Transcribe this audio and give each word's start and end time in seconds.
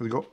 Let's 0.00 0.08
go. 0.08 0.24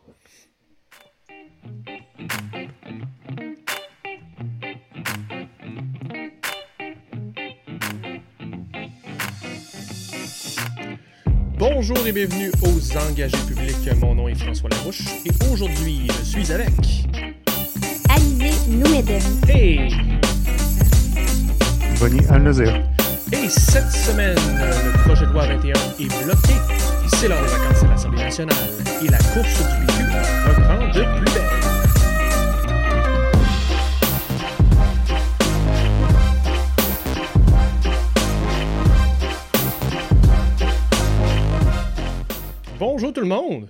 Bonjour 11.57 11.97
et 12.07 12.13
bienvenue 12.13 12.49
aux 12.61 12.97
engagés 12.97 13.35
publics. 13.45 13.75
Mon 13.99 14.15
nom 14.15 14.29
est 14.29 14.35
François 14.35 14.69
Larouche 14.69 15.01
et 15.25 15.31
aujourd'hui, 15.51 16.07
je 16.07 16.23
suis 16.23 16.51
avec. 16.53 16.69
Alizé 18.07 18.51
Noumeden. 18.69 19.21
Hey! 19.49 19.89
Bonnie 21.99 22.25
Al-Nazir. 22.29 22.73
Et 23.33 23.49
cette 23.49 23.91
semaine, 23.91 24.37
le 24.37 25.03
projet 25.03 25.25
de 25.25 25.31
loi 25.31 25.45
21 25.45 25.73
est 25.99 26.23
bloqué. 26.23 26.76
C'est 27.19 27.27
l'heure 27.27 27.41
des 27.41 27.47
vacances 27.47 27.83
à 27.83 27.87
l'Assemblée 27.87 28.19
nationale 28.19 28.55
et 29.03 29.07
la 29.07 29.17
course 29.17 29.57
du 29.57 29.87
PQ 29.87 30.03
reprend 30.45 30.85
de 30.85 31.01
plus 31.17 31.33
belle. 31.33 31.49
Bonjour 42.77 43.11
tout 43.11 43.21
le 43.21 43.27
monde! 43.27 43.67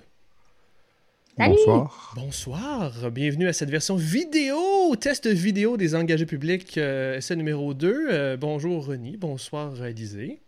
Salut. 1.38 1.54
Bonsoir. 1.56 2.12
Bonsoir, 2.16 3.10
bienvenue 3.10 3.48
à 3.48 3.54
cette 3.54 3.70
version 3.70 3.96
vidéo, 3.96 4.94
test 5.00 5.26
vidéo 5.26 5.78
des 5.78 5.94
engagés 5.94 6.26
publics, 6.26 6.76
euh, 6.76 7.16
essai 7.16 7.34
numéro 7.34 7.72
2. 7.72 8.08
Euh, 8.10 8.36
bonjour 8.36 8.84
Ronnie, 8.84 9.16
bonsoir 9.16 9.82
Élisée. 9.86 10.42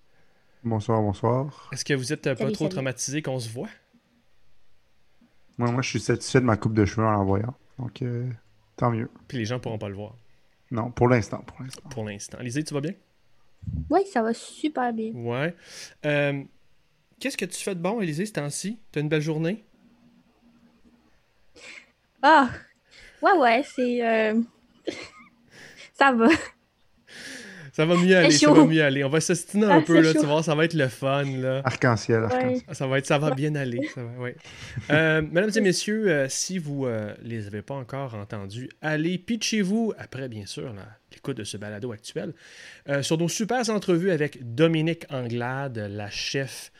Bonsoir, 0.62 1.00
bonsoir. 1.00 1.70
Est-ce 1.72 1.84
que 1.84 1.94
vous 1.94 2.12
êtes 2.12 2.26
euh, 2.26 2.34
pas 2.34 2.40
Salut, 2.44 2.52
trop 2.52 2.64
salut. 2.64 2.74
traumatisé 2.74 3.22
qu'on 3.22 3.38
se 3.38 3.48
voit? 3.48 3.68
Moi, 5.58 5.70
moi, 5.70 5.82
je 5.82 5.88
suis 5.88 6.00
satisfait 6.00 6.40
de 6.40 6.44
ma 6.44 6.56
coupe 6.56 6.74
de 6.74 6.84
cheveux 6.84 7.06
en 7.06 7.12
l'envoyant. 7.12 7.54
Donc, 7.78 8.02
euh, 8.02 8.28
tant 8.76 8.90
mieux. 8.90 9.10
Puis 9.28 9.38
les 9.38 9.44
gens 9.46 9.58
pourront 9.58 9.78
pas 9.78 9.88
le 9.88 9.94
voir 9.94 10.14
Non, 10.70 10.90
pour 10.90 11.08
l'instant, 11.08 11.42
pour 11.46 11.62
l'instant. 11.62 11.88
pour 11.88 12.04
l'instant. 12.04 12.38
Élisée, 12.40 12.64
tu 12.64 12.74
vas 12.74 12.80
bien? 12.80 12.92
Oui, 13.90 14.00
ça 14.12 14.22
va 14.22 14.34
super 14.34 14.92
bien. 14.92 15.12
Ouais. 15.14 15.54
Euh, 16.06 16.42
Qu'est-ce 17.18 17.36
que 17.36 17.44
tu 17.44 17.58
fais 17.62 17.74
de 17.74 17.80
bon, 17.80 18.00
Élisée, 18.00 18.24
ce 18.26 18.32
temps-ci? 18.32 18.78
T'as 18.92 19.00
une 19.00 19.08
belle 19.08 19.20
journée? 19.22 19.64
Ah! 22.22 22.50
Ouais, 23.22 23.36
ouais, 23.38 23.62
c'est. 23.62 24.06
euh, 24.06 24.40
ça 25.94 26.12
va. 26.12 26.28
Ça 27.72 27.86
va 27.86 27.96
mieux 27.96 28.16
aller, 28.16 28.30
ça 28.30 28.52
va 28.52 28.64
mieux 28.64 28.82
aller. 28.82 29.04
On 29.04 29.08
va 29.08 29.20
s'ostiner 29.20 29.66
un 29.66 29.78
Ah, 29.78 29.82
peu, 29.82 30.00
là, 30.00 30.12
tu 30.12 30.18
chaud. 30.20 30.26
voir, 30.26 30.44
ça 30.44 30.54
va 30.54 30.64
être 30.64 30.74
le 30.74 30.88
fun, 30.88 31.24
là. 31.24 31.62
Arc-en-ciel, 31.64 32.24
arc-en-ciel. 32.24 32.62
Ouais. 32.68 32.74
Ça 32.74 32.86
va, 32.86 32.98
être, 32.98 33.06
ça 33.06 33.18
va 33.18 33.30
bien 33.32 33.54
aller. 33.54 33.88
Ça 33.94 34.02
va, 34.02 34.10
ouais. 34.22 34.36
Euh, 34.90 35.22
mesdames 35.22 35.50
et 35.54 35.60
messieurs, 35.60 36.08
euh, 36.08 36.26
si 36.28 36.58
vous 36.58 36.86
euh, 36.86 37.14
les 37.22 37.46
avez 37.46 37.62
pas 37.62 37.74
encore 37.74 38.14
entendus, 38.14 38.68
allez 38.82 39.18
pitchez-vous, 39.18 39.92
après 39.98 40.28
bien 40.28 40.46
sûr 40.46 40.74
l'écoute 41.12 41.36
de 41.36 41.44
ce 41.44 41.56
balado 41.56 41.92
actuel, 41.92 42.32
euh, 42.88 43.02
sur 43.02 43.18
nos 43.18 43.28
super 43.28 43.68
entrevues 43.70 44.10
avec 44.10 44.54
Dominique 44.54 45.04
Anglade, 45.10 45.78
la 45.90 46.10
chef, 46.10 46.72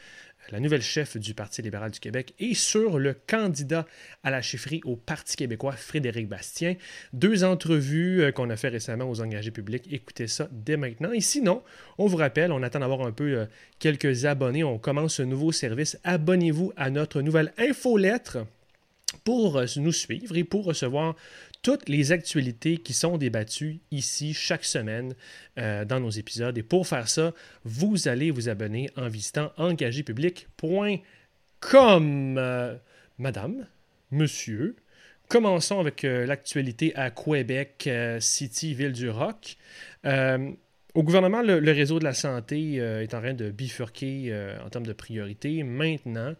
la 0.51 0.61
nouvelle 0.61 0.83
chef 0.83 1.17
du 1.17 1.35
Parti 1.35 1.63
libéral 1.63 1.91
du 1.91 2.01
Québec, 2.01 2.35
et 2.39 2.55
sur 2.55 2.99
le 2.99 3.15
candidat 3.15 3.87
à 4.23 4.31
la 4.31 4.43
chefferie 4.43 4.81
au 4.85 4.97
Parti 4.97 5.37
québécois, 5.37 5.73
Frédéric 5.73 6.29
Bastien. 6.29 6.75
Deux 7.13 7.45
entrevues 7.45 8.23
euh, 8.23 8.33
qu'on 8.33 8.51
a 8.51 8.57
fait 8.57 8.69
récemment 8.69 9.09
aux 9.09 9.21
engagés 9.21 9.51
publics. 9.51 9.85
Écoutez 9.91 10.27
ça 10.27 10.49
dès 10.51 10.77
maintenant. 10.77 11.13
Et 11.13 11.21
sinon, 11.21 11.63
on 11.99 12.07
vous 12.07 12.17
rappelle, 12.17 12.53
on 12.53 12.63
attend 12.63 12.81
d'avoir 12.81 13.03
un 13.03 13.13
peu 13.13 13.39
euh, 13.39 13.47
quelques 13.79 14.25
abonnés. 14.25 14.65
On 14.65 14.79
commence 14.79 15.21
un 15.21 15.27
nouveau 15.27 15.53
service. 15.53 15.99
Abonnez-vous 16.05 16.73
à 16.77 16.91
notre 16.91 17.23
nouvelle 17.23 17.53
infolettre 17.59 18.39
pour 19.25 19.57
euh, 19.57 19.67
nous 19.77 19.93
suivre 19.93 20.37
et 20.37 20.45
pour 20.45 20.65
recevoir 20.65 21.17
toutes 21.63 21.89
les 21.89 22.13
actualités 22.13 22.77
qui 22.79 22.93
sont 22.93 23.19
débattues 23.19 23.81
ici 23.91 24.35
chaque 24.35 24.65
semaine 24.65 25.15
euh, 25.59 25.85
dans 25.85 25.99
nos 26.01 26.11
épisodes. 26.11 26.57
Et 26.57 26.63
pour 26.63 26.87
faire 26.87 27.09
ça, 27.09 27.35
vous 27.65 28.07
allez 28.09 28.31
vous 28.31 28.49
abonner 28.49 28.91
en 28.97 29.09
visitant 29.09 29.53
engagépublic.com. 29.57 32.39
Euh, 32.39 32.77
madame, 33.19 33.67
monsieur, 34.11 34.77
commençons 35.29 35.81
avec 35.81 36.05
euh, 36.05 36.25
l'actualité 36.27 36.95
à 36.97 37.11
Québec 37.11 37.89
City, 38.21 38.75
ville 38.75 38.93
du 38.93 39.11
Rock. 39.11 39.57
Au 40.93 41.05
gouvernement, 41.05 41.41
le, 41.41 41.71
réseau 41.71 42.01
de 42.01 42.05
la 42.05 42.15
santé 42.15 42.75
est 42.75 43.15
en 43.15 43.21
train 43.21 43.35
de 43.35 43.53
bifurquer 43.53 44.35
en 44.65 44.69
termes 44.71 44.87
de 44.87 44.93
priorité. 44.93 45.63
Maintenant, 45.63 46.35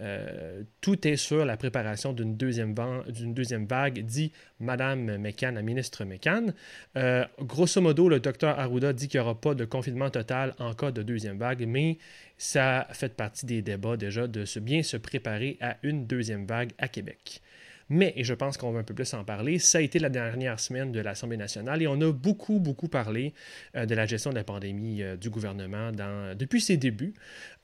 euh, 0.00 0.62
tout 0.80 1.06
est 1.06 1.16
sur 1.16 1.44
la 1.44 1.56
préparation 1.56 2.12
d'une 2.12 2.36
deuxième, 2.36 2.74
vague, 2.74 4.00
dit 4.00 4.32
Madame 4.58 5.18
McCann, 5.18 5.54
la 5.54 5.62
ministre 5.62 6.04
McCann. 6.04 6.54
Euh, 6.96 7.24
grosso 7.40 7.80
modo, 7.80 8.08
le 8.08 8.20
docteur 8.20 8.58
Arruda 8.58 8.92
dit 8.92 9.08
qu'il 9.08 9.20
n'y 9.20 9.26
aura 9.26 9.40
pas 9.40 9.54
de 9.54 9.64
confinement 9.64 10.10
total 10.10 10.54
en 10.58 10.74
cas 10.74 10.90
de 10.90 11.02
deuxième 11.02 11.38
vague, 11.38 11.64
mais 11.66 11.98
ça 12.38 12.86
fait 12.92 13.14
partie 13.14 13.46
des 13.46 13.62
débats 13.62 13.96
déjà 13.96 14.26
de 14.26 14.44
se 14.44 14.58
bien 14.58 14.82
se 14.82 14.96
préparer 14.96 15.58
à 15.60 15.76
une 15.82 16.06
deuxième 16.06 16.46
vague 16.46 16.72
à 16.78 16.88
Québec. 16.88 17.42
Mais, 17.92 18.12
et 18.16 18.22
je 18.22 18.34
pense 18.34 18.56
qu'on 18.56 18.70
va 18.70 18.78
un 18.78 18.84
peu 18.84 18.94
plus 18.94 19.12
en 19.14 19.24
parler, 19.24 19.58
ça 19.58 19.78
a 19.78 19.80
été 19.80 19.98
la 19.98 20.08
dernière 20.10 20.60
semaine 20.60 20.92
de 20.92 21.00
l'Assemblée 21.00 21.36
nationale 21.36 21.82
et 21.82 21.88
on 21.88 22.00
a 22.00 22.12
beaucoup, 22.12 22.60
beaucoup 22.60 22.86
parlé 22.86 23.34
euh, 23.74 23.84
de 23.84 23.96
la 23.96 24.06
gestion 24.06 24.30
de 24.30 24.36
la 24.36 24.44
pandémie 24.44 25.02
euh, 25.02 25.16
du 25.16 25.28
gouvernement 25.28 25.90
depuis 26.36 26.60
ses 26.60 26.76
débuts. 26.76 27.14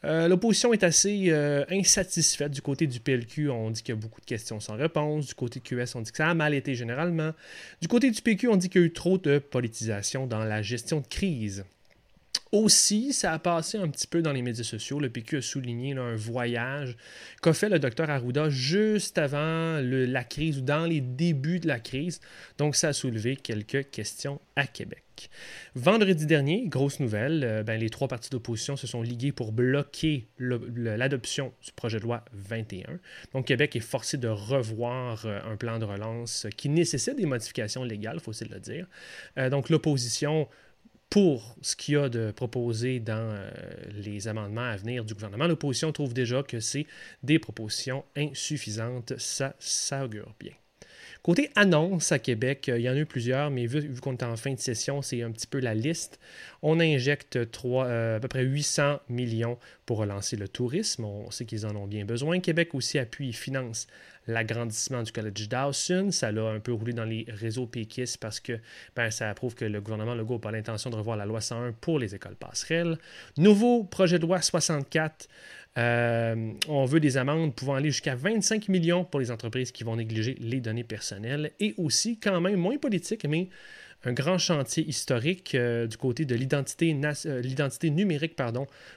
Euh, 0.05 0.27
L'opposition 0.27 0.73
est 0.73 0.83
assez 0.83 1.33
insatisfaite 1.71 2.51
du 2.51 2.61
côté 2.61 2.89
du 2.89 2.99
PLQ. 2.99 3.51
On 3.51 3.71
dit 3.71 3.83
qu'il 3.83 3.95
y 3.95 3.99
a 3.99 4.01
beaucoup 4.01 4.21
de 4.21 4.27
questions 4.27 4.59
sans 4.59 4.75
réponse. 4.75 5.29
Du 5.29 5.35
côté 5.35 5.61
de 5.61 5.65
QS, 5.65 5.95
on 5.95 6.01
dit 6.01 6.11
que 6.11 6.17
ça 6.17 6.29
a 6.29 6.35
mal 6.35 6.55
été 6.55 6.75
généralement. 6.75 7.31
Du 7.81 7.87
côté 7.87 8.11
du 8.11 8.21
PQ, 8.21 8.49
on 8.49 8.57
dit 8.57 8.69
qu'il 8.69 8.81
y 8.81 8.85
a 8.85 8.87
eu 8.87 8.93
trop 8.93 9.19
de 9.19 9.39
politisation 9.39 10.27
dans 10.27 10.45
la 10.45 10.61
gestion 10.61 11.01
de 11.01 11.07
crise. 11.07 11.65
Aussi, 12.53 13.13
ça 13.13 13.33
a 13.33 13.39
passé 13.39 13.77
un 13.77 13.89
petit 13.89 14.07
peu 14.07 14.23
dans 14.23 14.33
les 14.33 14.43
médias 14.43 14.65
sociaux. 14.65 15.01
Le 15.01 15.11
PQ 15.11 15.39
a 15.39 15.43
souligné 15.43 15.93
un 15.95 16.15
voyage 16.15 16.97
qu'a 17.43 17.53
fait 17.53 17.69
le 17.69 17.79
docteur 17.79 18.09
Arruda 18.09 18.51
juste 18.51 19.19
avant 19.19 19.81
la 19.81 20.25
crise 20.25 20.59
ou 20.59 20.61
dans 20.61 20.87
les 20.87 21.01
débuts 21.01 21.59
de 21.59 21.67
la 21.67 21.81
crise. 21.81 22.21
Donc, 22.59 22.77
ça 22.77 22.89
a 22.89 22.93
soulevé 22.93 23.37
quelques 23.37 23.91
questions 23.91 24.41
à 24.55 24.67
Québec. 24.67 25.03
Vendredi 25.75 26.27
dernier, 26.27 26.65
grosse 26.67 27.01
nouvelle, 27.01 27.43
euh, 27.45 27.63
ben, 27.63 27.81
les 27.81 27.91
trois 27.91 28.09
partis 28.09 28.31
d'opposition 28.31 28.77
se 28.77 28.87
sont 28.87 29.03
ligués 29.03 29.33
pour 29.33 29.53
bloquer 29.53 30.27
l'adoption 30.39 31.53
du 31.65 31.73
projet 31.73 31.99
de 31.99 32.05
loi 32.05 32.25
21. 32.33 32.99
Donc, 33.33 33.47
Québec 33.47 33.77
est 33.77 33.81
forcé 33.81 34.17
de 34.19 34.29
revoir 34.29 35.25
euh, 35.27 35.41
un 35.51 35.57
plan 35.57 35.79
de 35.79 35.85
relance 35.85 36.47
qui 36.57 36.69
nécessite 36.69 37.17
des 37.17 37.27
modifications 37.27 37.85
légales, 37.85 38.21
faut 38.21 38.31
aussi 38.31 38.45
le 38.45 38.61
dire. 38.61 38.87
Euh, 39.39 39.51
donc, 39.51 39.69
l'opposition 39.71 40.49
pour 41.11 41.57
ce 41.63 41.77
qu'il 41.77 41.95
y 41.95 41.97
a 41.97 42.09
de 42.09 42.31
proposé 42.31 43.01
dans 43.01 43.15
euh, 43.15 43.51
les 43.93 44.29
amendements 44.29 44.69
à 44.69 44.77
venir 44.77 45.05
du 45.05 45.15
gouvernement, 45.15 45.47
l'opposition 45.47 45.93
trouve 45.93 46.15
déjà 46.15 46.43
que 46.43 46.61
c'est 46.61 46.87
des 47.23 47.39
propositions 47.39 48.05
insuffisantes. 48.17 49.17
Ça, 49.19 49.55
ça 49.59 50.05
augure 50.05 50.35
bien. 50.41 50.53
Côté 51.27 51.51
annonce 51.57 52.13
à 52.13 52.21
Québec, 52.21 52.69
euh, 52.69 52.79
il 52.79 52.83
y 52.83 52.89
en 52.89 52.93
a 52.93 52.99
eu 52.99 53.07
plusieurs, 53.07 53.51
mais 53.51 53.67
vu, 53.67 54.01
qu'on 54.01 54.17
est 54.17 54.23
en 54.23 54.37
fin 54.37 54.53
de 54.53 54.61
session, 54.61 55.03
c'est 55.03 55.23
un 55.23 55.33
petit 55.33 55.49
peu 55.49 55.59
la 55.59 55.75
liste. 55.75 56.21
On 56.63 56.79
injecte 56.79 57.37
euh, 57.37 58.17
à 58.17 58.21
peu 58.21 58.29
près 58.29 58.45
800 58.45 59.01
millions 59.09 59.59
pour 59.87 59.99
relancer 59.99 60.37
le 60.37 60.47
tourisme. 60.47 61.05
On 61.05 61.31
sait 61.33 61.45
qu'ils 61.45 61.67
en 61.67 61.75
ont 61.75 61.89
bien 61.89 62.05
besoin. 62.05 62.39
Québec 62.39 62.75
aussi 62.75 62.99
appuie 62.99 63.31
et 63.31 63.33
finance 63.33 63.89
l'agrandissement 64.27 65.03
du 65.03 65.13
Collège 65.13 65.49
Dawson. 65.49 66.11
Ça 66.11 66.33
l'a 66.33 66.49
un 66.49 66.61
peu 66.61 66.73
roulé 66.73 66.93
dans 66.93 67.05
les 67.05 67.27
réseaux 67.29 67.67
péquistes 67.67 68.19
parce 68.19 68.41
que 68.41 68.59
ben, 68.95 69.11
ça 69.11 69.33
prouve 69.35 69.55
que 69.55 69.65
le 69.65 69.81
gouvernement 69.81 70.15
Legault 70.15 70.35
n'a 70.35 70.41
pas 70.41 70.51
l'intention 70.51 70.91
de 70.91 70.97
revoir 70.97 71.17
la 71.17 71.27
loi 71.27 71.41
101 71.41 71.73
pour 71.73 71.99
les 71.99 72.15
écoles 72.15 72.37
passerelles. 72.37 72.99
Nouveau 73.37 73.85
projet 73.85 74.19
de 74.19 74.27
loi 74.27 74.41
64. 74.41 75.29
euh, 75.79 76.53
on 76.69 76.85
veut 76.87 77.01
des 77.01 77.17
amendes 77.19 77.55
pouvant 77.55 77.75
aller 77.75 77.91
jusqu'à 77.91 78.15
25 78.15 78.69
millions 78.69 79.05
pour 79.05 79.21
les 79.21 79.31
entreprises 79.31 79.73
qui 79.73 79.85
vont 79.85 79.97
négliger 79.97 80.37
les 80.41 80.61
données 80.61 80.85
personnelles 80.85 81.53
et 81.61 81.75
aussi, 81.77 82.19
quand 82.19 82.41
même, 82.41 82.57
moins 82.57 82.79
politique, 82.79 83.27
mais 83.29 83.49
un 84.05 84.13
grand 84.13 84.39
chantier 84.39 84.85
historique 84.85 85.55
euh, 85.55 85.87
du 85.87 85.97
côté 85.97 86.25
de 86.25 86.35
l'identité, 86.35 86.97
euh, 87.27 87.91
numérique 87.91 88.37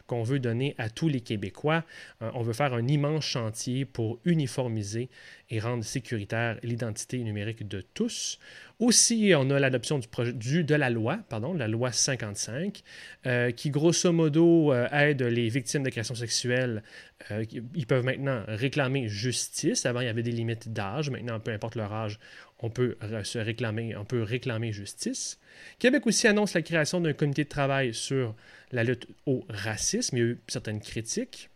qu'on 0.08 0.24
veut 0.24 0.40
donner 0.40 0.76
à 0.78 0.90
tous 0.90 1.08
les 1.08 1.22
Québécois. 1.22 1.84
Euh, 2.22 2.30
on 2.34 2.42
veut 2.42 2.54
faire 2.54 2.74
un 2.74 2.88
immense 2.88 3.26
chantier 3.26 3.86
pour 3.86 4.20
uniformiser 4.26 5.10
et 5.50 5.60
rendre 5.60 5.84
sécuritaire 5.84 6.60
l'identité 6.64 7.18
numérique 7.20 7.68
de 7.68 7.82
tous. 7.82 8.40
Aussi, 8.80 9.34
on 9.36 9.50
a 9.50 9.60
l'adoption 9.60 10.00
du 10.00 10.08
projet 10.08 10.32
du, 10.32 10.64
de 10.64 10.76
la 10.76 10.90
loi, 10.90 11.20
pardon, 11.28 11.54
la 11.54 11.68
loi 11.68 11.92
55, 11.92 12.82
euh, 13.26 13.52
qui 13.52 13.72
grosso 13.72 14.12
modo 14.14 14.74
aide 14.74 15.22
les 15.22 15.50
victimes 15.50 15.84
d'agressions 15.84 16.16
sexuelles. 16.16 16.84
Ils 17.30 17.86
peuvent 17.86 18.06
maintenant 18.06 18.44
réclamer 18.48 19.10
justice. 19.10 19.86
Avant, 19.86 20.00
il 20.00 20.06
y 20.06 20.10
avait 20.10 20.24
des 20.24 20.32
limites 20.32 20.72
d'âge. 20.72 21.10
Maintenant, 21.10 21.40
peu 21.42 21.52
importe 21.52 21.76
leur 21.76 21.92
âge, 21.92 22.20
on 22.62 22.70
peut 22.70 22.98
se 23.24 23.40
réclamer, 23.40 24.72
justice. 24.72 25.40
Québec 25.80 26.06
aussi 26.08 26.28
annonce 26.28 26.54
la 26.54 26.62
création 26.62 27.00
d'un 27.00 27.14
comité 27.14 27.44
de 27.46 27.50
travail 27.50 27.94
sur 27.94 28.36
la 28.72 28.84
lutte 28.84 29.08
au 29.26 29.46
racisme. 29.50 30.18
Il 30.18 30.20
y 30.20 30.24
a 30.24 30.26
eu 30.30 30.40
certaines 30.48 30.82
critiques. 30.82 31.50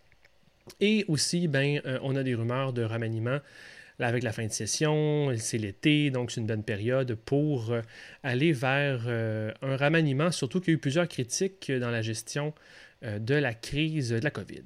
Et 0.80 1.06
aussi, 1.08 1.48
ben, 1.48 1.82
euh, 1.86 2.00
on 2.04 2.16
a 2.16 2.24
des 2.24 2.36
rumeurs 2.36 2.74
de 2.74 2.84
remaniement 2.84 3.40
avec 4.00 4.24
la 4.24 4.34
fin 4.34 4.46
de 4.46 4.52
session, 4.52 5.34
c'est 5.38 5.58
l'été, 5.58 6.10
donc 6.10 6.32
c'est 6.32 6.42
une 6.42 6.48
bonne 6.48 6.64
période 6.64 7.16
pour 7.16 7.72
euh, 7.72 7.82
aller 8.24 8.52
vers 8.52 9.04
euh, 9.08 9.52
un 9.62 9.78
remaniement, 9.78 10.32
surtout 10.32 10.60
qu'il 10.60 10.70
y 10.70 10.74
a 10.74 10.76
eu 10.76 10.80
plusieurs 10.80 11.08
critiques 11.08 11.72
dans 11.72 11.92
la 11.92 12.02
gestion 12.02 12.54
de 13.04 13.36
la 13.36 13.54
crise 13.54 14.10
de 14.10 14.20
la 14.24 14.32
COVID. 14.32 14.64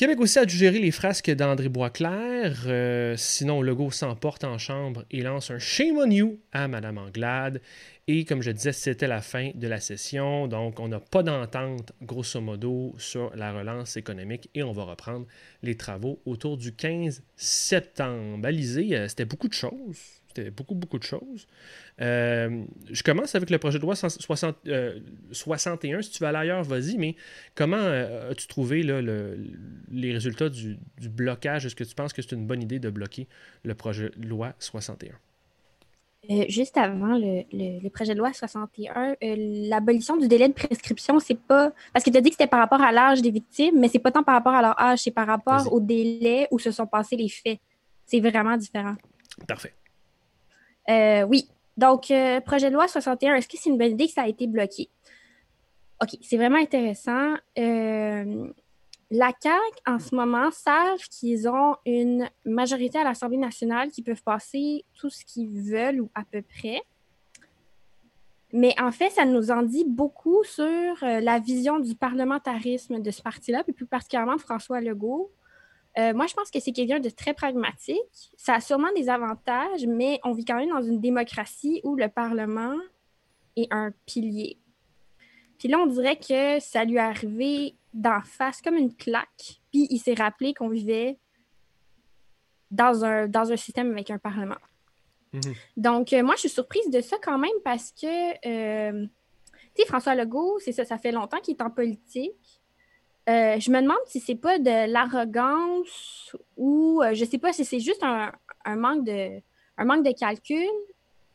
Québec 0.00 0.18
aussi 0.18 0.38
a 0.38 0.46
dû 0.46 0.56
gérer 0.56 0.78
les 0.78 0.92
frasques 0.92 1.30
d'André 1.30 1.68
Boisclair. 1.68 2.56
Euh, 2.64 3.16
sinon, 3.18 3.60
Legault 3.60 3.90
s'emporte 3.90 4.44
en 4.44 4.56
chambre 4.56 5.04
et 5.10 5.20
lance 5.20 5.50
un 5.50 5.58
Shame 5.58 5.98
on 5.98 6.10
you 6.10 6.40
à 6.52 6.68
Mme 6.68 6.96
Anglade. 6.96 7.60
Et 8.06 8.24
comme 8.24 8.40
je 8.40 8.50
disais, 8.50 8.72
c'était 8.72 9.06
la 9.06 9.20
fin 9.20 9.50
de 9.54 9.68
la 9.68 9.78
session. 9.78 10.48
Donc, 10.48 10.80
on 10.80 10.88
n'a 10.88 11.00
pas 11.00 11.22
d'entente, 11.22 11.92
grosso 12.00 12.40
modo, 12.40 12.94
sur 12.96 13.30
la 13.36 13.52
relance 13.52 13.98
économique. 13.98 14.48
Et 14.54 14.62
on 14.62 14.72
va 14.72 14.84
reprendre 14.84 15.26
les 15.62 15.76
travaux 15.76 16.22
autour 16.24 16.56
du 16.56 16.74
15 16.74 17.22
septembre. 17.36 18.46
Alizé, 18.46 18.96
euh, 18.96 19.06
c'était 19.06 19.26
beaucoup 19.26 19.48
de 19.48 19.52
choses. 19.52 20.19
C'était 20.32 20.52
beaucoup, 20.52 20.76
beaucoup 20.76 20.98
de 20.98 21.02
choses. 21.02 21.48
Euh, 22.00 22.62
je 22.88 23.02
commence 23.02 23.34
avec 23.34 23.50
le 23.50 23.58
projet 23.58 23.78
de 23.78 23.82
loi 23.82 23.96
60, 23.96 24.58
euh, 24.68 25.00
61. 25.32 26.02
Si 26.02 26.10
tu 26.12 26.20
veux 26.22 26.28
aller 26.28 26.38
ailleurs, 26.38 26.62
vas-y. 26.62 26.96
Mais 26.98 27.16
comment 27.56 27.76
euh, 27.76 28.30
as-tu 28.30 28.46
trouvé 28.46 28.84
là, 28.84 29.02
le- 29.02 29.36
les 29.90 30.12
résultats 30.12 30.48
du, 30.48 30.78
du 31.00 31.08
blocage? 31.08 31.66
Est-ce 31.66 31.74
que 31.74 31.82
tu 31.82 31.96
penses 31.96 32.12
que 32.12 32.22
c'est 32.22 32.32
une 32.36 32.46
bonne 32.46 32.62
idée 32.62 32.78
de 32.78 32.90
bloquer 32.90 33.26
le 33.64 33.74
projet 33.74 34.10
de 34.16 34.28
loi 34.28 34.54
61? 34.60 35.14
Euh, 36.30 36.44
juste 36.48 36.76
avant 36.76 37.18
le, 37.18 37.42
le- 37.52 37.80
le 37.82 37.88
projet 37.90 38.14
de 38.14 38.18
loi 38.18 38.32
61, 38.32 39.16
euh, 39.24 39.34
l'abolition 39.68 40.16
du 40.16 40.28
délai 40.28 40.46
de 40.46 40.52
prescription, 40.52 41.18
c'est 41.18 41.38
pas. 41.40 41.72
Parce 41.92 42.04
que 42.04 42.10
tu 42.10 42.16
as 42.16 42.20
dit 42.20 42.30
que 42.30 42.36
c'était 42.36 42.46
par 42.46 42.60
rapport 42.60 42.82
à 42.82 42.92
l'âge 42.92 43.20
des 43.20 43.32
victimes, 43.32 43.80
mais 43.80 43.88
c'est 43.88 43.98
pas 43.98 44.12
tant 44.12 44.22
par 44.22 44.34
rapport 44.36 44.54
à 44.54 44.62
leur 44.62 44.80
âge, 44.80 45.00
c'est 45.00 45.10
par 45.10 45.26
rapport 45.26 45.72
au 45.72 45.80
délai 45.80 46.46
où 46.52 46.60
se 46.60 46.70
sont 46.70 46.86
passés 46.86 47.16
les 47.16 47.28
faits. 47.28 47.58
C'est 48.06 48.20
vraiment 48.20 48.56
différent. 48.56 48.94
Parfait. 49.48 49.72
Euh, 50.88 51.22
oui. 51.24 51.48
Donc, 51.76 52.10
euh, 52.10 52.40
projet 52.40 52.68
de 52.68 52.74
loi 52.74 52.88
61, 52.88 53.34
est-ce 53.34 53.48
que 53.48 53.56
c'est 53.56 53.70
une 53.70 53.78
bonne 53.78 53.92
idée 53.92 54.06
que 54.06 54.12
ça 54.12 54.22
a 54.22 54.28
été 54.28 54.46
bloqué? 54.46 54.88
OK, 56.02 56.16
c'est 56.22 56.36
vraiment 56.36 56.58
intéressant. 56.58 57.34
Euh, 57.58 58.48
la 59.10 59.32
CAQ, 59.40 59.58
en 59.86 59.98
ce 59.98 60.14
moment, 60.14 60.50
savent 60.50 61.02
qu'ils 61.10 61.48
ont 61.48 61.76
une 61.84 62.28
majorité 62.44 62.98
à 62.98 63.04
l'Assemblée 63.04 63.38
nationale 63.38 63.90
qui 63.90 64.02
peuvent 64.02 64.22
passer 64.22 64.84
tout 64.94 65.10
ce 65.10 65.24
qu'ils 65.24 65.62
veulent 65.62 66.00
ou 66.00 66.10
à 66.14 66.24
peu 66.24 66.42
près. 66.42 66.82
Mais 68.52 68.74
en 68.80 68.90
fait, 68.92 69.10
ça 69.10 69.24
nous 69.24 69.50
en 69.50 69.62
dit 69.62 69.84
beaucoup 69.86 70.42
sur 70.44 70.96
la 71.02 71.38
vision 71.38 71.78
du 71.78 71.94
parlementarisme 71.94 73.00
de 73.00 73.10
ce 73.10 73.22
parti-là, 73.22 73.62
puis 73.62 73.72
plus 73.72 73.86
particulièrement 73.86 74.38
François 74.38 74.80
Legault. 74.80 75.30
Euh, 75.98 76.14
moi, 76.14 76.26
je 76.26 76.34
pense 76.34 76.50
que 76.50 76.60
c'est 76.60 76.72
quelqu'un 76.72 77.00
de 77.00 77.10
très 77.10 77.34
pragmatique. 77.34 78.30
Ça 78.36 78.54
a 78.54 78.60
sûrement 78.60 78.92
des 78.94 79.08
avantages, 79.08 79.86
mais 79.86 80.20
on 80.24 80.32
vit 80.32 80.44
quand 80.44 80.56
même 80.56 80.70
dans 80.70 80.82
une 80.82 81.00
démocratie 81.00 81.80
où 81.84 81.96
le 81.96 82.08
Parlement 82.08 82.76
est 83.56 83.68
un 83.70 83.92
pilier. 84.06 84.58
Puis 85.58 85.68
là, 85.68 85.78
on 85.78 85.86
dirait 85.86 86.16
que 86.16 86.60
ça 86.60 86.84
lui 86.84 86.96
est 86.96 87.00
arrivé 87.00 87.74
d'en 87.92 88.20
face 88.22 88.62
comme 88.62 88.76
une 88.76 88.94
claque. 88.94 89.60
Puis 89.72 89.88
il 89.90 89.98
s'est 89.98 90.14
rappelé 90.14 90.54
qu'on 90.54 90.68
vivait 90.68 91.18
dans 92.70 93.04
un, 93.04 93.26
dans 93.26 93.50
un 93.52 93.56
système 93.56 93.90
avec 93.90 94.10
un 94.10 94.18
Parlement. 94.18 94.56
Mhm. 95.32 95.54
Donc, 95.76 96.12
euh, 96.12 96.22
moi, 96.22 96.34
je 96.36 96.40
suis 96.40 96.48
surprise 96.48 96.88
de 96.90 97.00
ça 97.00 97.16
quand 97.22 97.38
même 97.38 97.50
parce 97.64 97.92
que, 97.92 98.06
euh, 98.46 99.06
tu 99.74 99.82
sais, 99.82 99.86
François 99.86 100.14
Legault, 100.14 100.58
c'est 100.60 100.72
ça, 100.72 100.84
ça 100.84 100.98
fait 100.98 101.12
longtemps 101.12 101.40
qu'il 101.40 101.56
est 101.56 101.62
en 101.62 101.70
politique. 101.70 102.59
Euh, 103.30 103.60
je 103.60 103.70
me 103.70 103.80
demande 103.80 103.98
si 104.06 104.18
c'est 104.20 104.34
pas 104.34 104.58
de 104.58 104.90
l'arrogance 104.92 106.34
ou 106.56 107.00
euh, 107.02 107.14
je 107.14 107.24
sais 107.24 107.38
pas 107.38 107.52
si 107.52 107.64
c'est 107.64 107.80
juste 107.80 108.02
un, 108.02 108.32
un 108.64 108.76
manque 108.76 109.04
de, 109.04 109.40
un 109.78 109.84
manque 109.84 110.04
de 110.04 110.12
calcul. 110.12 110.66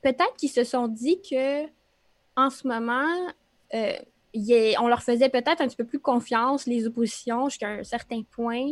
Peut-être 0.01 0.35
qu'ils 0.37 0.49
se 0.49 0.63
sont 0.63 0.87
dit 0.87 1.19
que 1.21 1.63
en 2.35 2.49
ce 2.49 2.67
moment, 2.67 3.07
euh, 3.73 3.93
est- 4.33 4.77
on 4.79 4.87
leur 4.87 5.01
faisait 5.03 5.29
peut-être 5.29 5.61
un 5.61 5.67
petit 5.67 5.77
peu 5.77 5.85
plus 5.85 5.99
confiance, 5.99 6.65
les 6.67 6.85
oppositions, 6.85 7.47
jusqu'à 7.49 7.69
un 7.69 7.83
certain 7.83 8.21
point. 8.29 8.67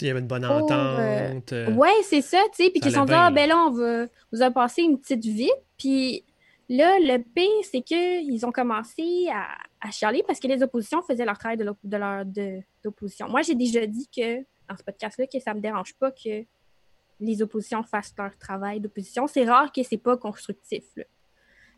Il 0.00 0.06
y 0.06 0.10
avait 0.10 0.20
une 0.20 0.26
bonne 0.28 0.44
entente. 0.44 1.52
Ouais, 1.76 1.92
c'est 2.04 2.22
ça, 2.22 2.38
tu 2.54 2.64
sais. 2.64 2.70
Puis 2.70 2.80
qu'ils 2.80 2.92
sont 2.92 3.04
dit, 3.04 3.12
ah, 3.12 3.30
ben 3.34 3.48
là, 3.48 3.58
on 3.66 3.70
va 3.70 4.06
vous 4.32 4.42
a 4.42 4.50
passé 4.50 4.82
une 4.82 4.98
petite 4.98 5.24
vite. 5.24 5.50
Puis 5.76 6.24
là, 6.70 6.98
le 7.00 7.18
pire, 7.18 7.64
c'est 7.70 7.82
qu'ils 7.82 8.46
ont 8.46 8.52
commencé 8.52 9.28
à, 9.32 9.58
à 9.80 9.90
chialer 9.90 10.22
parce 10.26 10.38
que 10.40 10.46
les 10.46 10.62
oppositions 10.62 11.02
faisaient 11.02 11.24
leur 11.24 11.36
travail 11.36 11.58
de 11.58 11.74
de 11.84 12.60
d'opposition. 12.82 13.28
Moi, 13.28 13.42
j'ai 13.42 13.54
déjà 13.54 13.86
dit 13.86 14.08
que, 14.08 14.38
dans 14.68 14.76
ce 14.78 14.84
podcast-là, 14.84 15.26
que 15.26 15.40
ça 15.40 15.52
me 15.52 15.60
dérange 15.60 15.94
pas 15.94 16.10
que 16.12 16.44
les 17.18 17.42
oppositions 17.42 17.82
fassent 17.82 18.14
leur 18.16 18.36
travail 18.38 18.80
d'opposition. 18.80 19.26
C'est 19.26 19.44
rare 19.44 19.72
que 19.72 19.82
c'est 19.82 19.98
pas 19.98 20.16
constructif. 20.16 20.84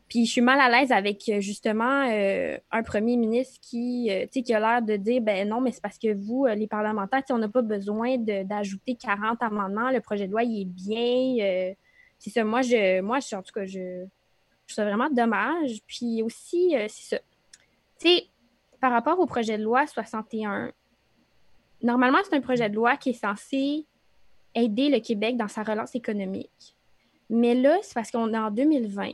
Puis 0.08 0.26
je 0.26 0.30
suis 0.30 0.40
mal 0.42 0.60
à 0.60 0.68
l'aise 0.68 0.92
avec 0.92 1.22
justement 1.40 2.06
euh, 2.06 2.58
un 2.70 2.82
premier 2.82 3.16
ministre 3.16 3.58
qui, 3.62 4.10
euh, 4.10 4.26
qui 4.26 4.52
a 4.52 4.60
l'air 4.60 4.82
de 4.82 4.96
dire 4.96 5.22
ben 5.22 5.48
non, 5.48 5.62
mais 5.62 5.72
c'est 5.72 5.80
parce 5.80 5.98
que 5.98 6.12
vous, 6.12 6.44
euh, 6.44 6.54
les 6.54 6.66
parlementaires, 6.66 7.22
on 7.30 7.38
n'a 7.38 7.48
pas 7.48 7.62
besoin 7.62 8.18
d'ajouter 8.18 8.94
40 8.94 9.42
amendements. 9.42 9.90
Le 9.90 10.00
projet 10.00 10.26
de 10.26 10.32
loi, 10.32 10.42
il 10.42 10.62
est 10.62 10.64
bien. 10.66 11.74
c'est 12.18 12.30
ça. 12.30 12.44
Moi, 12.44 12.60
je, 12.60 13.00
moi, 13.00 13.20
je, 13.20 13.34
en 13.34 13.42
tout 13.42 13.52
cas, 13.54 13.64
je, 13.64 14.04
je 14.66 14.74
trouve 14.74 14.84
ça 14.84 14.84
vraiment 14.84 15.10
dommage. 15.10 15.80
Puis 15.86 16.22
aussi, 16.22 16.76
euh, 16.76 16.86
c'est 16.88 17.16
ça. 17.16 17.22
Tu 18.00 18.08
sais, 18.08 18.26
par 18.80 18.92
rapport 18.92 19.18
au 19.18 19.26
projet 19.26 19.58
de 19.58 19.62
loi 19.62 19.86
61, 19.86 20.72
normalement, 21.82 22.18
c'est 22.24 22.36
un 22.36 22.40
projet 22.40 22.68
de 22.68 22.74
loi 22.74 22.96
qui 22.96 23.10
est 23.10 23.20
censé 23.20 23.86
aider 24.54 24.88
le 24.88 25.00
Québec 25.00 25.36
dans 25.36 25.48
sa 25.48 25.62
relance 25.62 25.94
économique. 25.94 26.76
Mais 27.30 27.54
là, 27.54 27.78
c'est 27.82 27.94
parce 27.94 28.10
qu'on 28.10 28.32
est 28.34 28.38
en 28.38 28.50
2020 28.50 29.12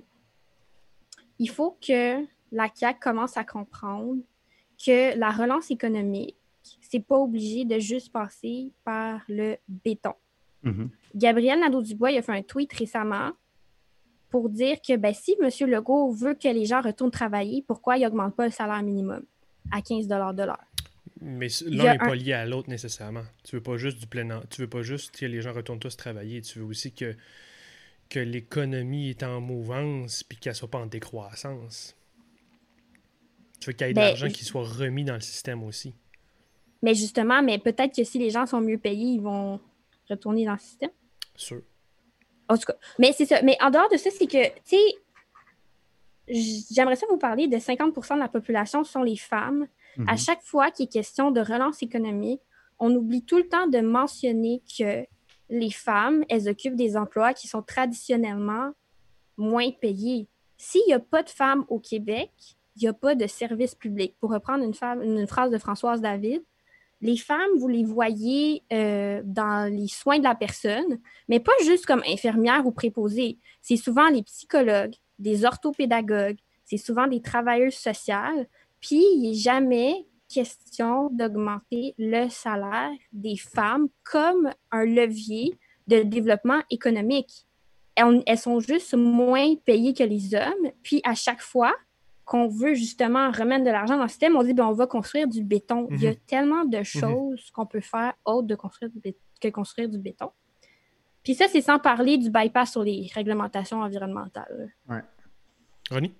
il 1.38 1.50
faut 1.50 1.76
que 1.80 2.24
la 2.52 2.68
CAQ 2.72 2.98
commence 3.00 3.36
à 3.36 3.44
comprendre 3.44 4.20
que 4.84 5.18
la 5.18 5.30
relance 5.30 5.70
économique, 5.70 6.36
c'est 6.80 7.00
pas 7.04 7.18
obligé 7.18 7.64
de 7.64 7.78
juste 7.78 8.12
passer 8.12 8.72
par 8.84 9.22
le 9.28 9.56
béton. 9.68 10.14
Mhm. 10.62 10.90
Gabriel 11.14 11.60
Nadeau-Dubois 11.60 12.12
il 12.12 12.18
a 12.18 12.22
fait 12.22 12.32
un 12.32 12.42
tweet 12.42 12.72
récemment 12.72 13.30
pour 14.30 14.48
dire 14.50 14.76
que 14.86 14.96
ben, 14.96 15.14
si 15.14 15.36
M. 15.40 15.48
Legault 15.70 16.10
veut 16.12 16.34
que 16.34 16.48
les 16.48 16.66
gens 16.66 16.80
retournent 16.80 17.10
travailler, 17.10 17.64
pourquoi 17.66 17.96
il 17.96 18.02
n'augmente 18.04 18.34
pas 18.36 18.44
le 18.46 18.52
salaire 18.52 18.82
minimum 18.82 19.24
à 19.70 19.80
15 19.82 20.06
de 20.06 20.14
l'heure? 20.44 20.58
Mais 21.20 21.48
l'un 21.66 21.92
n'est 21.92 21.98
pas 21.98 22.14
lié 22.14 22.32
à 22.34 22.46
l'autre 22.46 22.68
nécessairement. 22.70 23.24
Tu 23.42 23.56
veux 23.56 23.62
pas 23.62 23.76
juste 23.76 23.98
du 23.98 24.06
plein 24.06 24.30
en- 24.30 24.42
Tu 24.50 24.60
veux 24.60 24.68
pas 24.68 24.82
juste 24.82 25.16
que 25.18 25.26
les 25.26 25.40
gens 25.42 25.52
retournent 25.52 25.80
tous 25.80 25.96
travailler. 25.96 26.42
Tu 26.42 26.60
veux 26.60 26.64
aussi 26.66 26.92
que, 26.92 27.16
que 28.08 28.20
l'économie 28.20 29.10
est 29.10 29.22
en 29.24 29.40
mouvance 29.40 30.22
puis 30.22 30.38
qu'elle 30.38 30.54
soit 30.54 30.70
pas 30.70 30.78
en 30.78 30.86
décroissance. 30.86 31.96
Tu 33.60 33.70
veux 33.70 33.72
qu'il 33.72 33.86
y 33.88 33.90
ait 33.90 33.92
de 33.94 33.98
Ben, 33.98 34.06
l'argent 34.08 34.28
qui 34.28 34.44
soit 34.44 34.62
remis 34.64 35.04
dans 35.04 35.14
le 35.14 35.20
système 35.20 35.64
aussi. 35.64 35.92
Mais 36.82 36.94
justement, 36.94 37.42
mais 37.42 37.58
peut-être 37.58 37.96
que 37.96 38.04
si 38.04 38.18
les 38.20 38.30
gens 38.30 38.46
sont 38.46 38.60
mieux 38.60 38.78
payés, 38.78 39.14
ils 39.14 39.20
vont 39.20 39.58
retourner 40.08 40.44
dans 40.44 40.52
le 40.52 40.58
système? 40.60 40.90
Sûr. 41.34 41.62
En 42.48 42.56
tout 42.56 42.64
cas, 42.66 42.74
mais 42.98 43.12
c'est 43.12 43.26
ça. 43.26 43.42
Mais 43.42 43.56
en 43.60 43.70
dehors 43.70 43.88
de 43.90 43.96
ça, 43.96 44.10
c'est 44.10 44.26
que, 44.26 44.46
tu 44.64 44.76
sais, 44.76 44.94
j'aimerais 46.70 46.96
ça 46.96 47.06
vous 47.08 47.18
parler 47.18 47.46
de 47.48 47.56
50% 47.56 48.14
de 48.14 48.20
la 48.20 48.28
population 48.28 48.84
sont 48.84 49.02
les 49.02 49.16
femmes. 49.16 49.66
Mhm. 49.96 50.08
À 50.08 50.16
chaque 50.16 50.42
fois 50.42 50.70
qu'il 50.70 50.84
est 50.84 50.92
question 50.92 51.30
de 51.30 51.40
relance 51.40 51.82
économique, 51.82 52.40
on 52.78 52.94
oublie 52.94 53.22
tout 53.24 53.38
le 53.38 53.48
temps 53.48 53.66
de 53.66 53.78
mentionner 53.80 54.62
que 54.78 55.06
les 55.50 55.70
femmes, 55.70 56.24
elles 56.28 56.48
occupent 56.48 56.76
des 56.76 56.96
emplois 56.96 57.32
qui 57.32 57.48
sont 57.48 57.62
traditionnellement 57.62 58.72
moins 59.36 59.70
payés. 59.70 60.28
S'il 60.58 60.82
n'y 60.86 60.92
a 60.92 60.98
pas 61.00 61.22
de 61.22 61.30
femmes 61.30 61.64
au 61.68 61.78
Québec, 61.78 62.30
il 62.76 62.82
n'y 62.82 62.88
a 62.88 62.92
pas 62.92 63.14
de 63.14 63.26
service 63.26 63.74
public. 63.74 64.14
Pour 64.20 64.30
reprendre 64.30 64.62
une, 64.62 64.74
femme- 64.74 65.02
une 65.02 65.26
phrase 65.26 65.50
de 65.50 65.58
Françoise 65.58 66.00
David, 66.00 66.42
les 67.00 67.16
femmes, 67.16 67.56
vous 67.56 67.68
les 67.68 67.84
voyez 67.84 68.62
euh, 68.72 69.22
dans 69.24 69.72
les 69.72 69.88
soins 69.88 70.18
de 70.18 70.24
la 70.24 70.34
personne, 70.34 70.98
mais 71.28 71.40
pas 71.40 71.52
juste 71.64 71.86
comme 71.86 72.02
infirmières 72.06 72.66
ou 72.66 72.72
préposées. 72.72 73.38
C'est 73.62 73.76
souvent 73.76 74.08
les 74.08 74.22
psychologues, 74.22 74.94
des 75.18 75.44
orthopédagogues, 75.44 76.38
c'est 76.64 76.76
souvent 76.76 77.06
des 77.06 77.22
travailleuses 77.22 77.74
sociales. 77.74 78.46
Puis, 78.80 79.02
il 79.14 79.22
n'est 79.22 79.34
jamais 79.34 80.06
question 80.28 81.08
d'augmenter 81.10 81.94
le 81.98 82.28
salaire 82.28 82.90
des 83.12 83.36
femmes 83.36 83.88
comme 84.04 84.50
un 84.70 84.84
levier 84.84 85.58
de 85.86 86.02
développement 86.02 86.60
économique. 86.70 87.46
Elles, 87.94 88.22
elles 88.26 88.38
sont 88.38 88.60
juste 88.60 88.94
moins 88.94 89.54
payées 89.64 89.94
que 89.94 90.04
les 90.04 90.34
hommes. 90.34 90.70
Puis, 90.82 91.00
à 91.04 91.14
chaque 91.14 91.40
fois 91.40 91.74
qu'on 92.28 92.46
veut 92.46 92.74
justement 92.74 93.30
remettre 93.30 93.64
de 93.64 93.70
l'argent 93.70 93.96
dans 93.96 94.02
le 94.02 94.08
système, 94.08 94.36
on 94.36 94.42
dit 94.42 94.52
ben, 94.52 94.66
on 94.66 94.72
va 94.72 94.86
construire 94.86 95.26
du 95.26 95.42
béton. 95.42 95.88
Il 95.90 96.02
y 96.02 96.06
a 96.06 96.14
tellement 96.14 96.64
de 96.66 96.82
choses 96.82 97.50
qu'on 97.52 97.64
peut 97.64 97.80
faire 97.80 98.12
autre 98.26 98.46
de 98.46 98.54
construire 98.54 98.90
du 98.94 99.14
que 99.40 99.48
construire 99.48 99.88
du 99.88 99.98
béton. 99.98 100.30
Puis 101.24 101.34
ça, 101.34 101.46
c'est 101.48 101.62
sans 101.62 101.78
parler 101.78 102.18
du 102.18 102.30
bypass 102.30 102.72
sur 102.72 102.82
les 102.82 103.08
réglementations 103.14 103.80
environnementales. 103.80 104.72
Ronnie? 105.90 106.12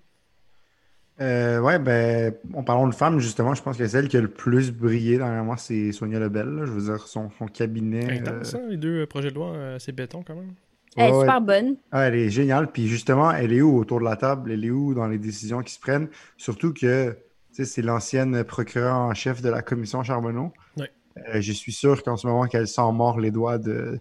Euh, 1.21 1.59
ouais, 1.59 1.77
ben, 1.79 2.33
en 2.53 2.63
parlant 2.63 2.87
de 2.87 2.95
femmes, 2.95 3.19
justement, 3.19 3.53
je 3.53 3.61
pense 3.61 3.77
que 3.77 3.85
celle 3.87 4.07
qui 4.07 4.17
a 4.17 4.21
le 4.21 4.31
plus 4.31 4.71
brillé 4.71 5.17
dernièrement, 5.17 5.57
c'est 5.57 5.91
Sonia 5.91 6.17
Lebel. 6.17 6.47
là. 6.47 6.65
Je 6.65 6.71
veux 6.71 6.91
dire, 6.91 7.07
son, 7.07 7.29
son 7.37 7.45
cabinet. 7.47 8.05
euh, 8.09 8.19
Intense, 8.19 8.55
hein, 8.55 8.61
les 8.69 8.77
deux 8.77 9.01
euh, 9.01 9.05
projets 9.05 9.29
de 9.29 9.35
loi, 9.35 9.49
euh, 9.49 9.79
c'est 9.79 9.91
béton 9.91 10.23
quand 10.25 10.35
même. 10.35 10.53
Elle 10.95 11.09
est 11.09 11.11
ouais, 11.11 11.19
super 11.21 11.41
bonne. 11.41 11.75
Ah, 11.91 12.07
elle 12.07 12.15
est 12.15 12.29
géniale. 12.29 12.71
Puis 12.71 12.87
justement, 12.87 13.31
elle 13.31 13.53
est 13.53 13.61
où 13.61 13.77
autour 13.77 13.99
de 13.99 14.05
la 14.05 14.15
table? 14.15 14.51
Elle 14.51 14.65
est 14.65 14.71
où 14.71 14.93
dans 14.93 15.07
les 15.07 15.17
décisions 15.17 15.61
qui 15.61 15.73
se 15.73 15.79
prennent? 15.79 16.09
Surtout 16.37 16.73
que 16.73 17.11
tu 17.11 17.17
sais, 17.51 17.65
c'est 17.65 17.81
l'ancienne 17.81 18.43
procureure 18.43 18.95
en 18.95 19.13
chef 19.13 19.41
de 19.41 19.49
la 19.49 19.61
commission 19.61 20.03
Charbonneau. 20.03 20.53
Ouais. 20.77 20.91
Euh, 21.33 21.41
je 21.41 21.51
suis 21.51 21.71
sûr 21.71 22.03
qu'en 22.03 22.17
ce 22.17 22.27
moment, 22.27 22.45
qu'elle 22.47 22.67
s'en 22.67 22.91
mord 22.91 23.19
les 23.19 23.31
doigts 23.31 23.57
de 23.57 23.99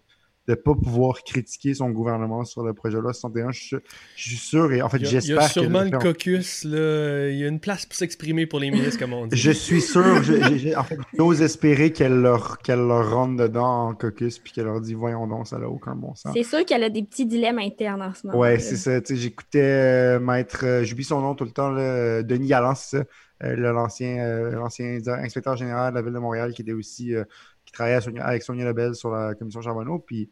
ne 0.49 0.55
pas 0.55 0.75
pouvoir 0.75 1.23
critiquer 1.25 1.75
son 1.75 1.91
gouvernement 1.91 2.45
sur 2.45 2.63
le 2.63 2.73
projet 2.75 2.97
de 2.97 3.03
loi 3.03 3.13
61. 3.13 3.53
Je 3.53 3.59
suis 3.59 3.69
sûr, 3.69 3.81
je 4.17 4.23
suis 4.29 4.37
sûr 4.37 4.73
et 4.73 4.83
en 4.83 4.89
fait, 4.89 4.97
a, 4.97 5.01
il 5.01 5.05
y 5.05 5.07
a 5.09 5.21
j'espère 5.21 5.51
sûrement 5.51 5.83
le 5.83 5.91
caucus, 5.99 6.65
là. 6.65 7.29
Il 7.31 7.37
y 7.39 7.45
a 7.45 7.49
une 7.49 7.61
place 7.61 7.87
pour 7.87 7.97
s'exprimer 7.97 8.47
pour 8.47 8.61
les 8.61 8.71
ministres, 8.71 8.99
comme 8.99 9.13
on 9.13 9.27
dit. 9.27 9.37
Je 9.37 9.51
suis 9.51 9.81
sûr, 9.81 10.23
je- 10.23 10.77
en 10.77 10.83
fait, 10.85 10.99
j'ose 11.17 11.43
espérer 11.43 11.93
qu'elle 11.93 12.21
leur, 12.21 12.59
qu'elle 12.59 12.81
leur 12.87 13.11
rentre 13.13 13.37
dedans 13.37 13.89
en 13.89 13.95
caucus 13.95 14.39
puis 14.39 14.53
qu'elle 14.53 14.65
leur 14.67 14.81
dit 14.81 14.95
Voyons 14.95 15.27
donc, 15.27 15.47
ça 15.47 15.59
n'a 15.59 15.69
aucun 15.69 15.95
bon 15.95 16.15
sens. 16.15 16.33
C'est 16.35 16.43
sûr 16.43 16.65
qu'elle 16.65 16.85
a 16.85 16.91
des 16.91 17.03
petits 17.03 17.27
dilemmes 17.27 17.59
internes 17.59 18.03
en 18.03 18.15
ce 18.15 18.27
moment. 18.27 18.39
Ouais, 18.39 18.59
c'est 18.59 18.77
ça. 18.77 18.99
J'écoutais 19.09 19.61
euh, 19.63 20.19
Maître, 20.21 20.61
euh, 20.65 20.85
j'oublie 20.85 21.05
son 21.05 21.21
nom 21.21 21.35
tout 21.35 21.45
le 21.45 21.51
temps, 21.51 21.71
là, 21.71 22.23
Denis 22.23 22.49
Galland, 22.49 22.75
c'est 22.75 22.99
ça, 22.99 23.05
euh, 23.45 23.55
le- 23.55 23.71
l'ancien 23.73 24.19
euh, 24.19 24.65
inspecteur 25.23 25.57
général 25.57 25.93
de 25.93 25.99
la 25.99 26.03
ville 26.03 26.13
de 26.13 26.19
Montréal 26.19 26.53
qui 26.53 26.63
était 26.63 26.73
aussi, 26.73 27.15
euh, 27.15 27.25
qui 27.69 27.73
travaillait 27.73 28.01
Sonia- 28.01 28.25
avec 28.25 28.43
Sonia 28.43 28.65
Lebel 28.65 28.95
sur 28.95 29.11
la 29.11 29.35
commission 29.35 29.61
Charbonneau. 29.61 29.99
Puis 29.99 30.31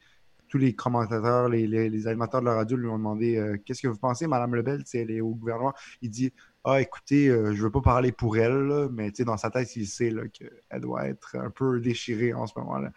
tous 0.48 0.58
les 0.58 0.74
commentateurs, 0.74 1.48
les, 1.50 1.66
les- 1.66 1.90
les 1.90 2.06
animateurs 2.06 2.40
de 2.40 2.46
la 2.46 2.54
radio 2.54 2.76
lui 2.78 2.86
ont 2.88 2.96
demandé 2.96 3.36
euh, 3.36 3.56
Qu'est-ce 3.64 3.82
que 3.82 3.88
vous 3.88 3.98
pensez, 3.98 4.26
Madame 4.26 4.54
Lebel, 4.54 4.82
elle 4.94 5.10
est 5.10 5.20
au 5.20 5.34
gouvernement. 5.34 5.74
Il 6.02 6.08
dit 6.10 6.32
Ah, 6.64 6.80
écoutez, 6.80 7.28
euh, 7.28 7.52
je 7.54 7.62
veux 7.62 7.70
pas 7.70 7.80
parler 7.82 8.10
pour 8.10 8.38
elle, 8.38 8.56
là, 8.66 8.88
mais 8.90 9.10
dans 9.10 9.36
sa 9.36 9.50
tête, 9.50 9.76
il 9.76 9.86
sait 9.86 10.12
qu'elle 10.32 10.80
doit 10.80 11.06
être 11.08 11.36
un 11.36 11.50
peu 11.50 11.78
déchirée 11.80 12.32
en 12.32 12.46
ce 12.46 12.58
moment-là. 12.58 12.90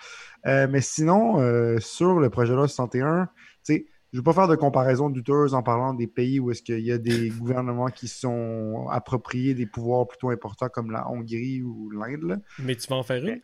Euh, 0.46 0.68
mais 0.70 0.80
sinon, 0.82 1.40
euh, 1.42 1.80
sur 1.80 2.20
le 2.20 2.30
projet 2.30 2.52
de 2.52 2.56
loi 2.58 2.68
61, 2.68 3.26
tu 3.26 3.32
sais, 3.64 3.86
je 4.12 4.18
ne 4.18 4.22
veux 4.22 4.24
pas 4.24 4.34
faire 4.34 4.48
de 4.48 4.56
comparaison 4.56 5.10
douteuse 5.12 5.54
en 5.54 5.62
parlant 5.62 5.94
des 5.94 6.08
pays 6.08 6.40
où 6.40 6.50
est-ce 6.50 6.64
qu'il 6.64 6.80
y 6.80 6.92
a 6.92 6.98
des 6.98 7.30
gouvernements 7.40 7.90
qui 7.90 8.08
sont 8.08 8.88
appropriés 8.92 9.54
des 9.54 9.68
pouvoirs 9.68 10.08
plutôt 10.08 10.30
importants 10.32 10.70
comme 10.70 10.90
la 10.92 11.08
Hongrie 11.10 11.62
ou 11.62 11.90
l'Inde. 11.92 12.42
Mais 12.60 12.76
tu 12.76 12.88
vas 12.88 12.96
en 12.96 13.04
faire 13.04 13.24
une? 13.26 13.42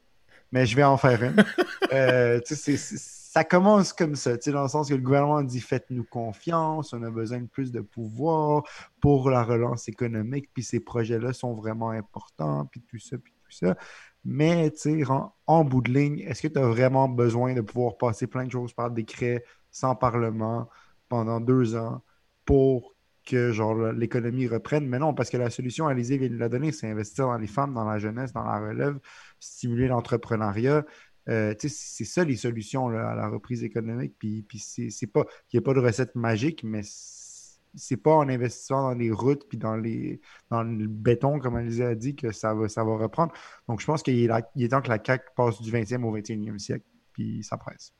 Mais 0.51 0.65
je 0.65 0.75
vais 0.75 0.83
en 0.83 0.97
faire 0.97 1.23
une. 1.23 1.35
Euh, 1.93 2.41
ça 2.43 3.43
commence 3.43 3.93
comme 3.93 4.15
ça, 4.15 4.35
dans 4.37 4.63
le 4.63 4.67
sens 4.67 4.89
que 4.89 4.95
le 4.95 5.01
gouvernement 5.01 5.43
dit 5.43 5.61
faites-nous 5.61 6.03
confiance, 6.03 6.93
on 6.93 7.03
a 7.03 7.11
besoin 7.11 7.41
de 7.41 7.47
plus 7.47 7.71
de 7.71 7.79
pouvoir 7.81 8.63
pour 8.99 9.29
la 9.29 9.43
relance 9.43 9.87
économique, 9.87 10.49
puis 10.51 10.63
ces 10.63 10.79
projets-là 10.79 11.31
sont 11.31 11.53
vraiment 11.53 11.91
importants, 11.91 12.65
puis 12.65 12.81
tout 12.81 12.97
ça, 12.97 13.17
puis 13.19 13.33
tout 13.33 13.51
ça. 13.51 13.77
Mais 14.23 14.73
en, 15.07 15.33
en 15.45 15.63
bout 15.63 15.81
de 15.81 15.91
ligne, 15.91 16.19
est-ce 16.21 16.41
que 16.41 16.47
tu 16.47 16.57
as 16.57 16.67
vraiment 16.67 17.07
besoin 17.07 17.53
de 17.53 17.61
pouvoir 17.61 17.97
passer 17.97 18.25
plein 18.25 18.45
de 18.45 18.51
choses 18.51 18.73
par 18.73 18.89
décret 18.89 19.43
sans 19.69 19.95
parlement 19.95 20.67
pendant 21.07 21.39
deux 21.39 21.75
ans 21.75 22.01
pour 22.45 22.94
que 23.25 23.51
genre 23.51 23.91
l'économie 23.91 24.47
reprenne? 24.47 24.87
Mais 24.87 24.99
non, 24.99 25.13
parce 25.13 25.29
que 25.29 25.37
la 25.37 25.49
solution, 25.49 25.87
Alizé 25.87 26.17
vient 26.17 26.29
de 26.29 26.37
la 26.37 26.49
donner, 26.49 26.71
c'est 26.71 26.89
investir 26.89 27.25
dans 27.27 27.37
les 27.37 27.47
femmes, 27.47 27.73
dans 27.73 27.85
la 27.85 27.99
jeunesse, 27.99 28.33
dans 28.33 28.43
la 28.43 28.59
relève, 28.59 28.99
stimuler 29.39 29.87
l'entrepreneuriat. 29.87 30.85
Euh, 31.27 31.55
c'est 31.59 31.69
ça 32.05 32.23
les 32.23 32.35
solutions 32.35 32.87
à 32.89 33.15
la 33.15 33.27
reprise 33.29 33.63
économique. 33.63 34.13
Puis, 34.19 34.43
puis 34.43 34.59
c'est 34.59 35.07
pas 35.07 35.25
qu'il 35.47 35.59
n'y 35.59 35.63
a 35.63 35.65
pas 35.65 35.73
de 35.73 35.79
recette 35.79 36.15
magique, 36.15 36.63
mais 36.63 36.81
c'est- 36.83 37.97
pas 37.97 38.13
en 38.15 38.29
investissant 38.29 38.83
dans 38.83 38.93
les 38.97 39.11
routes 39.11 39.47
puis 39.49 39.57
dans 39.57 39.75
les 39.75 40.21
dans 40.49 40.63
le 40.63 40.87
béton, 40.87 41.39
comme 41.39 41.55
Alizé 41.57 41.83
a 41.85 41.95
dit, 41.95 42.15
que 42.15 42.31
ça 42.31 42.53
va, 42.53 42.69
ça 42.69 42.83
va 42.83 42.95
reprendre. 42.97 43.33
Donc, 43.67 43.81
je 43.81 43.85
pense 43.85 44.01
qu'il 44.03 44.17
est, 44.19 44.29
est 44.57 44.69
temps 44.69 44.81
que 44.81 44.89
la 44.89 44.99
CAQ 45.03 45.25
passe 45.35 45.61
du 45.61 45.71
20e 45.71 46.05
au 46.05 46.11
21e 46.11 46.59
siècle, 46.59 46.85
puis 47.13 47.43
ça 47.43 47.57
presse. 47.57 47.93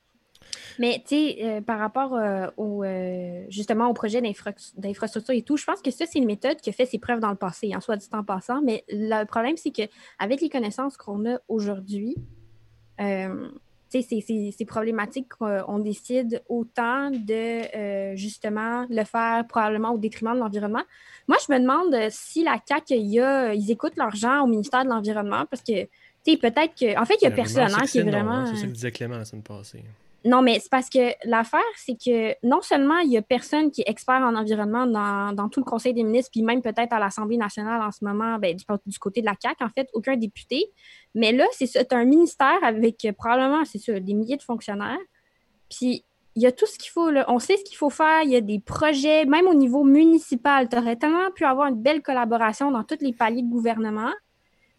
Mais 0.80 1.02
tu 1.08 1.16
sais, 1.16 1.38
euh, 1.42 1.62
par 1.62 1.80
rapport 1.80 2.16
euh, 2.16 2.48
au, 2.58 2.84
euh, 2.84 3.46
justement 3.50 3.88
au 3.88 3.94
projet 3.94 4.22
d'infra- 4.22 4.54
d'infrastructure 4.78 5.34
et 5.34 5.42
tout, 5.42 5.58
je 5.58 5.66
pense 5.66 5.82
que 5.82 5.92
ça, 5.92 6.06
c'est 6.06 6.20
une 6.20 6.26
méthode 6.26 6.58
qui 6.58 6.70
a 6.70 6.74
fait 6.74 6.86
ses 6.86 7.00
preuves 7.00 7.20
dans 7.20 7.30
le 7.30 7.36
passé, 7.36 7.72
en 7.76 7.82
soit 7.82 7.98
dit 7.98 8.08
en 8.12 8.24
passant. 8.24 8.62
Mais 8.62 8.84
le 8.90 9.24
problème, 9.26 9.58
c'est 9.58 9.72
qu'avec 9.72 10.42
les 10.42 10.50
connaissances 10.50 10.98
qu'on 10.98 11.26
a 11.34 11.40
aujourd'hui, 11.48 12.16
tu 13.92 14.02
sais, 14.02 14.52
c'est- 14.52 14.66
problématique 14.66 15.28
qu'on 15.38 15.80
décide 15.80 16.44
autant 16.50 17.12
de 17.12 18.16
justement 18.16 18.86
le 18.90 19.04
faire 19.06 19.46
probablement 19.48 19.92
au 19.92 19.98
détriment 19.98 20.34
de 20.34 20.40
l'environnement. 20.40 20.84
Moi, 21.28 21.38
je 21.48 21.54
me 21.54 21.60
demande 21.60 21.96
si 22.10 22.44
la 22.44 22.60
CAQ, 22.68 22.96
y 22.96 23.20
a, 23.20 23.54
ils 23.54 23.72
écoutent 23.72 23.96
leur 23.98 24.14
gens 24.16 24.44
au 24.44 24.48
ministère 24.48 24.84
de 24.84 24.90
l'Environnement 24.90 25.46
parce 25.50 25.62
que, 25.62 25.84
tu 25.84 25.90
sais, 26.26 26.38
peut-être 26.38 26.74
que. 26.78 27.00
En 27.00 27.06
fait, 27.06 27.16
il 27.22 27.26
y 27.26 27.28
a 27.28 27.32
personne 27.32 27.62
hein, 27.74 27.86
qui 27.86 28.00
est 28.00 28.04
non, 28.04 28.12
vraiment. 28.12 28.32
hein, 28.32 28.46
C'est 28.56 28.68
que 28.68 28.74
disait 28.74 28.92
Clément 28.92 29.18
la 29.18 29.26
semaine 29.26 29.44
passée. 29.44 29.84
Non, 30.26 30.42
mais 30.42 30.60
c'est 30.60 30.72
parce 30.72 30.90
que 30.90 31.14
l'affaire, 31.24 31.62
c'est 31.76 31.94
que 31.94 32.36
non 32.42 32.60
seulement 32.64 32.98
il 32.98 33.12
y 33.12 33.18
a 33.18 33.22
personne 33.22 33.70
qui 33.70 33.82
est 33.82 33.90
expert 33.90 34.16
en 34.16 34.36
environnement 34.36 34.88
dans, 34.88 35.50
tout 35.50 35.60
le 35.60 35.66
Conseil 35.66 35.94
des 35.94 36.02
ministres, 36.02 36.32
puis 36.32 36.42
même 36.42 36.64
peut-être 36.64 36.94
à 36.94 37.00
l'Assemblée 37.00 37.38
nationale 37.38 37.80
en 37.80 37.92
ce 37.92 38.04
moment, 38.04 38.40
ben, 38.40 38.56
du, 38.56 39.00
côté 39.00 39.22
de 39.22 39.26
la 39.28 39.36
CAQ, 39.40 39.64
en 39.64 39.70
fait, 39.70 39.88
aucun 39.94 40.18
député. 40.18 40.66
Mais 41.14 41.32
là, 41.32 41.46
c'est 41.52 41.94
un 41.94 42.06
ministère 42.06 42.58
avec 42.64 43.06
euh, 43.06 43.12
probablement, 43.14 43.64
c'est 43.66 43.78
ça, 43.78 44.00
des 44.00 44.14
milliers 44.16 44.38
de 44.38 44.42
fonctionnaires. 44.42 44.98
Puis 45.70 46.04
il 46.36 46.42
y 46.42 46.48
a 46.48 46.52
tout 46.52 46.66
ce 46.66 46.80
qu'il 46.80 46.90
faut, 46.90 47.12
là. 47.12 47.26
On 47.28 47.38
sait 47.38 47.58
ce 47.58 47.64
qu'il 47.64 47.78
faut 47.78 47.92
faire. 47.92 48.24
Il 48.24 48.32
y 48.32 48.36
a 48.36 48.42
des 48.42 48.60
projets, 48.60 49.26
même 49.26 49.48
au 49.48 49.54
niveau 49.54 49.84
municipal. 49.84 50.68
Tu 50.68 50.76
aurais 50.76 50.96
tellement 50.96 51.30
pu 51.36 51.46
avoir 51.46 51.68
une 51.68 51.82
belle 51.82 52.02
collaboration 52.02 52.72
dans 52.72 52.84
tous 52.84 52.98
les 53.02 53.14
paliers 53.14 53.44
de 53.44 53.50
gouvernement. 53.50 54.12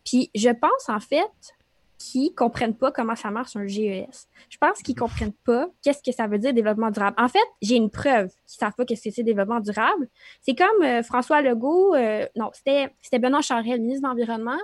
Puis 0.04 0.30
je 0.34 0.50
pense, 0.50 0.88
en 0.88 1.00
fait, 1.00 1.54
qu'ils 1.98 2.34
comprennent 2.34 2.76
pas 2.76 2.92
comment 2.92 3.16
ça 3.16 3.30
marche 3.30 3.56
un 3.56 3.66
GES. 3.66 4.28
Je 4.48 4.58
pense 4.58 4.82
qu'ils 4.82 4.94
comprennent 4.94 5.32
pas 5.44 5.68
qu'est-ce 5.82 6.02
que 6.02 6.12
ça 6.12 6.26
veut 6.26 6.38
dire 6.38 6.52
développement 6.52 6.90
durable. 6.90 7.16
En 7.18 7.28
fait, 7.28 7.38
j'ai 7.62 7.76
une 7.76 7.90
preuve 7.90 8.28
qu'ils 8.46 8.58
savent 8.58 8.74
pas 8.76 8.84
qu'est-ce 8.84 9.08
que 9.08 9.14
c'est 9.14 9.22
développement 9.22 9.60
durable. 9.60 10.08
C'est 10.42 10.54
comme 10.54 10.82
euh, 10.82 11.02
François 11.02 11.40
Legault, 11.42 11.94
euh, 11.94 12.26
non, 12.36 12.50
c'était 12.52 12.90
c'était 13.00 13.18
Benoît 13.18 13.40
Charest, 13.40 13.76
le 13.76 13.82
ministre 13.82 14.02
de 14.02 14.08
l'Environnement, 14.08 14.58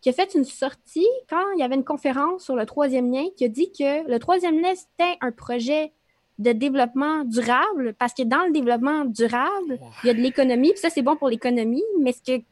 qui 0.00 0.08
a 0.08 0.12
fait 0.12 0.34
une 0.34 0.44
sortie 0.44 1.08
quand 1.28 1.44
il 1.56 1.60
y 1.60 1.62
avait 1.62 1.74
une 1.74 1.84
conférence 1.84 2.44
sur 2.44 2.56
le 2.56 2.66
troisième 2.66 3.12
lien, 3.12 3.24
qui 3.36 3.44
a 3.44 3.48
dit 3.48 3.72
que 3.72 4.08
le 4.08 4.18
troisième 4.18 4.60
lien, 4.60 4.74
c'était 4.74 5.16
un 5.20 5.32
projet 5.32 5.92
de 6.38 6.52
développement 6.52 7.24
durable, 7.24 7.94
parce 7.98 8.14
que 8.14 8.22
dans 8.22 8.44
le 8.44 8.52
développement 8.52 9.04
durable, 9.04 9.78
il 10.02 10.06
y 10.06 10.10
a 10.10 10.14
de 10.14 10.20
l'économie, 10.20 10.70
puis 10.70 10.80
ça, 10.80 10.90
c'est 10.90 11.02
bon 11.02 11.16
pour 11.16 11.28
l'économie, 11.28 11.84
mais 12.00 12.12
ce 12.12 12.22
que 12.22 12.42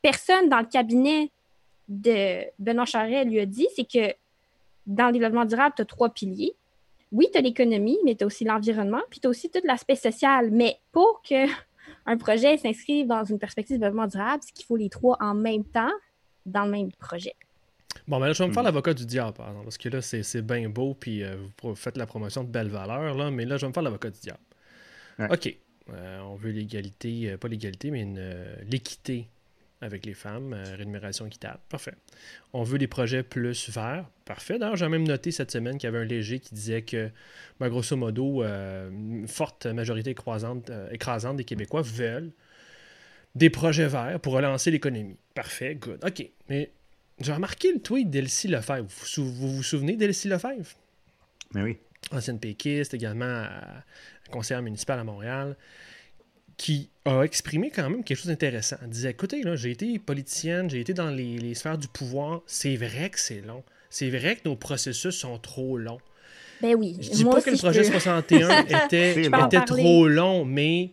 personne 0.00 0.48
dans 0.48 0.58
le 0.58 0.66
cabinet 0.66 1.30
de 1.88 2.44
Benoît 2.58 2.84
Charest 2.84 3.28
lui 3.28 3.40
a 3.40 3.46
dit, 3.46 3.68
c'est 3.74 3.84
que 3.84 4.14
dans 4.86 5.06
le 5.06 5.12
développement 5.12 5.44
durable, 5.44 5.74
tu 5.76 5.82
as 5.82 5.84
trois 5.84 6.10
piliers. 6.10 6.54
Oui, 7.12 7.28
tu 7.30 7.38
as 7.38 7.42
l'économie, 7.42 7.98
mais 8.04 8.14
tu 8.14 8.24
as 8.24 8.26
aussi 8.26 8.44
l'environnement, 8.44 9.02
puis 9.10 9.20
tu 9.20 9.26
as 9.26 9.30
aussi 9.30 9.50
tout 9.50 9.60
l'aspect 9.64 9.96
social. 9.96 10.50
Mais 10.50 10.78
pour 10.92 11.22
que 11.22 11.46
un 12.06 12.16
projet 12.16 12.56
s'inscrive 12.56 13.06
dans 13.06 13.24
une 13.24 13.38
perspective 13.38 13.76
de 13.76 13.80
développement 13.82 14.06
durable, 14.06 14.42
c'est 14.44 14.52
qu'il 14.52 14.64
faut 14.66 14.76
les 14.76 14.88
trois 14.88 15.16
en 15.20 15.34
même 15.34 15.64
temps 15.64 15.92
dans 16.46 16.64
le 16.64 16.70
même 16.70 16.92
projet. 16.92 17.34
Bon, 18.08 18.18
ben 18.18 18.26
là, 18.26 18.32
je 18.32 18.42
vais 18.42 18.48
me 18.48 18.52
faire 18.52 18.62
Hmm. 18.62 18.66
l'avocat 18.66 18.94
du 18.94 19.06
diable, 19.06 19.34
par 19.34 19.48
exemple, 19.48 19.64
parce 19.64 19.78
que 19.78 19.88
là, 19.88 20.00
c'est 20.00 20.22
c'est 20.22 20.42
bien 20.42 20.68
beau, 20.68 20.94
puis 20.94 21.22
euh, 21.22 21.36
vous 21.62 21.74
faites 21.74 21.96
la 21.96 22.06
promotion 22.06 22.42
de 22.42 22.48
belles 22.48 22.70
valeurs, 22.70 23.14
là, 23.14 23.30
mais 23.30 23.44
là, 23.44 23.58
je 23.58 23.62
vais 23.62 23.68
me 23.68 23.72
faire 23.72 23.82
l'avocat 23.82 24.10
du 24.10 24.18
diable. 24.20 24.40
Ouais. 25.18 25.28
OK. 25.30 25.56
Euh, 25.92 26.20
on 26.20 26.36
veut 26.36 26.50
l'égalité, 26.50 27.30
euh, 27.32 27.36
pas 27.36 27.48
l'égalité, 27.48 27.90
mais 27.90 28.00
une, 28.02 28.18
euh, 28.18 28.56
l'équité 28.70 29.28
avec 29.82 30.06
les 30.06 30.14
femmes, 30.14 30.54
euh, 30.54 30.74
rémunération 30.76 31.26
équitable. 31.26 31.58
Parfait. 31.68 31.92
On 32.54 32.62
veut 32.62 32.78
des 32.78 32.86
projets 32.86 33.22
plus 33.22 33.68
verts. 33.70 34.08
Parfait. 34.24 34.58
D'ailleurs, 34.58 34.76
j'ai 34.76 34.88
même 34.88 35.06
noté 35.06 35.30
cette 35.32 35.50
semaine 35.50 35.76
qu'il 35.76 35.86
y 35.86 35.88
avait 35.88 35.98
un 35.98 36.04
léger 36.04 36.38
qui 36.38 36.54
disait 36.54 36.82
que, 36.82 37.10
ben, 37.60 37.68
grosso 37.68 37.96
modo, 37.96 38.42
euh, 38.42 38.88
une 38.90 39.28
forte 39.28 39.66
majorité 39.66 40.10
écrasante, 40.10 40.70
euh, 40.70 40.88
écrasante 40.90 41.36
des 41.36 41.44
Québécois 41.44 41.82
veulent 41.82 42.30
des 43.34 43.50
projets 43.50 43.88
verts 43.88 44.20
pour 44.20 44.34
relancer 44.34 44.70
l'économie. 44.70 45.16
Parfait, 45.34 45.74
good. 45.74 46.04
OK. 46.04 46.26
Mais 46.48 46.70
j'ai 47.20 47.32
remarqué 47.32 47.72
le 47.72 47.80
tweet 47.80 48.08
d'Elsie 48.10 48.48
Lefebvre. 48.48 48.82
Vous 48.88 48.96
vous, 49.00 49.06
sou- 49.06 49.24
vous 49.24 49.56
vous 49.56 49.62
souvenez 49.62 49.96
d'Elsie 49.96 50.28
Lefebvre? 50.28 50.70
Mais 51.54 51.62
oui. 51.62 51.76
Ancienne 52.10 52.38
péquiste, 52.40 52.94
également 52.94 53.24
à- 53.44 53.84
conseillère 54.30 54.62
municipale 54.62 54.98
à 54.98 55.04
Montréal, 55.04 55.56
qui 56.56 56.90
a 57.04 57.22
exprimé 57.22 57.70
quand 57.70 57.88
même 57.90 58.04
quelque 58.04 58.18
chose 58.18 58.28
d'intéressant. 58.28 58.76
Elle 58.82 58.88
disait, 58.90 59.10
écoutez, 59.10 59.42
là, 59.42 59.56
j'ai 59.56 59.70
été 59.70 59.98
politicienne, 59.98 60.70
j'ai 60.70 60.80
été 60.80 60.94
dans 60.94 61.10
les, 61.10 61.38
les 61.38 61.54
sphères 61.54 61.78
du 61.78 61.88
pouvoir, 61.88 62.42
c'est 62.46 62.76
vrai 62.76 63.10
que 63.10 63.18
c'est 63.18 63.40
long. 63.40 63.62
C'est 63.90 64.10
vrai 64.10 64.36
que 64.36 64.48
nos 64.48 64.56
processus 64.56 65.14
sont 65.14 65.38
trop 65.38 65.76
longs. 65.76 66.00
Ben 66.60 66.74
oui. 66.76 66.96
Je 67.00 67.10
dis 67.10 67.24
moi 67.24 67.34
pas 67.34 67.42
que 67.42 67.50
le 67.50 67.54
aussi, 67.54 67.62
je 67.62 67.66
projet 67.66 67.80
peux. 67.82 67.98
61 67.98 68.64
était, 68.86 69.24
était 69.24 69.64
trop 69.66 70.06
long, 70.08 70.44
mais 70.44 70.90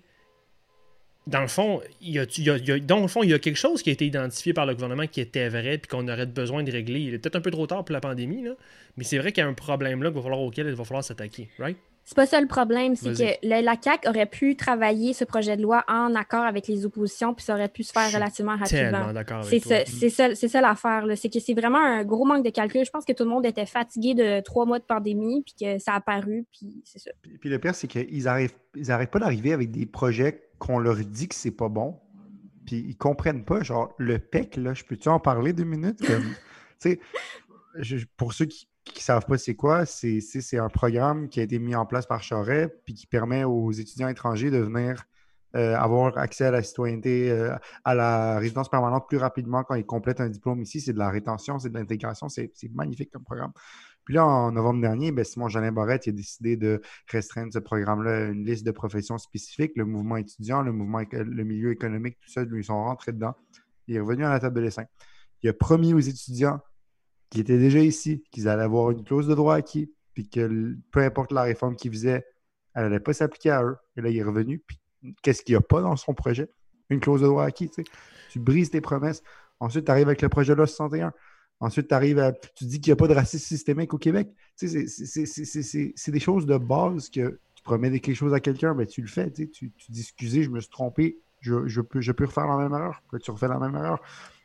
dans 1.28 1.42
le 1.42 1.48
fond, 1.48 1.82
il 2.02 2.12
y 2.14 2.20
a, 2.20 2.26
il 2.38 2.44
y 2.44 2.50
a- 2.50 2.58
il 2.58 2.68
y 2.68 2.72
a- 2.72 2.80
dans 2.80 3.00
le 3.02 3.08
fond, 3.08 3.22
il 3.22 3.30
y 3.30 3.34
a 3.34 3.40
quelque 3.40 3.56
chose 3.58 3.84
qui 3.84 3.90
a 3.90 3.94
été 3.94 4.06
identifié 4.06 4.52
par 4.54 4.66
le 4.66 4.74
gouvernement 4.74 5.06
qui 5.06 5.22
était 5.22 5.48
vrai 5.48 5.78
puis 5.78 5.88
qu'on 5.88 6.08
aurait 6.08 6.26
besoin 6.26 6.64
de 6.64 6.72
régler. 6.72 7.02
Il 7.02 7.14
est 7.14 7.20
peut-être 7.20 7.36
un 7.36 7.42
peu 7.42 7.52
trop 7.52 7.68
tard 7.68 7.86
pour 7.86 7.94
la 7.94 8.02
pandémie, 8.02 8.42
là, 8.44 8.54
mais 8.98 9.04
c'est 9.04 9.20
vrai 9.20 9.32
qu'il 9.32 9.44
y 9.44 9.46
a 9.46 9.50
un 9.50 9.54
problème 9.54 10.02
là 10.02 10.10
qu'il 10.10 10.16
va 10.18 10.24
falloir, 10.24 10.42
auquel 10.42 10.68
il 10.68 10.74
va 10.74 10.84
falloir 10.84 11.04
s'attaquer, 11.04 11.50
right? 11.60 11.78
C'est 12.10 12.16
pas 12.16 12.26
ça 12.26 12.42
le 12.42 12.48
problème, 12.48 12.96
c'est 12.96 13.14
que 13.14 13.48
le, 13.48 13.64
la 13.64 13.76
CAQ 13.80 14.10
aurait 14.10 14.26
pu 14.26 14.56
travailler 14.56 15.14
ce 15.14 15.26
projet 15.26 15.56
de 15.56 15.62
loi 15.62 15.86
en 15.88 16.16
accord 16.16 16.44
avec 16.44 16.68
les 16.68 16.84
oppositions, 16.84 17.36
puis 17.36 17.46
ça 17.46 17.54
aurait 17.54 17.70
pu 17.70 17.84
se 17.84 17.92
faire 17.92 18.12
relativement 18.12 18.58
rapidement. 18.58 19.14
C'est 19.44 19.60
ça, 20.10 20.34
c'est 20.34 20.48
ça, 20.48 20.60
l'affaire. 20.60 21.06
C'est 21.16 21.30
que 21.30 21.40
c'est 21.40 21.54
vraiment 21.54 21.78
un 21.78 22.04
gros 22.04 22.26
manque 22.26 22.44
de 22.44 22.50
calcul. 22.50 22.84
Je 22.84 22.90
pense 22.90 23.06
que 23.06 23.14
tout 23.14 23.26
le 23.26 23.30
monde 23.30 23.46
était 23.46 23.68
fatigué 23.68 24.16
de 24.16 24.40
trois 24.40 24.66
mois 24.66 24.80
de 24.80 24.86
pandémie, 24.86 25.44
puis 25.44 25.54
que 25.62 25.78
ça 25.78 25.94
a 25.94 25.96
apparu, 25.98 26.48
puis 26.52 26.82
c'est 26.84 26.98
ça. 26.98 27.12
Puis, 27.22 27.48
le 27.48 27.60
pire, 27.60 27.76
c'est 27.76 27.86
qu'ils 27.86 28.28
arrivent, 28.28 28.56
ils 28.76 28.88
n'arrêtent 28.88 29.12
pas 29.12 29.20
d'arriver 29.20 29.54
avec 29.54 29.70
des 29.70 29.86
projets 29.86 30.50
qu'on 30.58 30.80
leur 30.80 30.96
dit 30.96 31.28
que 31.28 31.36
c'est 31.36 31.52
pas 31.52 31.70
bon, 31.70 32.00
puis 32.66 32.84
ils 32.88 32.98
comprennent 32.98 33.46
pas. 33.46 33.62
Genre, 33.62 33.94
le 34.00 34.18
PEC, 34.18 34.56
là, 34.56 34.74
je 34.74 34.84
peux-tu 34.84 35.10
en 35.10 35.20
parler 35.20 35.54
deux 35.54 35.64
minutes? 35.64 36.00
Comme, 36.04 36.96
pour 38.18 38.34
ceux 38.34 38.46
qui 38.46 38.68
qui 38.94 39.00
ne 39.00 39.04
savent 39.04 39.26
pas 39.26 39.38
c'est 39.38 39.56
quoi, 39.56 39.86
c'est 39.86 40.58
un 40.58 40.70
programme 40.70 41.30
qui 41.30 41.40
a 41.40 41.44
été 41.44 41.60
mis 41.60 41.76
en 41.76 41.86
place 41.86 42.06
par 42.06 42.22
Charest 42.22 42.72
puis 42.86 42.94
qui 42.94 43.08
permet 43.08 43.44
aux 43.44 43.72
étudiants 43.72 44.08
étrangers 44.08 44.52
de 44.52 44.58
venir 44.58 45.04
euh, 45.56 45.76
avoir 45.76 46.16
accès 46.20 46.46
à 46.46 46.52
la 46.52 46.62
citoyenneté, 46.62 47.32
euh, 47.32 47.56
à 47.84 47.96
la 47.96 48.38
résidence 48.38 48.70
permanente 48.70 49.08
plus 49.08 49.18
rapidement 49.18 49.64
quand 49.64 49.74
ils 49.74 49.86
complètent 49.86 50.22
un 50.22 50.30
diplôme 50.30 50.62
ici. 50.62 50.80
C'est 50.80 50.94
de 50.94 51.00
la 51.00 51.10
rétention, 51.10 51.58
c'est 51.58 51.70
de 51.70 51.74
l'intégration. 51.74 52.30
C'est 52.30 52.52
magnifique 52.72 53.10
comme 53.12 53.24
programme. 53.24 53.52
Puis 54.06 54.14
là, 54.14 54.26
en 54.26 54.52
novembre 54.52 54.82
dernier, 54.82 55.12
ben, 55.12 55.26
Simon 55.26 55.50
Jeanin 55.50 55.72
Barrette 55.72 56.08
a 56.08 56.12
décidé 56.12 56.56
de 56.56 56.82
restreindre 57.12 57.52
ce 57.52 57.60
programme-là 57.60 58.12
à 58.12 58.20
une 58.26 58.46
liste 58.46 58.64
de 58.64 58.72
professions 58.72 59.18
spécifiques. 59.18 59.72
Le 59.76 59.86
mouvement 59.86 60.18
étudiant, 60.18 60.62
le 60.62 60.72
mouvement, 60.72 61.02
le 61.12 61.44
milieu 61.44 61.72
économique, 61.72 62.18
tout 62.22 62.30
ça, 62.30 62.44
lui 62.44 62.64
sont 62.64 62.84
rentrés 62.84 63.12
dedans. 63.12 63.34
Il 63.88 63.96
est 63.96 64.00
revenu 64.00 64.26
à 64.26 64.30
la 64.30 64.40
table 64.40 64.58
de 64.58 64.66
dessin. 64.66 64.84
Il 65.42 65.50
a 65.50 65.54
promis 65.54 65.96
aux 65.96 66.00
étudiants 66.00 66.60
qui 67.30 67.40
étaient 67.40 67.58
déjà 67.58 67.80
ici, 67.80 68.24
qu'ils 68.32 68.48
allaient 68.48 68.64
avoir 68.64 68.92
une 68.92 69.04
clause 69.04 69.28
de 69.28 69.36
droit 69.36 69.56
acquis, 69.56 69.92
puis 70.14 70.28
que 70.28 70.76
peu 70.92 71.02
importe 71.02 71.32
la 71.32 71.44
réforme 71.44 71.76
qu'ils 71.76 71.92
faisaient, 71.92 72.26
elle 72.74 72.84
n'allait 72.84 73.00
pas 73.00 73.14
s'appliquer 73.14 73.52
à 73.52 73.64
eux. 73.64 73.78
Et 73.98 74.02
là, 74.02 74.10
il 74.10 74.18
est 74.18 74.24
revenu. 74.24 74.60
Puis 74.66 74.80
qu'est-ce 75.22 75.44
qu'il 75.44 75.54
n'y 75.54 75.58
a 75.58 75.62
pas 75.62 75.82
dans 75.82 75.96
son 75.96 76.14
projet? 76.14 76.50
Une 76.90 77.00
clause 77.00 77.22
de 77.22 77.28
droit 77.28 77.46
acquis. 77.46 77.70
Tu, 77.70 77.84
tu 78.32 78.40
brises 78.40 78.70
tes 78.70 78.82
promesses. 78.82 79.24
Ensuite, 79.60 79.86
tu 79.86 79.92
arrives 79.92 80.08
avec 80.08 80.22
le 80.22 80.30
projet 80.30 80.54
de 80.54 80.58
loi 80.58 80.68
61. 80.68 81.14
Ensuite, 81.62 81.90
tu 81.90 81.94
arrives 81.94 82.20
à. 82.20 82.32
Tu 82.32 82.66
dis 82.66 82.80
qu'il 82.80 82.92
n'y 82.92 82.94
a 82.94 82.96
pas 82.96 83.08
de 83.08 83.14
racisme 83.14 83.46
systémique 83.46 83.94
au 83.94 83.98
Québec. 83.98 84.30
C'est 84.56 86.12
des 86.12 86.20
choses 86.20 86.46
de 86.46 86.58
base 86.58 87.10
que 87.10 87.40
tu 87.56 87.64
promets 87.64 88.00
quelque 88.00 88.16
chose 88.16 88.34
à 88.34 88.40
quelqu'un, 88.40 88.74
mais 88.74 88.86
ben, 88.86 88.92
tu 88.92 89.02
le 89.02 89.08
fais. 89.08 89.30
Tu, 89.32 89.74
dis 89.90 90.02
excusez, 90.02 90.44
je 90.44 90.50
me 90.50 90.62
suis 90.62 90.70
trompé, 90.70 91.20
je, 91.42 91.68
je, 91.68 91.82
peux, 91.82 92.00
refaire 92.26 92.48
la 92.48 92.58
même 92.58 92.72
erreur. 92.72 93.04
tu 93.22 93.32
refais 93.32 93.50
la 93.50 93.60
même 93.60 93.76
erreur? 93.76 94.00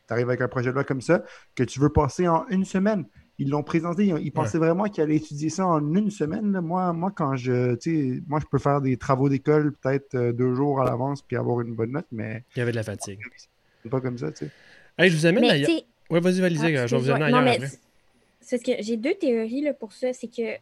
Tu 0.07 0.13
arrives 0.13 0.27
avec 0.27 0.41
un 0.41 0.47
projet 0.47 0.69
de 0.69 0.75
loi 0.75 0.83
comme 0.83 1.01
ça 1.01 1.23
que 1.55 1.63
tu 1.63 1.79
veux 1.79 1.89
passer 1.89 2.27
en 2.27 2.45
une 2.49 2.65
semaine. 2.65 3.05
Ils 3.37 3.49
l'ont 3.49 3.63
présenté, 3.63 4.05
ils, 4.05 4.31
pensaient 4.31 4.57
vraiment 4.57 4.85
qu'ils 4.85 5.03
allaient 5.03 5.17
étudier 5.17 5.49
ça 5.49 5.67
en 5.67 5.93
une 5.93 6.09
semaine. 6.09 6.57
Moi, 6.61 6.93
moi, 6.93 7.11
quand 7.13 7.35
je, 7.35 7.75
tu 7.75 8.15
sais, 8.15 8.23
moi, 8.27 8.39
je 8.39 8.45
peux 8.45 8.59
faire 8.59 8.79
des 8.79 8.95
travaux 8.95 9.27
d'école 9.27 9.73
peut-être 9.73 10.15
euh, 10.15 10.31
deux 10.31 10.53
jours 10.55 10.81
à 10.81 10.85
l'avance 10.85 11.21
puis 11.21 11.35
avoir 11.35 11.59
une 11.59 11.75
bonne 11.75 11.91
note, 11.91 12.07
mais. 12.13 12.43
Il 12.55 12.59
y 12.59 12.61
avait 12.61 12.71
de 12.71 12.77
la 12.77 12.83
fatigue. 12.83 13.19
C'est 13.83 13.89
pas 13.89 13.99
comme 13.99 14.17
ça, 14.17 14.31
tu 14.31 14.45
sais. 14.45 14.51
Hey, 14.97 15.09
je 15.09 15.17
vous 15.17 15.25
amène 15.25 15.43
ailleurs. 15.43 15.69
Oui, 16.09 16.19
vas-y, 16.21 16.39
Valisé, 16.39 16.77
ah, 16.77 16.87
je 16.87 16.95
vais 16.95 17.01
vous 17.01 17.09
amener 17.09 17.49
ailleurs. 17.49 17.69
C'est 18.39 18.57
ce 18.59 18.63
que 18.63 18.71
j'ai 18.79 18.95
deux 18.95 19.15
théories 19.15 19.61
là, 19.61 19.73
pour 19.73 19.91
ça. 19.91 20.13
C'est 20.13 20.27
que, 20.27 20.55
tu 20.55 20.61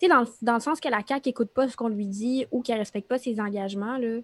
sais, 0.00 0.08
dans, 0.08 0.24
dans, 0.40 0.54
le 0.54 0.60
sens 0.60 0.80
que 0.80 0.88
la 0.88 1.02
CAQ 1.06 1.28
n'écoute 1.28 1.50
pas 1.50 1.68
ce 1.68 1.76
qu'on 1.76 1.88
lui 1.88 2.06
dit 2.06 2.46
ou 2.50 2.62
qu'elle 2.62 2.76
ne 2.76 2.80
respecte 2.80 3.08
pas 3.08 3.18
ses 3.18 3.40
engagements, 3.40 3.98
là, 3.98 4.20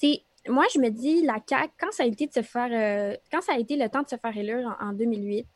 tu 0.00 0.08
sais, 0.08 0.22
moi, 0.48 0.64
je 0.74 0.80
me 0.80 0.88
dis, 0.90 1.22
la 1.22 1.38
CAQ, 1.46 1.72
quand 1.78 1.92
ça 1.92 2.02
a 2.02 2.06
été 2.06 2.26
de 2.26 2.32
se 2.32 2.42
faire, 2.42 2.68
euh, 2.72 3.16
quand 3.30 3.40
ça 3.42 3.54
a 3.54 3.58
été 3.58 3.76
le 3.76 3.88
temps 3.88 4.02
de 4.02 4.08
se 4.08 4.16
faire 4.16 4.36
élire 4.36 4.76
en, 4.80 4.92
2008, 4.92 5.46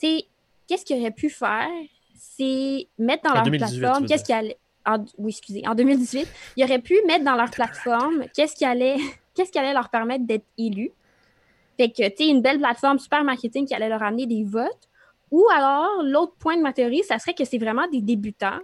tu 0.00 0.06
sais, 0.06 0.24
qu'est-ce 0.66 0.84
qu'ils 0.84 1.00
auraient 1.00 1.10
pu 1.10 1.30
faire? 1.30 1.68
C'est 2.14 2.88
mettre 2.98 3.22
dans 3.22 3.34
leur 3.34 3.44
plateforme 3.44 4.06
qu'est-ce 4.06 4.24
qui 4.24 4.32
allait. 4.32 4.58
oui, 5.18 5.30
excusez, 5.30 5.62
en 5.66 5.74
2018, 5.74 6.28
ils 6.56 6.64
auraient 6.64 6.80
pu 6.80 6.96
mettre 7.06 7.24
dans 7.24 7.36
leur 7.36 7.50
plateforme 7.50 8.24
qu'est-ce 8.34 8.54
qui 8.54 8.64
allait, 8.64 8.96
qu'est-ce 9.34 9.50
qui 9.50 9.58
allait 9.58 9.72
leur 9.72 9.88
permettre 9.88 10.26
d'être 10.26 10.46
élus. 10.58 10.92
Fait 11.78 11.90
que, 11.90 12.08
tu 12.08 12.24
sais, 12.24 12.28
une 12.28 12.42
belle 12.42 12.58
plateforme 12.58 12.98
super 12.98 13.24
marketing 13.24 13.64
qui 13.66 13.74
allait 13.74 13.88
leur 13.88 14.02
amener 14.02 14.26
des 14.26 14.44
votes. 14.44 14.88
Ou 15.30 15.46
alors, 15.54 16.02
l'autre 16.02 16.34
point 16.38 16.56
de 16.56 16.62
ma 16.62 16.72
théorie, 16.72 17.04
ça 17.04 17.18
serait 17.18 17.34
que 17.34 17.44
c'est 17.44 17.58
vraiment 17.58 17.86
des 17.88 18.00
débutants 18.00 18.58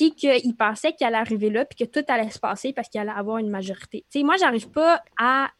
puis 0.00 0.14
qu'il 0.14 0.56
pensait 0.56 0.94
qu'il 0.94 1.06
allait 1.06 1.18
arriver 1.18 1.50
là, 1.50 1.66
puis 1.66 1.84
que 1.84 1.90
tout 1.90 2.04
allait 2.10 2.30
se 2.30 2.38
passer 2.38 2.72
parce 2.72 2.88
qu'il 2.88 3.00
allait 3.00 3.10
avoir 3.10 3.36
une 3.36 3.50
majorité. 3.50 4.04
sais, 4.08 4.22
moi, 4.22 4.36
j'arrive 4.38 4.70
pas 4.70 5.02
à 5.18 5.50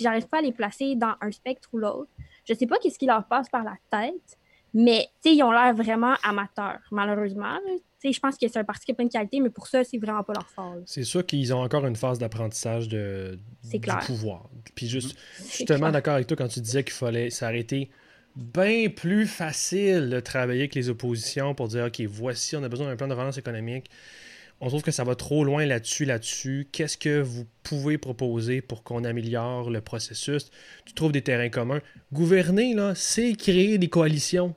j'arrive 0.00 0.26
pas 0.28 0.38
à 0.38 0.42
les 0.42 0.52
placer 0.52 0.94
dans 0.96 1.14
un 1.20 1.30
spectre 1.30 1.68
ou 1.72 1.78
l'autre. 1.78 2.10
Je 2.48 2.54
sais 2.54 2.66
pas 2.66 2.78
qu'est-ce 2.78 2.98
qui 2.98 3.06
leur 3.06 3.26
passe 3.26 3.48
par 3.48 3.64
la 3.64 3.76
tête, 3.90 4.38
mais 4.74 5.08
ils 5.24 5.42
ont 5.42 5.50
l'air 5.50 5.74
vraiment 5.74 6.14
amateurs, 6.22 6.80
malheureusement. 6.90 7.58
Je 8.04 8.20
pense 8.20 8.36
que 8.36 8.46
c'est 8.46 8.58
un 8.58 8.64
parti 8.64 8.86
qui 8.86 8.92
a 8.92 8.94
plein 8.94 9.06
de 9.06 9.12
qualité, 9.12 9.40
mais 9.40 9.50
pour 9.50 9.66
ça, 9.66 9.82
c'est 9.82 9.98
vraiment 9.98 10.22
pas 10.22 10.34
leur 10.34 10.48
force. 10.48 10.78
C'est 10.86 11.02
sûr 11.02 11.26
qu'ils 11.26 11.52
ont 11.52 11.60
encore 11.60 11.84
une 11.86 11.96
phase 11.96 12.20
d'apprentissage 12.20 12.88
de, 12.88 13.38
du 13.64 13.80
pouvoir. 14.06 14.48
Puis 14.76 14.86
juste, 14.86 15.16
justement 15.36 15.90
d'accord 15.90 16.14
avec 16.14 16.28
toi 16.28 16.36
quand 16.36 16.48
tu 16.48 16.60
disais 16.60 16.84
qu'il 16.84 16.92
fallait 16.92 17.30
s'arrêter 17.30 17.90
bien 18.36 18.88
plus 18.88 19.26
facile 19.26 20.10
de 20.10 20.20
travailler 20.20 20.60
avec 20.60 20.74
les 20.74 20.88
oppositions 20.88 21.54
pour 21.54 21.68
dire 21.68 21.86
OK, 21.86 22.00
voici, 22.02 22.54
on 22.56 22.62
a 22.62 22.68
besoin 22.68 22.86
d'un 22.86 22.96
plan 22.96 23.08
de 23.08 23.14
relance 23.14 23.38
économique. 23.38 23.90
On 24.60 24.68
trouve 24.68 24.82
que 24.82 24.90
ça 24.90 25.04
va 25.04 25.14
trop 25.14 25.44
loin 25.44 25.66
là-dessus, 25.66 26.06
là-dessus. 26.06 26.66
Qu'est-ce 26.72 26.96
que 26.96 27.20
vous 27.20 27.46
pouvez 27.62 27.98
proposer 27.98 28.62
pour 28.62 28.82
qu'on 28.82 29.04
améliore 29.04 29.70
le 29.70 29.82
processus? 29.82 30.50
Tu 30.86 30.94
trouves 30.94 31.12
des 31.12 31.20
terrains 31.20 31.50
communs. 31.50 31.80
Gouverner, 32.12 32.74
là, 32.74 32.94
c'est 32.94 33.34
créer 33.34 33.76
des 33.76 33.88
coalitions. 33.88 34.54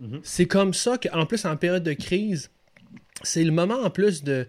Mhm. 0.00 0.20
C'est 0.24 0.46
comme 0.46 0.74
ça 0.74 0.98
qu'en 0.98 1.26
plus, 1.26 1.44
en 1.44 1.56
période 1.56 1.84
de 1.84 1.92
crise, 1.92 2.50
c'est 3.22 3.44
le 3.44 3.52
moment 3.52 3.82
en 3.82 3.90
plus 3.90 4.24
de, 4.24 4.48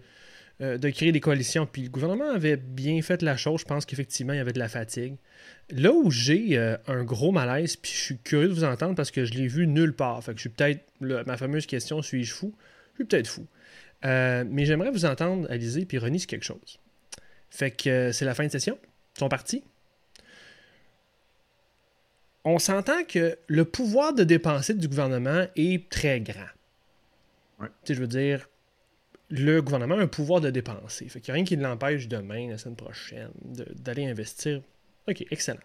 euh, 0.60 0.78
de 0.78 0.90
créer 0.90 1.12
des 1.12 1.20
coalitions. 1.20 1.66
Puis 1.66 1.82
le 1.82 1.88
gouvernement 1.88 2.30
avait 2.30 2.56
bien 2.56 3.00
fait 3.02 3.22
la 3.22 3.36
chose. 3.36 3.60
Je 3.60 3.66
pense 3.66 3.86
qu'effectivement, 3.86 4.32
il 4.32 4.38
y 4.38 4.40
avait 4.40 4.52
de 4.52 4.58
la 4.58 4.68
fatigue. 4.68 5.16
Là 5.70 5.92
où 5.92 6.10
j'ai 6.10 6.58
euh, 6.58 6.76
un 6.86 7.02
gros 7.02 7.32
malaise, 7.32 7.76
puis 7.76 7.92
je 7.92 7.96
suis 7.96 8.18
curieux 8.18 8.48
de 8.48 8.52
vous 8.52 8.64
entendre 8.64 8.94
parce 8.94 9.10
que 9.10 9.24
je 9.24 9.34
l'ai 9.34 9.46
vu 9.46 9.66
nulle 9.66 9.94
part. 9.94 10.22
Fait 10.22 10.32
que 10.32 10.38
je 10.38 10.42
suis 10.42 10.50
peut-être. 10.50 10.84
Ma 11.00 11.36
fameuse 11.36 11.66
question, 11.66 12.02
suis-je 12.02 12.32
fou? 12.32 12.54
Je 12.92 12.96
suis 12.96 13.04
peut-être 13.04 13.26
fou. 13.26 13.46
Euh, 14.04 14.44
mais 14.48 14.64
j'aimerais 14.64 14.90
vous 14.90 15.04
entendre, 15.04 15.50
Alizé, 15.50 15.84
puis 15.84 15.98
René, 15.98 16.18
sur 16.18 16.26
quelque 16.26 16.44
chose. 16.44 16.78
Fait 17.50 17.70
que 17.70 18.12
c'est 18.12 18.24
la 18.24 18.34
fin 18.34 18.46
de 18.46 18.50
session. 18.50 18.78
Ils 19.16 19.18
sont 19.20 19.28
partis. 19.28 19.62
On 22.44 22.58
s'entend 22.58 23.04
que 23.04 23.38
le 23.46 23.64
pouvoir 23.64 24.14
de 24.14 24.24
dépenser 24.24 24.74
du 24.74 24.88
gouvernement 24.88 25.46
est 25.54 25.88
très 25.88 26.20
grand. 26.20 26.40
Ouais. 27.60 27.68
je 27.88 27.94
veux 27.94 28.08
dire, 28.08 28.48
le 29.30 29.62
gouvernement 29.62 29.96
a 29.96 30.02
un 30.02 30.08
pouvoir 30.08 30.40
de 30.40 30.50
dépenser. 30.50 31.08
Fait 31.08 31.20
qu'il 31.20 31.32
n'y 31.32 31.32
a 31.32 31.36
rien 31.36 31.44
qui 31.44 31.56
l'empêche 31.56 32.08
demain, 32.08 32.48
la 32.48 32.58
semaine 32.58 32.76
prochaine, 32.76 33.30
d'aller 33.76 34.06
investir. 34.06 34.60
OK, 35.08 35.24
excellent. 35.30 35.60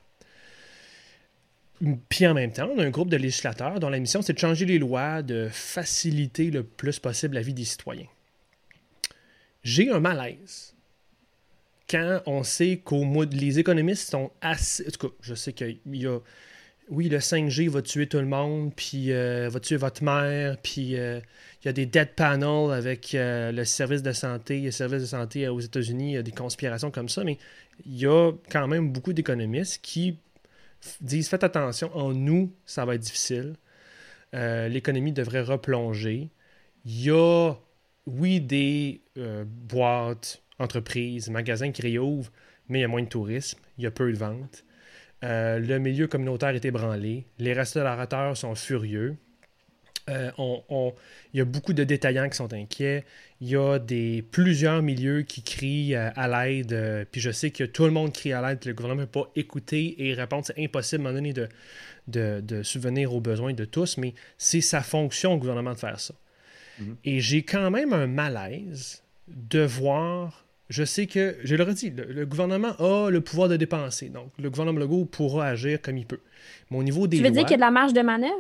Puis 2.10 2.26
en 2.26 2.34
même 2.34 2.52
temps, 2.52 2.69
on 2.73 2.80
a 2.80 2.86
un 2.86 2.89
groupe 2.89 3.10
de 3.10 3.17
législateurs 3.17 3.80
dont 3.80 3.89
la 3.89 4.00
mission, 4.00 4.21
c'est 4.21 4.34
de 4.34 4.39
changer 4.39 4.65
les 4.65 4.80
lois, 4.80 5.21
de 5.21 5.47
faciliter 5.52 6.50
le 6.50 6.63
plus 6.63 7.00
possible 7.00 7.36
la 7.36 7.41
vie 7.41 7.54
des 7.54 7.65
citoyens. 7.65 8.08
J'ai 9.63 9.91
un 9.91 10.00
malaise 10.00 10.76
quand 11.89 12.21
on 12.26 12.43
sait 12.43 12.82
que 12.84 13.36
les 13.36 13.60
économistes 13.60 14.10
sont 14.10 14.32
assez. 14.41 14.88
En 14.88 14.91
tout 14.91 15.08
cas, 15.08 15.13
je 15.21 15.36
sais 15.36 15.54
qu'il 15.54 15.80
y 15.86 16.08
a. 16.08 16.19
Oui, 16.89 17.10
le 17.10 17.17
5G 17.17 17.67
va 17.67 17.82
tuer 17.82 18.08
tout 18.08 18.17
le 18.17 18.26
monde, 18.26 18.73
puis 18.73 19.12
euh, 19.12 19.50
va 19.50 19.60
tuer 19.60 19.76
votre 19.76 20.02
mère, 20.04 20.58
puis 20.63 20.97
euh, 20.97 21.19
il 21.62 21.65
y 21.65 21.67
a 21.67 21.73
des 21.73 21.86
dead 21.86 22.15
panels 22.15 22.71
avec 22.71 23.13
euh, 23.13 23.52
le 23.52 23.65
service 23.65 24.02
de 24.02 24.13
santé, 24.13 24.62
le 24.62 24.71
service 24.71 25.02
de 25.02 25.08
santé 25.08 25.50
aux 25.50 25.60
États-Unis, 25.60 26.23
des 26.23 26.32
conspirations 26.32 26.89
comme 26.89 27.10
ça, 27.10 27.26
mais 27.26 27.38
il 27.86 27.97
y 27.97 28.06
a 28.08 28.32
quand 28.50 28.69
même 28.69 28.89
beaucoup 28.89 29.12
d'économistes 29.12 29.82
qui 29.82 30.17
disent 31.02 31.28
faites 31.28 31.43
attention, 31.43 31.93
en 31.93 32.13
nous, 32.13 32.54
ça 32.65 32.86
va 32.86 32.95
être 32.95 33.02
difficile. 33.02 33.56
L'économie 34.34 35.12
devrait 35.12 35.41
replonger. 35.41 36.30
Il 36.86 37.02
y 37.02 37.10
a, 37.10 37.54
oui, 38.06 38.39
des 38.39 39.02
boîtes, 39.67 40.41
entreprises, 40.60 41.30
magasins 41.30 41.71
qui 41.71 41.82
réouvrent, 41.82 42.32
mais 42.69 42.80
il 42.80 42.82
y 42.84 42.86
a 42.86 42.88
moins 42.88 43.02
de 43.02 43.10
tourisme, 43.10 43.60
il 43.78 43.84
y 43.84 43.88
a 43.88 43.91
peu 43.91 44.12
de 44.12 44.17
ventes. 44.17 44.63
Le 45.21 45.77
milieu 45.77 46.08
communautaire 46.08 46.49
est 46.49 46.65
ébranlé. 46.65 47.25
Les 47.39 47.53
restaurateurs 47.53 48.36
sont 48.38 48.56
furieux. 48.56 49.17
Euh, 50.10 50.32
il 51.34 51.38
y 51.38 51.41
a 51.41 51.45
beaucoup 51.45 51.73
de 51.73 51.84
détaillants 51.84 52.30
qui 52.30 52.38
sont 52.38 52.53
inquiets. 52.53 53.03
Il 53.41 53.49
y 53.49 53.56
a 53.56 53.77
des, 53.77 54.21
plusieurs 54.32 54.82
milieux 54.82 55.23
qui 55.23 55.43
crient 55.43 55.95
euh, 55.95 56.10
à 56.15 56.27
l'aide. 56.27 56.73
Euh, 56.73 57.06
puis 57.12 57.19
je 57.19 57.32
sais 57.32 57.51
que 57.51 57.63
tout 57.63 57.84
le 57.84 57.91
monde 57.91 58.13
crie 58.13 58.34
à 58.34 58.41
l'aide. 58.47 58.63
Le 58.65 58.73
gouvernement 58.73 59.01
ne 59.01 59.06
peut 59.06 59.23
pas 59.23 59.32
écouter 59.36 60.08
et 60.08 60.13
répondre. 60.13 60.45
C'est 60.45 60.63
impossible 60.63 61.06
à 61.06 61.10
un 61.10 61.12
moment 61.12 61.17
donné 61.17 61.34
de, 61.34 61.49
de, 62.08 62.41
de, 62.41 62.63
subvenir 62.63 63.13
aux 63.13 63.19
besoins 63.21 63.53
de 63.53 63.65
tous, 63.65 63.97
mais 63.97 64.13
c'est 64.38 64.62
sa 64.62 64.82
fonction 64.82 65.34
au 65.34 65.38
gouvernement 65.38 65.73
de 65.73 65.80
faire 65.80 65.99
ça. 65.99 66.13
Mhm. 66.80 66.95
Et 67.03 67.19
j'ai 67.19 67.43
quand 67.43 67.69
même 67.69 67.93
un 67.93 68.08
malaise 68.08 69.03
de 69.27 69.62
voir. 69.62 70.45
Je 70.69 70.84
sais 70.84 71.08
que, 71.08 71.38
je 71.43 71.56
le 71.56 71.63
redis, 71.63 71.91
le, 71.91 72.06
le, 72.06 72.25
gouvernement 72.25 72.75
a 72.80 73.10
le 73.10 73.21
pouvoir 73.21 73.47
de 73.47 73.56
dépenser. 73.56 74.10
Donc, 74.10 74.32
le 74.38 74.49
gouvernement 74.49 74.80
Legault 74.80 75.06
pourra 75.06 75.47
agir 75.47 75.82
comme 75.82 75.97
il 75.97 76.06
peut. 76.06 76.19
Mais 76.69 76.77
au 76.77 76.84
niveau 76.84 77.08
des. 77.08 77.17
Tu 77.17 77.23
veux 77.23 77.32
dire 77.32 77.43
qu'il 77.43 77.51
y 77.51 77.53
a 77.53 77.58
de 77.58 77.62
la 77.62 77.71
marge 77.71 77.93
de 77.93 78.01
manœuvre? 78.01 78.36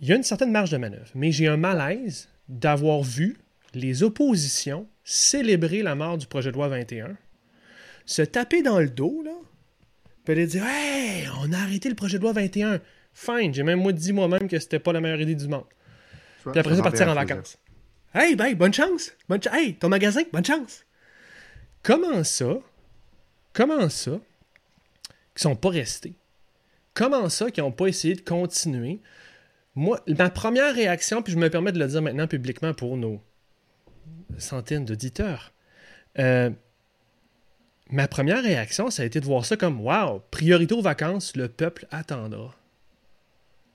il 0.00 0.08
y 0.08 0.12
a 0.12 0.16
une 0.16 0.22
certaine 0.22 0.52
marge 0.52 0.70
de 0.70 0.76
manœuvre, 0.76 1.10
mais 1.14 1.32
j'ai 1.32 1.48
un 1.48 1.56
malaise 1.56 2.28
d'avoir 2.48 3.02
vu 3.02 3.36
les 3.74 4.02
oppositions 4.02 4.86
célébrer 5.04 5.82
la 5.82 5.94
mort 5.94 6.18
du 6.18 6.26
projet 6.26 6.50
de 6.50 6.56
loi 6.56 6.68
21, 6.68 7.16
se 8.06 8.22
taper 8.22 8.62
dans 8.62 8.78
le 8.78 8.88
dos, 8.88 9.22
là, 9.24 9.32
puis 10.24 10.32
aller 10.32 10.46
dire 10.46 10.64
Hey, 10.66 11.26
on 11.42 11.52
a 11.52 11.58
arrêté 11.58 11.88
le 11.88 11.94
projet 11.94 12.18
de 12.18 12.22
loi 12.22 12.32
21. 12.32 12.80
Fine, 13.12 13.52
j'ai 13.52 13.62
même 13.62 13.80
moi 13.80 13.92
dit 13.92 14.12
moi-même 14.12 14.48
que 14.48 14.58
c'était 14.58 14.78
pas 14.78 14.92
la 14.92 15.00
meilleure 15.00 15.20
idée 15.20 15.34
du 15.34 15.48
monde. 15.48 15.64
Puis 16.50 16.58
après 16.58 16.76
ça, 16.76 16.82
partir 16.82 17.08
en 17.08 17.14
vacances. 17.14 17.58
Hey, 18.14 18.36
ben, 18.36 18.54
bonne 18.54 18.72
chance! 18.72 19.12
Bonne 19.28 19.40
hey, 19.52 19.74
ton 19.74 19.88
magasin, 19.88 20.22
bonne 20.32 20.44
chance! 20.44 20.84
Comment 21.88 22.22
ça? 22.22 22.58
Comment 23.54 23.88
ça? 23.88 24.20
Qu'ils 25.34 25.40
sont 25.40 25.56
pas 25.56 25.70
restés? 25.70 26.12
Comment 26.92 27.30
ça 27.30 27.50
qu'ils 27.50 27.64
n'ont 27.64 27.72
pas 27.72 27.86
essayé 27.86 28.14
de 28.14 28.20
continuer? 28.20 29.00
Moi, 29.74 29.98
ma 30.06 30.28
première 30.28 30.74
réaction, 30.74 31.22
puis 31.22 31.32
je 31.32 31.38
me 31.38 31.48
permets 31.48 31.72
de 31.72 31.78
le 31.78 31.86
dire 31.86 32.02
maintenant 32.02 32.26
publiquement 32.26 32.74
pour 32.74 32.98
nos 32.98 33.22
centaines 34.36 34.84
d'auditeurs, 34.84 35.54
euh, 36.18 36.50
ma 37.90 38.06
première 38.06 38.42
réaction, 38.42 38.90
ça 38.90 39.02
a 39.02 39.06
été 39.06 39.18
de 39.18 39.24
voir 39.24 39.46
ça 39.46 39.56
comme 39.56 39.80
Wow, 39.80 40.22
priorité 40.30 40.74
aux 40.74 40.82
vacances, 40.82 41.36
le 41.36 41.48
peuple 41.48 41.86
attendra. 41.90 42.54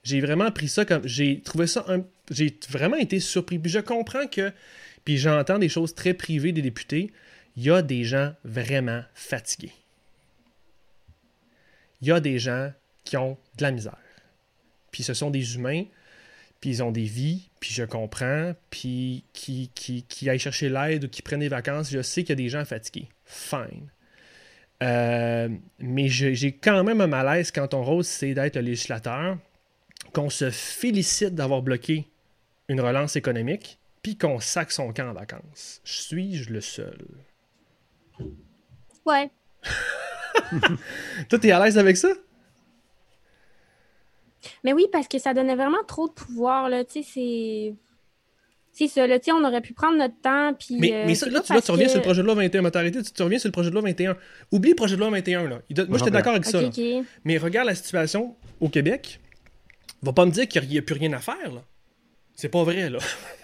J'ai 0.03 0.21
vraiment 0.21 0.51
pris 0.51 0.67
ça 0.67 0.85
comme. 0.85 1.07
J'ai 1.07 1.41
trouvé 1.41 1.65
ça 1.65 1.83
un. 1.87 2.03
J'ai 2.29 2.59
vraiment 2.69 2.97
été 2.97 3.19
surpris. 3.19 3.57
Puis 3.57 3.71
je 3.71 3.79
comprends 3.79 4.27
que. 4.27 4.51
Puis 5.03 5.17
j'entends 5.17 5.57
des 5.57 5.69
choses 5.69 5.95
très 5.95 6.13
privées 6.13 6.51
des 6.51 6.61
députés. 6.61 7.11
Il 7.55 7.63
y 7.63 7.71
a 7.71 7.81
des 7.81 8.03
gens 8.03 8.33
vraiment 8.43 9.03
fatigués. 9.13 9.73
Il 12.01 12.07
y 12.07 12.11
a 12.11 12.19
des 12.19 12.39
gens 12.39 12.71
qui 13.03 13.17
ont 13.17 13.37
de 13.57 13.63
la 13.63 13.71
misère. 13.71 13.97
Puis 14.91 15.03
ce 15.03 15.13
sont 15.13 15.29
des 15.29 15.55
humains, 15.55 15.85
puis 16.59 16.69
ils 16.69 16.83
ont 16.83 16.91
des 16.91 17.03
vies, 17.03 17.49
puis 17.59 17.73
je 17.73 17.83
comprends, 17.83 18.53
puis 18.69 19.23
qui, 19.33 19.69
qui, 19.75 20.03
qui 20.03 20.29
aillent 20.29 20.39
chercher 20.39 20.69
l'aide 20.69 21.05
ou 21.05 21.09
qui 21.09 21.21
prennent 21.21 21.41
des 21.41 21.49
vacances. 21.49 21.91
Je 21.91 22.01
sais 22.01 22.23
qu'il 22.23 22.29
y 22.29 22.33
a 22.33 22.43
des 22.43 22.49
gens 22.49 22.65
fatigués. 22.65 23.09
Fine. 23.25 23.89
Euh, 24.81 25.49
mais 25.79 26.07
j'ai 26.09 26.51
quand 26.51 26.83
même 26.83 27.01
un 27.01 27.07
malaise 27.07 27.51
quand 27.51 27.67
ton 27.69 27.83
rôle, 27.83 28.03
c'est 28.03 28.33
d'être 28.33 28.55
le 28.55 28.63
législateur, 28.63 29.37
qu'on 30.13 30.29
se 30.29 30.51
félicite 30.51 31.35
d'avoir 31.35 31.61
bloqué 31.61 32.07
une 32.67 32.81
relance 32.81 33.15
économique, 33.15 33.79
puis 34.01 34.17
qu'on 34.17 34.39
sac 34.39 34.71
son 34.71 34.91
camp 34.91 35.09
en 35.09 35.13
vacances. 35.13 35.81
Suis-je 35.83 36.51
le 36.51 36.61
seul? 36.61 36.97
Ouais. 39.05 39.29
Toi, 41.29 41.39
t'es 41.39 41.51
à 41.51 41.63
l'aise 41.63 41.77
avec 41.77 41.97
ça? 41.97 42.09
Mais 44.63 44.73
oui, 44.73 44.87
parce 44.91 45.07
que 45.07 45.19
ça 45.19 45.33
donnait 45.33 45.55
vraiment 45.55 45.83
trop 45.87 46.07
de 46.07 46.13
pouvoir, 46.13 46.69
là. 46.69 46.83
Tu 46.83 47.03
sais, 47.03 47.09
c'est. 47.13 47.73
C'est 48.75 48.87
ça, 48.87 49.05
là, 49.05 49.19
on 49.27 49.43
aurait 49.43 49.61
pu 49.61 49.73
prendre 49.73 49.99
notre 49.99 50.19
temps, 50.19 50.51
puis... 50.55 50.79
Mais, 50.79 50.91
euh, 50.91 51.03
mais 51.05 51.13
ça, 51.13 51.29
là, 51.29 51.41
tu, 51.41 51.53
là, 51.53 51.61
tu 51.61 51.71
reviens 51.71 51.87
sur 51.87 51.99
le 51.99 52.03
projet 52.03 52.23
de 52.23 52.25
loi 52.25 52.33
21, 52.33 52.71
tu, 52.89 53.03
tu 53.03 53.21
reviens 53.21 53.37
sur 53.37 53.47
le 53.47 53.51
projet 53.51 53.69
de 53.69 53.75
loi 53.75 53.83
21. 53.83 54.17
Oublie 54.51 54.71
le 54.71 54.75
projet 54.75 54.95
de 54.95 54.99
loi 54.99 55.11
21, 55.11 55.47
là. 55.47 55.61
Moi, 55.87 55.99
j'étais 55.99 56.09
d'accord 56.09 56.33
avec 56.33 56.45
ça. 56.45 56.59
Mais 57.23 57.37
regarde 57.37 57.67
la 57.67 57.75
situation 57.75 58.35
au 58.59 58.69
Québec. 58.69 59.19
Va 60.01 60.11
pas 60.11 60.25
me 60.25 60.31
dire 60.31 60.47
qu'il 60.47 60.67
n'y 60.67 60.79
a 60.79 60.81
plus 60.81 60.95
rien 60.95 61.13
à 61.13 61.19
faire, 61.19 61.53
là. 61.53 61.61
C'est 62.33 62.49
pas 62.49 62.63
vrai, 62.63 62.89
là. 62.89 62.97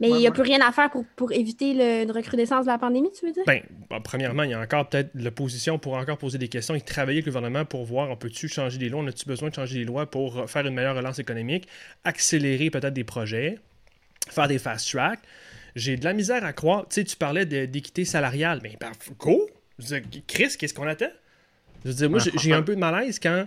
Mais 0.00 0.08
il 0.08 0.16
n'y 0.16 0.26
a 0.26 0.30
plus 0.30 0.42
rien 0.42 0.60
à 0.60 0.72
faire 0.72 0.90
pour, 0.90 1.04
pour 1.16 1.32
éviter 1.32 1.74
le, 1.74 2.02
une 2.02 2.10
recrudescence 2.10 2.66
de 2.66 2.70
la 2.70 2.78
pandémie, 2.78 3.10
tu 3.18 3.26
veux 3.26 3.32
dire? 3.32 3.44
Ben, 3.46 3.62
bon, 3.90 4.00
premièrement, 4.00 4.42
il 4.42 4.50
y 4.50 4.54
a 4.54 4.60
encore 4.60 4.88
peut-être 4.88 5.10
l'opposition 5.14 5.78
pour 5.78 5.94
encore 5.94 6.18
poser 6.18 6.38
des 6.38 6.48
questions 6.48 6.74
et 6.74 6.80
travailler 6.80 7.18
avec 7.18 7.26
le 7.26 7.32
gouvernement 7.32 7.64
pour 7.64 7.84
voir 7.84 8.10
on 8.10 8.16
peut-tu 8.16 8.48
changer 8.48 8.78
les 8.78 8.88
lois, 8.88 9.02
on 9.02 9.06
a-tu 9.06 9.26
besoin 9.26 9.48
de 9.48 9.54
changer 9.54 9.78
les 9.78 9.84
lois 9.84 10.06
pour 10.10 10.48
faire 10.48 10.66
une 10.66 10.74
meilleure 10.74 10.96
relance 10.96 11.18
économique, 11.18 11.68
accélérer 12.04 12.70
peut-être 12.70 12.94
des 12.94 13.04
projets, 13.04 13.58
faire 14.28 14.48
des 14.48 14.58
fast 14.58 14.90
track? 14.90 15.20
J'ai 15.76 15.96
de 15.96 16.04
la 16.04 16.12
misère 16.12 16.44
à 16.44 16.52
croire. 16.52 16.86
Tu 16.88 16.94
sais, 16.94 17.04
tu 17.04 17.16
parlais 17.16 17.46
d'équité 17.46 18.04
salariale. 18.04 18.60
Mais 18.62 18.76
ben, 18.80 18.92
go! 19.18 19.50
Chris, 20.28 20.54
qu'est-ce 20.56 20.72
qu'on 20.72 20.86
attend? 20.86 21.10
Je 21.84 21.90
veux 21.90 21.94
dire, 21.94 22.10
moi, 22.10 22.20
j'ai 22.20 22.52
un 22.52 22.62
peu 22.62 22.74
de 22.74 22.80
malaise 22.80 23.18
quand 23.18 23.46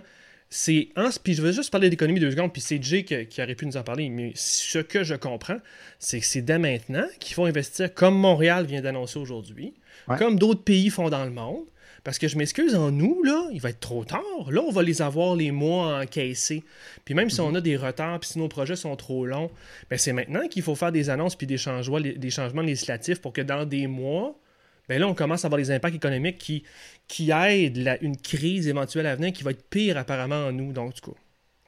c'est. 0.50 0.88
en- 0.96 1.10
Puis 1.22 1.34
je 1.34 1.42
veux 1.42 1.52
juste 1.52 1.70
parler 1.70 1.90
d'économie 1.90 2.20
deux 2.20 2.30
secondes, 2.30 2.52
puis 2.52 2.62
c'est 2.62 2.82
Jay 2.82 3.04
qui, 3.04 3.26
qui 3.26 3.42
aurait 3.42 3.54
pu 3.54 3.66
nous 3.66 3.76
en 3.76 3.82
parler. 3.82 4.08
Mais 4.08 4.32
ce 4.34 4.78
que 4.78 5.04
je 5.04 5.14
comprends, 5.14 5.58
c'est 5.98 6.20
que 6.20 6.26
c'est 6.26 6.42
dès 6.42 6.58
maintenant 6.58 7.06
qu'il 7.20 7.34
faut 7.34 7.44
investir 7.44 7.92
comme 7.94 8.14
Montréal 8.18 8.66
vient 8.66 8.80
d'annoncer 8.80 9.18
aujourd'hui, 9.18 9.74
Ouais. 10.08 10.16
comme 10.16 10.38
d'autres 10.38 10.62
pays 10.62 10.90
font 10.90 11.10
dans 11.10 11.24
le 11.24 11.30
monde. 11.30 11.64
Parce 12.04 12.18
que 12.18 12.28
je 12.28 12.38
m'excuse, 12.38 12.74
en 12.76 12.90
nous, 12.92 13.22
là, 13.24 13.48
il 13.52 13.60
va 13.60 13.70
être 13.70 13.80
trop 13.80 14.04
tard. 14.04 14.22
Là, 14.50 14.62
on 14.66 14.70
va 14.70 14.82
les 14.82 15.02
avoir 15.02 15.34
les 15.34 15.50
mois 15.50 15.98
encaissés. 16.00 16.62
Puis 17.04 17.12
même 17.12 17.28
si 17.28 17.40
on 17.40 17.54
a 17.54 17.60
des 17.60 17.76
retards, 17.76 18.20
puis 18.20 18.30
si 18.30 18.38
nos 18.38 18.48
projets 18.48 18.76
sont 18.76 18.94
trop 18.96 19.26
longs, 19.26 19.50
ben 19.90 19.98
c'est 19.98 20.12
maintenant 20.14 20.46
qu'il 20.48 20.62
faut 20.62 20.76
faire 20.76 20.92
des 20.92 21.10
annonces 21.10 21.34
puis 21.34 21.46
des 21.46 21.58
changements, 21.58 22.00
des 22.00 22.30
changements 22.30 22.62
législatifs 22.62 23.20
pour 23.20 23.32
que 23.34 23.42
dans 23.42 23.66
des 23.66 23.88
mois, 23.88 24.38
ben 24.88 24.98
là, 25.00 25.06
on 25.08 25.14
commence 25.14 25.44
à 25.44 25.48
avoir 25.48 25.58
des 25.58 25.70
impacts 25.70 25.96
économiques 25.96 26.38
qui, 26.38 26.64
qui 27.06 27.30
aident 27.30 27.76
la- 27.78 28.00
une 28.02 28.16
crise 28.16 28.68
éventuelle 28.68 29.06
à 29.06 29.14
venir 29.16 29.32
qui 29.32 29.42
va 29.44 29.50
être 29.50 29.68
pire 29.68 29.96
apparemment 29.98 30.46
en 30.46 30.52
nous. 30.52 30.72
Donc, 30.72 30.94
du 30.94 31.00
coup, 31.00 31.14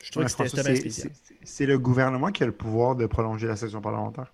je 0.02 0.10
trouve 0.10 0.24
Ouais, 0.24 0.30
que 0.30 0.48
c'était 0.48 0.76
spécial. 0.76 1.10
c'est- 1.44 1.66
le 1.66 1.78
gouvernement 1.78 2.30
qui 2.32 2.42
a 2.42 2.46
le 2.46 2.52
pouvoir 2.52 2.96
de 2.96 3.06
prolonger 3.06 3.46
la 3.46 3.56
session 3.56 3.80
parlementaire. 3.80 4.32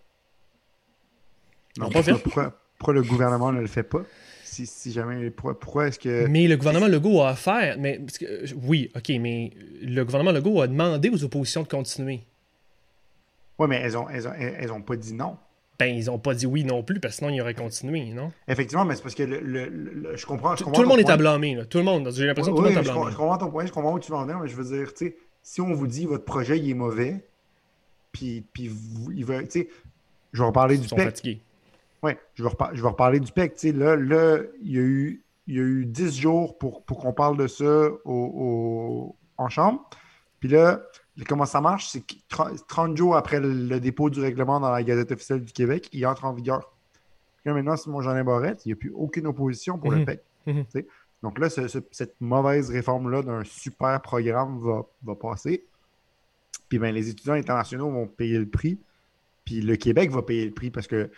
Non, 1.78 1.90
pas 1.90 2.02
pourquoi, 2.02 2.92
le 2.94 3.02
gouvernement 3.02 3.52
ne 3.52 3.60
le 3.60 3.66
fait 3.66 3.82
pas? 3.82 4.02
Si, 4.44 4.64
si 4.64 4.92
jamais. 4.92 5.28
Pourquoi, 5.30 5.58
pourquoi 5.58 5.88
est-ce 5.88 5.98
que. 5.98 6.26
Mais 6.28 6.46
le 6.46 6.56
gouvernement 6.56 6.86
Legault 6.86 7.20
a 7.20 7.30
affaire. 7.30 7.76
Mais, 7.78 7.98
parce 7.98 8.16
que, 8.16 8.54
oui, 8.54 8.90
OK, 8.96 9.10
mais 9.20 9.50
le 9.82 10.02
gouvernement 10.04 10.32
Legault 10.32 10.62
a 10.62 10.66
demandé 10.68 11.10
aux 11.10 11.22
oppositions 11.24 11.62
de 11.62 11.68
continuer. 11.68 12.20
Oui, 13.58 13.66
mais 13.68 13.76
elles 13.76 13.96
ont, 13.98 14.08
elles, 14.08 14.26
ont, 14.28 14.32
elles 14.34 14.72
ont 14.72 14.80
pas 14.80 14.96
dit 14.96 15.12
non. 15.12 15.36
Ben, 15.78 15.94
ils 15.94 16.06
n'ont 16.06 16.18
pas 16.18 16.32
dit 16.34 16.46
oui 16.46 16.64
non 16.64 16.82
plus, 16.82 17.00
parce 17.00 17.14
que 17.14 17.18
sinon, 17.18 17.30
ils 17.30 17.40
auraient 17.42 17.52
continué, 17.54 18.06
non? 18.12 18.32
Effectivement, 18.48 18.84
mais 18.86 18.96
c'est 18.96 19.02
parce 19.02 19.14
que 19.14 19.22
le, 19.24 19.40
le- 19.40 19.68
le- 19.68 20.16
je 20.16 20.24
comprends. 20.24 20.52
je 20.54 20.58
Tout, 20.58 20.64
comprends 20.64 20.76
tout 20.76 20.82
le 20.82 20.88
monde 20.88 21.00
est 21.00 21.10
à 21.10 21.16
blâmer, 21.18 21.54
là. 21.54 21.64
Tout 21.66 21.78
le 21.78 21.84
monde. 21.84 22.10
J'ai 22.14 22.24
l'impression 22.26 22.52
que 22.52 22.56
tout 22.58 22.62
Oui, 22.64 22.70
le 22.70 22.76
monde 22.76 22.86
est 22.86 22.90
à 22.90 22.92
blâmer. 22.94 23.10
je 23.12 23.16
comprends 23.16 23.36
ton 23.38 23.50
point, 23.50 23.66
je 23.66 23.72
comprends 23.72 23.92
où 23.92 23.98
tu 23.98 24.10
vas 24.10 24.18
en 24.18 24.22
venir, 24.22 24.38
mais 24.40 24.48
je 24.48 24.56
veux 24.56 24.64
dire, 24.64 24.94
tu 24.94 25.06
sais, 25.08 25.16
si 25.42 25.60
on 25.60 25.74
vous 25.74 25.86
dit 25.86 26.06
votre 26.06 26.24
projet 26.24 26.58
il 26.58 26.70
est 26.70 26.74
mauvais, 26.74 27.24
puis, 28.12 28.42
puis 28.52 28.68
vous, 28.68 29.12
il 29.12 29.24
va, 29.24 29.42
tu 29.42 29.50
sais, 29.50 29.68
je 30.32 30.40
vais 30.40 30.46
reparler 30.46 30.76
du 30.78 30.84
Ils 30.84 30.88
sont 30.88 30.96
PEC. 30.96 31.04
fatigués. 31.04 31.40
Oui, 32.02 32.12
je 32.34 32.42
vais, 32.42 32.48
repa- 32.48 32.70
je 32.72 32.80
vais 32.82 32.88
reparler 32.88 33.20
du 33.20 33.30
PEC. 33.32 33.54
Tu 33.54 33.60
sais, 33.68 33.72
là, 33.72 33.96
là, 33.96 34.38
il 34.62 34.72
y 34.72 34.78
a 34.78 34.82
eu, 34.82 35.22
il 35.46 35.54
y 35.56 35.58
a 35.58 35.62
eu 35.62 35.84
10 35.86 36.18
jours 36.18 36.56
pour, 36.58 36.82
pour 36.84 36.98
qu'on 36.98 37.12
parle 37.12 37.36
de 37.36 37.46
ça 37.46 37.64
au, 37.64 37.96
au- 38.06 39.16
en 39.36 39.48
chambre. 39.48 39.88
Puis 40.40 40.48
là, 40.48 40.82
comment 41.24 41.46
ça 41.46 41.60
marche, 41.60 41.88
c'est 41.88 42.00
que 42.00 42.14
30 42.28 42.66
30 42.66 42.96
jours 42.96 43.16
après 43.16 43.40
le, 43.40 43.80
dépôt 43.80 44.10
du 44.10 44.20
règlement 44.20 44.60
dans 44.60 44.70
la 44.70 44.82
Gazette 44.82 45.12
officielle 45.12 45.42
du 45.44 45.52
Québec, 45.52 45.88
il 45.92 46.04
entre 46.06 46.24
en 46.24 46.32
vigueur. 46.32 46.72
Là, 47.44 47.54
maintenant, 47.54 47.76
Simon 47.76 48.00
Jeanin 48.02 48.24
Barrette, 48.24 48.64
il 48.66 48.68
n'y 48.68 48.72
a 48.72 48.76
plus 48.76 48.92
aucune 48.94 49.26
opposition 49.26 49.78
pour 49.78 49.90
le 49.92 49.98
Mhm. 49.98 50.04
PEC. 50.04 50.20
Mhm. 50.46 50.64
Donc 51.22 51.38
là, 51.38 51.48
ce- 51.48 51.68
ce- 51.68 51.78
cette 51.90 52.14
mauvaise 52.20 52.70
réforme-là 52.70 53.22
d'un 53.22 53.44
super 53.44 54.00
programme 54.02 54.58
va, 54.58 54.82
va 55.04 55.14
passer. 55.14 55.64
Puis 56.68 56.78
ben, 56.78 56.94
les 56.94 57.08
étudiants 57.08 57.34
internationaux 57.34 57.90
vont 57.90 58.06
payer 58.06 58.38
le 58.38 58.48
prix. 58.48 58.78
Puis 59.44 59.60
le 59.60 59.76
Québec 59.76 60.10
va 60.10 60.22
payer 60.22 60.44
le 60.46 60.52
prix 60.52 60.70
parce 60.70 60.86
que 60.88 61.10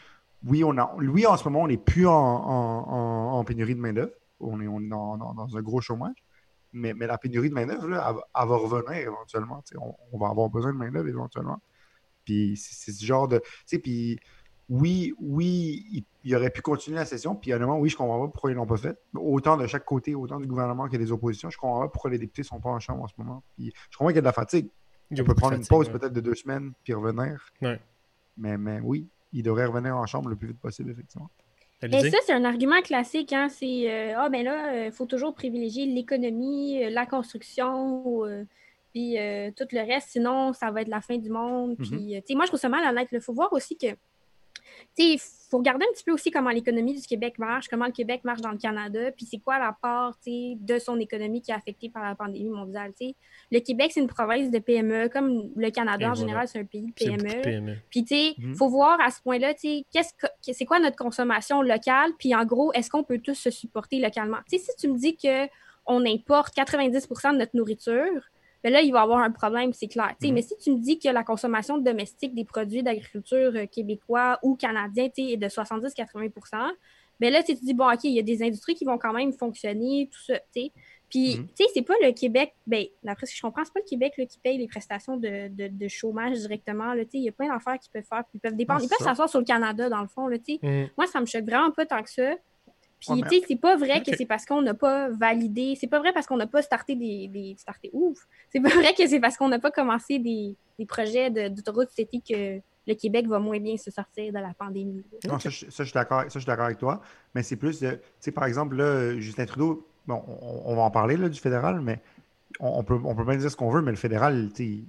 oui, 0.47 0.63
on 0.63 0.77
a, 0.79 0.95
oui 0.99 1.27
en 1.27 1.37
ce 1.37 1.45
moment, 1.45 1.63
on 1.63 1.67
n'est 1.69 1.77
plus 1.79 2.07
en, 2.07 2.13
en- 2.13 2.85
en- 2.89 3.39
en 3.39 3.45
pénurie 3.45 3.75
de 3.75 3.81
main-d'œuvre. 3.81 4.13
On 4.41 4.61
est, 4.61 4.69
on 4.69 4.81
est 4.81 4.89
dans, 4.89 5.17
dans- 5.17 5.35
dans 5.35 5.57
un 5.57 5.63
gros 5.63 5.81
chômage. 5.81 6.15
Mais, 6.73 6.93
mais 6.95 7.07
la 7.07 7.17
pénurie 7.19 7.49
de 7.49 7.55
main-d'œuvre, 7.55 7.85
elle, 7.85 7.91
va- 7.91 8.29
elle 8.35 8.49
va 8.49 8.57
revenir 8.57 8.97
éventuellement. 8.99 9.63
On, 9.81 9.95
on 10.13 10.19
va 10.19 10.29
avoir 10.29 10.51
besoin 10.51 10.73
de 10.73 10.79
main-d'œuvre 10.79 11.09
éventuellement. 11.09 11.61
Puis 12.25 12.57
c'est 12.57 12.93
ce 12.93 13.05
genre 13.05 13.27
de. 13.29 13.41
Puis 13.83 14.19
oui, 14.69 15.15
oui, 15.19 15.87
il, 15.93 16.05
il 16.25 16.37
aurait 16.37 16.51
pu 16.51 16.61
continuer 16.61 16.97
la 16.99 17.07
session. 17.07 17.35
Puis 17.35 17.55
honnêtement, 17.55 17.79
oui, 17.79 17.89
je 17.89 17.97
comprends 17.97 18.21
pas 18.27 18.31
pourquoi 18.31 18.51
ils 18.51 18.55
l'ont 18.55 18.67
pas 18.67 18.77
fait. 18.77 18.99
Autant 19.15 19.57
de 19.57 19.67
chaque 19.67 19.87
côté, 19.87 20.15
autant 20.15 20.39
du 20.39 20.47
gouvernement 20.47 20.89
que 20.89 20.97
des 20.99 21.11
oppositions, 21.11 21.49
je 21.49 21.57
comprends 21.57 21.81
pas 21.81 21.89
pourquoi 21.89 22.11
les 22.11 22.19
députés 22.19 22.43
sont 22.43 22.61
pas 22.61 22.69
en 22.69 22.79
chambre 22.81 23.03
en 23.03 23.09
ce 23.09 23.15
moment. 23.17 23.43
Puis 23.57 23.73
je 23.91 23.97
comprends 23.97 24.09
qu'il 24.09 24.17
y 24.17 24.19
a 24.19 24.23
de 24.23 24.27
la 24.27 24.33
fatigue. 24.35 24.69
Il 25.11 25.23
On 25.23 25.25
peut 25.25 25.35
prendre 25.35 25.55
une 25.57 25.67
pause 25.67 25.87
ouais. 25.89 25.99
peut-être 25.99 26.13
de 26.13 26.21
deux 26.21 26.35
semaines 26.35 26.73
puis 26.85 26.93
revenir. 26.93 27.51
Ouais. 27.63 27.81
Mais, 28.37 28.59
mais 28.59 28.79
oui, 28.81 29.09
il 29.33 29.43
devrait 29.43 29.65
revenir 29.65 29.97
en 29.97 30.05
chambre 30.05 30.29
le 30.29 30.37
plus 30.37 30.49
vite 30.49 30.61
possible, 30.61 30.91
effectivement. 30.91 31.31
Mais 31.83 31.95
Alizé? 31.95 32.11
ça, 32.11 32.19
c'est 32.27 32.33
un 32.33 32.45
argument 32.45 32.81
classique. 32.83 33.33
Hein? 33.33 33.49
C'est 33.49 33.91
euh, 33.91 34.15
Ah, 34.17 34.29
ben 34.29 34.45
là, 34.45 34.87
il 34.87 34.93
faut 34.93 35.07
toujours 35.07 35.35
privilégier 35.35 35.87
l'économie, 35.87 36.85
euh, 36.85 36.91
la 36.91 37.07
construction, 37.07 38.25
euh, 38.25 38.45
puis 38.93 39.19
euh, 39.19 39.51
tout 39.57 39.67
le 39.71 39.81
reste. 39.87 40.09
Sinon, 40.11 40.53
ça 40.53 40.71
va 40.71 40.83
être 40.83 40.89
la 40.89 41.01
fin 41.01 41.19
du 41.19 41.31
monde. 41.31 41.77
Puis, 41.79 42.17
euh, 42.17 42.21
tu 42.21 42.29
sais, 42.29 42.35
moi, 42.35 42.47
je 42.47 42.51
trouve 42.51 42.61
ça 42.61 42.69
mal 42.69 42.85
honnête. 42.89 43.09
Il 43.13 43.21
faut 43.21 43.33
voir 43.33 43.53
aussi 43.53 43.77
que. 43.77 43.87
Il 44.99 45.19
faut 45.51 45.59
regarder 45.59 45.87
un 45.89 45.93
petit 45.95 46.03
peu 46.05 46.13
aussi 46.13 46.31
comment 46.31 46.51
l'économie 46.51 46.95
du 46.95 47.07
Québec 47.07 47.39
marche, 47.39 47.69
comment 47.69 47.87
le 47.87 47.93
Québec 47.93 48.23
marche 48.25 48.41
dans 48.41 48.51
le 48.51 48.59
Canada, 48.59 49.13
puis 49.13 49.25
c'est 49.31 49.39
quoi 49.39 49.59
la 49.59 49.77
part 49.81 50.19
de 50.27 50.79
son 50.79 50.99
économie 50.99 51.41
qui 51.41 51.51
est 51.53 51.55
affectée 51.55 51.89
par 51.89 52.03
la 52.05 52.15
pandémie 52.15 52.49
mondiale. 52.51 52.93
tu 52.99 53.09
sais. 53.09 53.15
Le 53.53 53.61
Québec, 53.61 53.93
c'est 53.95 54.01
une 54.01 54.09
province 54.09 54.51
de 54.51 54.59
PME, 54.59 55.09
comme 55.09 55.51
le 55.57 55.71
Canada 55.71 56.05
Et 56.05 56.07
en 56.07 56.09
voilà. 56.13 56.21
général, 56.21 56.49
c'est 56.49 56.59
un 56.59 56.65
pays 56.65 56.87
de 56.87 56.93
PME. 56.93 57.43
PME. 57.43 57.77
Puis, 57.91 58.05
tu 58.05 58.15
sais, 58.15 58.35
Mhm. 58.39 58.55
faut 58.57 58.69
voir 58.69 59.01
à 59.01 59.11
ce 59.11 59.23
point-là, 59.23 59.55
c'est 59.57 60.65
quoi 60.65 60.81
notre 60.81 60.97
consommation 60.97 61.63
locale, 61.63 62.11
puis 62.19 62.35
en 62.35 62.45
gros, 62.45 62.73
est-ce 62.73 62.91
qu'on 62.91 63.05
peut 63.05 63.19
tous 63.19 63.35
se 63.35 63.51
supporter 63.51 64.01
localement? 64.01 64.39
Si 64.49 64.61
tu 64.79 64.89
me 64.89 64.99
dis 64.99 65.17
que 65.17 65.47
on 65.87 66.05
importe 66.05 66.55
90% 66.55 67.33
de 67.33 67.39
notre 67.39 67.57
nourriture, 67.57 68.23
ben 68.65 68.73
là, 68.73 68.81
il 68.83 68.93
va 68.93 69.01
y 69.01 69.03
avoir 69.03 69.19
un 69.21 69.31
problème, 69.31 69.73
c'est 69.73 69.89
clair. 69.89 70.15
Mhm. 70.23 70.33
Mais 70.35 70.43
si 70.43 70.57
tu 70.57 70.71
me 70.73 70.79
dis 70.79 70.99
que 70.99 71.09
la 71.09 71.23
consommation 71.25 71.79
domestique 71.79 72.35
des 72.35 72.45
produits 72.45 72.83
d'agriculture 72.83 73.53
euh, 73.55 73.67
québécois 73.67 74.39
ou 74.43 74.57
canadiens 74.57 75.09
est 75.17 75.37
de 75.37 75.49
70-80% 75.49 76.71
ben 77.21 77.33
là, 77.33 77.43
tu 77.43 77.53
te 77.57 77.65
dis, 77.65 77.75
bon, 77.75 77.91
OK, 77.93 78.05
il 78.05 78.13
y 78.13 78.21
a 78.21 78.23
des 78.23 78.45
industries 78.45 78.77
qui 78.77 78.85
vont 78.85 78.97
quand 78.97 79.13
même 79.13 79.33
fonctionner, 79.33 80.09
tout 80.13 80.21
ça. 80.23 80.39
sais. 80.55 80.71
Puis, 81.11 81.37
Mhm. 81.39 81.47
tu 81.49 81.65
sais, 81.65 81.65
c'est 81.75 81.83
pas 81.83 81.95
le 82.01 82.13
Québec, 82.13 82.55
ben, 82.65 82.85
d'après 83.03 83.27
ce 83.27 83.33
que 83.33 83.37
je 83.39 83.43
comprends, 83.43 83.65
c'est 83.65 83.73
pas 83.73 83.81
le 83.81 83.89
Québec 83.89 84.13
là, 84.19 84.25
qui 84.27 84.39
paye 84.39 84.57
les 84.57 84.69
prestations 84.69 85.17
de, 85.17 85.49
de, 85.49 85.67
de 85.67 85.89
chômage 85.89 86.39
directement. 86.39 86.93
tu 86.95 87.01
sais. 87.01 87.09
Il 87.15 87.23
y 87.25 87.29
a 87.29 87.33
plein 87.33 87.49
d'affaires 87.53 87.77
qu'ils 87.81 87.91
peuvent 87.91 88.05
faire. 88.09 88.23
puis 88.25 88.35
Ils 88.35 88.41
peuvent 88.41 88.55
dépendre. 88.55 88.81
Ah, 88.83 88.85
Ils 88.85 88.89
peuvent 88.89 88.99
ça. 88.99 89.05
s'asseoir 89.07 89.29
sur 89.29 89.41
le 89.41 89.45
Canada, 89.47 89.89
dans 89.89 90.03
le 90.03 90.07
fond. 90.07 90.29
Là, 90.29 90.39
tu 90.39 90.55
sais. 90.55 90.59
Mhm. 90.63 90.91
Moi, 90.97 91.07
ça 91.09 91.21
me 91.21 91.27
choque 91.27 91.43
vraiment 91.45 91.73
pas 91.73 91.87
tant 91.87 92.03
que 92.05 92.11
ça. 92.11 92.37
Puis, 93.01 93.09
tu 93.29 93.29
sais, 93.39 93.45
c'est 93.49 93.57
pas 93.61 93.77
vrai 93.77 94.03
que 94.03 94.17
c'est 94.17 94.27
parce 94.27 94.45
qu'on 94.45 94.61
n'a 94.63 94.75
pas 94.75 95.09
validé, 95.11 95.77
c'est 95.81 95.87
pas 95.87 96.01
vrai 96.01 96.13
parce 96.13 96.27
qu'on 96.27 96.37
n'a 96.37 96.47
pas 96.49 96.63
starté 96.63 96.97
des, 96.97 97.29
des 97.29 97.55
starté, 97.59 97.91
ouf, 97.93 98.27
c'est 98.51 98.61
pas 98.61 98.69
vrai 98.83 98.93
que 98.95 99.07
c'est 99.07 99.21
parce 99.21 99.37
qu'on 99.37 99.49
n'a 99.49 99.59
pas 99.59 99.71
commencé 99.71 100.19
des, 100.19 100.57
des 100.79 100.87
projets 100.87 101.31
de- 101.31 101.49
d'autoroute 101.49 101.89
cet 101.95 102.13
été 102.13 102.21
que 102.21 102.61
le 102.87 102.95
Québec 102.95 103.27
va 103.29 103.39
moins 103.39 103.61
bien 103.61 103.77
se 103.77 103.91
sortir 103.91 104.33
de 104.33 104.39
la 104.39 104.53
pandémie. 104.59 105.05
Non, 105.29 105.39
ça, 105.39 105.51
je, 105.51 105.67
ça, 105.71 105.85
je 105.85 105.89
suis 105.91 105.93
d'accord, 105.95 106.23
ça, 106.23 106.29
je 106.35 106.39
suis 106.41 106.47
d'accord 106.47 106.65
avec 106.65 106.79
toi. 106.79 107.01
Mais 107.35 107.43
c'est 107.43 107.57
plus, 107.57 107.81
de- 107.81 107.91
tu 107.93 108.01
sais, 108.21 108.33
par 108.33 108.45
exemple, 108.47 108.77
là, 108.77 109.19
Justin 109.21 109.45
Trudeau, 109.47 109.87
bon, 110.07 110.23
on, 110.27 110.63
on 110.73 110.75
va 110.77 110.83
en 110.83 110.91
parler 110.91 111.17
là, 111.17 111.29
du 111.29 111.39
fédéral, 111.39 111.81
mais 111.81 112.01
on, 112.61 112.79
on 112.81 112.83
peut, 112.85 112.99
on 113.05 113.15
peut 113.15 113.25
bien 113.25 113.37
dire 113.37 113.51
ce 113.51 113.57
qu'on 113.57 113.71
veut, 113.71 113.83
mais 113.83 113.91
le 113.93 113.97
fédéral, 113.99 114.49
tu 114.55 114.65
sais, 114.65 114.85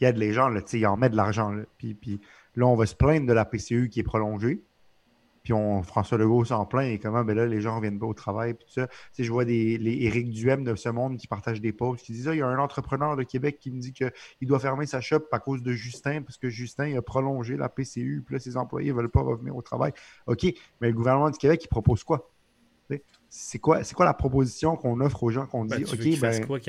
il 0.00 0.04
aide 0.06 0.16
les 0.18 0.32
gens, 0.32 0.48
là, 0.48 0.60
tu 0.62 0.70
sais, 0.70 0.78
il 0.80 0.86
en 0.86 0.96
met 0.96 1.08
de 1.08 1.16
l'argent. 1.16 1.50
Là. 1.52 1.62
Puis, 1.78 1.94
puis 1.94 2.20
là, 2.56 2.66
on 2.66 2.74
va 2.74 2.84
se 2.86 2.94
plaindre 2.96 3.26
de 3.26 3.32
la 3.32 3.44
PCU 3.44 3.88
qui 3.88 4.00
est 4.00 4.04
prolongée. 4.04 4.64
Puis 5.44 5.52
on, 5.52 5.82
François 5.82 6.16
Legault 6.16 6.44
s'en 6.46 6.64
plaint 6.64 6.90
et 6.90 6.98
comment 6.98 7.22
ben 7.22 7.36
là, 7.36 7.46
les 7.46 7.60
gens 7.60 7.72
ne 7.72 7.76
reviennent 7.76 7.98
pas 7.98 8.06
au 8.06 8.14
travail. 8.14 8.54
Puis 8.54 8.64
tout 8.66 8.72
ça. 8.72 8.88
Tu 9.12 9.22
je 9.22 9.30
vois 9.30 9.44
des, 9.44 9.76
les 9.76 10.04
Éric 10.04 10.30
Duhem 10.30 10.64
de 10.64 10.74
ce 10.74 10.88
monde 10.88 11.18
qui 11.18 11.28
partagent 11.28 11.60
des 11.60 11.72
posts 11.72 12.04
qui 12.04 12.12
disent 12.12 12.28
Ah, 12.28 12.34
il 12.34 12.38
y 12.38 12.42
a 12.42 12.48
un 12.48 12.58
entrepreneur 12.58 13.14
de 13.14 13.22
Québec 13.22 13.58
qui 13.60 13.70
me 13.70 13.78
dit 13.78 13.92
qu'il 13.92 14.10
doit 14.42 14.58
fermer 14.58 14.86
sa 14.86 15.02
shop 15.02 15.24
à 15.32 15.38
cause 15.38 15.62
de 15.62 15.72
Justin, 15.72 16.22
parce 16.22 16.38
que 16.38 16.48
Justin 16.48 16.96
a 16.96 17.02
prolongé 17.02 17.56
la 17.56 17.68
PCU, 17.68 18.22
puis 18.24 18.34
là, 18.34 18.40
ses 18.40 18.56
employés 18.56 18.90
ne 18.90 18.96
veulent 18.96 19.10
pas 19.10 19.20
revenir 19.20 19.54
au 19.54 19.62
travail. 19.62 19.92
OK, 20.26 20.44
mais 20.80 20.88
le 20.88 20.94
gouvernement 20.94 21.30
du 21.30 21.38
Québec, 21.38 21.62
il 21.62 21.68
propose 21.68 22.02
quoi? 22.04 22.30
C'est 23.36 23.58
quoi, 23.58 23.82
c'est 23.82 23.96
quoi 23.96 24.06
la 24.06 24.14
proposition 24.14 24.76
qu'on 24.76 25.00
offre 25.00 25.24
aux 25.24 25.30
gens 25.30 25.46
qu'on 25.46 25.64
dit 25.64 25.70
Ben, 25.74 25.82
tu 25.82 25.96
veux 25.96 26.12
OK, 26.14 26.20
ben, 26.20 26.46
quoi 26.46 26.60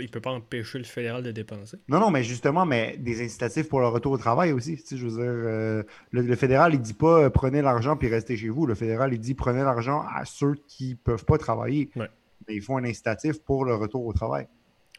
Il 0.00 0.10
peut 0.10 0.20
pas 0.20 0.32
empêcher 0.32 0.78
le 0.78 0.84
fédéral 0.84 1.22
de 1.22 1.30
dépenser. 1.30 1.76
non, 1.86 2.00
non, 2.00 2.10
mais 2.10 2.24
justement, 2.24 2.66
mais 2.66 2.96
des 2.98 3.24
incitatifs 3.24 3.68
pour 3.68 3.78
le 3.78 3.86
retour 3.86 4.10
au 4.10 4.18
travail 4.18 4.50
aussi. 4.50 4.74
Tu 4.78 4.82
sais, 4.82 4.96
je 4.96 5.06
veux 5.06 5.12
dire, 5.12 5.20
euh, 5.30 5.84
le, 6.10 6.22
le 6.22 6.34
fédéral, 6.34 6.74
il 6.74 6.80
dit 6.80 6.94
pas 6.94 7.22
euh, 7.22 7.30
prenez 7.30 7.62
l'argent 7.62 7.96
puis 7.96 8.08
restez 8.08 8.36
chez 8.36 8.48
vous. 8.48 8.66
Le 8.66 8.74
fédéral, 8.74 9.14
il 9.14 9.20
dit 9.20 9.34
prenez 9.34 9.60
l'argent 9.60 10.04
à 10.12 10.24
ceux 10.24 10.56
qui 10.66 10.96
peuvent 10.96 11.24
pas 11.24 11.38
travailler. 11.38 11.90
Ouais. 11.94 12.08
Mais 12.48 12.56
ils 12.56 12.62
font 12.62 12.76
un 12.76 12.84
incitatif 12.84 13.40
pour 13.44 13.64
le 13.64 13.76
retour 13.76 14.04
au 14.04 14.12
travail. 14.12 14.48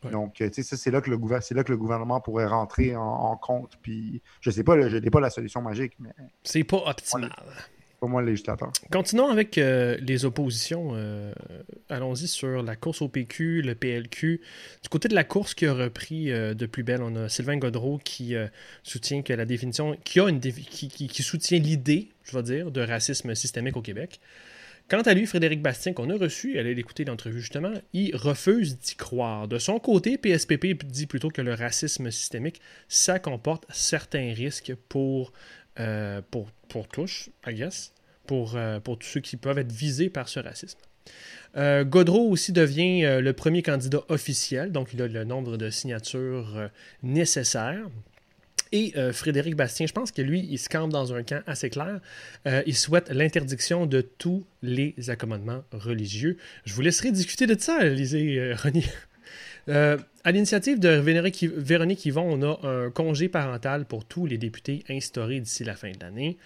Ouais. 0.06 0.12
Donc, 0.12 0.40
euh, 0.40 0.48
tu 0.48 0.64
sais, 0.64 0.64
ça, 0.64 0.78
c'est 0.78 0.92
là, 0.92 1.02
que 1.02 1.10
le 1.10 1.20
c'est 1.42 1.56
là 1.56 1.66
que 1.66 1.74
le 1.74 1.78
gouvernement 1.78 2.22
pourrait 2.22 2.48
rentrer 2.48 2.96
en, 2.96 3.02
en 3.02 3.36
compte. 3.36 3.78
Puis, 3.82 4.22
je 4.40 4.50
sais 4.50 4.64
pas, 4.64 4.78
là, 4.78 4.88
je 4.88 4.96
n'ai 4.96 5.10
pas 5.10 5.20
la 5.20 5.30
solution 5.30 5.62
magique, 5.62 5.92
mais 6.00 6.12
C'est 6.44 6.64
pas 6.64 6.82
optimal. 6.86 7.34
Pas 8.02 8.08
moi 8.08 8.24
législateur. 8.24 8.74
Continuons 8.92 9.30
avec 9.30 9.58
euh, 9.58 9.96
les 10.02 10.26
oppositions. 10.26 10.92
euh, 10.96 11.32
Allons-y 11.88 12.28
sur 12.28 12.64
la 12.64 12.76
course 12.76 13.04
au 13.04 13.08
PQ, 13.08 13.62
le 13.62 13.76
PLQ. 13.76 14.42
Du 14.82 14.90
côté 14.90 15.08
de 15.08 15.14
la 15.14 15.24
course 15.24 15.54
qui 15.54 15.68
a 15.68 15.74
repris 15.74 16.32
euh, 16.32 16.56
de 16.56 16.66
plus 16.66 16.82
belle, 16.84 17.04
on 17.04 17.16
a 17.16 17.30
Sylvain 17.30 17.58
Godreau 17.58 18.00
qui 18.04 18.34
soutient 18.84 19.22
que 19.22 19.34
la 19.34 19.46
définition, 19.46 19.96
qui 20.04 20.20
a 20.20 20.28
une 20.28 20.40
qui, 20.40 21.24
soutient 21.24 21.60
l'idée, 21.60 22.10
je 22.24 22.36
vais 22.36 22.44
dire, 22.44 22.72
de 22.72 22.82
racisme 22.82 23.36
systémique 23.36 23.78
au 23.78 23.82
Québec. 23.82 24.20
Quant 24.90 25.02
à 25.02 25.14
lui, 25.14 25.28
Frédéric 25.28 25.62
Bastien, 25.62 25.94
qu'on 25.94 26.10
a 26.10 26.18
reçu, 26.18 26.58
allez 26.58 26.74
l'écouter 26.74 27.06
l'entrevue 27.06 27.40
justement, 27.40 27.72
il 27.94 28.16
refuse 28.16 28.80
d'y 28.80 28.96
croire. 28.96 29.48
De 29.48 29.60
son 29.60 29.80
côté, 29.80 30.18
PSPP 30.18 30.84
dit 30.86 31.06
plutôt 31.06 31.30
que 31.30 31.42
le 31.42 31.54
racisme 31.54 32.10
systémique, 32.10 32.62
ça 32.90 33.20
comporte 33.20 33.66
certains 33.70 34.34
risques 34.34 34.74
pour, 34.90 35.32
pour, 36.32 36.50
pour 36.72 36.88
tous, 36.88 37.30
I 37.46 37.54
guess, 37.54 37.92
pour, 38.26 38.56
euh, 38.56 38.80
pour 38.80 38.98
tous 38.98 39.08
ceux 39.08 39.20
qui 39.20 39.36
peuvent 39.36 39.58
être 39.58 39.74
visés 39.74 40.10
par 40.10 40.30
ce 40.30 40.40
racisme. 40.40 40.80
Euh, 41.58 41.84
Godreau 41.84 42.30
aussi 42.30 42.54
devient 42.54 43.04
euh, 43.04 43.20
le 43.20 43.34
premier 43.34 43.62
candidat 43.62 44.04
officiel, 44.08 44.72
donc 44.72 44.94
il 44.94 45.02
a 45.02 45.08
le 45.08 45.26
nombre 45.26 45.58
de 45.58 45.70
signatures 45.70 46.70
nécessaires. 47.04 47.90
Et 48.74 48.94
Frédéric 49.12 49.58
Bastien, 49.58 49.86
je 49.86 49.92
pense 49.92 50.14
que 50.14 50.22
lui, 50.22 50.48
il 50.50 50.58
se 50.58 50.70
campe 50.70 50.92
dans 50.92 51.14
un 51.14 51.24
camp 51.24 51.44
assez 51.46 51.70
clair. 51.70 52.00
Il 52.66 52.74
souhaite 52.74 53.10
l'interdiction 53.10 53.86
de 53.86 54.00
tous 54.00 54.46
les 54.62 54.96
accommodements 55.10 55.66
religieux. 55.74 56.38
Je 56.64 56.74
vous 56.74 56.80
laisserai 56.80 57.12
discuter 57.12 57.48
de 57.48 57.60
ça, 57.60 57.84
lisez, 57.84 58.54
René. 58.54 58.86
À 60.24 60.32
l'initiative 60.32 60.80
de 60.80 60.90
Véronique 60.90 62.06
Yvon, 62.06 62.22
on 62.22 62.44
a 62.44 62.68
un 62.68 62.92
congé 62.92 63.28
parental 63.28 63.86
pour 63.86 64.06
tous 64.06 64.28
les 64.28 64.38
députés 64.38 64.84
instauré 64.88 65.40
d'ici 65.40 65.64
la 65.64 65.76
fin 65.76 65.90
de 65.90 66.00
l'année. 66.00 66.38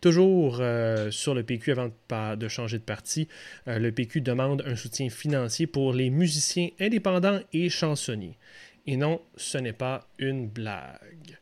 Toujours 0.00 0.58
euh, 0.60 1.12
sur 1.12 1.32
le 1.32 1.44
PQ 1.44 1.70
avant 1.70 1.90
de 2.36 2.48
changer 2.48 2.78
de 2.78 2.82
parti, 2.82 3.28
euh, 3.68 3.78
le 3.78 3.92
PQ 3.92 4.20
demande 4.20 4.64
un 4.66 4.74
soutien 4.74 5.10
financier 5.10 5.68
pour 5.68 5.92
les 5.92 6.10
musiciens 6.10 6.70
indépendants 6.80 7.38
et 7.52 7.68
chansonniers. 7.68 8.36
Et 8.88 8.96
non, 8.96 9.20
ce 9.36 9.58
n'est 9.58 9.72
pas 9.72 10.08
une 10.18 10.48
blague. 10.48 11.38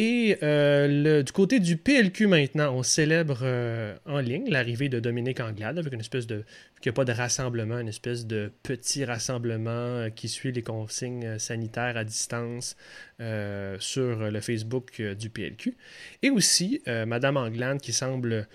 Et 0.00 0.38
euh, 0.44 1.24
du 1.24 1.32
côté 1.32 1.58
du 1.58 1.76
PLQ 1.76 2.28
maintenant, 2.28 2.72
on 2.72 2.84
célèbre 2.84 3.40
euh, 3.42 3.96
en 4.06 4.20
ligne 4.20 4.48
l'arrivée 4.48 4.88
de 4.88 5.00
Dominique 5.00 5.40
Anglade 5.40 5.76
avec 5.76 5.92
une 5.92 5.98
espèce 5.98 6.28
de. 6.28 6.44
qu'il 6.80 6.90
n'y 6.90 6.94
a 6.94 6.98
pas 6.98 7.04
de 7.04 7.10
rassemblement, 7.10 7.80
une 7.80 7.88
espèce 7.88 8.24
de 8.24 8.52
petit 8.62 9.04
rassemblement 9.04 9.70
euh, 9.70 10.10
qui 10.10 10.28
suit 10.28 10.52
les 10.52 10.62
consignes 10.62 11.40
sanitaires 11.40 11.96
à 11.96 12.04
distance 12.04 12.76
sur 13.80 14.30
le 14.30 14.40
Facebook 14.40 15.02
du 15.02 15.28
PLQ. 15.28 15.76
Et 16.22 16.30
aussi, 16.30 16.80
Madame 16.86 17.36
Anglade 17.36 17.80
qui 17.80 17.92
semble 17.92 18.46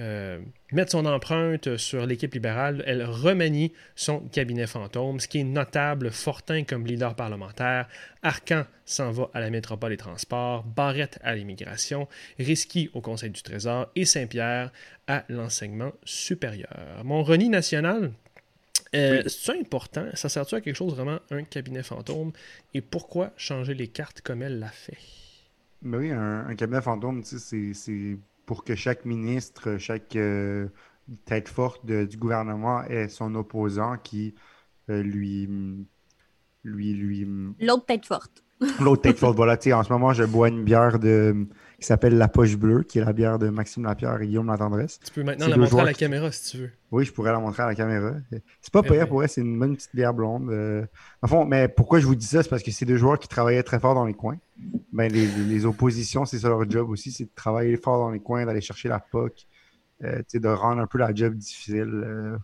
euh, 0.00 0.40
mettre 0.72 0.92
son 0.92 1.04
empreinte 1.04 1.76
sur 1.76 2.06
l'équipe 2.06 2.32
libérale, 2.32 2.82
elle 2.86 3.04
remanie 3.04 3.72
son 3.94 4.20
cabinet 4.20 4.66
fantôme, 4.66 5.20
ce 5.20 5.28
qui 5.28 5.38
est 5.38 5.44
notable, 5.44 6.10
Fortin 6.10 6.64
comme 6.64 6.86
leader 6.86 7.14
parlementaire, 7.14 7.86
Arcan 8.22 8.64
s'en 8.86 9.10
va 9.10 9.30
à 9.34 9.40
la 9.40 9.50
métropole 9.50 9.90
des 9.90 9.98
transports, 9.98 10.64
Barrette 10.64 11.18
à 11.22 11.34
l'immigration, 11.34 12.08
Risky 12.38 12.90
au 12.94 13.00
Conseil 13.00 13.30
du 13.30 13.42
Trésor 13.42 13.88
et 13.94 14.06
Saint-Pierre 14.06 14.72
à 15.06 15.24
l'enseignement 15.28 15.92
supérieur. 16.04 17.02
Mon 17.04 17.22
reni 17.22 17.48
national, 17.48 18.12
euh, 18.94 19.22
c'est 19.26 19.58
important, 19.58 20.06
ça 20.14 20.28
sert-tu 20.28 20.54
à 20.54 20.60
quelque 20.60 20.76
chose 20.76 20.94
vraiment, 20.94 21.18
un 21.30 21.44
cabinet 21.44 21.82
fantôme, 21.82 22.32
et 22.74 22.80
pourquoi 22.80 23.32
changer 23.36 23.74
les 23.74 23.88
cartes 23.88 24.22
comme 24.22 24.42
elle 24.42 24.58
l'a 24.58 24.68
fait? 24.68 24.98
Ben 25.82 25.98
oui, 25.98 26.10
un, 26.10 26.46
un 26.46 26.54
cabinet 26.56 26.80
fantôme, 26.80 27.22
c'est 27.24 28.18
pour 28.50 28.64
que 28.64 28.74
chaque 28.74 29.04
ministre, 29.04 29.76
chaque 29.78 30.16
euh, 30.16 30.66
tête 31.24 31.48
forte 31.48 31.86
de- 31.86 32.04
du 32.04 32.16
gouvernement 32.16 32.82
ait 32.82 33.06
son 33.08 33.36
opposant 33.36 33.96
qui 33.96 34.34
euh, 34.88 35.04
lui, 35.04 35.48
lui, 36.64 36.92
lui, 36.94 37.28
L'autre 37.60 37.86
tête 37.86 38.06
forte. 38.06 38.42
l'autre 38.80 39.02
tête 39.02 39.20
forte. 39.20 39.36
Voilà, 39.36 39.56
tu 39.56 39.68
sais, 39.68 39.72
en 39.72 39.84
ce 39.84 39.92
moment, 39.92 40.12
je 40.12 40.24
bois 40.24 40.48
une 40.48 40.64
bière 40.64 40.98
de, 40.98 41.46
qui 41.80 41.86
s'appelle 41.86 42.16
La 42.18 42.28
Poche 42.28 42.56
Bleue, 42.56 42.82
qui 42.82 42.98
est 42.98 43.04
la 43.04 43.12
bière 43.12 43.38
de 43.38 43.48
Maxime 43.48 43.84
Lapierre 43.84 44.20
et 44.20 44.26
Guillaume 44.26 44.46
Latendresse. 44.46 45.00
Tu 45.04 45.10
peux 45.12 45.22
maintenant 45.22 45.48
la 45.48 45.56
montrer 45.56 45.80
à 45.80 45.84
la 45.84 45.92
qui- 45.94 46.00
caméra 46.00 46.30
si 46.30 46.50
tu 46.50 46.58
veux. 46.62 46.70
Oui, 46.92 47.04
je 47.04 47.12
pourrais 47.12 47.32
la 47.32 47.38
montrer 47.40 47.62
à 47.62 47.66
la 47.66 47.74
caméra. 47.74 48.12
C'est 48.60 48.72
pas 48.72 48.82
Eh 48.84 48.88
pire 48.88 49.00
ben. 49.00 49.06
pour 49.06 49.22
elle, 49.22 49.28
c'est 49.28 49.40
une 49.40 49.58
bonne 49.58 49.76
petite 49.76 49.94
bière 49.94 50.12
blonde. 50.14 50.50
euh. 50.50 50.84
En 51.22 51.26
fond, 51.26 51.44
mais 51.44 51.68
pourquoi 51.68 51.98
je 51.98 52.06
vous 52.06 52.14
dis 52.14 52.26
ça? 52.26 52.42
C'est 52.42 52.48
parce 52.50 52.62
que 52.62 52.70
c'est 52.70 52.84
deux 52.84 52.96
joueurs 52.98 53.18
qui 53.18 53.28
travaillaient 53.28 53.62
très 53.62 53.80
fort 53.80 53.94
dans 53.94 54.04
les 54.04 54.14
coins. 54.14 54.36
Ben, 54.92 55.10
les, 55.10 55.64
oppositions, 55.64 56.24
c'est 56.26 56.38
ça 56.38 56.48
leur 56.48 56.68
job 56.70 56.90
aussi, 56.90 57.10
c'est 57.12 57.24
de 57.24 57.30
travailler 57.34 57.76
fort 57.76 57.98
dans 57.98 58.10
les 58.10 58.20
coins, 58.20 58.44
d'aller 58.44 58.60
chercher 58.60 58.88
la 58.88 58.98
POC, 59.00 59.46
euh, 60.04 60.18
tu 60.18 60.24
sais, 60.28 60.40
de 60.40 60.48
rendre 60.48 60.82
un 60.82 60.86
peu 60.86 60.98
la 60.98 61.14
job 61.14 61.34
difficile. 61.34 61.88
euh, 62.04 62.36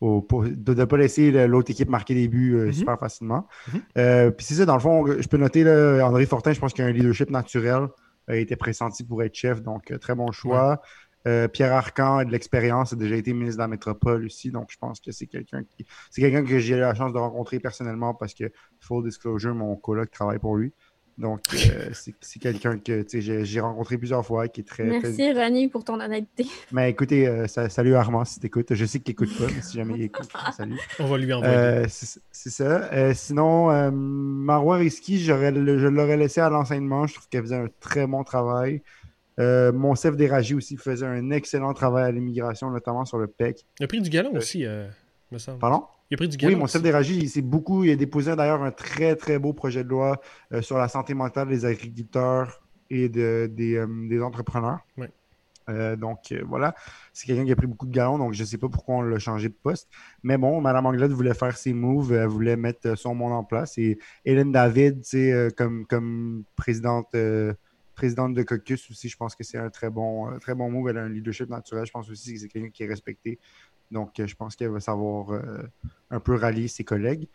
au- 0.00 0.20
pour- 0.20 0.44
de 0.44 0.74
ne 0.74 0.84
pas 0.84 0.98
laisser 0.98 1.46
l'autre 1.48 1.70
équipe 1.70 1.88
marquer 1.88 2.14
des 2.14 2.28
buts 2.28 2.54
euh, 2.54 2.66
Mhm. 2.66 2.72
super 2.74 2.98
facilement. 2.98 3.48
Mhm. 3.72 3.80
Euh, 3.96 4.30
Puis 4.30 4.44
c'est 4.44 4.54
ça, 4.54 4.66
dans 4.66 4.74
le 4.74 4.80
fond, 4.80 5.06
je 5.06 5.26
peux 5.26 5.38
noter 5.38 5.64
là, 5.64 6.02
André 6.06 6.26
Fortin, 6.26 6.52
je 6.52 6.60
pense 6.60 6.74
qu'il 6.74 6.84
a 6.84 6.86
un 6.86 6.92
leadership 6.92 7.30
naturel, 7.30 7.86
a 8.28 8.36
été 8.36 8.56
pressenti 8.56 9.04
pour 9.04 9.22
être 9.22 9.34
chef, 9.34 9.62
donc 9.62 9.90
euh, 9.90 9.98
très 9.98 10.14
bon 10.14 10.32
choix. 10.32 10.80
Euh, 11.26 11.48
Pierre 11.48 11.72
Arcan 11.72 12.18
a 12.18 12.24
de 12.24 12.30
l'expérience, 12.30 12.92
a 12.92 12.96
déjà 12.96 13.16
été 13.16 13.32
ministre 13.32 13.56
de 13.56 13.62
la 13.62 13.68
métropole 13.68 14.24
aussi, 14.26 14.52
donc 14.52 14.68
je 14.70 14.78
pense 14.78 15.00
que 15.00 15.10
c'est 15.10 15.26
quelqu'un 15.26 15.64
qui 15.64 15.84
c'est 16.10 16.20
quelqu'un 16.20 16.44
que 16.44 16.58
j'ai 16.60 16.76
eu 16.76 16.80
la 16.80 16.94
chance 16.94 17.12
de 17.12 17.18
rencontrer 17.18 17.58
personnellement 17.58 18.14
parce 18.14 18.32
que 18.32 18.52
full 18.80 19.04
disclosure, 19.04 19.54
mon 19.54 19.74
coloc 19.76 20.10
travaille 20.10 20.38
pour 20.38 20.56
lui. 20.56 20.72
Donc 21.18 21.40
euh, 21.54 21.88
c'est 21.94 22.14
c'est 22.20 22.38
quelqu'un 22.38 22.78
que 22.78 23.04
j'ai 23.08 23.60
rencontré 23.60 23.96
plusieurs 23.96 24.24
fois 24.24 24.48
qui 24.48 24.60
est 24.60 24.64
très, 24.64 24.84
très- 25.00 25.08
Merci, 25.12 25.32
René, 25.32 25.68
pour 25.68 25.82
ton 25.82 25.98
honnêteté. 25.98 26.46
Mais 26.72 26.90
écoutez, 26.90 27.26
euh, 27.26 27.46
sa- 27.46 27.68
salut 27.70 27.94
Armand 27.94 28.24
si 28.26 28.38
t'écoutes. 28.38 28.74
Je 28.74 28.84
sais 28.84 29.00
qu'il 29.00 29.12
écoute 29.12 29.36
pas, 29.38 29.46
mais 29.46 29.62
si 29.62 29.76
jamais 29.78 29.94
il 29.94 30.02
écoute, 30.02 30.28
salut. 30.56 30.78
On 30.98 31.06
va 31.06 31.16
lui 31.16 31.32
envoyer. 31.32 31.54
Euh, 31.54 31.86
c'est 31.88 32.50
ça. 32.50 32.92
Euh, 32.92 33.14
sinon, 33.14 33.70
euh, 33.70 33.90
Marois 33.90 34.76
Risky, 34.76 35.18
le- 35.26 35.78
je 35.78 35.86
l'aurais 35.86 36.18
laissé 36.18 36.40
à 36.42 36.50
l'enseignement. 36.50 37.06
Je 37.06 37.14
trouve 37.14 37.28
qu'elle 37.28 37.42
faisait 37.42 37.56
un 37.56 37.68
très 37.80 38.06
bon 38.06 38.22
travail. 38.22 38.82
Euh, 39.38 39.70
Monsef 39.72 40.16
Déragi 40.16 40.54
aussi 40.54 40.76
faisait 40.76 41.06
un 41.06 41.30
excellent 41.30 41.72
travail 41.74 42.04
à 42.04 42.10
l'immigration, 42.10 42.70
notamment 42.70 43.04
sur 43.04 43.18
le 43.18 43.26
PEC. 43.26 43.66
Le 43.80 43.86
prix 43.86 44.00
du 44.00 44.08
galon 44.10 44.32
aussi, 44.34 44.64
euh, 44.64 44.86
me 45.30 45.38
semble. 45.38 45.58
Pardon? 45.58 45.84
Il 46.10 46.14
a 46.14 46.16
pris 46.16 46.28
du 46.28 46.36
Oui, 46.36 46.52
galon. 46.52 46.58
Monsef 46.58 46.82
Déragi, 46.82 47.28
c'est 47.28 47.42
beaucoup. 47.42 47.84
Il 47.84 47.90
a 47.90 47.96
déposé 47.96 48.34
d'ailleurs 48.36 48.62
un 48.62 48.70
très, 48.70 49.16
très 49.16 49.38
beau 49.38 49.52
projet 49.52 49.82
de 49.82 49.88
loi 49.88 50.20
euh, 50.52 50.62
sur 50.62 50.78
la 50.78 50.88
santé 50.88 51.14
mentale 51.14 51.48
des 51.48 51.64
agriculteurs 51.64 52.62
et 52.90 53.08
de- 53.08 53.50
des, 53.52 53.76
euh, 53.76 53.86
des 54.08 54.22
entrepreneurs. 54.22 54.80
Euh, 55.68 55.96
donc 55.96 56.32
voilà, 56.46 56.76
c'est 57.12 57.26
quelqu'un 57.26 57.44
qui 57.44 57.50
a 57.50 57.56
pris 57.56 57.66
beaucoup 57.66 57.86
de 57.86 57.92
galons, 57.92 58.18
donc 58.18 58.34
je 58.34 58.40
ne 58.40 58.46
sais 58.46 58.56
pas 58.56 58.68
pourquoi 58.68 58.94
on 58.96 59.02
l'a 59.02 59.18
changé 59.18 59.48
de 59.48 59.54
poste. 59.60 59.88
Mais 60.22 60.38
bon, 60.38 60.60
Mme 60.60 60.86
Anglade 60.86 61.10
voulait 61.10 61.34
faire 61.34 61.56
ses 61.56 61.72
moves, 61.72 62.12
elle 62.12 62.28
voulait 62.28 62.54
mettre 62.56 62.96
son 62.96 63.16
monde 63.16 63.32
en 63.32 63.42
place. 63.42 63.76
Et 63.76 63.98
Hélène 64.24 64.52
David, 64.52 65.02
comme, 65.56 65.84
comme 65.86 66.44
présidente, 66.54 67.08
présidente 67.96 68.34
de 68.34 68.42
Caucus 68.44 68.88
aussi, 68.92 69.08
je 69.08 69.16
pense 69.16 69.34
que 69.34 69.42
c'est 69.42 69.58
un 69.58 69.70
très 69.70 69.90
bon, 69.90 70.38
très 70.38 70.54
bon 70.54 70.70
move. 70.70 70.90
Elle 70.90 70.98
a 70.98 71.02
un 71.02 71.08
leadership 71.08 71.48
naturel. 71.50 71.84
Je 71.84 71.90
pense 71.90 72.08
aussi 72.10 72.34
que 72.34 72.38
c'est 72.40 72.48
quelqu'un 72.48 72.70
qui 72.70 72.84
est 72.84 72.86
respecté. 72.86 73.40
Donc, 73.90 74.18
euh, 74.18 74.26
je 74.26 74.34
pense 74.34 74.56
qu'elle 74.56 74.70
va 74.70 74.80
savoir 74.80 75.30
euh, 75.30 75.62
un 76.10 76.20
peu 76.20 76.34
rallier 76.34 76.68
ses 76.68 76.84
collègues. 76.84 77.28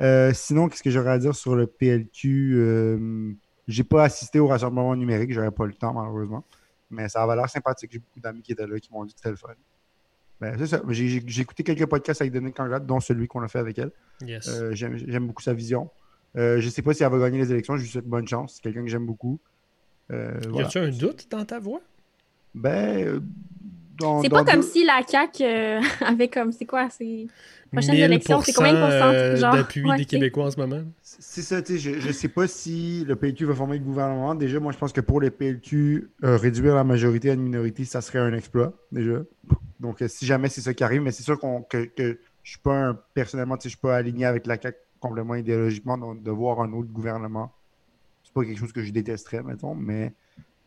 Euh, 0.00 0.32
sinon, 0.34 0.68
qu'est-ce 0.68 0.82
que 0.82 0.90
j'aurais 0.90 1.10
à 1.10 1.18
dire 1.18 1.34
sur 1.34 1.54
le 1.54 1.66
PLQ? 1.66 2.54
Euh, 2.56 3.32
j'ai 3.68 3.84
pas 3.84 4.04
assisté 4.04 4.40
au 4.40 4.48
rassemblement 4.48 4.94
numérique, 4.96 5.32
j'aurais 5.32 5.50
pas 5.50 5.66
le 5.66 5.74
temps, 5.74 5.92
malheureusement. 5.92 6.44
Mais 6.90 7.08
ça 7.08 7.22
avait 7.22 7.36
l'air 7.36 7.48
sympathique. 7.48 7.90
J'ai 7.92 7.98
beaucoup 7.98 8.20
d'amis 8.20 8.42
qui 8.42 8.52
étaient 8.52 8.66
là 8.66 8.78
qui 8.78 8.92
m'ont 8.92 9.04
dit 9.04 9.14
que 9.14 9.20
c'était 9.20 9.30
le 9.30 9.36
fun. 9.36 9.48
Ben, 10.40 10.56
c'est 10.58 10.66
ça. 10.66 10.82
J'ai 10.88 11.40
écouté 11.40 11.62
quelques 11.62 11.86
podcasts 11.86 12.20
avec 12.20 12.32
Denis 12.32 12.52
Canglade, 12.52 12.84
dont 12.84 13.00
celui 13.00 13.28
qu'on 13.28 13.42
a 13.42 13.48
fait 13.48 13.60
avec 13.60 13.78
elle. 13.78 13.92
Yes. 14.26 14.48
Euh, 14.48 14.72
J'aime 14.74 14.96
j'aime 14.96 15.26
beaucoup 15.26 15.42
sa 15.42 15.54
vision. 15.54 15.88
Euh, 16.36 16.60
je 16.60 16.68
sais 16.68 16.82
pas 16.82 16.94
si 16.94 17.04
elle 17.04 17.10
va 17.10 17.18
gagner 17.18 17.38
les 17.38 17.52
élections, 17.52 17.76
je 17.76 17.82
lui 17.82 17.88
souhaite 17.88 18.06
bonne 18.06 18.26
chance. 18.26 18.54
C'est 18.54 18.62
quelqu'un 18.62 18.82
que 18.82 18.90
j'aime 18.90 19.06
beaucoup. 19.06 19.38
Euh, 20.10 20.40
y 20.42 20.48
voilà. 20.48 20.66
a-tu 20.66 20.78
un 20.78 20.90
doute 20.90 21.28
dans 21.30 21.44
ta 21.44 21.60
voix? 21.60 21.80
Ben, 22.54 23.22
C'est 24.22 24.28
dans 24.28 24.36
pas 24.44 24.44
comme 24.52 24.60
deux- 24.60 24.66
si 24.66 24.84
la 24.84 25.00
CAQ 25.06 25.42
euh, 25.44 25.80
avait 26.00 26.28
comme. 26.28 26.52
C'est 26.52 26.66
quoi? 26.66 26.88
C'est. 26.90 27.26
Prochaine 27.72 27.94
1000% 27.94 28.04
élection, 28.04 28.40
c'est 28.42 28.52
combien 28.52 28.74
de 28.74 28.78
pourcents, 28.80 29.12
euh, 29.14 29.36
genre? 29.36 29.52
d'appui 29.54 29.82
Ouais, 29.88 29.96
des 29.96 30.02
c'est- 30.02 30.08
Québécois 30.10 30.44
en 30.44 30.50
ce 30.50 30.60
moment? 30.60 30.82
C'est 31.00 31.40
ça, 31.42 31.62
tu 31.62 31.78
sais, 31.78 32.00
je 32.00 32.06
ne 32.06 32.12
sais 32.12 32.28
pas 32.28 32.46
si 32.46 33.04
le 33.06 33.16
PLQ 33.16 33.46
va 33.46 33.54
former 33.54 33.78
le 33.78 33.84
gouvernement. 33.84 34.34
Déjà, 34.34 34.60
moi, 34.60 34.72
je 34.72 34.78
pense 34.78 34.92
que 34.92 35.00
pour 35.00 35.20
le 35.22 35.30
PLQ, 35.30 36.10
euh, 36.22 36.36
réduire 36.36 36.74
la 36.74 36.84
majorité 36.84 37.30
à 37.30 37.32
une 37.32 37.40
minorité, 37.42 37.84
ça 37.86 38.02
serait 38.02 38.18
un 38.18 38.34
exploit, 38.34 38.74
déjà. 38.92 39.20
Donc, 39.80 40.02
euh, 40.02 40.08
si 40.08 40.26
jamais 40.26 40.48
c'est 40.50 40.60
ça 40.60 40.74
qui 40.74 40.84
arrive, 40.84 41.00
mais 41.00 41.12
c'est 41.12 41.22
sûr 41.22 41.38
qu'on, 41.38 41.62
que, 41.62 41.84
que 41.86 42.18
je 42.42 42.50
suis 42.50 42.60
pas 42.60 42.74
un, 42.88 42.98
personnellement, 43.14 43.56
tu 43.56 43.62
sais, 43.62 43.68
je 43.70 43.76
suis 43.76 43.80
pas 43.80 43.96
aligné 43.96 44.26
avec 44.26 44.46
la 44.46 44.60
CAQ 44.60 44.76
complètement 45.00 45.34
idéologiquement, 45.36 45.96
donc 45.96 46.22
de 46.22 46.30
voir 46.30 46.60
un 46.60 46.72
autre 46.74 46.90
gouvernement, 46.92 47.54
c'est 48.22 48.34
pas 48.34 48.44
quelque 48.44 48.58
chose 48.58 48.72
que 48.72 48.82
je 48.82 48.92
détesterais, 48.92 49.42
mettons, 49.42 49.74
mais 49.74 50.12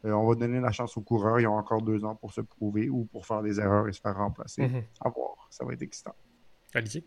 euh, 0.05 0.11
on 0.11 0.27
va 0.27 0.35
donner 0.35 0.59
la 0.59 0.71
chance 0.71 0.95
aux 0.97 1.01
coureurs. 1.01 1.39
Ils 1.39 1.47
ont 1.47 1.57
encore 1.57 1.81
deux 1.81 2.03
ans 2.05 2.15
pour 2.15 2.31
se 2.33 2.41
prouver 2.41 2.89
ou 2.89 3.05
pour 3.05 3.25
faire 3.25 3.41
des 3.41 3.59
erreurs 3.59 3.87
et 3.87 3.93
se 3.93 3.99
faire 4.01 4.15
remplacer. 4.15 4.63
Mhm. 4.67 4.83
À 5.01 5.09
voir, 5.09 5.47
ça 5.49 5.65
va 5.65 5.73
être 5.73 5.81
excitant. 5.81 6.15
Allez-y. 6.73 7.03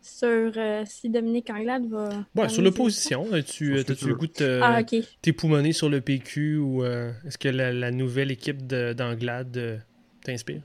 Sur 0.00 0.52
euh, 0.56 0.82
si 0.84 1.08
Dominique 1.10 1.48
Anglade 1.50 1.86
va. 1.88 2.08
Gagner 2.34 2.48
sur 2.48 2.62
l'opposition, 2.62 3.24
tu 3.46 3.70
le 3.74 3.82
veux. 3.84 4.14
goût 4.14 4.26
de. 4.26 4.60
Ah, 4.60 4.82
t'époumoner 5.22 5.72
sur 5.72 5.88
le 5.88 6.00
PQ 6.00 6.58
ou 6.58 6.82
euh, 6.82 7.12
est-ce 7.24 7.38
que 7.38 7.48
la, 7.48 7.72
la 7.72 7.92
nouvelle 7.92 8.32
équipe 8.32 8.66
de- 8.66 8.94
d'Anglade 8.94 9.56
euh, 9.56 9.78
t'inspire? 10.24 10.62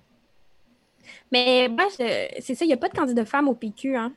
Mais 1.31 1.69
c'est 2.39 2.55
ça, 2.55 2.65
il 2.65 2.69
n'y 2.69 2.73
a 2.73 2.77
pas 2.77 2.89
de 2.89 2.95
candidat 2.95 3.25
femme 3.25 3.47
au 3.47 3.53
PQ, 3.53 3.95
hein. 3.95 4.11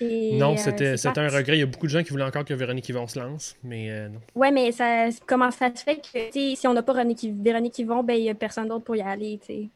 Non, 0.00 0.54
euh, 0.54 0.96
c'était 0.96 1.18
un 1.18 1.28
regret. 1.28 1.56
Il 1.56 1.60
y 1.60 1.62
a 1.62 1.66
beaucoup 1.66 1.86
de 1.86 1.92
gens 1.92 2.02
qui 2.02 2.10
voulaient 2.10 2.24
encore 2.24 2.44
que 2.44 2.54
Véronique 2.54 2.88
Yvon 2.88 3.06
se 3.06 3.18
lance, 3.18 3.56
mais 3.62 3.90
euh, 3.90 4.08
non. 4.08 4.20
Ouais, 4.34 4.50
mais 4.50 4.72
ça, 4.72 5.08
comment 5.26 5.50
ça 5.50 5.70
se 5.74 5.82
fait 5.82 5.96
que 5.96 6.30
si 6.32 6.66
on 6.66 6.72
n'a 6.74 6.82
pas 6.82 6.92
Véronique, 6.92 7.26
Véronique 7.40 7.78
Yvon, 7.78 8.02
ben 8.02 8.14
il 8.14 8.22
n'y 8.22 8.30
a 8.30 8.34
personne 8.34 8.68
d'autre 8.68 8.84
pour 8.84 8.96
y 8.96 9.00
aller, 9.00 9.38
tu 9.40 9.46
sais. 9.46 9.68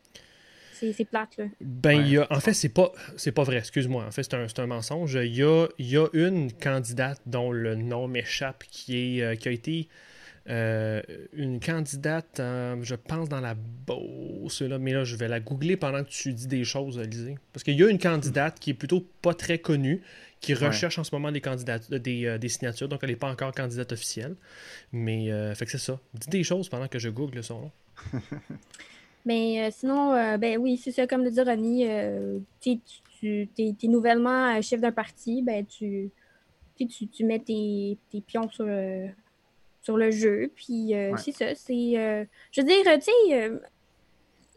C'est, 0.73 0.93
c'est 0.93 1.05
plate, 1.05 1.37
là. 1.39 1.45
Ben, 1.61 1.99
Ouais, 1.99 2.05
il 2.05 2.13
y 2.13 2.19
a, 2.19 2.27
en 2.31 2.41
fait, 2.41 2.55
c'est 2.55 2.69
pas, 2.69 2.91
c'est 3.17 3.31
pas 3.31 3.45
vrai, 3.45 3.59
excuse-moi. 3.59 4.05
En 4.05 4.11
fait, 4.11 4.25
c'est 4.25 4.35
un, 4.35 4.49
c'est 4.49 4.59
un 4.59 4.67
mensonge. 4.67 5.15
Il 5.15 5.35
y 5.35 5.43
a, 5.45 5.67
il 5.79 5.89
y 5.89 5.97
a 5.97 6.09
une 6.13 6.53
candidate 6.53 7.21
dont 7.27 7.53
le 7.53 7.77
nom 7.77 8.09
m'échappe 8.09 8.65
qui, 8.69 9.19
est, 9.19 9.23
euh, 9.23 9.35
qui 9.37 9.49
a 9.49 9.53
été 9.53 9.89
euh, 10.49 11.01
une 11.33 11.61
candidate, 11.61 12.41
euh, 12.41 12.77
je 12.83 12.95
pense, 12.95 13.29
dans 13.29 13.41
la 13.41 13.55
Beauce. 13.55 14.63
Là, 14.63 14.79
mais 14.79 14.93
là, 14.93 15.05
je 15.05 15.17
vais 15.17 15.29
la 15.29 15.41
googler 15.41 15.77
pendant 15.77 16.03
que 16.03 16.09
tu 16.09 16.33
dis 16.33 16.47
des 16.47 16.65
choses, 16.65 16.99
Lisée. 16.99 17.37
Parce 17.53 17.63
qu'il 17.63 17.79
y 17.79 17.85
a 17.85 17.89
une 17.89 17.99
candidate 17.99 18.59
qui 18.59 18.71
est 18.71 18.75
plutôt 18.75 19.07
pas 19.23 19.35
très 19.35 19.59
connue, 19.59 20.03
qui 20.41 20.55
Ouais. 20.55 20.67
recherche 20.67 20.99
en 20.99 21.05
ce 21.05 21.15
moment 21.15 21.31
des, 21.31 21.41
candidats, 21.41 21.79
des, 21.79 22.27
euh, 22.27 22.39
des 22.39 22.49
signatures, 22.49 22.89
donc 22.89 23.01
elle 23.03 23.11
n'est 23.11 23.17
pas 23.17 23.31
encore 23.31 23.53
candidate 23.53 23.93
officielle. 23.93 24.35
Mais, 24.93 25.31
euh, 25.31 25.55
fait 25.55 25.65
que 25.67 25.71
c'est 25.71 25.79
ça. 25.79 26.01
Dis 26.15 26.29
des 26.29 26.43
choses 26.45 26.69
pendant 26.69 26.89
que 26.89 26.99
je 26.99 27.09
google 27.09 27.43
son 27.45 27.61
nom. 27.61 27.71
Mais 29.25 29.65
euh, 29.65 29.71
sinon, 29.71 30.13
euh, 30.15 30.37
ben 30.37 30.59
oui, 30.59 30.77
c'est 30.77 30.91
ça, 30.91 31.07
comme 31.07 31.23
le 31.23 31.31
dit 31.31 31.41
Ronnie, 31.41 31.89
euh, 31.89 32.41
tu 32.61 32.81
es, 33.23 33.87
nouvellement 33.87 34.61
chef 34.63 34.81
d'un 34.81 34.91
parti, 34.91 35.43
ben 35.43 35.65
tu, 35.65 36.11
tu, 36.77 36.89
tu, 36.89 37.07
tu 37.07 37.25
mets 37.25 37.39
tes, 37.39 37.99
tes 38.11 38.21
pions 38.21 38.51
sur 38.51 38.65
le, 38.65 39.09
sur 39.83 39.97
le 39.99 40.11
jeu, 40.11 40.51
puis 40.55 40.95
euh, 40.95 41.11
Ouais. 41.13 41.19
c'est 41.19 41.33
ça, 41.33 41.55
c'est... 41.55 41.93
euh, 41.99 42.25
je 42.53 42.61
veux 42.61 42.67
dire, 42.67 42.83
tu 42.95 43.01
sais, 43.03 43.13
euh, 43.35 43.59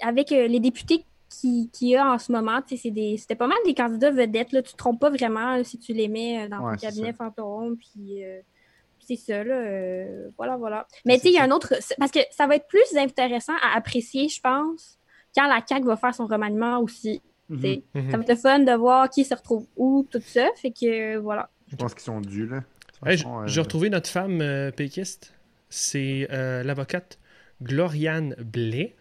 avec 0.02 0.32
euh, 0.32 0.48
les 0.48 0.60
députés 0.60 1.04
qui- 1.30 1.70
qu'il 1.74 1.90
y 1.90 1.96
a 1.96 2.06
en 2.14 2.18
ce 2.20 2.32
moment, 2.32 2.60
c'était 2.68 3.36
pas 3.36 3.48
mal 3.48 3.58
des 3.66 3.74
candidats 3.74 4.12
vedettes, 4.12 4.52
là, 4.52 4.62
tu 4.62 4.72
te 4.72 4.78
trompes 4.78 5.00
pas 5.00 5.10
vraiment 5.10 5.56
là, 5.58 5.64
si 5.64 5.80
tu 5.80 5.94
les 5.94 6.08
mets 6.08 6.48
dans 6.48 6.60
Ouais, 6.60 6.76
ton 6.78 6.82
cabinet 6.88 7.12
fantôme, 7.14 7.76
puis... 7.78 8.24
c'est 9.00 9.16
ça, 9.18 9.44
là. 9.44 10.06
voilà, 10.38 10.58
voilà. 10.58 10.88
Mais 11.06 11.16
tu 11.18 11.24
sais, 11.24 11.30
il 11.30 11.34
y 11.36 11.38
a 11.38 11.44
un 11.44 11.52
autre. 11.52 11.74
Parce 12.00 12.12
que 12.12 12.20
ça 12.32 12.48
va 12.48 12.56
être 12.56 12.68
plus 12.68 12.96
intéressant 12.98 13.54
à 13.62 13.76
apprécier, 13.78 14.30
je 14.30 14.40
pense, 14.42 14.98
quand 15.36 15.48
la 15.48 15.62
CAQ 15.68 15.86
va 15.86 15.96
faire 15.98 16.16
son 16.16 16.26
remaniement 16.26 16.80
aussi. 16.80 17.22
sais. 17.62 17.84
Mhm. 17.94 18.12
Ça 18.12 18.18
va 18.18 18.24
être 18.24 18.30
le 18.30 18.36
fun 18.36 18.60
de 18.60 18.72
voir 18.74 19.10
qui 19.10 19.24
se 19.24 19.36
retrouve 19.36 19.68
où, 19.76 20.08
tout 20.10 20.22
ça. 20.26 20.48
Fait 20.56 20.72
que, 20.72 21.18
voilà. 21.18 21.50
Je 21.68 21.76
pense 21.76 21.94
qu'ils 21.94 22.04
sont 22.04 22.22
dus, 22.22 22.48
là. 22.48 22.64
Hey, 23.06 23.18
j- 23.18 23.24
façon, 23.24 23.42
euh, 23.42 23.48
J'ai 23.48 23.62
retrouvé 23.62 23.90
notre 23.90 24.10
femme 24.10 24.42
euh, 24.42 24.72
péquiste. 24.72 25.34
C'est 25.70 26.28
euh, 26.32 26.64
l'avocate 26.64 27.20
Gloriane 27.62 28.36
Blais. 28.40 28.96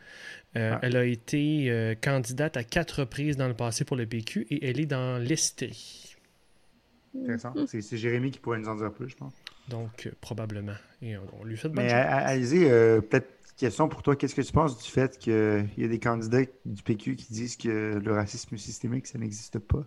Euh, 0.56 0.72
Ah. 0.74 0.80
Elle 0.82 0.96
a 0.96 1.04
été 1.04 1.70
euh, 1.70 1.94
candidate 1.94 2.56
à 2.56 2.64
quatre 2.64 3.00
reprises 3.00 3.36
dans 3.36 3.48
le 3.48 3.54
passé 3.54 3.84
pour 3.84 3.96
le 3.96 4.06
PQ 4.06 4.46
et 4.50 4.68
elle 4.68 4.80
est 4.80 4.86
dans 4.86 5.18
l'Estrie. 5.18 6.16
Intéressant. 7.16 7.54
Mm. 7.54 7.66
C'est 7.66 7.80
c'est 7.80 7.96
Jérémy 7.96 8.30
qui 8.30 8.38
pourrait 8.40 8.58
nous 8.58 8.68
en 8.68 8.76
dire 8.76 8.92
plus, 8.92 9.08
je 9.08 9.16
pense. 9.16 9.34
Donc, 9.68 10.06
euh, 10.06 10.10
probablement. 10.20 10.74
Et 11.02 11.16
on, 11.16 11.22
on 11.40 11.44
lui 11.44 11.56
fait 11.56 11.68
de 11.68 11.74
bonnes 11.74 11.84
Mais 11.84 11.92
Alizé, 11.92 12.70
euh, 12.70 13.00
peut-être 13.00 13.28
question 13.56 13.88
pour 13.88 14.02
toi. 14.02 14.16
Qu'est-ce 14.16 14.34
que 14.34 14.42
tu 14.42 14.52
penses 14.52 14.82
du 14.82 14.90
fait 14.90 15.18
qu'il 15.18 15.68
y 15.78 15.84
a 15.84 15.88
des 15.88 15.98
candidats 16.00 16.42
du 16.64 16.82
PQ 16.82 17.16
qui 17.16 17.32
disent 17.32 17.56
que 17.56 18.00
le 18.04 18.12
racisme 18.12 18.56
systémique, 18.56 19.06
ça 19.06 19.18
n'existe 19.18 19.58
pas? 19.58 19.84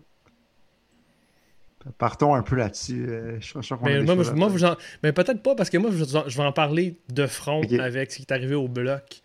Partons 1.96 2.34
un 2.34 2.42
peu 2.42 2.56
là-dessus. 2.56 3.06
euh, 3.08 3.38
je, 3.40 3.60
je 3.60 3.74
Mais 3.84 4.00
des 4.00 4.04
moi, 4.04 4.14
moi, 4.34 4.76
mais 5.02 5.12
peut-être 5.12 5.42
pas 5.42 5.54
parce 5.54 5.70
que 5.70 5.78
moi, 5.78 5.90
je, 5.92 6.04
je 6.04 6.36
vais 6.36 6.44
en 6.44 6.52
parler 6.52 6.96
de 7.12 7.26
front 7.26 7.62
avec 7.80 8.10
ce 8.12 8.16
qui 8.16 8.22
est 8.22 8.32
arrivé 8.32 8.54
au 8.54 8.68
bloc. 8.68 9.22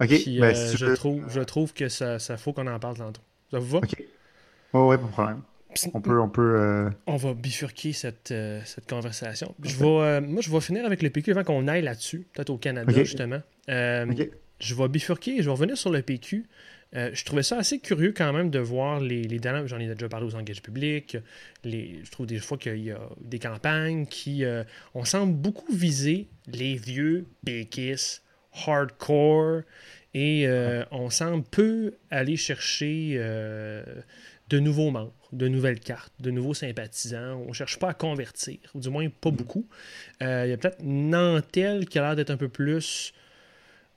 Ok, 0.00 0.08
Puis, 0.08 0.38
ben, 0.40 0.54
euh, 0.54 0.70
si 0.70 0.76
je, 0.76 0.86
veux- 0.86 0.94
trouve, 0.96 1.24
je 1.28 1.40
trouve 1.40 1.72
que 1.72 1.88
ça, 1.88 2.18
ça 2.18 2.36
faut 2.36 2.52
qu'on 2.52 2.66
en 2.66 2.78
parle 2.78 2.96
tantôt. 2.98 3.22
Ça 3.50 3.58
vous 3.58 3.66
va? 3.66 3.78
Ok. 3.78 3.96
Ouais, 4.74 4.80
ouais, 4.80 4.98
pas 4.98 5.04
de 5.04 5.10
problème. 5.10 5.40
On 5.94 6.00
peut, 6.00 6.20
on 6.20 6.28
peut. 6.28 6.54
euh, 6.56 6.90
On 7.06 7.16
va 7.16 7.34
bifurquer 7.34 7.92
cette, 7.92 8.32
cette 8.64 8.88
conversation. 8.88 9.54
Je 9.62 9.76
vais, 9.76 10.20
moi, 10.22 10.40
je 10.42 10.50
vais 10.50 10.60
finir 10.60 10.86
avec 10.86 11.02
le 11.02 11.10
PQ 11.10 11.32
avant 11.32 11.44
qu'on 11.44 11.68
aille 11.68 11.82
là-dessus, 11.82 12.26
peut-être 12.32 12.50
au 12.50 12.56
Canada, 12.56 12.90
Ok. 12.90 12.98
justement. 13.04 13.42
Ok. 13.68 14.30
Je 14.58 14.74
vais 14.74 14.88
bifurquer 14.88 15.32
et 15.32 15.38
je 15.38 15.44
vais 15.44 15.50
revenir 15.50 15.76
sur 15.76 15.90
le 15.90 16.00
PQ. 16.00 16.46
Euh, 16.96 17.10
je 17.12 17.24
trouvais 17.24 17.42
ça 17.42 17.58
assez 17.58 17.78
curieux 17.78 18.12
quand 18.16 18.32
même 18.32 18.50
de 18.50 18.58
voir 18.58 19.00
les, 19.00 19.22
les. 19.22 19.40
J'en 19.66 19.78
ai 19.78 19.86
déjà 19.86 20.08
parlé 20.08 20.26
aux 20.26 20.34
engagements 20.34 20.62
publics. 20.62 21.16
Les, 21.64 22.00
je 22.02 22.10
trouve 22.10 22.26
des 22.26 22.38
fois 22.38 22.58
qu'il 22.58 22.78
y 22.78 22.90
a 22.90 23.00
des 23.20 23.38
campagnes 23.38 24.06
qui. 24.06 24.44
euh, 24.44 24.64
on 24.94 25.04
semble 25.04 25.34
beaucoup 25.34 25.72
viser 25.72 26.28
les 26.46 26.76
vieux 26.76 27.26
péquistes, 27.44 28.22
hardcore, 28.66 29.62
et 30.14 30.46
euh, 30.46 30.84
on 30.90 31.10
semble 31.10 31.44
peu 31.44 31.94
aller 32.10 32.36
chercher 32.36 33.18
de 34.48 34.60
nouveaux 34.60 34.90
membres, 34.90 35.12
de 35.32 35.48
nouvelles 35.48 35.80
cartes, 35.80 36.12
de 36.20 36.30
nouveaux 36.30 36.54
sympathisants. 36.54 37.42
On 37.44 37.48
ne 37.48 37.52
cherche 37.52 37.78
pas 37.78 37.90
à 37.90 37.94
convertir, 37.94 38.58
ou 38.74 38.80
du 38.80 38.90
moins 38.90 39.08
pas 39.08 39.30
beaucoup. 39.30 39.66
Euh, 40.22 40.44
Il 40.46 40.50
y 40.50 40.52
a 40.52 40.56
peut-être 40.56 40.82
Nantel 40.82 41.86
qui 41.86 41.98
a 41.98 42.02
l'air 42.02 42.16
d'être 42.16 42.30
un 42.30 42.36
peu 42.36 42.48
plus. 42.48 43.12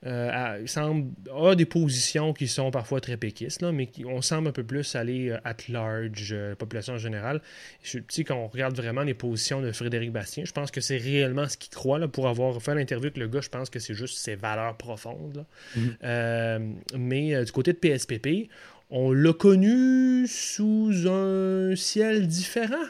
Euh, 0.06 0.66
semble 0.66 1.10
a 1.30 1.54
des 1.54 1.66
positions 1.66 2.32
qui 2.32 2.48
sont 2.48 2.70
parfois 2.70 3.00
très 3.00 3.18
péquistes, 3.18 3.60
là, 3.60 3.70
mais 3.70 3.86
qui, 3.86 4.06
on 4.06 4.22
semble 4.22 4.48
un 4.48 4.52
peu 4.52 4.64
plus 4.64 4.94
aller 4.94 5.28
euh, 5.28 5.38
at 5.44 5.56
large, 5.68 6.30
euh, 6.32 6.54
population 6.54 6.94
en 6.94 6.98
générale. 6.98 7.42
Je 7.82 7.98
sais 8.08 8.24
qu'on 8.24 8.46
regarde 8.46 8.74
vraiment 8.74 9.02
les 9.02 9.12
positions 9.12 9.60
de 9.60 9.72
Frédéric 9.72 10.10
Bastien, 10.10 10.44
je 10.44 10.52
pense 10.52 10.70
que 10.70 10.80
c'est 10.80 10.96
réellement 10.96 11.48
ce 11.48 11.56
qu'il 11.56 11.70
croit. 11.70 11.98
Là, 11.98 12.08
pour 12.08 12.28
avoir 12.28 12.60
fait 12.62 12.74
l'interview 12.74 13.06
avec 13.06 13.18
le 13.18 13.28
gars, 13.28 13.40
je 13.42 13.50
pense 13.50 13.68
que 13.68 13.78
c'est 13.78 13.94
juste 13.94 14.18
ses 14.18 14.36
valeurs 14.36 14.76
profondes. 14.76 15.36
là. 15.36 15.46
Mhm. 15.76 15.96
Euh, 16.04 16.58
mais 16.96 17.34
euh, 17.34 17.44
du 17.44 17.52
côté 17.52 17.72
de 17.72 17.78
PSPP, 17.78 18.48
on 18.88 19.12
l'a 19.12 19.32
connu 19.32 20.26
sous 20.26 20.92
un 21.06 21.76
ciel 21.76 22.26
différent. 22.26 22.86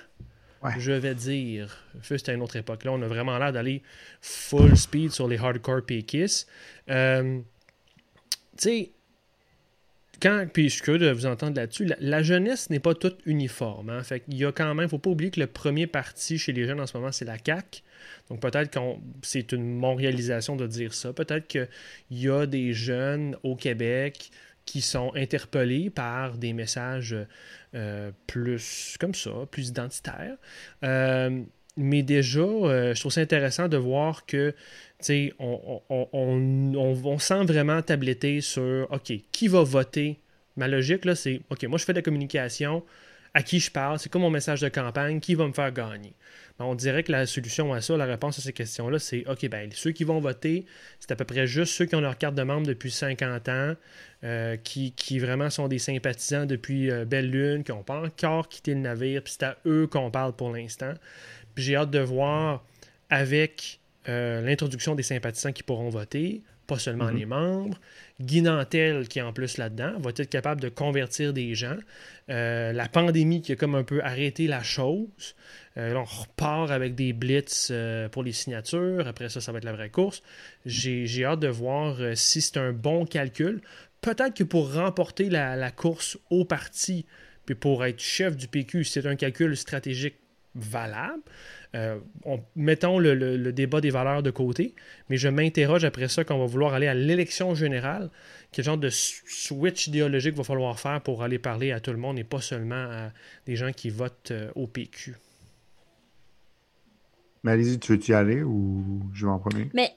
Je 0.78 0.92
vais 0.92 1.14
dire. 1.14 1.84
C'était 2.02 2.34
une 2.34 2.42
autre 2.42 2.56
époque. 2.56 2.84
Là, 2.84 2.92
on 2.92 3.00
a 3.00 3.06
vraiment 3.06 3.38
l'air 3.38 3.52
d'aller 3.52 3.82
full 4.20 4.76
speed 4.76 5.10
sur 5.10 5.26
les 5.26 5.38
hardcore 5.38 5.82
péquistes. 5.86 6.48
Euh, 6.90 7.40
tu 8.58 8.62
sais, 8.62 8.90
quand, 10.20 10.46
puis 10.52 10.68
je 10.68 10.82
suis 10.82 10.98
de 10.98 11.10
vous 11.10 11.24
entendre 11.24 11.56
là-dessus, 11.56 11.90
la, 11.98 12.22
jeunesse 12.22 12.68
n'est 12.68 12.78
pas 12.78 12.94
toute 12.94 13.20
uniforme. 13.24 13.88
Hein. 13.88 14.02
Fait 14.02 14.22
il 14.28 14.36
y 14.36 14.44
a 14.44 14.52
quand 14.52 14.74
même, 14.74 14.88
faut 14.88 14.98
pas 14.98 15.10
oublier 15.10 15.30
que 15.30 15.40
le 15.40 15.46
premier 15.46 15.86
parti 15.86 16.36
chez 16.36 16.52
les 16.52 16.66
jeunes 16.66 16.80
en 16.80 16.86
ce 16.86 16.96
moment, 16.96 17.10
c'est 17.10 17.24
la 17.24 17.36
CAQ. 17.42 17.82
Donc 18.28 18.40
peut-être 18.40 18.70
que 18.70 18.78
c'est 19.22 19.52
une 19.52 19.78
mon 19.78 19.94
réalisation 19.94 20.56
de 20.56 20.66
dire 20.66 20.92
ça. 20.92 21.14
Peut-être 21.14 21.46
qu'il 21.46 21.68
y 22.10 22.28
a 22.28 22.44
des 22.44 22.74
jeunes 22.74 23.36
au 23.42 23.56
Québec 23.56 24.30
qui 24.70 24.82
sont 24.82 25.10
interpellés 25.16 25.90
par 25.90 26.38
des 26.38 26.52
messages 26.52 27.16
euh, 27.74 28.12
plus 28.28 28.96
comme 29.00 29.16
ça, 29.16 29.32
plus 29.50 29.66
identitaires. 29.70 30.36
Euh, 30.84 31.40
mais 31.76 32.04
déjà, 32.04 32.38
euh, 32.38 32.94
je 32.94 33.00
trouve 33.00 33.10
ça 33.10 33.20
intéressant 33.20 33.66
de 33.66 33.76
voir 33.76 34.26
que 34.26 34.54
on, 35.40 35.82
on, 35.88 36.08
on, 36.12 37.04
on, 37.04 37.18
sent 37.18 37.44
vraiment 37.46 37.82
tabletter 37.82 38.40
sur 38.40 38.86
OK, 38.92 39.12
qui 39.32 39.48
va 39.48 39.64
voter? 39.64 40.20
Ma 40.56 40.68
logique, 40.68 41.04
là, 41.04 41.16
c'est 41.16 41.40
OK, 41.50 41.64
moi, 41.64 41.76
je 41.76 41.84
fais 41.84 41.92
de 41.92 41.98
la 41.98 42.02
communication. 42.02 42.84
À 43.34 43.42
qui 43.42 43.58
je 43.58 43.72
parle? 43.72 43.98
C'est 43.98 44.08
quoi 44.08 44.20
mon 44.20 44.30
message 44.30 44.60
de 44.60 44.68
campagne? 44.68 45.18
Qui 45.18 45.34
va 45.34 45.48
me 45.48 45.52
faire 45.52 45.72
gagner? 45.72 46.14
On 46.62 46.74
dirait 46.74 47.02
que 47.02 47.10
la 47.10 47.26
solution 47.26 47.72
à 47.72 47.80
ça, 47.80 47.96
la 47.96 48.04
réponse 48.04 48.38
à 48.38 48.42
ces 48.42 48.52
questions-là, 48.52 48.98
c'est 48.98 49.26
OK, 49.26 49.48
ben, 49.48 49.70
ceux 49.72 49.92
qui 49.92 50.04
vont 50.04 50.20
voter, 50.20 50.66
c'est 50.98 51.10
à 51.10 51.16
peu 51.16 51.24
près 51.24 51.46
juste 51.46 51.72
ceux 51.72 51.86
qui 51.86 51.94
ont 51.94 52.00
leur 52.00 52.18
carte 52.18 52.34
de 52.34 52.42
membre 52.42 52.66
depuis 52.66 52.90
50 52.90 53.48
ans, 53.48 53.74
euh, 54.24 54.56
qui, 54.58 54.92
qui, 54.92 55.18
vraiment 55.18 55.48
sont 55.48 55.68
des 55.68 55.78
sympathisants 55.78 56.44
depuis 56.44 56.90
euh, 56.90 57.06
Belle 57.06 57.30
Lune, 57.30 57.64
qui 57.64 57.72
n'ont 57.72 57.82
pas 57.82 58.02
encore 58.02 58.48
quitté 58.48 58.74
le 58.74 58.80
navire, 58.80 59.22
puis 59.22 59.34
c'est 59.38 59.46
à 59.46 59.56
eux 59.64 59.86
qu'on 59.86 60.10
parle 60.10 60.34
pour 60.34 60.50
l'instant. 60.50 60.92
Puis 61.54 61.64
j'ai 61.64 61.76
hâte 61.76 61.90
de 61.90 62.00
voir 62.00 62.62
avec 63.08 63.80
euh, 64.08 64.42
l'introduction 64.42 64.94
des 64.94 65.02
sympathisants 65.02 65.52
qui 65.52 65.62
pourront 65.62 65.88
voter, 65.88 66.42
pas 66.66 66.78
seulement 66.78 67.06
mhm. 67.06 67.16
les 67.16 67.26
membres. 67.26 67.80
Guy 68.20 68.42
Nantel, 68.42 69.08
qui 69.08 69.18
est 69.18 69.22
en 69.22 69.32
plus 69.32 69.56
là-dedans, 69.58 69.98
va 69.98 70.10
être 70.10 70.28
capable 70.28 70.60
de 70.60 70.68
convertir 70.68 71.32
des 71.32 71.54
gens. 71.54 71.76
Euh, 72.28 72.72
la 72.72 72.88
pandémie 72.88 73.42
qui 73.42 73.52
a 73.52 73.56
comme 73.56 73.74
un 73.74 73.82
peu 73.82 74.02
arrêté 74.02 74.46
la 74.46 74.62
chose. 74.62 75.34
Euh, 75.76 75.94
on 75.94 76.04
repart 76.04 76.70
avec 76.70 76.94
des 76.94 77.12
blitz 77.12 77.72
pour 78.12 78.22
les 78.22 78.32
signatures. 78.32 79.06
Après 79.06 79.28
ça, 79.28 79.40
ça 79.40 79.52
va 79.52 79.58
être 79.58 79.64
la 79.64 79.72
vraie 79.72 79.90
course. 79.90 80.22
J'ai 80.66 81.24
hâte 81.24 81.40
de 81.40 81.48
voir 81.48 81.96
si 82.14 82.40
c'est 82.40 82.58
un 82.58 82.72
bon 82.72 83.06
calcul. 83.06 83.60
Peut-être 84.00 84.34
que 84.34 84.44
pour 84.44 84.72
remporter 84.72 85.28
la, 85.28 85.56
la, 85.56 85.70
course 85.70 86.18
au 86.30 86.44
parti, 86.44 87.06
puis 87.44 87.54
pour 87.54 87.84
être 87.84 88.00
chef 88.00 88.36
du 88.36 88.48
PQ, 88.48 88.84
c'est 88.84 89.06
un 89.06 89.16
calcul 89.16 89.56
stratégique 89.56 90.16
valable. 90.54 91.22
Euh, 91.74 91.98
mettons 92.56 92.98
le, 92.98 93.52
débat 93.52 93.80
des 93.80 93.90
valeurs 93.90 94.22
de 94.22 94.30
côté, 94.30 94.74
mais 95.08 95.16
je 95.16 95.28
m'interroge 95.28 95.84
après 95.84 96.08
ça 96.08 96.24
qu'on 96.24 96.38
va 96.38 96.46
vouloir 96.46 96.74
aller 96.74 96.88
à 96.88 96.94
l'élection 96.94 97.54
générale. 97.54 98.10
Quel 98.52 98.64
genre 98.64 98.78
de 98.78 98.90
switch 98.90 99.86
idéologique 99.86 100.34
va 100.34 100.42
falloir 100.42 100.78
faire 100.80 101.00
pour 101.00 101.22
aller 101.22 101.38
parler 101.38 101.70
à 101.70 101.80
tout 101.80 101.92
le 101.92 101.98
monde 101.98 102.18
et 102.18 102.24
pas 102.24 102.40
seulement 102.40 102.74
à 102.90 103.12
des 103.46 103.54
gens 103.54 103.72
qui 103.72 103.90
votent 103.90 104.32
euh, 104.32 104.50
au 104.56 104.66
PQ? 104.66 105.14
Mais 107.44 107.52
allez-y, 107.52 107.78
tu 107.78 107.92
veux-tu 107.92 108.10
y 108.10 108.14
aller 108.14 108.42
ou 108.42 109.02
je 109.14 109.24
vais 109.24 109.32
en 109.32 109.38
premier? 109.38 109.70
Mais, 109.72 109.94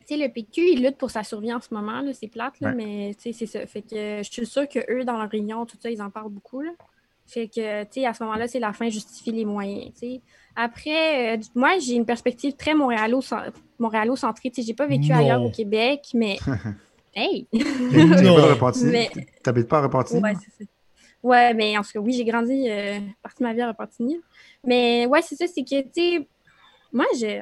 tu 0.00 0.14
sais, 0.14 0.16
le 0.16 0.32
PQ, 0.32 0.62
il 0.72 0.82
lutte 0.82 0.96
pour 0.96 1.10
sa 1.10 1.22
survie 1.22 1.52
en 1.52 1.60
ce 1.60 1.72
moment, 1.72 2.02
c'est 2.14 2.26
plate, 2.26 2.58
là, 2.60 2.72
mais 2.72 3.14
c'est 3.18 3.32
ça. 3.32 3.64
Fait 3.66 3.82
que 3.82 4.22
je 4.24 4.28
suis 4.28 4.46
sûre 4.46 4.68
qu'eux, 4.68 5.04
dans 5.04 5.18
leur 5.18 5.30
réunion, 5.30 5.66
tout 5.66 5.76
ça, 5.78 5.90
ils 5.90 6.02
en 6.02 6.10
parlent 6.10 6.32
beaucoup, 6.32 6.62
là. 6.62 6.72
Fait 7.28 7.46
que, 7.46 7.84
tu 7.84 8.00
sais, 8.00 8.06
à 8.06 8.14
ce 8.14 8.22
moment-là, 8.24 8.48
c'est 8.48 8.58
la 8.58 8.72
fin 8.72 8.88
justifie 8.88 9.32
les 9.32 9.44
moyens, 9.44 9.92
tu 9.92 9.98
sais. 10.00 10.20
Après, 10.56 11.36
euh, 11.36 11.40
moi, 11.54 11.78
j'ai 11.78 11.94
une 11.94 12.06
perspective 12.06 12.54
très 12.56 12.74
montréalo-centrée. 12.74 13.52
Je 13.78 14.66
n'ai 14.66 14.74
pas 14.74 14.86
vécu 14.86 15.12
ailleurs 15.12 15.42
au 15.42 15.50
Québec, 15.50 16.08
mais. 16.14 16.38
hey! 17.14 17.46
Tu 17.52 17.58
n'habites 19.46 19.68
pas 19.68 19.78
à 19.78 19.82
Repentigny? 19.82 20.22
Ouais, 20.22 20.34
c'est 20.34 20.64
ça. 20.64 20.70
Ouais, 21.22 21.52
mais 21.52 21.76
en 21.76 21.82
tout 21.82 21.90
cas, 21.92 22.00
oui, 22.00 22.12
j'ai 22.12 22.24
grandi 22.24 22.68
euh, 22.68 22.98
partie 23.22 23.42
de 23.42 23.44
ma 23.44 23.52
vie 23.52 23.60
à 23.60 23.68
Repentigny. 23.68 24.20
Mais 24.64 25.06
ouais, 25.06 25.20
c'est 25.22 25.36
ça, 25.36 25.46
c'est 25.46 25.62
que, 25.62 25.82
tu 25.82 25.90
sais, 25.94 26.28
moi, 26.92 27.06
j'ai. 27.18 27.40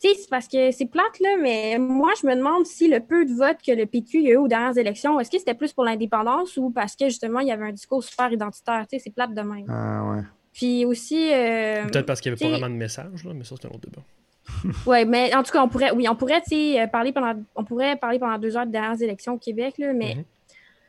Tu 0.00 0.08
sais, 0.08 0.14
c'est 0.14 0.28
parce 0.28 0.46
que 0.46 0.70
c'est 0.72 0.86
plate, 0.86 1.18
là, 1.20 1.36
mais 1.40 1.78
moi, 1.78 2.12
je 2.20 2.26
me 2.26 2.34
demande 2.34 2.66
si 2.66 2.86
le 2.86 3.00
peu 3.00 3.24
de 3.24 3.32
votes 3.32 3.62
que 3.66 3.72
le 3.72 3.86
PQ 3.86 4.26
a 4.26 4.30
eu 4.32 4.36
aux 4.36 4.48
dernières 4.48 4.76
élections, 4.76 5.18
est-ce 5.18 5.30
que 5.30 5.38
c'était 5.38 5.54
plus 5.54 5.72
pour 5.72 5.84
l'indépendance 5.84 6.58
ou 6.58 6.70
parce 6.70 6.94
que, 6.96 7.06
justement, 7.06 7.40
il 7.40 7.48
y 7.48 7.52
avait 7.52 7.64
un 7.64 7.72
discours 7.72 8.04
super 8.04 8.30
identitaire? 8.30 8.86
Tu 8.90 8.96
sais, 8.96 9.04
c'est 9.04 9.14
plate 9.14 9.34
de 9.34 9.40
même. 9.40 9.64
Ah, 9.68 10.04
ouais. 10.04 10.22
Puis 10.52 10.84
aussi. 10.84 11.32
Euh, 11.32 11.86
Peut-être 11.86 12.06
parce 12.06 12.20
qu'il 12.20 12.32
n'y 12.32 12.38
avait 12.38 12.44
pas 12.50 12.58
vraiment 12.58 12.72
de 12.72 12.78
message, 12.78 13.24
là, 13.24 13.32
mais 13.34 13.44
ça, 13.44 13.54
c'est 13.60 13.66
un 13.66 13.70
autre 13.70 13.88
débat. 13.88 14.02
oui, 14.86 15.04
mais 15.06 15.34
en 15.34 15.42
tout 15.42 15.52
cas, 15.52 15.62
on 15.62 15.68
pourrait, 15.68 15.92
oui, 15.92 16.08
on 16.08 16.14
pourrait, 16.14 16.42
euh, 16.52 16.86
parler 16.86 17.12
pendant, 17.12 17.34
on 17.54 17.64
pourrait 17.64 17.96
parler 17.96 18.18
pendant 18.18 18.38
deux 18.38 18.56
heures 18.56 18.66
de 18.66 18.72
dernières 18.72 19.00
élections 19.00 19.34
au 19.34 19.38
Québec, 19.38 19.74
là, 19.78 19.92
mais 19.92 20.16
mhm. 20.16 20.24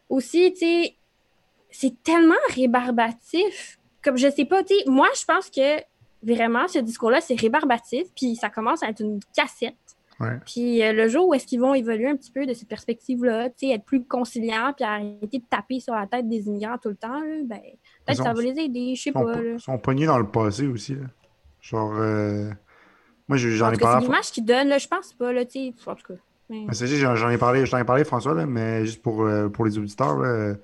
aussi, 0.10 0.52
tu 0.54 0.60
sais, 0.60 0.96
c'est 1.70 2.04
tellement 2.04 2.36
rébarbatif. 2.56 3.80
Comme 4.04 4.18
je 4.18 4.30
sais 4.30 4.46
pas, 4.46 4.64
tu 4.64 4.76
sais, 4.76 4.84
moi, 4.88 5.08
je 5.20 5.26
pense 5.26 5.50
que 5.50 5.82
vraiment, 6.24 6.68
ce 6.68 6.80
discours-là, 6.80 7.22
c'est 7.22 7.40
rébarbatif, 7.40 8.08
puis 8.16 8.36
ça 8.36 8.50
commence 8.50 8.84
à 8.84 8.90
être 8.90 9.02
une 9.02 9.20
cassette. 9.36 9.76
Puis 10.46 10.84
euh, 10.84 10.94
le 10.94 11.08
jour 11.08 11.28
où 11.28 11.34
est-ce 11.36 11.46
qu'ils 11.46 11.60
vont 11.60 11.76
évoluer 11.76 12.08
un 12.08 12.16
petit 12.16 12.32
peu 12.32 12.48
de 12.48 12.54
cette 12.54 12.68
perspective-là, 12.68 13.50
être 13.62 13.86
plus 13.86 14.04
conciliants, 14.04 14.74
puis 14.76 14.84
arrêter 14.84 15.38
de 15.38 15.44
taper 15.48 15.80
sur 15.80 15.94
la 15.94 16.08
tête 16.08 16.28
des 16.28 16.48
immigrants 16.48 16.78
tout 16.82 16.90
le 16.90 16.96
temps, 16.96 17.22
ben, 17.46 17.60
peut-être 18.06 18.24
ça 18.24 18.34
va 18.34 18.42
les 18.42 18.60
aider, 18.60 18.96
je 18.96 19.04
sais 19.04 19.12
pas. 19.12 19.40
Ils 19.40 19.60
sont 19.60 19.78
pognés 19.78 20.08
dans 20.08 20.18
le 20.18 20.28
passé 20.28 20.66
aussi. 20.66 20.96
Là. 20.96 21.06
Genre, 21.62 21.94
euh... 21.98 22.50
moi 23.28 23.38
j'en 23.38 23.72
ai 23.72 23.78
parlé. 23.78 24.00
C'est 24.00 24.12
l'image 24.12 24.32
qu'ils 24.32 24.46
donnent, 24.46 24.70
là, 24.70 24.80
je 24.80 24.88
pense 24.88 25.14
pas, 25.14 25.32
là, 25.32 25.46
tu 25.46 25.72
en 25.86 25.96
tout 25.96 26.14
cas. 26.14 26.20
Mais... 26.50 26.66
J'en 26.72 27.30
ai 27.30 27.38
parlé, 27.38 27.66
j'en 27.68 27.78
ai 27.78 27.84
parlé, 27.84 28.04
François, 28.04 28.34
là, 28.34 28.48
mais 28.48 28.86
juste 28.86 29.04
pour, 29.04 29.22
euh, 29.22 29.50
pour 29.50 29.66
les 29.66 29.78
auditeurs, 29.78 30.18
là, 30.18 30.56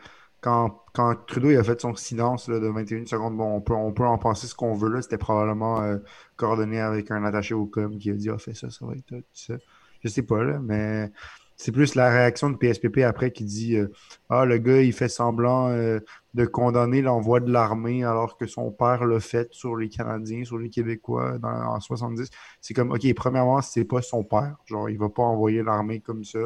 quand, 0.44 1.16
Trudeau 1.26 1.50
il 1.50 1.58
a 1.58 1.64
fait 1.64 1.80
son 1.80 1.96
silence 1.96 2.50
de 2.50 2.68
21 2.68 3.06
secondes, 3.06 3.38
bon, 3.38 3.56
on 3.56 3.62
peut, 3.62 3.74
on 3.74 3.94
peut 3.94 4.06
en 4.06 4.18
penser 4.18 4.48
ce 4.48 4.54
qu'on 4.54 4.74
veut 4.74 4.90
là. 4.90 5.02
C'était 5.02 5.18
probablement 5.18 5.82
euh, 5.82 5.98
coordonné 6.36 6.80
avec 6.80 7.12
un 7.12 7.24
attaché 7.24 7.54
au 7.54 7.66
com 7.66 7.98
qui 7.98 8.12
a 8.12 8.14
dit 8.14 8.30
Ah, 8.30 8.38
fais 8.38 8.54
ça, 8.54 8.70
ça 8.70 8.86
va 8.86 8.94
être 8.94 9.06
tout 9.06 9.24
ça. 9.34 9.56
Je 10.04 10.10
sais 10.10 10.22
pas, 10.24 10.44
là, 10.44 10.60
mais 10.62 11.12
c'est 11.56 11.72
plus 11.72 11.96
la 11.96 12.10
réaction 12.10 12.50
de 12.50 12.58
PSPP 12.58 13.00
après 13.00 13.32
qui 13.32 13.46
dit 13.46 13.78
euh, 13.78 13.88
Ah, 14.30 14.46
le 14.46 14.58
gars, 14.58 14.82
il 14.82 14.92
fait 14.94 15.08
semblant 15.08 15.70
euh, 15.70 16.00
de 16.34 16.46
condamner 16.46 17.02
l'envoi 17.02 17.40
de 17.40 17.52
l'armée 17.52 18.04
alors 18.04 18.38
que 18.38 18.46
son 18.46 18.70
père 18.72 19.06
l'a 19.06 19.20
fait 19.22 19.48
sur 19.52 19.78
les 19.78 19.88
Canadiens, 19.90 20.44
sur 20.44 20.58
les 20.58 20.70
Québécois 20.70 21.38
dans, 21.40 21.50
en 21.50 21.80
70. 21.80 22.30
C'est 22.60 22.74
comme 22.74 22.92
OK, 22.92 23.12
premièrement, 23.16 23.62
c'est 23.62 23.86
pas 23.86 24.02
son 24.02 24.24
père. 24.26 24.58
Genre, 24.66 24.90
il 24.90 25.00
va 25.00 25.10
pas 25.10 25.24
envoyer 25.24 25.64
l'armée 25.64 26.02
comme 26.02 26.26
ça. 26.26 26.40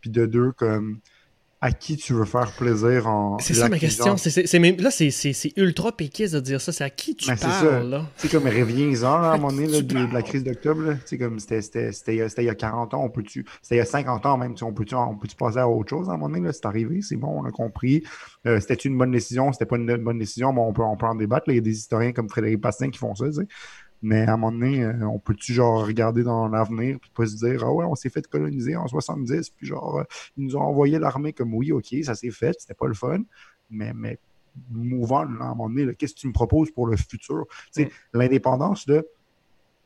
Puis 0.00 0.10
de 0.10 0.26
deux, 0.26 0.52
comme 0.52 1.00
à 1.60 1.72
qui 1.72 1.96
tu 1.96 2.12
veux 2.12 2.26
faire 2.26 2.52
plaisir 2.52 3.06
en. 3.06 3.38
C'est 3.38 3.54
ça 3.54 3.68
ma 3.68 3.78
question. 3.78 4.16
C'est, 4.18 4.58
là, 4.78 4.90
c'est, 4.90 5.52
ultra 5.56 5.90
péquiste 5.90 6.34
de 6.34 6.40
dire 6.40 6.60
ça. 6.60 6.70
C'est 6.70 6.84
à 6.84 6.90
qui 6.90 7.16
tu 7.16 7.28
ben, 7.28 7.36
parles, 7.36 7.88
là? 7.88 8.06
C'est 8.16 8.30
comme 8.30 8.44
reviens-en, 8.44 9.06
à 9.06 9.34
un 9.34 9.38
moment 9.38 9.52
donné, 9.52 9.82
de, 9.82 10.12
la 10.12 10.22
crise 10.22 10.44
d'octobre. 10.44 10.96
comme 11.18 11.38
c'était, 11.38 11.90
il 12.08 12.44
y 12.44 12.48
a 12.48 12.54
40 12.54 12.94
ans, 12.94 13.02
on 13.02 13.08
peut-tu. 13.08 13.46
C'était 13.62 13.76
il 13.76 13.78
y 13.78 13.80
a 13.80 13.86
50 13.86 14.26
ans 14.26 14.36
même. 14.36 14.54
On 14.60 14.72
peut-tu 14.72 14.94
on 14.94 15.16
peut 15.16 15.28
passer 15.38 15.58
à 15.58 15.68
autre 15.68 15.90
chose 15.90 16.10
à 16.10 16.12
un 16.12 16.16
moment 16.18 16.36
donné? 16.36 16.52
C'est 16.52 16.66
arrivé, 16.66 17.00
c'est 17.00 17.16
bon, 17.16 17.40
on 17.40 17.44
a 17.46 17.50
compris. 17.50 18.02
Euh, 18.46 18.60
c'était 18.60 18.74
une 18.74 18.96
bonne 18.98 19.10
décision, 19.10 19.52
c'était 19.52 19.66
pas 19.66 19.76
une 19.76 19.96
bonne 19.96 20.18
décision, 20.18 20.52
mais 20.52 20.60
on 20.60 20.72
peut, 20.72 20.82
on 20.82 20.96
peut 20.96 21.06
en 21.06 21.14
débattre. 21.14 21.44
Il 21.48 21.54
y 21.54 21.58
a 21.58 21.62
des 21.62 21.76
historiens 21.76 22.12
comme 22.12 22.28
Frédéric 22.28 22.60
Pastin 22.60 22.90
qui 22.90 22.98
font 22.98 23.14
ça, 23.14 23.26
tu 23.26 23.32
sais. 23.32 23.48
Mais 24.02 24.26
à 24.26 24.34
un 24.34 24.36
moment 24.36 24.52
donné, 24.52 24.84
euh, 24.84 25.06
on 25.06 25.18
peut-tu 25.18 25.52
genre 25.52 25.86
regarder 25.86 26.22
dans 26.22 26.48
l'avenir 26.48 26.98
puis 27.00 27.10
pas 27.14 27.26
se 27.26 27.36
dire 27.36 27.64
Ah 27.64 27.72
ouais, 27.72 27.84
on 27.84 27.94
s'est 27.94 28.10
fait 28.10 28.26
coloniser 28.26 28.76
en 28.76 28.86
70, 28.86 29.50
puis 29.50 29.66
genre, 29.66 29.98
euh, 29.98 30.04
ils 30.36 30.44
nous 30.44 30.56
ont 30.56 30.60
envoyé 30.60 30.98
l'armée 30.98 31.32
comme 31.32 31.54
oui, 31.54 31.72
ok, 31.72 31.94
ça 32.02 32.14
s'est 32.14 32.30
fait, 32.30 32.54
c'était 32.58 32.74
pas 32.74 32.86
le 32.86 32.94
fun. 32.94 33.22
Mais, 33.70 33.92
mais 33.94 34.18
mouvant, 34.70 35.20
à 35.20 35.24
un 35.24 35.54
moment 35.54 35.68
donné, 35.68 35.94
qu'est-ce 35.94 36.14
que 36.14 36.20
tu 36.20 36.28
me 36.28 36.32
proposes 36.32 36.70
pour 36.70 36.86
le 36.86 36.96
futur? 36.96 37.46
Mm. 37.76 37.84
L'indépendance, 38.14 38.86
de 38.86 39.06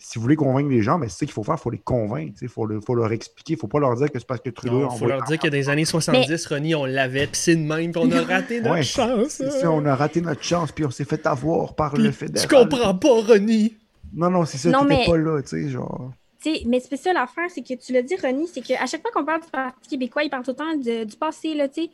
si 0.01 0.19
vous 0.19 0.23
voulez 0.23 0.37
convaincre 0.37 0.71
les 0.71 0.83
gens, 0.83 0.99
mais 0.99 1.09
c'est 1.09 1.19
ça 1.19 1.27
qu'il 1.27 1.35
faut 1.35 1.43
faire, 1.43 1.57
il 1.59 1.61
faut 1.61 1.71
les 1.71 1.79
convaincre, 1.79 2.39
il 2.41 2.49
faut, 2.49 2.67
faut, 2.81 2.95
leur 2.95 3.13
expliquer, 3.13 3.53
il 3.53 3.57
ne 3.57 3.61
faut 3.61 3.69
pas 3.69 3.81
leur 3.81 3.95
dire 3.97 4.11
que 4.11 4.19
c'est 4.19 4.27
parce 4.27 4.41
que 4.41 4.49
Trudeau... 4.49 4.89
Il 4.91 4.99
faut 4.99 5.07
leur 5.07 5.23
dire 5.25 5.39
que 5.39 5.49
dans 5.49 5.57
les 5.57 5.69
années 5.69 5.85
70, 5.85 6.47
Ronnie, 6.47 6.75
on 6.75 6.87
l'avait, 6.87 7.27
puis 7.27 7.37
c'est 7.37 7.55
de 7.55 7.61
même, 7.61 7.93
puis 7.93 8.03
on 8.03 8.11
a 8.11 8.23
raté 8.23 8.61
notre 8.63 8.83
chance. 8.83 9.43
on 9.65 9.85
a 9.85 9.95
raté 9.95 10.23
notre 10.23 10.43
chance, 10.43 10.73
puis 10.73 10.85
on 10.87 10.91
s'est 10.91 11.05
fait 11.05 11.27
avoir 11.27 11.75
par 11.75 11.97
le 11.97 12.11
fédéral. 12.11 12.49
Tu 12.49 12.55
comprends 12.55 12.95
pas, 12.95 13.23
Ronnie! 13.27 13.77
Non, 14.15 14.31
non, 14.31 14.45
c'est 14.45 14.59
ça, 14.59 14.73
tu 14.73 14.87
mais... 14.87 15.05
pas 15.07 15.17
là, 15.17 15.43
tu 15.43 15.49
sais, 15.49 15.69
genre. 15.69 16.13
sais, 16.41 16.63
mais 16.67 16.81
c'est 16.81 16.97
ça 16.97 17.13
l'affaire, 17.13 17.49
c'est 17.49 17.63
que 17.63 17.75
tu 17.75 17.93
l'as 17.93 18.03
dit, 18.03 18.17
Ronnie, 18.17 18.49
c'est 18.49 18.61
qu'à 18.61 18.87
chaque 18.87 19.03
fois 19.03 19.11
qu'on 19.13 19.25
parle 19.25 19.43
du 19.43 19.49
Parti 19.49 19.89
québécois, 19.89 20.25
il 20.25 20.31
parle 20.31 20.45
tout 20.45 20.53
le 20.53 20.57
temps 20.57 21.05
du 21.05 21.17
passé, 21.17 21.55
là, 21.55 21.69
tu 21.69 21.85
sais. 21.85 21.91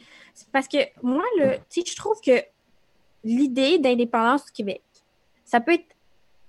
Parce 0.53 0.69
que 0.69 0.79
moi, 1.03 1.25
le, 1.39 1.57
tu 1.71 1.81
sais, 1.81 1.83
je 1.87 1.97
trouve 1.97 2.21
que 2.21 2.43
l'idée 3.25 3.79
d'indépendance 3.79 4.47
du 4.47 4.53
Québec, 4.53 4.83
ça 5.45 5.61
peut 5.61 5.75
être 5.75 5.97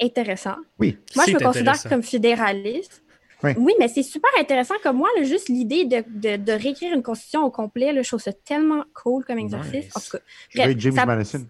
intéressant. 0.01 0.55
Oui. 0.79 0.97
Moi, 1.15 1.25
je 1.27 1.33
me 1.33 1.39
considère 1.39 1.81
comme 1.83 2.03
fédéraliste. 2.03 3.03
Oui. 3.43 3.51
oui, 3.55 3.73
mais 3.77 3.87
c'est 3.87 4.01
super 4.01 4.31
intéressant 4.39 4.73
comme 4.81 4.97
moi, 4.97 5.09
là, 5.15 5.23
juste 5.23 5.47
l'idée 5.47 5.85
de, 5.85 6.03
de, 6.07 6.37
de, 6.37 6.51
réécrire 6.53 6.95
une 6.95 7.03
constitution 7.03 7.43
au 7.43 7.51
complet, 7.51 7.93
là, 7.93 8.01
je 8.01 8.07
trouve 8.07 8.19
ça 8.19 8.33
tellement 8.33 8.83
cool 8.95 9.23
comme 9.25 9.37
exercice. 9.37 9.95
En 9.95 9.99
tout 9.99 10.17
cas, 10.17 10.73
James 10.75 11.05
Madison. 11.05 11.45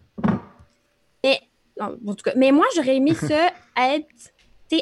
Mais 1.24 1.40
en 1.80 2.14
tout 2.16 2.24
cas, 2.24 2.34
mais 2.36 2.52
moi, 2.52 2.66
j'aurais 2.76 2.96
aimé 2.96 3.14
ça 3.16 3.52
être 3.78 4.08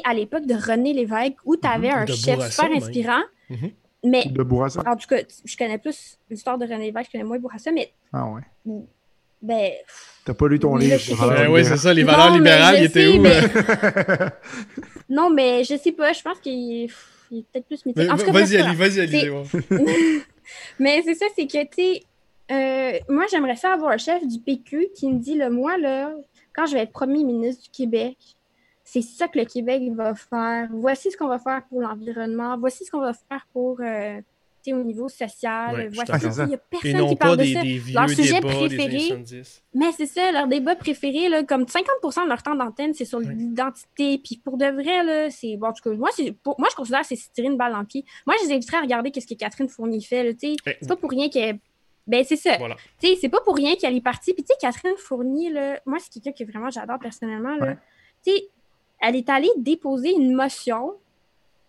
à 0.04 0.14
l'époque 0.14 0.46
de 0.46 0.54
René 0.54 0.92
Lévesque 0.92 1.36
où 1.44 1.56
tu 1.56 1.66
avais 1.68 1.90
un 1.90 2.06
chef 2.06 2.50
super 2.50 2.70
inspirant. 2.72 3.22
Mhm. 3.48 3.70
Mais, 4.04 4.24
de 4.26 4.42
Bourassa? 4.42 4.82
En 4.86 4.96
tout 4.96 5.06
cas, 5.08 5.18
je 5.44 5.56
connais 5.56 5.78
plus 5.78 6.18
l'histoire 6.30 6.58
de 6.58 6.64
René 6.64 6.86
Lévesque, 6.86 7.06
je 7.06 7.12
connais 7.12 7.24
moins 7.24 7.38
Bourassa, 7.38 7.72
mais. 7.72 7.92
Ah 8.12 8.26
ouais. 8.26 8.42
Ben. 9.42 9.70
T'as 10.24 10.34
pas 10.34 10.48
lu 10.48 10.58
ton 10.58 10.76
livre? 10.76 10.98
Valeurs 11.14 11.52
oui, 11.52 11.64
c'est 11.64 11.76
ça, 11.76 11.92
les 11.92 12.02
valeurs 12.02 12.26
Non, 12.26 12.32
mais 12.32 12.38
libérales, 12.38 12.82
étaient 12.84 13.06
sais, 13.06 13.18
où? 13.18 13.20
mais- 13.20 13.40
euh? 13.44 14.28
Non, 15.08 15.30
mais 15.30 15.62
je 15.62 15.76
sais 15.76 15.92
pas, 15.92 16.12
je 16.12 16.22
pense 16.22 16.40
qu'il 16.40 16.84
est, 16.84 16.88
il 17.30 17.38
est 17.38 17.44
peut-être 17.52 17.66
plus 17.66 17.80
Mais 17.86 17.92
mythique. 18.08 18.32
Vas-y, 18.32 18.56
Ali, 18.56 18.74
vas-y, 18.76 19.00
Ali. 19.00 19.30
Mais 20.78 21.02
c'est 21.04 21.14
ça, 21.14 21.26
c'est 21.36 21.46
que, 21.46 21.62
tu 21.64 21.68
sais, 21.76 22.02
euh, 22.50 22.98
moi, 23.08 23.24
j'aimerais 23.30 23.56
ça 23.56 23.72
avoir 23.72 23.92
un 23.92 23.98
chef 23.98 24.26
du 24.26 24.38
PQ 24.40 24.88
qui 24.96 25.08
me 25.08 25.18
dit, 25.18 25.34
le 25.34 25.50
moi, 25.50 25.76
là, 25.78 26.12
quand 26.56 26.66
je 26.66 26.72
vais 26.74 26.80
être 26.82 26.92
premier 26.92 27.22
ministre 27.22 27.64
du 27.64 27.68
Québec, 27.70 28.16
c'est 28.82 29.02
ça 29.02 29.28
que 29.28 29.38
le 29.38 29.44
Québec 29.44 29.82
va 29.94 30.14
faire. 30.14 30.68
Voici 30.72 31.10
ce 31.10 31.16
qu'on 31.16 31.28
va 31.28 31.38
faire 31.38 31.62
pour 31.68 31.80
l'environnement. 31.80 32.56
Voici 32.58 32.84
ce 32.84 32.90
qu'on 32.90 33.00
va 33.00 33.12
faire 33.12 33.46
pour, 33.52 33.80
euh, 33.80 34.18
tu 34.62 34.70
sais, 34.70 34.72
au 34.72 34.82
niveau 34.84 35.08
social. 35.08 35.74
Ouais, 35.74 35.88
Voici. 35.88 36.12
Il 36.44 36.50
y 36.50 36.54
a 36.54 36.58
personne 36.58 36.92
non 36.92 37.08
qui 37.08 37.16
pas 37.16 37.26
parle 37.26 37.38
de 37.38 37.42
des, 37.42 37.52
ça. 37.54 37.62
des 37.62 37.78
Leur 37.92 38.08
sujet 38.10 38.34
débats 38.40 38.48
préféré, 38.54 38.98
70. 39.00 39.62
Mais 39.74 39.92
c'est 39.96 40.06
ça, 40.06 40.30
leur 40.32 40.46
débat 40.46 40.76
préféré, 40.76 41.28
là, 41.28 41.42
comme 41.42 41.64
50% 41.64 42.24
de 42.24 42.28
leur 42.28 42.42
temps 42.44 42.54
d'antenne, 42.54 42.94
c'est 42.94 43.04
sur 43.04 43.18
Ouais. 43.18 43.26
l'identité. 43.34 44.18
Puis 44.18 44.40
pour 44.44 44.56
de 44.56 44.66
vrai, 44.66 45.02
là, 45.02 45.30
c'est. 45.30 45.56
Bon, 45.56 45.66
en 45.68 45.72
tout 45.72 45.82
cas, 45.90 45.96
moi, 45.96 46.10
pour- 46.44 46.54
moi, 46.60 46.68
je 46.70 46.76
considère 46.76 47.00
que 47.00 47.08
c'est 47.08 47.32
tirer 47.32 47.48
une 47.48 47.56
balle 47.56 47.76
le 47.78 47.84
pied. 47.86 48.04
Moi, 48.24 48.36
je 48.40 48.46
les 48.48 48.54
inviterais 48.54 48.76
à 48.78 48.80
regarder 48.82 49.10
qu'est-ce 49.10 49.26
que 49.26 49.34
Catherine 49.34 49.68
Fournier 49.68 50.00
fait. 50.00 50.36
C'est 50.40 50.88
pas 50.88 50.96
pour 50.96 51.10
rien 51.10 51.28
qu'elle. 51.28 51.58
Ben, 52.06 52.24
c'est 52.24 52.36
ça. 52.36 52.56
Voilà. 52.58 52.76
Tu 53.00 53.08
sais, 53.08 53.18
c'est 53.20 53.28
pas 53.28 53.40
pour 53.40 53.56
rien 53.56 53.74
qu'elle 53.76 53.96
est 53.96 54.00
partie. 54.00 54.32
Puis, 54.32 54.42
tu 54.44 54.48
sais, 54.48 54.54
Catherine 54.60 54.96
Fournier, 54.96 55.50
là, 55.50 55.80
moi, 55.86 55.98
c'est 56.00 56.20
quelqu'un 56.22 56.44
que 56.44 56.50
vraiment 56.50 56.70
j'adore 56.70 56.98
personnellement. 57.00 57.56
Là. 57.56 57.66
Ouais. 57.66 57.76
Tu 58.24 58.30
sais, 58.32 58.48
elle 59.00 59.16
est 59.16 59.28
allée 59.28 59.50
déposer 59.56 60.12
une 60.12 60.34
motion 60.34 60.94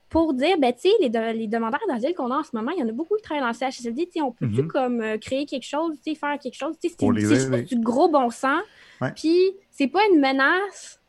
pour 0.10 0.34
dire, 0.34 0.58
ben, 0.58 0.72
tu 0.74 0.82
sais, 0.90 0.90
les, 1.02 1.10
de- 1.10 1.34
les 1.34 1.48
demandeurs 1.48 1.82
d'asile 1.90 2.14
qu'on 2.16 2.32
a 2.32 2.38
en 2.38 2.44
ce 2.44 2.56
moment, 2.56 2.72
il 2.72 2.80
y 2.80 2.84
en 2.84 2.88
a 2.88 2.92
beaucoup 2.94 3.16
qui 3.18 3.24
travaillent 3.24 3.42
dans 3.44 3.48
le 3.50 3.54
CHSLD. 3.54 4.06
Tu 4.06 4.12
sais, 4.14 4.22
on 4.22 4.32
peut-tu, 4.32 4.62
Mhm. 4.62 4.68
comme, 4.70 5.02
euh, 5.02 5.18
créer 5.18 5.46
quelque 5.46 5.66
chose, 5.66 5.96
tu 6.06 6.14
sais, 6.14 6.20
faire 6.20 6.38
quelque 6.40 6.56
chose? 6.56 6.76
Tu 6.82 6.88
sais, 6.90 6.96
c'est 6.98 7.64
du 7.66 7.80
gros 7.82 8.08
bon 8.08 8.30
sens. 8.30 8.62
Ouais. 9.02 9.12
Puis, 9.16 9.52
c'est 9.72 9.88
pas 9.88 10.00
une 10.14 10.20
menace 10.22 11.02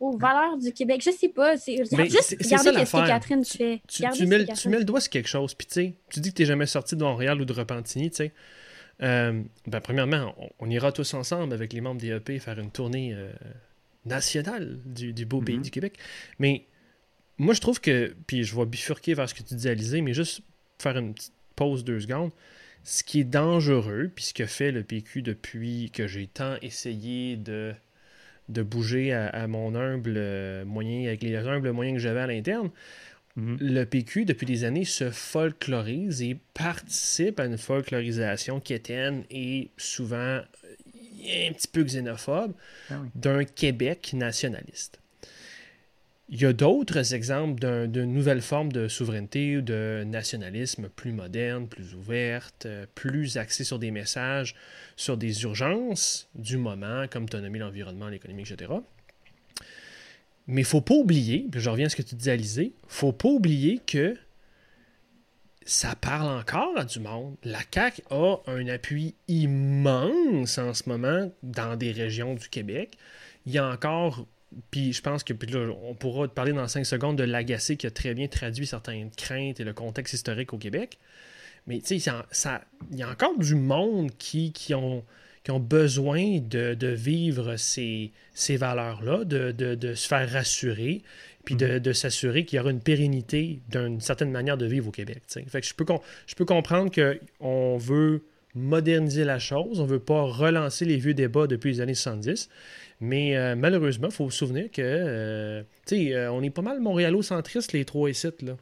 aux 0.00 0.16
valeurs 0.16 0.56
du 0.56 0.72
Québec. 0.72 1.02
Je 1.04 1.10
sais 1.10 1.28
pas. 1.28 1.56
C'est 1.58 1.76
juste 1.76 1.92
regardez 1.92 2.70
qu'est-ce 2.80 2.92
que. 2.92 3.06
Catherine 3.06 3.44
fait. 3.44 3.82
Tu, 3.86 4.02
tu 4.02 4.14
ce 4.14 4.24
mets, 4.24 4.44
tu 4.46 4.68
mets 4.70 4.78
le 4.78 4.84
doigt 4.84 5.00
sur 5.00 5.10
quelque 5.10 5.28
chose, 5.28 5.54
puis 5.54 5.66
tu 5.66 5.74
sais, 5.74 5.94
tu 6.10 6.20
dis 6.20 6.30
que 6.30 6.36
tu 6.36 6.42
n'es 6.42 6.46
jamais 6.46 6.66
sorti 6.66 6.96
de 6.96 7.04
Montréal 7.04 7.40
ou 7.40 7.44
de 7.44 7.52
Repentigny, 7.52 8.10
tu 8.10 8.16
sais. 8.16 8.32
Euh, 9.02 9.42
ben, 9.66 9.80
premièrement, 9.80 10.34
on, 10.38 10.48
on 10.66 10.70
ira 10.70 10.92
tous 10.92 11.14
ensemble 11.14 11.52
avec 11.54 11.72
les 11.72 11.80
membres 11.80 12.00
des 12.00 12.08
EP 12.10 12.38
faire 12.38 12.58
une 12.58 12.70
tournée 12.70 13.14
euh, 13.14 13.30
nationale 14.04 14.78
du, 14.84 15.12
du 15.12 15.24
beau 15.26 15.40
pays 15.40 15.56
Mhm. 15.56 15.62
du 15.62 15.70
Québec. 15.70 15.98
Mais 16.38 16.64
moi, 17.38 17.54
je 17.54 17.60
trouve 17.60 17.80
que, 17.80 18.14
puis 18.26 18.44
je 18.44 18.54
vais 18.56 18.66
bifurquer 18.66 19.14
vers 19.14 19.28
ce 19.28 19.34
que 19.34 19.42
tu 19.42 19.54
dis, 19.54 19.68
Alizé, 19.68 20.00
mais 20.02 20.12
juste 20.14 20.42
faire 20.78 20.96
une 20.98 21.14
petite 21.14 21.32
pause 21.56 21.84
deux 21.84 22.00
secondes. 22.00 22.30
Ce 22.84 23.02
qui 23.02 23.20
est 23.20 23.24
dangereux, 23.24 24.10
puis 24.14 24.24
ce 24.24 24.34
que 24.34 24.46
fait 24.46 24.72
le 24.72 24.82
PQ 24.82 25.22
depuis 25.22 25.90
que 25.90 26.06
j'ai 26.06 26.26
tant 26.26 26.56
essayé 26.62 27.36
de, 27.36 27.74
de 28.48 28.62
bouger 28.62 29.12
à, 29.12 29.28
à 29.28 29.46
mon 29.46 29.74
humble 29.74 30.14
euh, 30.16 30.64
moyen, 30.64 31.06
avec 31.06 31.22
les 31.22 31.36
humbles 31.36 31.72
moyens 31.72 31.96
que 31.98 32.02
j'avais 32.02 32.20
à 32.20 32.26
l'interne, 32.26 32.70
Mhm. 33.40 33.56
le 33.60 33.84
PQ, 33.84 34.24
depuis 34.24 34.46
des 34.46 34.64
années, 34.64 34.84
se 34.84 35.10
folklorise 35.10 36.20
et 36.22 36.36
participe 36.54 37.40
à 37.40 37.46
une 37.46 37.58
folklorisation 37.58 38.60
quétaine 38.60 39.24
et 39.30 39.70
souvent 39.76 40.16
euh, 40.16 40.44
un 41.48 41.52
petit 41.52 41.68
peu 41.68 41.82
xénophobe 41.84 42.52
Ah 42.90 43.00
oui. 43.02 43.08
d'un 43.14 43.44
Québec 43.44 44.12
nationaliste. 44.14 44.98
Il 46.32 46.40
y 46.40 46.44
a 46.46 46.52
d'autres 46.52 47.12
exemples 47.14 47.58
d'un- 47.60 47.88
d'une 47.88 48.12
nouvelle 48.12 48.40
forme 48.40 48.70
de 48.70 48.86
souveraineté 48.86 49.56
ou 49.56 49.62
de 49.62 50.04
nationalisme 50.06 50.88
plus 50.88 51.10
moderne, 51.12 51.66
plus 51.66 51.94
ouverte, 51.94 52.66
euh, 52.66 52.86
plus 52.94 53.36
axée 53.36 53.64
sur 53.64 53.80
des 53.80 53.90
messages, 53.90 54.54
sur 54.94 55.16
des 55.16 55.42
urgences 55.42 56.28
du 56.36 56.56
moment, 56.56 57.06
comme 57.10 57.26
nommé 57.32 57.58
l'environnement, 57.58 58.08
l'économie, 58.08 58.42
etc. 58.42 58.70
Mais 60.50 60.62
il 60.62 60.66
faut 60.66 60.80
pas 60.80 60.94
oublier, 60.94 61.46
puis 61.50 61.60
je 61.60 61.70
reviens 61.70 61.86
à 61.86 61.88
ce 61.88 61.94
que 61.94 62.02
tu 62.02 62.16
disais, 62.16 62.32
Alizé, 62.32 62.72
faut 62.88 63.12
pas 63.12 63.28
oublier 63.28 63.80
que 63.86 64.16
ça 65.64 65.94
parle 65.94 66.28
encore 66.28 66.76
à 66.76 66.84
du 66.84 66.98
monde. 66.98 67.36
La 67.44 67.60
CAQ 67.72 68.02
a 68.10 68.38
un 68.48 68.66
appui 68.66 69.14
immense 69.28 70.58
en 70.58 70.74
ce 70.74 70.88
moment 70.88 71.30
dans 71.44 71.76
des 71.76 71.92
régions 71.92 72.34
du 72.34 72.48
Québec. 72.48 72.98
Il 73.46 73.52
y 73.52 73.58
a 73.58 73.68
encore, 73.68 74.26
puis 74.72 74.92
je 74.92 75.00
pense 75.00 75.22
que 75.22 75.32
puis 75.32 75.52
là, 75.52 75.72
on 75.84 75.94
pourra 75.94 76.26
te 76.26 76.34
parler 76.34 76.52
dans 76.52 76.66
5 76.66 76.84
secondes 76.84 77.16
de 77.16 77.22
l'agacé 77.22 77.76
qui 77.76 77.86
a 77.86 77.92
très 77.92 78.14
bien 78.14 78.26
traduit 78.26 78.66
certaines 78.66 79.12
craintes 79.12 79.60
et 79.60 79.64
le 79.64 79.72
contexte 79.72 80.14
historique 80.14 80.52
au 80.52 80.58
Québec. 80.58 80.98
Mais 81.68 81.78
tu 81.78 82.00
sais, 82.00 82.12
il 82.90 82.98
y 82.98 83.02
a 83.02 83.08
encore 83.08 83.38
du 83.38 83.54
monde 83.54 84.10
qui, 84.18 84.50
qui 84.50 84.74
ont 84.74 85.04
qui 85.44 85.50
ont 85.50 85.60
besoin 85.60 86.38
de, 86.38 86.74
de 86.74 86.88
vivre 86.88 87.56
ces, 87.56 88.12
ces 88.34 88.56
valeurs-là, 88.56 89.24
de, 89.24 89.52
de- 89.52 89.74
de 89.74 89.94
se 89.94 90.06
faire 90.06 90.30
rassurer, 90.30 91.02
puis 91.44 91.54
de, 91.56 91.78
de 91.78 91.92
s'assurer 91.92 92.44
qu'il 92.44 92.58
y 92.58 92.60
aura 92.60 92.70
une 92.70 92.80
pérennité 92.80 93.60
d'une 93.70 94.00
certaine 94.00 94.30
manière 94.30 94.58
de 94.58 94.66
vivre 94.66 94.88
au 94.88 94.90
Québec. 94.90 95.22
Fait 95.48 95.60
que 95.60 95.66
je 95.66 95.74
peux, 95.74 95.86
je 96.26 96.34
peux 96.34 96.44
comprendre 96.44 96.90
qu'on 96.92 97.78
veut 97.78 98.22
moderniser 98.54 99.24
la 99.24 99.38
chose, 99.38 99.80
on 99.80 99.86
veut 99.86 100.00
pas 100.00 100.22
relancer 100.22 100.84
les 100.84 100.96
vieux 100.96 101.14
débats 101.14 101.46
depuis 101.46 101.72
les 101.72 101.80
années 101.80 101.94
70, 101.94 102.48
mais 103.00 103.36
euh, 103.36 103.56
malheureusement, 103.56 104.08
il 104.08 104.14
faut 104.14 104.28
se 104.28 104.38
souvenir 104.38 104.70
que, 104.70 104.82
euh, 104.82 105.62
tu 105.86 105.96
sais, 106.08 106.14
euh, 106.14 106.32
on 106.32 106.42
est 106.42 106.50
pas 106.50 106.60
mal 106.62 106.80
montréalo-centristes, 106.80 107.72
les 107.72 107.84
trois 107.84 108.10
et 108.10 108.12
sites, 108.12 108.42
là. 108.42 108.56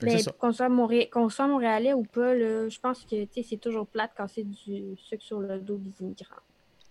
Que 0.00 0.04
Mais 0.06 0.22
qu'on 0.38 0.52
soit, 0.52 0.68
soit 1.30 1.46
montréalais 1.48 1.92
ou 1.92 2.02
pas, 2.04 2.34
là, 2.34 2.68
je 2.68 2.78
pense 2.78 3.02
que 3.04 3.24
tu 3.24 3.28
sais, 3.34 3.42
c'est 3.42 3.56
toujours 3.56 3.86
plate 3.86 4.12
quand 4.16 4.28
c'est 4.28 4.44
du 4.44 4.96
sucre 4.96 5.22
sur 5.24 5.40
le 5.40 5.58
dos 5.58 5.76
des 5.76 5.90
immigrants. 6.00 6.36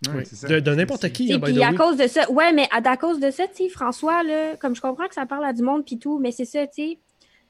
Ouais, 0.08 0.14
Oui. 0.18 0.24
c'est 0.26 0.36
ça. 0.36 0.60
De, 0.60 0.76
n'importe 0.76 1.10
qui, 1.14 1.32
Et 1.32 1.38
by 1.38 1.54
puis 1.54 1.64
à 1.64 1.72
way. 1.72 1.76
cause 1.78 1.98
de 1.98 2.06
ça, 2.08 2.30
ouais, 2.32 2.52
mais 2.54 2.68
à, 2.72 2.88
à 2.88 2.98
cause 2.98 3.20
de 3.20 3.32
ça, 3.32 3.48
tu 3.48 3.56
sais, 3.64 3.70
François, 3.70 4.24
là, 4.24 4.56
comme 4.58 4.76
je 4.76 4.82
comprends 4.82 5.08
que 5.08 5.14
ça 5.16 5.26
parle 5.26 5.46
à 5.46 5.54
du 5.54 5.64
monde 5.64 5.86
puis 5.86 5.98
tout, 5.98 6.20
mais 6.20 6.32
c'est 6.32 6.46
ça, 6.46 6.68
tu 6.68 6.74
sais, 6.74 7.00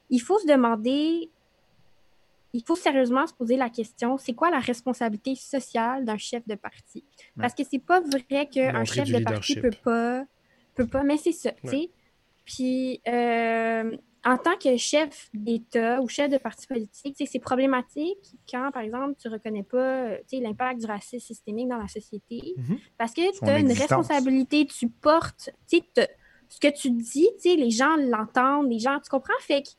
il 0.09 0.19
faut 0.19 0.37
se 0.39 0.47
demander, 0.47 1.29
il 2.53 2.63
faut 2.63 2.75
sérieusement 2.75 3.25
se 3.27 3.33
poser 3.33 3.57
la 3.57 3.69
question, 3.69 4.17
c'est 4.17 4.33
quoi 4.33 4.49
la 4.51 4.59
responsabilité 4.59 5.35
sociale 5.35 6.05
d'un 6.05 6.17
chef 6.17 6.47
de 6.47 6.55
parti? 6.55 7.03
Parce 7.37 7.53
que 7.53 7.63
c'est 7.69 7.79
pas 7.83 7.99
vrai 7.99 8.47
qu'un 8.47 8.85
chef 8.85 9.09
de 9.09 9.23
parti 9.23 9.55
peut 9.59 9.71
pas, 9.83 10.23
peut 10.75 10.87
pas, 10.87 11.03
mais 11.03 11.17
c'est 11.17 11.31
ça, 11.33 11.51
tu 11.63 11.69
sais. 11.69 11.89
Puis, 12.45 13.01
euh, 13.09 13.97
en 14.27 14.37
tant 14.37 14.57
que 14.57 14.75
chef 14.75 15.29
d'État 15.33 16.01
ou 16.01 16.09
chef 16.09 16.29
de 16.29 16.37
parti 16.37 16.67
politique, 16.67 17.15
c'est 17.17 17.39
problématique 17.39 18.35
quand, 18.51 18.71
par 18.73 18.81
exemple, 18.81 19.15
tu 19.17 19.29
reconnais 19.29 19.63
pas 19.63 19.77
euh, 19.77 20.17
l'impact 20.33 20.81
du 20.81 20.85
racisme 20.85 21.25
systémique 21.25 21.69
dans 21.69 21.77
la 21.77 21.87
société. 21.87 22.55
Mhm. 22.57 22.77
Parce 22.97 23.13
que 23.13 23.21
tu 23.21 23.45
as 23.45 23.57
une 23.57 23.71
existence. 23.71 23.89
responsabilité, 23.89 24.65
tu 24.65 24.89
portes, 24.89 25.49
ce 25.71 26.59
que 26.59 26.67
tu 26.67 26.91
dis, 26.91 27.29
les 27.45 27.71
gens 27.71 27.95
l'entendent, 27.95 28.69
les 28.69 28.79
gens, 28.79 28.99
tu 28.99 29.09
comprends? 29.09 29.33
Fait 29.39 29.61
que 29.61 29.69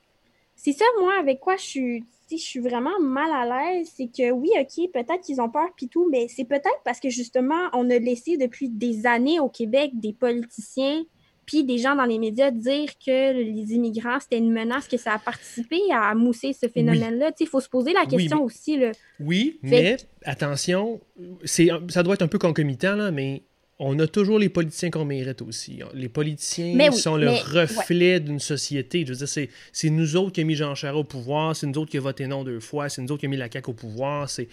c'est 0.56 0.72
ça, 0.72 0.86
moi, 0.98 1.12
avec 1.20 1.40
quoi 1.40 1.56
je 1.56 1.64
suis, 1.64 2.04
je 2.30 2.36
suis 2.36 2.60
vraiment 2.60 2.98
mal 3.00 3.30
à 3.30 3.44
l'aise, 3.44 3.92
c'est 3.94 4.08
que 4.08 4.30
oui, 4.30 4.48
OK, 4.58 4.90
peut-être 4.94 5.20
qu'ils 5.20 5.42
ont 5.42 5.50
peur 5.50 5.68
puis 5.76 5.88
tout, 5.88 6.08
mais 6.10 6.26
c'est 6.26 6.46
peut-être 6.46 6.80
parce 6.86 7.00
que 7.00 7.10
justement, 7.10 7.68
on 7.74 7.90
a 7.90 7.98
laissé 7.98 8.38
depuis 8.38 8.70
des 8.70 9.04
années 9.04 9.40
au 9.40 9.50
Québec 9.50 9.90
des 9.92 10.14
politiciens 10.14 11.04
puis 11.48 11.64
des 11.64 11.78
gens 11.78 11.96
dans 11.96 12.04
les 12.04 12.18
médias 12.18 12.50
dire 12.50 12.90
que 13.04 13.32
les 13.32 13.72
immigrants, 13.72 14.20
c'était 14.20 14.36
une 14.36 14.52
menace, 14.52 14.86
que 14.86 14.98
ça 14.98 15.14
a 15.14 15.18
participé 15.18 15.78
à 15.92 16.14
mousser 16.14 16.52
ce 16.52 16.68
phénomène-là. 16.68 17.28
Sais, 17.36 17.44
Il 17.44 17.46
faut 17.48 17.60
se 17.60 17.70
poser 17.70 17.94
la 17.94 18.02
Oui, 18.02 18.08
question 18.18 18.36
mais- 18.36 18.42
aussi. 18.44 18.76
Là. 18.78 18.92
Oui, 19.18 19.58
Fait 19.62 19.68
mais 19.70 19.96
attention, 20.26 21.00
ça 21.44 22.02
doit 22.02 22.14
être 22.14 22.22
un 22.22 22.28
peu 22.28 22.38
concomitant, 22.38 22.94
là, 22.94 23.10
mais 23.10 23.42
on 23.78 23.98
a 24.00 24.06
toujours 24.06 24.38
les 24.38 24.48
politiciens 24.48 24.90
qu'on 24.90 25.04
mérite 25.04 25.40
aussi. 25.40 25.80
Les 25.94 26.08
politiciens 26.08 26.76
oui, 26.90 26.96
sont 26.96 27.16
le 27.16 27.26
mais- 27.26 27.40
reflet 27.40 28.20
d'une 28.20 28.40
société. 28.40 29.04
Je 29.06 29.12
veux 29.12 29.24
dire, 29.24 29.28
c'est, 29.72 29.90
nous 29.90 30.16
autres 30.16 30.32
qui 30.32 30.40
avons 30.40 30.48
mis 30.48 30.54
Jean 30.56 30.74
Charest 30.74 30.98
au 31.00 31.04
pouvoir, 31.04 31.56
c'est 31.56 31.66
nous 31.66 31.78
autres 31.78 31.90
qui 31.90 31.96
avons 31.96 32.08
voté 32.08 32.26
non 32.26 32.44
deux 32.44 32.60
fois, 32.60 32.88
c'est 32.88 33.00
nous 33.02 33.08
autres 33.12 33.20
qui 33.20 33.26
avons 33.26 33.30
mis 33.32 33.36
la 33.38 33.48
CAQ 33.50 33.70
au 33.70 33.74
pouvoir. 33.74 34.28
C'est, 34.28 34.48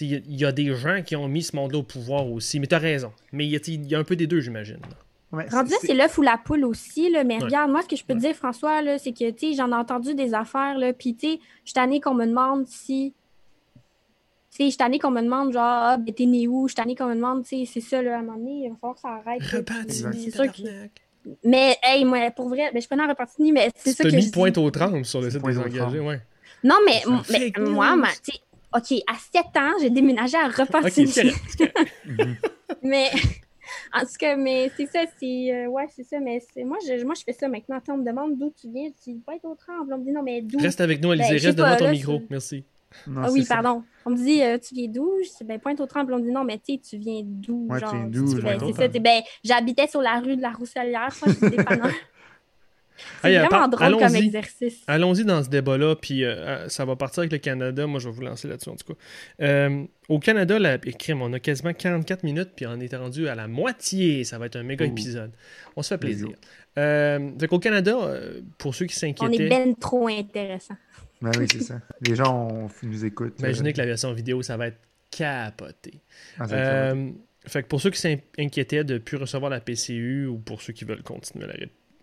il 0.00 0.06
y 0.12 0.14
a- 0.14 0.20
il 0.28 0.36
y, 0.40 0.44
a 0.44 0.52
des 0.52 0.72
gens 0.76 1.02
qui 1.04 1.16
ont 1.16 1.26
mis 1.26 1.42
ce 1.42 1.56
monde-là 1.56 1.78
au 1.78 1.82
pouvoir 1.82 2.30
aussi. 2.30 2.60
Mais 2.60 2.68
tu 2.68 2.74
as 2.76 2.78
raison. 2.78 3.10
Mais 3.32 3.44
il 3.46 3.50
y, 3.50 3.56
a, 3.56 3.60
il 3.66 3.86
y 3.90 3.94
a 3.96 3.98
un 3.98 4.04
peu 4.04 4.14
des 4.16 4.26
deux, 4.28 4.40
j'imagine. 4.40 4.78
Ouais, 5.30 5.46
Rendu 5.50 5.70
là, 5.70 5.76
c'est- 5.82 5.92
l'œuf 5.94 6.16
ou 6.16 6.22
la 6.22 6.38
poule 6.38 6.64
aussi, 6.64 7.10
là, 7.10 7.22
mais 7.22 7.36
Ouais. 7.38 7.44
regarde, 7.44 7.70
moi, 7.70 7.82
ce 7.82 7.88
que 7.88 7.96
je 7.96 8.04
peux 8.04 8.14
te 8.14 8.18
dire, 8.20 8.34
François, 8.34 8.80
là, 8.80 8.98
c'est 8.98 9.12
que, 9.12 9.30
tu 9.30 9.48
sais, 9.50 9.52
j'en 9.54 9.70
ai 9.70 9.74
entendu 9.74 10.14
des 10.14 10.32
affaires, 10.32 10.78
là, 10.78 10.92
puis, 10.94 11.14
tu 11.16 11.28
sais, 11.28 11.40
je 11.64 11.66
suis 11.66 11.74
tannée 11.74 12.00
qu'on 12.00 12.14
me 12.14 12.24
demande 12.26 12.66
si... 12.66 13.14
Tu 14.50 14.56
sais, 14.56 14.64
je 14.64 14.68
suis 14.70 14.78
tannée 14.78 14.98
qu'on 14.98 15.10
me 15.10 15.20
demande, 15.20 15.52
genre, 15.52 15.62
ah, 15.64 15.96
ben, 15.98 16.14
t'es 16.14 16.24
né 16.24 16.48
où? 16.48 16.66
Je 16.66 16.72
suis 16.72 16.76
tannée 16.76 16.96
qu'on 16.96 17.06
me 17.08 17.14
demande, 17.14 17.44
tu 17.44 17.58
sais, 17.58 17.70
c'est 17.70 17.80
ça, 17.82 18.00
là, 18.02 18.16
à 18.16 18.18
un 18.20 18.22
moment 18.22 18.38
donné, 18.38 18.64
il 18.64 18.70
va 18.70 18.76
falloir 18.76 18.94
que 18.94 19.00
ça 19.02 19.08
arrête. 19.08 19.42
C'est 20.14 20.30
sûr 20.30 20.50
que... 20.50 20.62
Mais, 21.44 21.76
hey, 21.82 22.04
moi, 22.06 22.30
pour 22.30 22.48
vrai, 22.48 22.70
ben, 22.72 22.80
je 22.80 22.88
connais 22.88 23.02
en 23.02 23.08
Repentigny, 23.08 23.52
mais 23.52 23.70
c'est 23.76 23.92
ça 23.92 24.04
t'as 24.04 24.10
que 24.10 24.16
mis 24.16 24.22
je 24.22 24.26
dis. 24.28 24.32
pointe 24.32 24.56
aux 24.56 24.70
trembles 24.70 25.04
sur 25.04 25.20
le 25.20 25.30
site 25.30 25.40
Pointe 25.40 25.54
des 25.56 25.60
engagés, 25.60 26.00
ouais. 26.00 26.20
Non, 26.64 26.76
mais, 26.86 27.02
mais 27.30 27.52
moi, 27.58 27.96
ma- 27.96 28.08
tu 28.12 28.32
sais, 28.32 28.40
OK, 28.74 29.02
à 29.06 29.14
7 29.18 29.44
ans, 29.56 29.72
j'ai 29.80 29.90
déménagé 29.90 30.38
à. 30.38 30.48
Mhm. 30.48 32.36
Mais 32.82 33.10
En 33.94 34.00
tout 34.00 34.06
cas, 34.18 34.36
mais 34.36 34.72
c'est 34.76 34.86
ça, 34.86 35.04
c'est. 35.20 35.52
euh, 35.52 35.66
ouais, 35.68 35.86
c'est 35.94 36.04
ça, 36.04 36.20
mais 36.20 36.40
c'est. 36.54 36.64
Moi 36.64 36.78
je, 36.86 37.04
moi, 37.04 37.14
je 37.14 37.22
fais 37.24 37.32
ça 37.32 37.48
maintenant. 37.48 37.78
On 37.88 37.96
me 37.98 38.04
demande 38.04 38.38
d'où 38.38 38.52
tu 38.60 38.70
viens. 38.70 38.88
Tu 39.04 39.12
dis 39.12 39.20
pas 39.24 39.34
être 39.36 39.44
au 39.44 39.54
tremble. 39.54 39.92
On 39.94 39.98
me 39.98 40.04
dit 40.04 40.12
non, 40.12 40.22
mais 40.22 40.42
d'où? 40.42 40.58
Reste 40.58 40.80
avec 40.80 41.02
nous, 41.02 41.10
Alizé. 41.10 41.28
Ben, 41.28 41.34
Reste 41.42 41.58
devant 41.58 41.68
pas, 41.68 41.76
ton 41.76 41.84
là, 41.86 41.90
micro. 41.92 42.12
c'est- 42.18 42.26
Merci. 42.30 42.64
Non, 43.06 43.22
Ah 43.24 43.30
oui, 43.30 43.44
ça. 43.44 43.56
pardon. 43.56 43.82
On 44.06 44.10
me 44.10 44.16
dit, 44.16 44.42
euh, 44.42 44.56
tu 44.58 44.74
viens 44.74 44.88
d'où? 44.88 45.10
Je 45.22 45.28
dis, 45.28 45.44
ben, 45.44 45.58
pointe 45.60 45.78
au 45.80 45.86
tremble. 45.86 46.14
On 46.14 46.18
me 46.18 46.22
dit, 46.24 46.30
non, 46.32 46.44
mais 46.44 46.58
tu 46.58 46.74
sais, 46.74 46.80
tu 46.80 46.96
viens 46.96 47.20
d'où? 47.24 47.66
Ouais, 47.68 47.78
tu 47.78 47.84
genre, 47.84 47.94
viens 47.94 48.06
d'où, 48.06 48.40
ben, 48.42 48.58
c'est 48.66 48.72
ça. 48.72 48.88
Ben, 48.88 49.22
j'habitais 49.44 49.86
sur 49.86 50.00
la 50.00 50.18
rue 50.20 50.36
de 50.36 50.42
la 50.42 50.50
Rousselière. 50.52 51.08
Moi, 51.22 51.26
je 51.26 51.32
suis 51.32 51.50
dépendant. 51.56 51.90
C'est 53.22 53.28
Hey, 53.28 53.34
vraiment 53.36 53.48
par- 53.50 53.68
drôle 53.68 53.92
comme 53.92 54.02
allons-y. 54.02 54.26
exercice. 54.26 54.82
Allons-y 54.86 55.24
dans 55.24 55.42
ce 55.42 55.48
débat-là, 55.48 55.96
puis 55.96 56.24
euh, 56.24 56.34
euh, 56.34 56.68
ça 56.68 56.84
va 56.84 56.96
partir 56.96 57.20
avec 57.20 57.32
le 57.32 57.38
Canada. 57.38 57.86
Moi, 57.86 58.00
je 58.00 58.08
vais 58.08 58.14
vous 58.14 58.22
lancer 58.22 58.48
là-dessus, 58.48 58.68
en 58.70 58.76
tout 58.76 58.92
cas. 58.94 58.98
Euh, 59.44 59.84
au 60.08 60.18
Canada, 60.18 60.58
la 60.58 60.78
crime, 60.78 61.22
on 61.22 61.32
a 61.32 61.40
quasiment 61.40 61.72
44 61.72 62.22
minutes, 62.24 62.50
puis 62.56 62.66
on 62.66 62.78
est 62.80 62.94
rendu 62.94 63.28
à 63.28 63.34
la 63.34 63.46
moitié. 63.48 64.24
Ça 64.24 64.38
va 64.38 64.46
être 64.46 64.56
un 64.56 64.62
méga 64.62 64.84
Ouh. 64.84 64.88
épisode. 64.88 65.30
On 65.76 65.82
se 65.82 65.88
fait 65.94 65.98
plaisir. 65.98 66.28
Euh, 66.78 67.30
fait 67.40 67.48
qu'au 67.48 67.58
Canada, 67.58 67.96
pour 68.58 68.74
ceux 68.74 68.86
qui 68.86 68.94
On 69.02 69.08
est 69.08 69.14
s'inquiétaient, 69.16 69.48
ben 69.48 69.74
trop 69.74 70.08
intéressant. 70.08 70.74
Ben 71.20 71.32
oui, 71.38 71.46
c'est 71.50 71.62
ça. 71.62 71.80
Les 72.06 72.14
gens 72.14 72.48
on- 72.50 72.86
nous 72.86 73.04
écoutent. 73.04 73.38
imaginez 73.40 73.70
euh, 73.70 73.72
que 73.72 73.78
la 73.78 73.86
version 73.86 74.12
vidéo, 74.12 74.42
ça 74.42 74.56
va 74.56 74.68
être 74.68 74.78
capoté. 75.10 75.94
ah, 76.38 76.46
fait 77.46 77.62
que 77.62 77.68
pour 77.68 77.80
ceux 77.80 77.90
qui 77.90 77.98
s'inquiétaient 78.00 78.84
de 78.84 78.94
ne 78.94 78.98
plus 78.98 79.16
recevoir 79.16 79.50
la 79.50 79.60
PCU 79.60 80.26
ou 80.26 80.38
pour 80.38 80.60
ceux 80.60 80.72
qui 80.72 80.84
veulent 80.84 81.02
continuer 81.02 81.44
à 81.46 81.48
la 81.48 81.54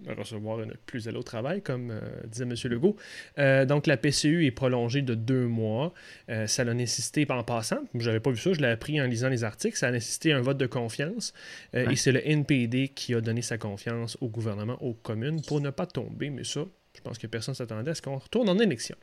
recevoir 0.07 0.61
une 0.61 0.73
plus 0.85 1.07
à 1.07 1.11
au 1.13 1.23
travail, 1.23 1.61
comme 1.61 1.91
euh, 1.91 2.01
disait 2.27 2.43
M. 2.43 2.53
Legault, 2.65 2.95
euh, 3.37 3.65
donc 3.65 3.87
la 3.87 3.97
PCU 3.97 4.45
est 4.45 4.51
prolongée 4.51 5.01
de 5.01 5.15
deux 5.15 5.47
mois. 5.47 5.93
Euh, 6.29 6.47
ça 6.47 6.63
a 6.63 6.73
nécessité, 6.73 7.25
en 7.29 7.43
passant, 7.43 7.79
je 7.93 8.05
n'avais 8.05 8.19
pas 8.19 8.31
vu 8.31 8.37
ça, 8.37 8.53
je 8.53 8.59
l'ai 8.59 8.67
appris 8.67 9.01
en 9.01 9.05
lisant 9.05 9.29
les 9.29 9.43
articles, 9.43 9.77
ça 9.77 9.87
a 9.87 9.91
nécessité 9.91 10.33
un 10.33 10.41
vote 10.41 10.57
de 10.57 10.67
confiance. 10.67 11.33
Ouais. 11.73 11.91
Et 11.91 11.95
c'est 11.95 12.11
le 12.11 12.27
NPD 12.27 12.89
qui 12.89 13.13
a 13.13 13.21
donné 13.21 13.41
sa 13.41 13.57
confiance 13.57 14.17
au 14.21 14.27
gouvernement, 14.27 14.81
aux 14.81 14.93
communes, 14.93 15.41
pour 15.41 15.61
ne 15.61 15.69
pas 15.69 15.85
tomber. 15.85 16.29
Mais 16.29 16.43
ça, 16.43 16.65
je 16.95 17.01
pense 17.01 17.17
que 17.17 17.27
personne 17.27 17.53
ne 17.53 17.57
s'attendait 17.57 17.91
à 17.91 17.95
ce 17.95 18.01
qu'on 18.01 18.17
retourne 18.17 18.49
en 18.49 18.59
élection. 18.59 18.95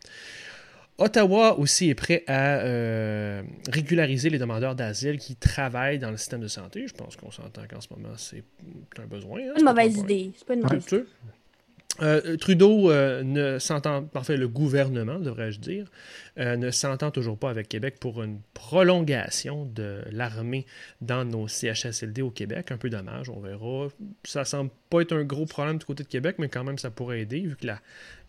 Ottawa 0.98 1.58
aussi 1.58 1.88
est 1.88 1.94
prêt 1.94 2.22
à 2.26 2.58
euh, 2.58 3.42
régulariser 3.70 4.30
les 4.30 4.38
demandeurs 4.38 4.74
d'asile 4.74 5.18
qui 5.18 5.36
travaillent 5.36 5.98
dans 5.98 6.10
le 6.10 6.16
système 6.16 6.40
de 6.40 6.48
santé. 6.48 6.86
Je 6.86 6.94
pense 6.94 7.16
qu'on 7.16 7.30
s'entend 7.30 7.62
qu'en 7.68 7.80
ce 7.80 7.88
moment, 7.90 8.14
c'est 8.16 8.44
un 8.98 9.06
besoin. 9.06 9.40
hein, 9.40 9.54
une 9.58 9.64
mauvaise 9.64 9.96
idée. 9.96 10.32
C'est 10.36 10.46
pas 10.46 10.54
une 10.54 10.62
mauvaise 10.62 10.86
sais. 10.86 11.04
Euh, 12.00 12.36
Trudeau 12.36 12.90
euh, 12.90 13.22
ne 13.22 13.58
s'entend, 13.58 14.08
enfin 14.14 14.34
le 14.34 14.48
gouvernement, 14.48 15.18
devrais-je 15.18 15.60
dire, 15.60 15.90
euh, 16.38 16.56
ne 16.56 16.70
s'entend 16.70 17.10
toujours 17.10 17.36
pas 17.36 17.50
avec 17.50 17.68
Québec 17.68 17.96
pour 18.00 18.22
une 18.22 18.40
prolongation 18.54 19.66
de 19.66 20.02
l'armée 20.10 20.64
dans 21.02 21.24
nos 21.26 21.46
CHSLD 21.46 22.22
au 22.22 22.30
Québec. 22.30 22.72
Un 22.72 22.78
peu 22.78 22.88
dommage, 22.88 23.28
on 23.28 23.40
verra. 23.40 23.88
Ça 24.24 24.46
semble 24.46 24.70
pas 24.88 25.02
être 25.02 25.12
un 25.12 25.24
gros 25.24 25.44
problème 25.44 25.78
du 25.78 25.84
côté 25.84 26.04
de 26.04 26.08
Québec, 26.08 26.36
mais 26.38 26.48
quand 26.48 26.64
même 26.64 26.78
ça 26.78 26.90
pourrait 26.90 27.20
aider 27.20 27.40
vu 27.40 27.56
que 27.56 27.66
la, 27.66 27.80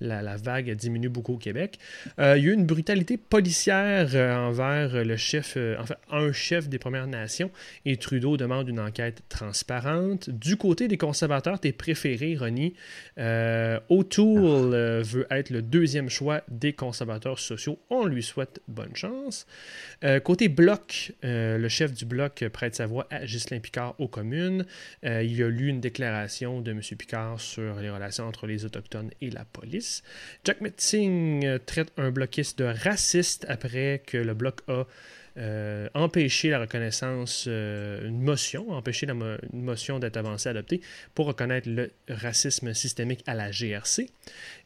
la, 0.02 0.22
la 0.22 0.36
vague 0.36 0.70
diminue 0.76 1.08
beaucoup 1.08 1.36
au 1.36 1.38
Québec. 1.38 1.80
Euh, 2.20 2.38
il 2.38 2.44
y 2.44 2.48
a 2.48 2.52
eu 2.52 2.54
une 2.54 2.66
brutalité 2.66 3.16
policière 3.18 4.10
euh, 4.16 4.36
envers 4.36 5.06
le 5.06 5.16
chef, 5.16 5.58
enfin 5.80 5.96
un 6.12 6.34
chef 6.34 6.68
des 6.68 6.80
Premières 6.80 7.08
Nations, 7.08 7.52
et 7.86 7.96
Trudeau 7.96 8.36
demande 8.36 8.68
une 8.68 8.82
enquête 8.82 9.24
transparente. 9.30 10.30
Du 10.30 10.58
côté 10.58 10.90
des 10.90 10.98
conservateurs, 10.98 11.60
tes 11.60 11.72
préférés, 11.72 12.36
Ronnie, 12.36 12.74
O'Toole 13.18 15.02
veut 15.04 15.28
être 15.30 15.52
le 15.52 15.62
deuxième 15.62 16.10
choix 16.10 16.42
des 16.50 16.74
conservateurs 16.74 17.40
sociaux. 17.40 17.80
On 17.96 18.08
lui 18.08 18.24
souhaite 18.24 18.60
bonne 18.68 18.96
chance. 18.96 19.46
Euh, 20.04 20.20
côté 20.20 20.48
bloc, 20.48 21.14
euh, 21.24 21.60
le 21.60 21.70
chef 21.70 21.94
du 21.94 22.06
bloc 22.06 22.44
prête 22.52 22.74
sa 22.74 22.88
voix 22.88 23.06
à 23.12 23.24
Ghislain 23.24 23.60
Picard 23.60 23.94
aux 24.00 24.08
communes. 24.08 24.66
Euh, 25.06 25.22
il 25.22 25.44
a 25.44 25.48
lu 25.48 25.68
une 25.68 25.80
déclaration 25.80 26.60
de 26.60 26.72
M. 26.72 26.82
Picard 26.98 27.40
sur 27.40 27.76
les 27.76 27.92
relations 27.92 28.28
entre 28.28 28.48
les 28.48 28.66
Autochtones 28.66 29.12
et 29.22 29.30
la 29.30 29.46
police. 29.46 30.02
Jack 30.44 30.62
Metzing 30.62 31.60
traite 31.68 31.92
un 31.98 32.10
bloquiste 32.10 32.58
de 32.58 32.64
raciste 32.64 33.46
après 33.48 34.02
que 34.08 34.18
le 34.18 34.34
bloc 34.34 34.62
a 34.68 34.88
euh, 35.36 35.90
empêché 35.96 36.52
la 36.52 36.60
reconnaissance, 36.60 37.46
euh, 37.48 38.08
une 38.08 38.22
motion, 38.22 38.70
empêché 38.70 39.08
la 39.08 39.16
motion 39.52 39.98
d'être 39.98 40.18
avancée, 40.18 40.50
adoptée 40.50 40.82
pour 41.16 41.26
reconnaître 41.26 41.68
le 41.68 41.92
racisme 42.08 42.74
systémique 42.76 43.24
à 43.26 43.34
la 43.34 43.50
GRC. 43.50 44.12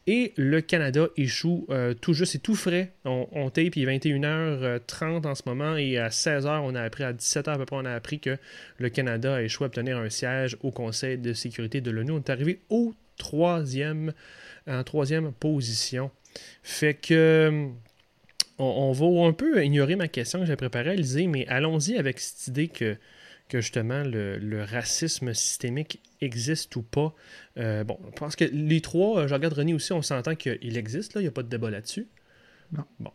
Et 0.07 0.33
le 0.35 0.59
Canada 0.59 1.07
échoue 1.15 1.65
euh, 1.69 1.93
tout 1.93 2.13
juste, 2.13 2.33
c'est 2.33 2.39
tout 2.39 2.55
frais. 2.55 2.91
On, 3.05 3.27
on 3.31 3.49
tape, 3.49 3.77
il 3.77 3.87
est 3.87 3.97
21h30 3.97 5.25
en 5.25 5.35
ce 5.35 5.43
moment 5.45 5.77
et 5.77 5.97
à 5.97 6.09
16h, 6.09 6.59
on 6.63 6.75
a 6.75 6.81
appris, 6.81 7.03
à 7.03 7.13
17h 7.13 7.49
à 7.49 7.57
peu 7.57 7.65
près, 7.65 7.77
on 7.77 7.85
a 7.85 7.93
appris 7.93 8.19
que 8.19 8.37
le 8.77 8.89
Canada 8.89 9.35
a 9.35 9.41
échoué 9.41 9.65
à 9.65 9.67
obtenir 9.67 9.97
un 9.97 10.09
siège 10.09 10.57
au 10.61 10.71
Conseil 10.71 11.17
de 11.17 11.31
sécurité 11.31 11.79
de 11.79 11.91
l'ONU. 11.91 12.11
On 12.11 12.17
est 12.17 12.29
arrivé 12.29 12.59
au 12.69 12.93
troisième, 13.17 14.11
en 14.67 14.83
troisième 14.83 15.31
position. 15.31 16.11
Fait 16.61 16.93
que 16.93 17.69
on, 18.59 18.65
on 18.65 18.91
va 18.91 19.27
un 19.27 19.33
peu 19.33 19.63
ignorer 19.63 19.95
ma 19.95 20.07
question 20.07 20.39
que 20.39 20.45
j'ai 20.45 20.55
préparée, 20.55 20.91
Alizé, 20.91 21.27
mais 21.27 21.47
allons-y 21.47 21.97
avec 21.97 22.19
cette 22.19 22.47
idée 22.47 22.67
que, 22.67 22.97
que 23.49 23.61
justement 23.61 24.03
le, 24.03 24.37
le 24.37 24.63
racisme 24.63 25.33
systémique 25.33 26.01
existe 26.21 26.75
ou 26.75 26.81
pas. 26.81 27.13
Euh, 27.57 27.83
bon, 27.83 27.99
je 28.13 28.19
pense 28.19 28.35
que 28.35 28.45
les 28.45 28.81
trois, 28.81 29.19
euh, 29.19 29.27
je 29.27 29.33
regarde 29.33 29.53
René 29.53 29.73
aussi, 29.73 29.93
on 29.93 30.01
s'entend 30.01 30.35
qu'il 30.35 30.77
existe, 30.77 31.13
là, 31.13 31.21
il 31.21 31.25
n'y 31.25 31.29
a 31.29 31.31
pas 31.31 31.43
de 31.43 31.49
débat 31.49 31.69
là-dessus. 31.69 32.07
Non. 32.71 32.85
Bon. 32.99 33.11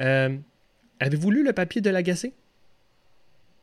Euh, 0.00 0.36
Avez-vous 1.00 1.30
lu 1.30 1.44
le 1.44 1.52
papier 1.52 1.80
de 1.80 1.90
l'agacé? 1.90 2.32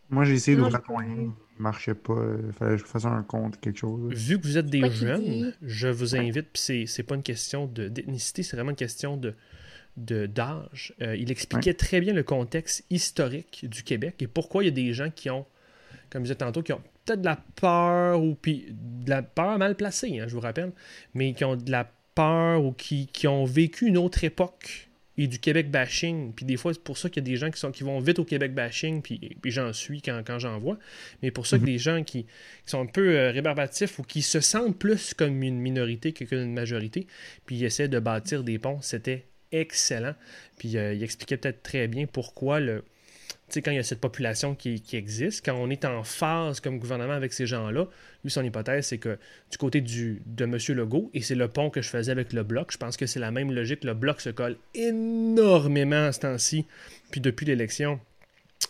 Moi, 0.09 0.23
j'ai 0.23 0.35
essayé 0.35 0.55
d'ouvrir 0.55 0.79
lien. 0.87 1.03
vu. 1.03 1.31
Il 1.57 1.61
marchait 1.61 1.95
pas. 1.95 2.15
Il 2.47 2.53
fallait 2.53 2.75
que 2.75 2.81
je 2.81 2.85
fasse 2.85 3.05
un 3.05 3.23
compte, 3.23 3.59
quelque 3.59 3.79
chose. 3.79 4.13
Vu 4.13 4.39
que 4.39 4.45
vous 4.45 4.57
êtes 4.57 4.67
des 4.67 4.89
jeunes, 4.89 5.53
je 5.61 5.87
vous 5.87 6.15
invite, 6.15 6.47
puis 6.53 6.61
c'est, 6.61 6.85
c'est 6.85 7.03
pas 7.03 7.15
une 7.15 7.23
question 7.23 7.65
de, 7.65 7.87
d'ethnicité, 7.87 8.43
c'est 8.43 8.55
vraiment 8.55 8.69
une 8.69 8.75
question 8.77 9.17
de, 9.17 9.29
de, 9.29 9.35
d'âge. 9.97 10.93
Euh, 11.01 11.15
il 11.15 11.31
expliquait 11.31 11.73
très 11.73 12.01
bien 12.01 12.13
le 12.13 12.23
contexte 12.23 12.83
historique 12.89 13.65
du 13.69 13.83
Québec 13.83 14.15
et 14.21 14.27
pourquoi 14.27 14.63
il 14.63 14.67
y 14.67 14.69
a 14.69 14.73
des 14.73 14.93
gens 14.93 15.09
qui 15.09 15.29
ont, 15.29 15.45
comme 16.09 16.23
je 16.23 16.27
disais 16.27 16.35
tantôt, 16.35 16.61
qui 16.61 16.73
ont 16.73 16.81
peut-être 17.05 17.21
de 17.21 17.25
la 17.25 17.37
peur 17.55 18.21
ou 18.21 18.35
puis 18.35 18.65
de 18.69 19.09
la 19.09 19.21
peur 19.21 19.57
mal 19.57 19.75
placée, 19.75 20.19
hein, 20.19 20.25
je 20.27 20.33
vous 20.33 20.41
rappelle, 20.41 20.71
mais 21.13 21.33
qui 21.33 21.45
ont 21.45 21.55
de 21.55 21.71
la 21.71 21.89
peur 22.15 22.63
ou 22.63 22.71
qui, 22.71 23.07
qui 23.07 23.27
ont 23.27 23.45
vécu 23.45 23.87
une 23.87 23.97
autre 23.97 24.23
époque 24.23 24.89
et 25.17 25.27
du 25.27 25.39
Québec 25.39 25.71
bashing. 25.71 26.33
Puis 26.33 26.45
des 26.45 26.57
fois, 26.57 26.73
c'est 26.73 26.83
pour 26.83 26.97
ça 26.97 27.09
qu'il 27.09 27.23
y 27.23 27.25
a 27.25 27.29
des 27.31 27.37
gens 27.37 27.49
qui, 27.49 27.59
sont, 27.59 27.71
qui 27.71 27.83
vont 27.83 27.99
vite 27.99 28.19
au 28.19 28.25
Québec 28.25 28.53
bashing, 28.53 29.01
puis, 29.01 29.37
puis 29.41 29.51
j'en 29.51 29.71
suis 29.71 30.01
quand, 30.01 30.21
quand 30.25 30.39
j'en 30.39 30.59
vois. 30.59 30.77
Mais 31.21 31.31
pour 31.31 31.47
ça 31.47 31.57
que 31.57 31.61
Mhm. 31.61 31.67
des 31.67 31.77
gens 31.77 32.03
qui, 32.03 32.23
qui 32.23 32.29
sont 32.65 32.81
un 32.81 32.85
peu 32.85 33.17
euh, 33.17 33.31
rébarbatifs 33.31 33.99
ou 33.99 34.03
qui 34.03 34.21
se 34.21 34.41
sentent 34.41 34.77
plus 34.77 35.13
comme 35.13 35.41
une 35.41 35.59
minorité 35.59 36.11
que 36.11 36.25
qu'une 36.25 36.53
majorité, 36.53 37.07
puis 37.45 37.57
ils 37.57 37.63
essaient 37.63 37.87
de 37.87 37.99
bâtir 37.99 38.43
des 38.43 38.59
ponts, 38.59 38.81
c'était 38.81 39.25
excellent. 39.51 40.15
Puis 40.57 40.77
euh, 40.77 40.93
il 40.93 41.03
expliquait 41.03 41.37
peut-être 41.37 41.63
très 41.63 41.87
bien 41.87 42.05
pourquoi 42.05 42.59
le. 42.59 42.83
Tu 43.47 43.53
sais, 43.53 43.61
quand 43.61 43.71
il 43.71 43.77
y 43.77 43.79
a 43.79 43.83
cette 43.83 44.01
population 44.01 44.55
qui, 44.55 44.81
qui 44.81 44.97
existe, 44.97 45.45
quand 45.45 45.53
on 45.53 45.69
est 45.69 45.85
en 45.85 46.03
phase 46.03 46.59
comme 46.59 46.79
gouvernement 46.79 47.13
avec 47.13 47.31
ces 47.31 47.45
gens-là, 47.45 47.85
lui, 48.23 48.31
son 48.31 48.43
hypothèse, 48.43 48.87
c'est 48.87 48.97
que 48.97 49.19
du 49.51 49.57
côté 49.59 49.81
du, 49.81 50.23
de 50.25 50.45
M. 50.45 50.57
Legault, 50.69 51.11
et 51.13 51.21
c'est 51.21 51.35
le 51.35 51.47
pont 51.47 51.69
que 51.69 51.79
je 51.79 51.89
faisais 51.89 52.11
avec 52.11 52.33
le 52.33 52.41
Bloc, 52.41 52.71
je 52.71 52.77
pense 52.77 52.97
que 52.97 53.05
c'est 53.05 53.19
la 53.19 53.29
même 53.29 53.51
logique. 53.51 53.83
Le 53.83 53.93
Bloc 53.93 54.19
se 54.19 54.31
colle 54.31 54.57
énormément 54.73 56.07
à 56.07 56.11
ce 56.11 56.21
temps-ci, 56.21 56.65
puis 57.11 57.21
depuis 57.21 57.45
l'élection, 57.45 57.99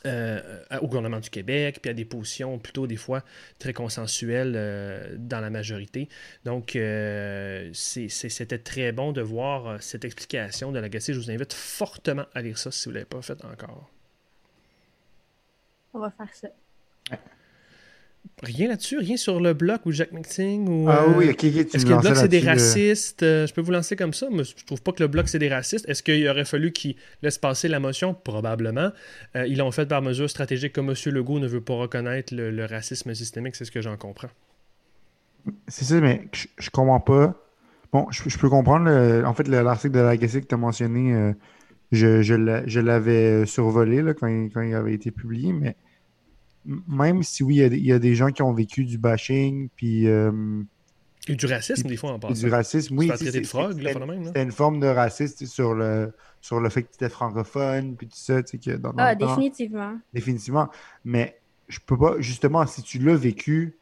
euh, 0.06 0.60
au 0.82 0.88
gouvernement 0.88 1.20
du 1.20 1.32
Québec, 1.32 1.80
puis 1.82 1.90
à 1.90 1.94
des 1.94 2.06
positions 2.06 2.60
plutôt 2.60 2.86
des 2.86 2.96
fois 2.96 3.24
très 3.58 3.74
consensuelles 3.74 4.54
euh, 4.56 5.16
dans 5.18 5.40
la 5.40 5.50
majorité. 5.50 6.10
Donc, 6.44 6.76
euh, 6.76 7.72
c'était 7.74 8.60
très 8.60 8.92
bon 8.92 9.14
de 9.14 9.22
voir 9.22 9.82
cette 9.82 10.06
explication 10.06 10.72
de 10.72 10.80
l'agacé. 10.80 11.14
Je 11.14 11.20
vous 11.20 11.32
invite 11.32 11.54
fortement 11.54 12.26
à 12.36 12.42
lire 12.44 12.58
ça 12.58 12.70
si 12.72 12.86
vous 12.86 12.92
ne 12.92 12.96
l'avez 12.96 13.06
pas 13.06 13.22
fait 13.22 13.44
encore. 13.46 13.90
On 15.94 16.00
va 16.00 16.12
faire 16.12 16.34
ça. 16.34 16.50
Rien 18.43 18.67
là-dessus, 18.67 18.97
rien 18.97 19.17
sur 19.17 19.39
le 19.39 19.53
bloc 19.53 19.86
ou 19.86 19.91
Jack 19.91 20.11
McTing 20.11 20.67
ou. 20.67 20.89
Ah 20.89 21.03
euh, 21.03 21.13
oui, 21.17 21.30
ok, 21.30 21.36
ok, 21.36 21.67
tu 21.69 21.78
Est-ce 21.78 21.86
que 21.86 21.93
le 21.93 21.97
bloc 21.99 22.15
c'est 22.15 22.28
des 22.28 22.43
euh, 22.43 22.45
racistes? 22.45 23.23
Euh, 23.23 23.47
Je 23.47 23.53
peux 23.53 23.61
vous 23.61 23.71
lancer 23.71 23.95
comme 23.95 24.13
ça, 24.13 24.28
mais 24.32 24.43
je 24.43 24.65
trouve 24.65 24.82
pas 24.82 24.91
que 24.91 25.01
le 25.03 25.07
bloc 25.07 25.28
c'est 25.30 25.39
des 25.39 25.49
racistes. 25.49 25.88
Est-ce 25.88 26.03
qu'il 26.03 26.28
aurait 26.28 26.45
fallu 26.45 26.71
qu'ils 26.71 26.95
laissent 27.21 27.38
passer 27.38 27.67
la 27.67 27.80
motion? 27.80 28.13
Probablement. 28.13 28.91
Euh, 29.36 29.47
ils 29.47 29.57
l'ont 29.57 29.71
fait 29.71 29.86
par 29.86 30.01
mesure 30.01 30.30
stratégique 30.30 30.73
comme 30.73 30.89
M. 30.89 30.95
Legault 31.13 31.39
ne 31.39 31.47
veut 31.47 31.61
pas 31.61 31.76
reconnaître 31.76 32.34
le, 32.36 32.51
le 32.51 32.65
racisme 32.65 33.13
systémique, 33.13 33.55
c'est 33.55 33.65
ce 33.65 33.71
que 33.71 33.82
j'en 33.82 33.97
comprends. 33.97 34.30
C'est 35.67 35.86
ça, 35.86 35.99
mais 36.01 36.28
je, 36.34 36.47
je 36.57 36.69
comprends 36.69 36.99
pas. 36.99 37.36
Bon, 37.93 38.07
je, 38.11 38.28
je 38.28 38.38
peux 38.38 38.49
comprendre. 38.49 38.86
le- 38.86 39.23
en 39.26 39.34
fait, 39.34 39.47
le- 39.47 39.61
l'article 39.61 39.93
de 39.93 39.99
l'agacé 39.99 40.41
que 40.41 40.47
tu 40.47 40.55
as 40.55 40.57
mentionné, 40.57 41.13
euh, 41.13 41.34
je, 41.91 42.34
l'a- 42.34 42.63
l'avais 42.65 43.45
survolé 43.45 44.01
là, 44.01 44.13
quand, 44.13 44.28
il, 44.28 44.49
quand 44.51 44.61
il 44.61 44.73
avait 44.76 44.93
été 44.93 45.11
publié, 45.11 45.53
mais 45.53 45.76
même 46.88 47.24
si 47.24 47.43
oui, 47.43 47.55
il 47.55 47.59
y, 47.59 47.63
a 47.63 47.70
des- 47.70 47.78
il 47.78 47.86
y 47.86 47.91
a 47.93 47.99
des 47.99 48.16
gens 48.16 48.32
qui 48.32 48.41
ont 48.41 48.53
vécu 48.53 48.86
du 48.86 48.97
bashing, 48.97 49.70
puis 49.76 50.07
euh, 50.07 50.32
Et 51.28 51.36
du 51.36 51.45
racisme, 51.45 51.88
des 51.88 51.97
fois, 51.97 52.11
en 52.13 52.20
passant. 52.20 52.34
du 52.34 52.49
racisme, 52.49 52.97
oui. 52.97 53.11
C'était- 53.18 53.39
une 53.39 54.51
forme 54.51 54.80
de 54.80 54.88
racisme 54.88 55.45
sur 55.45 55.74
le, 55.74 56.13
sur 56.41 56.59
le 56.59 56.70
fait 56.70 56.84
que 56.84 56.89
tu 56.89 56.95
étais 56.95 57.09
francophone, 57.09 57.95
puis 57.95 58.07
tout 58.07 58.18
ça, 58.18 58.41
tu 58.43 58.57
sais, 58.59 58.72
que 58.72 58.78
dans, 58.78 58.93
dans 58.93 59.03
Ah, 59.03 59.16
temps, 59.16 59.28
définitivement. 59.28 59.97
définitivement. 60.13 60.70
Mais 61.03 61.39
je 61.68 61.80
peux 61.86 61.97
pas, 61.97 62.16
justement, 62.20 62.66
si 62.68 62.82
tu 62.84 62.99
l'as 62.99 63.16
vécu, 63.16 63.76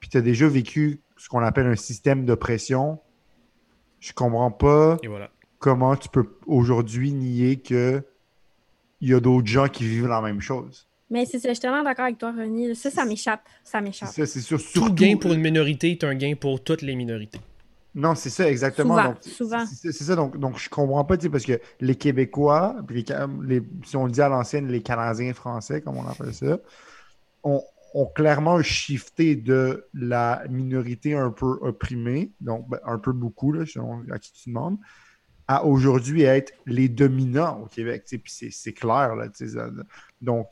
puis 0.00 0.08
tu 0.08 0.16
as 0.16 0.20
déjà 0.22 0.48
vécu 0.48 1.00
ce 1.16 1.28
qu'on 1.28 1.40
appelle 1.40 1.66
un 1.66 1.76
système 1.76 2.24
d'oppression, 2.24 2.98
je 4.00 4.12
comprends 4.12 4.50
pas 4.50 4.96
Et 5.02 5.08
voilà. 5.08 5.30
comment 5.58 5.96
tu 5.96 6.08
peux 6.08 6.28
aujourd'hui 6.46 7.12
nier 7.12 7.56
que 7.56 8.02
il 9.00 9.08
y 9.10 9.14
a 9.14 9.20
d'autres 9.20 9.46
gens 9.46 9.68
qui 9.68 9.84
vivent 9.84 10.08
la 10.08 10.20
même 10.20 10.40
chose. 10.40 10.87
Mais 11.10 11.24
c'est 11.24 11.38
ça, 11.38 11.48
je 11.48 11.54
suis 11.54 11.60
tellement 11.60 11.82
d'accord 11.82 12.04
avec 12.04 12.18
toi, 12.18 12.32
René. 12.32 12.74
Ça, 12.74 12.90
ça 12.90 13.04
m'échappe. 13.04 13.40
Ça 13.64 13.80
m'échappe. 13.80 14.10
C'est 14.12 14.26
ça, 14.26 14.32
c'est 14.32 14.40
sûr. 14.40 14.60
Tout 14.74 14.92
gain 14.92 15.16
pour 15.16 15.32
une 15.32 15.40
minorité 15.40 15.90
est 15.92 16.04
un 16.04 16.14
gain 16.14 16.34
pour 16.38 16.62
toutes 16.62 16.82
les 16.82 16.94
minorités. 16.96 17.40
Non, 17.94 18.14
c'est 18.14 18.30
ça, 18.30 18.48
exactement. 18.48 18.94
Souvent, 18.96 19.08
Donc, 19.08 19.16
souvent. 19.24 19.66
C'est 19.66 19.92
c'est 19.92 20.04
ça, 20.04 20.14
donc, 20.14 20.38
donc 20.38 20.58
je 20.58 20.68
comprends 20.68 21.04
pas, 21.04 21.16
tu 21.16 21.24
sais, 21.24 21.30
parce 21.30 21.44
que 21.44 21.58
les 21.80 21.94
Québécois, 21.96 22.76
puis 22.86 23.04
les, 23.44 23.62
si 23.84 23.96
on 23.96 24.04
le 24.04 24.12
dit 24.12 24.20
à 24.20 24.28
l'ancienne, 24.28 24.68
les 24.68 24.82
Canadiens 24.82 25.32
français, 25.32 25.80
comme 25.80 25.96
on 25.96 26.06
appelle 26.06 26.34
ça, 26.34 26.58
ont, 27.42 27.62
ont 27.94 28.06
clairement 28.06 28.62
shifté 28.62 29.34
de 29.34 29.86
la 29.94 30.44
minorité 30.50 31.14
un 31.14 31.30
peu 31.30 31.58
opprimée, 31.62 32.30
donc 32.42 32.68
ben, 32.68 32.78
un 32.84 32.98
peu 32.98 33.12
beaucoup, 33.12 33.50
là, 33.52 33.64
selon 33.66 34.02
à 34.12 34.18
qui 34.18 34.32
tu 34.32 34.50
demandes, 34.50 34.76
à 35.48 35.64
aujourd'hui 35.64 36.22
être 36.22 36.52
les 36.66 36.88
dominants 36.90 37.62
au 37.62 37.66
Québec. 37.66 38.02
tu 38.04 38.10
sais, 38.10 38.18
Puis 38.18 38.30
c'est- 38.32 38.50
c'est 38.52 38.74
clair, 38.74 39.16
là, 39.16 39.28
tu 39.28 39.48
sais, 39.48 39.54
ça- 39.54 39.70
donc 40.20 40.50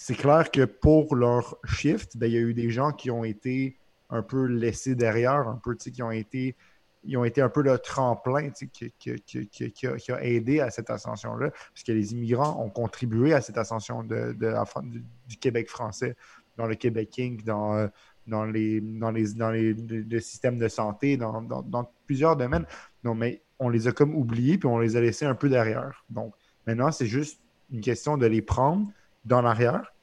c'est 0.00 0.14
clair 0.14 0.52
que 0.52 0.64
pour 0.64 1.16
leur 1.16 1.56
shift, 1.64 2.16
ben, 2.16 2.28
il 2.28 2.32
y 2.32 2.36
a 2.36 2.40
eu 2.40 2.54
des 2.54 2.70
gens 2.70 2.92
qui 2.92 3.10
ont 3.10 3.24
été 3.24 3.76
un 4.10 4.22
peu 4.22 4.44
laissés 4.44 4.94
derrière, 4.94 5.48
un 5.48 5.60
peu, 5.60 5.74
qui 5.74 6.00
ont 6.04 6.12
été, 6.12 6.54
ils 7.02 7.16
ont 7.16 7.24
été 7.24 7.42
un 7.42 7.48
peu 7.48 7.62
le 7.62 7.76
tremplin 7.78 8.50
qui, 8.50 8.92
a, 10.12 10.24
aidé 10.24 10.60
à 10.60 10.70
cette 10.70 10.88
ascension-là, 10.88 11.50
parce 11.50 11.82
que 11.84 11.90
les 11.90 12.12
immigrants 12.12 12.62
ont 12.64 12.70
contribué 12.70 13.34
à 13.34 13.40
cette 13.40 13.58
ascension 13.58 14.04
de, 14.04 14.36
la 14.38 14.64
du, 15.26 15.36
Québec 15.36 15.68
français, 15.68 16.14
dans 16.56 16.66
le 16.66 16.76
Québec 16.76 17.18
Inc., 17.18 17.42
dans, 17.42 17.74
euh, 17.74 17.88
dans 18.28 18.44
les, 18.44 18.80
dans 18.80 19.10
les, 19.10 19.34
dans 19.34 19.50
les 19.50 19.74
le, 19.74 20.02
le 20.02 20.20
système 20.20 20.58
de 20.58 20.68
santé, 20.68 21.16
dans, 21.16 21.42
dans- 21.42 21.62
dans 21.62 21.90
plusieurs 22.06 22.36
domaines. 22.36 22.66
Non, 23.02 23.16
mais 23.16 23.42
on 23.58 23.68
les 23.68 23.88
a 23.88 23.92
comme 23.92 24.14
oubliés, 24.14 24.58
puis 24.58 24.68
on 24.68 24.78
les 24.78 24.94
a 24.94 25.00
laissés 25.00 25.26
un 25.26 25.34
peu 25.34 25.48
derrière. 25.48 26.04
Donc, 26.08 26.34
maintenant, 26.68 26.92
c'est 26.92 27.06
juste 27.06 27.40
une 27.72 27.80
question 27.80 28.16
de 28.16 28.26
les 28.26 28.42
prendre 28.42 28.86
dans 29.28 29.42
l'arrière, 29.42 29.94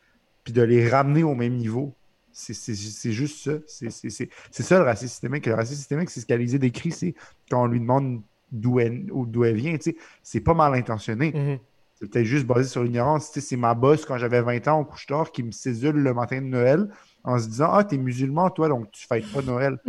puis 0.44 0.54
de 0.54 0.62
les 0.62 0.88
ramener 0.88 1.24
au 1.24 1.36
même 1.36 1.56
niveau. 1.56 1.96
C'est 2.32 2.76
juste 2.76 3.44
ça. 3.44 3.54
C'est 3.66 4.64
ça 4.64 4.78
le 4.78 4.84
racisme 4.84 5.10
systémique. 5.10 5.46
Le 5.46 5.56
racisme 5.56 5.78
systémique, 5.78 6.10
c'est 6.10 6.20
ce 6.20 6.26
qu'Alizé 6.26 6.60
décrit, 6.60 6.92
c'est 6.92 7.16
quand 7.50 7.64
on 7.64 7.68
lui 7.68 7.80
demande 7.80 8.22
d'où 8.52 8.80
elle, 8.80 9.10
elle 9.44 9.56
vient, 9.56 9.78
c'est 10.22 10.42
pas 10.42 10.54
mal 10.54 10.74
intentionné. 10.74 11.32
Mhm. 11.34 11.60
C'est 11.96 12.12
peut-être 12.12 12.26
juste 12.26 12.46
basé 12.46 12.68
sur 12.68 12.84
l'ignorance. 12.84 13.32
C'est 13.32 13.56
ma 13.56 13.74
boss 13.74 14.06
quand 14.06 14.18
j'avais 14.18 14.42
20 14.42 14.68
ans 14.68 14.82
au 14.82 14.86
couche-tard 14.86 15.32
qui 15.32 15.44
me 15.44 15.52
cédule 15.52 15.96
le 15.96 16.14
matin 16.14 16.42
de 16.42 16.48
Noël 16.48 16.90
en 17.24 17.40
se 17.40 17.48
disant 17.48 17.70
Ah, 17.72 17.86
t'es 17.86 17.98
musulman, 17.98 18.50
toi, 18.50 18.68
donc 18.68 18.92
tu 18.92 19.08
fêtes 19.08 19.32
pas 19.32 19.42
Noël. 19.42 19.80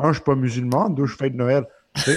Un, 0.00 0.08
je 0.08 0.14
suis 0.14 0.24
pas 0.24 0.34
musulman, 0.34 0.90
deux, 0.90 1.06
je 1.06 1.16
fête 1.16 1.34
Noël. 1.34 1.66
Tu 2.04 2.10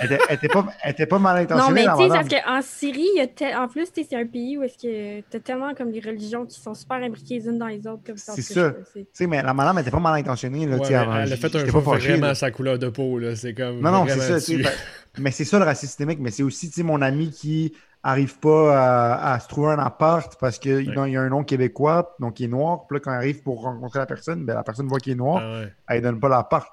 Elle 0.00 0.06
était, 0.12 0.18
elle 0.28 0.90
était 0.90 1.06
pas, 1.06 1.18
mal 1.20 1.36
Non, 1.36 1.42
intentionnée. 1.42 1.80
mais 1.82 1.86
la 1.86 1.94
tu 1.96 2.02
sais, 2.02 2.08
parce 2.08 2.28
qu'en 2.28 2.62
Syrie, 2.62 3.54
en 3.56 3.68
plus, 3.68 3.92
tu 3.92 4.02
sais, 4.02 4.06
c'est 4.10 4.16
un 4.16 4.26
pays 4.26 4.58
où 4.58 4.62
est-ce 4.64 4.76
que 4.76 5.20
t'as 5.30 5.38
tellement 5.38 5.72
comme 5.74 5.90
les 5.92 6.00
religions 6.00 6.44
qui 6.46 6.58
sont 6.58 6.74
super 6.74 6.96
imbriquées 6.96 7.38
les 7.38 7.46
unes 7.46 7.58
dans 7.58 7.68
les 7.68 7.86
autres. 7.86 8.02
comme 8.04 8.16
ça. 8.16 8.32
C'est 8.34 8.42
ça. 8.42 8.72
Tu 8.92 9.06
sais, 9.12 9.26
mais 9.28 9.40
la 9.42 9.54
madame 9.54 9.78
était 9.78 9.90
pas 9.92 10.00
mal 10.00 10.18
intentionnée. 10.18 10.66
Là, 10.66 10.76
Ouais, 10.76 10.82
tu 10.86 10.90
mais 10.92 10.98
avant. 10.98 11.16
elle 11.20 11.32
a 11.32 11.36
fait 11.36 11.54
un 11.54 11.64
pas 11.72 11.80
fâché, 11.80 12.08
vraiment 12.08 12.26
là. 12.26 12.34
sa 12.34 12.50
couleur 12.50 12.78
de 12.78 12.88
peau. 12.88 13.18
là. 13.18 13.36
C'est 13.36 13.54
comme. 13.54 13.80
Non, 13.80 13.92
non, 13.92 14.06
c'est 14.08 14.18
ça. 14.18 14.40
tu 14.40 14.62
ben, 14.62 14.70
mais 15.18 15.30
c'est 15.30 15.44
ça 15.44 15.58
le 15.58 15.64
racisme 15.64 15.86
systémique. 15.88 16.18
Mais 16.20 16.30
c'est 16.32 16.42
aussi 16.42 16.68
tu 16.68 16.74
sais, 16.74 16.82
mon 16.82 17.00
ami 17.00 17.30
qui 17.30 17.72
arrive 18.02 18.38
pas 18.38 19.12
à, 19.18 19.32
à 19.34 19.40
se 19.40 19.48
trouver 19.48 19.72
un 19.72 19.78
appart 19.78 20.34
parce 20.40 20.58
qu'il 20.58 20.96
Ouais. 20.98 21.10
y 21.10 21.16
a 21.16 21.20
un 21.20 21.28
nom 21.28 21.44
québécois, 21.44 22.16
donc 22.18 22.40
il 22.40 22.44
est 22.44 22.48
noir. 22.48 22.86
Puis 22.86 22.96
là, 22.96 23.00
quand 23.00 23.12
il 23.12 23.16
arrive 23.16 23.42
pour 23.42 23.62
rencontrer 23.62 23.98
la 23.98 24.06
personne, 24.06 24.44
ben, 24.46 24.54
la 24.54 24.62
personne 24.62 24.86
voit 24.88 24.98
qu'il 25.00 25.12
est 25.12 25.16
noir. 25.16 25.40
Ah 25.42 25.60
ouais. 25.60 25.72
elle 25.88 26.02
donne 26.02 26.18
pas 26.18 26.28
l'appart. 26.30 26.70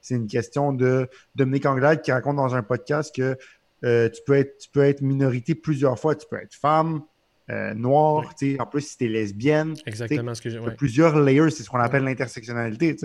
C'est 0.00 0.14
une 0.14 0.28
question 0.28 0.72
de 0.72 1.08
Dominique 1.34 1.66
Anglade 1.66 2.00
qui 2.02 2.12
raconte 2.12 2.36
dans 2.36 2.54
un 2.54 2.62
podcast 2.62 3.12
que 3.14 3.36
euh, 3.84 4.08
tu, 4.08 4.20
peux 4.26 4.34
être, 4.34 4.58
tu 4.58 4.68
peux 4.70 4.82
être 4.84 5.00
minorité 5.02 5.54
plusieurs 5.56 5.98
fois. 5.98 6.14
Tu 6.14 6.26
peux 6.30 6.36
être 6.36 6.54
femme, 6.54 7.02
euh, 7.50 7.74
noire, 7.74 8.24
Ouais. 8.40 8.56
en 8.60 8.66
plus 8.66 8.82
si 8.82 8.98
tu 8.98 9.06
es 9.06 9.08
lesbienne. 9.08 9.74
Exactement 9.86 10.34
ce 10.34 10.42
que 10.42 10.50
j'ai. 10.50 10.60
Plusieurs 10.76 11.18
layers, 11.18 11.50
c'est 11.50 11.62
ce 11.64 11.70
qu'on 11.70 11.78
appelle 11.80 12.04
l'intersectionnalité. 12.04 12.96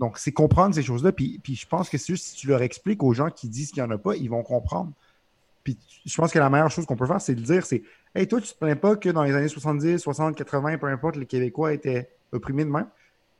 Donc, 0.00 0.18
c'est 0.18 0.32
comprendre 0.32 0.74
ces 0.74 0.82
choses-là. 0.82 1.12
Puis, 1.12 1.38
puis 1.42 1.54
je 1.54 1.66
pense 1.66 1.88
que 1.88 1.96
c'est 1.98 2.12
juste 2.14 2.26
si 2.26 2.34
tu 2.36 2.48
leur 2.48 2.62
expliques 2.62 3.02
aux 3.04 3.12
gens 3.12 3.30
qui 3.30 3.48
disent 3.48 3.70
qu'il 3.70 3.82
n'y 3.84 3.88
en 3.88 3.92
a 3.94 3.98
pas, 3.98 4.16
ils 4.16 4.28
vont 4.28 4.42
comprendre. 4.42 4.92
Puis 5.74 5.78
je 6.06 6.16
pense 6.16 6.32
que 6.32 6.38
la 6.38 6.48
meilleure 6.48 6.70
chose 6.70 6.86
qu'on 6.86 6.96
peut 6.96 7.06
faire, 7.06 7.20
c'est 7.20 7.34
de 7.34 7.42
dire 7.42 7.66
c'est 7.66 7.82
Hey, 8.14 8.26
toi, 8.26 8.40
tu 8.40 8.52
te 8.52 8.58
plains 8.58 8.76
pas 8.76 8.96
que 8.96 9.10
dans 9.10 9.22
les 9.22 9.34
années 9.34 9.48
70, 9.48 9.98
60, 9.98 10.34
80, 10.34 10.78
peu 10.78 10.86
importe, 10.86 11.16
les 11.16 11.26
Québécois 11.26 11.74
étaient 11.74 12.10
opprimés 12.32 12.64
de 12.64 12.70
même. 12.70 12.88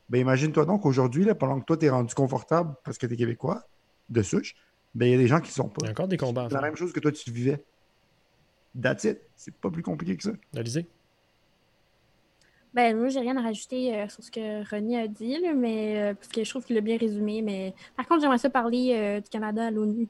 Ben 0.09 0.19
imagine-toi 0.21 0.65
donc 0.65 0.85
aujourd'hui, 0.85 1.23
là, 1.23 1.33
pendant 1.35 1.59
que 1.59 1.65
toi, 1.65 1.77
tu 1.77 1.85
es 1.85 1.89
rendu 1.89 2.13
confortable 2.13 2.75
parce 2.83 2.97
que 2.97 3.07
tu 3.07 3.13
es 3.13 3.17
Québécois, 3.17 3.63
de 4.09 4.21
souche, 4.21 4.55
ben 4.93 5.07
il 5.07 5.11
y 5.11 5.15
a 5.15 5.17
des 5.17 5.27
gens 5.27 5.39
qui 5.39 5.51
sont 5.51 5.71
Il 5.77 5.81
y 5.81 5.83
pas. 5.83 5.87
a 5.87 5.91
encore 5.91 6.07
des 6.07 6.17
combats 6.17 6.47
C'est 6.49 6.55
la 6.55 6.61
même 6.61 6.75
chose 6.75 6.93
que 6.93 6.99
toi, 6.99 7.11
tu 7.11 7.31
vivais. 7.31 7.63
That's 8.79 9.03
it. 9.05 9.19
C'est 9.35 9.53
pas 9.55 9.71
plus 9.71 9.81
compliqué 9.83 10.15
que 10.15 10.23
ça. 10.23 10.31
Alizé? 10.55 10.87
Ben, 12.73 12.95
moi, 12.95 13.09
j'ai 13.09 13.19
rien 13.19 13.35
à 13.37 13.41
rajouter 13.41 13.95
euh, 13.95 14.07
sur 14.07 14.23
ce 14.23 14.29
que 14.29 14.69
René 14.69 14.99
a 15.01 15.07
dit, 15.07 15.39
là, 15.39 15.53
mais, 15.55 16.11
euh, 16.11 16.13
parce 16.13 16.27
que 16.27 16.43
je 16.43 16.49
trouve 16.51 16.63
qu'il 16.63 16.75
l'a 16.75 16.81
bien 16.81 16.97
résumé. 16.97 17.41
Mais 17.41 17.73
par 17.97 18.07
contre, 18.07 18.21
j'aimerais 18.21 18.37
ça 18.37 18.51
parler 18.51 18.93
euh, 18.93 19.21
du 19.21 19.29
Canada 19.29 19.65
à 19.65 19.71
l'ONU. 19.71 20.07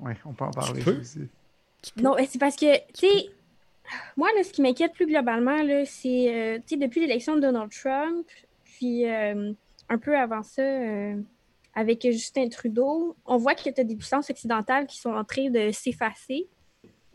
Ouais, 0.00 0.16
on 0.24 0.32
peut 0.32 0.44
en 0.44 0.50
parler. 0.50 0.82
peux? 0.82 0.98
aussi. 0.98 1.28
Tu 1.84 1.92
peux- 1.92 2.02
Non, 2.02 2.14
ben, 2.16 2.26
c'est 2.28 2.38
parce 2.38 2.56
que, 2.56 2.76
tu 2.92 3.06
sais, 3.08 3.28
moi, 4.16 4.28
là, 4.36 4.42
ce 4.42 4.52
qui 4.52 4.62
m'inquiète 4.62 4.92
plus 4.94 5.06
globalement, 5.06 5.62
là, 5.62 5.84
c'est, 5.84 6.34
euh, 6.34 6.56
tu 6.58 6.62
sais, 6.68 6.76
depuis 6.76 7.00
l'élection 7.00 7.36
de 7.36 7.40
Donald 7.40 7.70
Trump, 7.70 8.26
puis 8.64 9.06
euh, 9.08 9.52
un 9.88 9.98
peu 9.98 10.16
avant 10.16 10.42
ça, 10.42 10.62
euh, 10.62 11.16
avec 11.74 12.02
Justin 12.02 12.48
Trudeau, 12.48 13.16
on 13.26 13.36
voit 13.36 13.54
que 13.54 13.68
tu 13.68 13.80
as 13.80 13.84
des 13.84 13.96
puissances 13.96 14.30
occidentales 14.30 14.86
qui 14.86 14.98
sont 14.98 15.12
en 15.12 15.24
train 15.24 15.50
de 15.50 15.70
s'effacer 15.72 16.46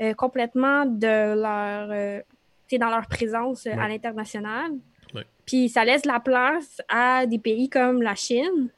euh, 0.02 0.14
complètement 0.14 0.86
de 0.86 1.34
leur, 1.36 1.90
euh, 1.92 2.20
tu 2.68 2.76
sais, 2.76 2.78
dans 2.78 2.90
leur 2.90 3.08
présence 3.08 3.66
euh, 3.66 3.72
à 3.72 3.88
l'international. 3.88 4.72
Ouais. 5.14 5.26
Puis 5.46 5.70
ça 5.70 5.84
laisse 5.84 6.06
la 6.06 6.20
place 6.20 6.82
à 6.88 7.26
des 7.26 7.40
pays 7.40 7.70
comme 7.70 8.02
la 8.02 8.16
Chine, 8.16 8.70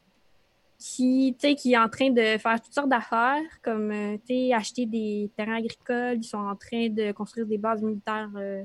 qui, 0.82 1.38
qui 1.58 1.74
est 1.74 1.78
en 1.78 1.90
train 1.90 2.10
de 2.10 2.38
faire 2.40 2.60
toutes 2.60 2.74
sortes 2.74 2.90
d'affaires, 2.90 3.40
comme 3.62 3.92
euh, 3.92 4.18
acheter 4.56 4.88
des 4.88 5.30
terrains 5.38 5.58
agricoles, 5.58 6.18
ils 6.18 6.24
sont 6.24 6.40
en 6.40 6.56
train 6.56 6.90
de 6.90 7.12
construire 7.12 7.46
des 7.46 7.60
bases 7.60 7.84
militaires 7.84 8.32
euh, 8.36 8.64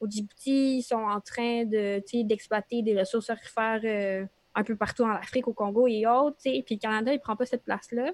au 0.00 0.10
Djibouti, 0.10 0.78
ils 0.78 0.82
sont 0.82 0.96
en 0.96 1.20
train 1.20 1.64
de, 1.64 2.02
d'exploiter 2.24 2.82
des 2.82 2.98
ressources 2.98 3.30
aurifères 3.30 3.80
euh, 3.84 4.26
un 4.56 4.64
peu 4.64 4.74
partout 4.74 5.04
en 5.04 5.10
Afrique, 5.10 5.46
au 5.46 5.52
Congo 5.52 5.86
et 5.86 6.06
autres, 6.06 6.38
puis 6.42 6.64
le 6.68 6.76
Canada, 6.76 7.12
il 7.12 7.20
prend 7.20 7.36
pas 7.36 7.46
cette 7.46 7.62
place-là. 7.62 8.10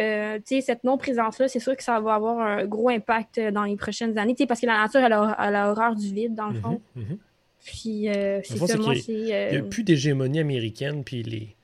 Euh, 0.00 0.40
cette 0.44 0.82
non-présence-là, 0.82 1.46
c'est 1.46 1.60
sûr 1.60 1.76
que 1.76 1.84
ça 1.84 2.00
va 2.00 2.14
avoir 2.14 2.40
un 2.40 2.64
gros 2.64 2.88
impact 2.88 3.38
dans 3.38 3.62
les 3.62 3.76
prochaines 3.76 4.18
années, 4.18 4.34
parce 4.48 4.60
que 4.60 4.66
la 4.66 4.78
nature, 4.78 5.00
elle 5.00 5.12
a, 5.12 5.36
elle 5.38 5.54
a 5.54 5.70
horreur 5.70 5.94
du 5.94 6.12
vide, 6.12 6.34
dans 6.34 6.48
le 6.48 6.60
fond. 6.60 6.80
Mhm, 6.96 7.02
mhm. 7.04 7.18
Puis, 7.64 8.08
euh, 8.08 8.40
c'est. 8.42 8.58
Il 9.08 9.24
n'y 9.26 9.56
a 9.56 9.62
plus 9.62 9.84
d'hégémonie 9.84 10.40
américaine, 10.40 11.04
puis 11.04 11.22
les, 11.22 11.56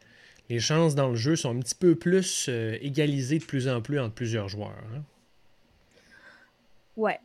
les 0.50 0.58
chances 0.60 0.94
dans 0.94 1.08
le 1.08 1.14
jeu 1.14 1.36
sont 1.36 1.56
un 1.56 1.60
petit 1.60 1.74
peu 1.76 1.94
plus 1.94 2.46
euh, 2.48 2.76
égalisées 2.82 3.38
de 3.38 3.44
plus 3.44 3.68
en 3.68 3.80
plus 3.80 3.98
entre 4.00 4.14
plusieurs 4.14 4.48
joueurs. 4.48 4.74
hein. 4.94 5.02
Ouais, 6.96 7.18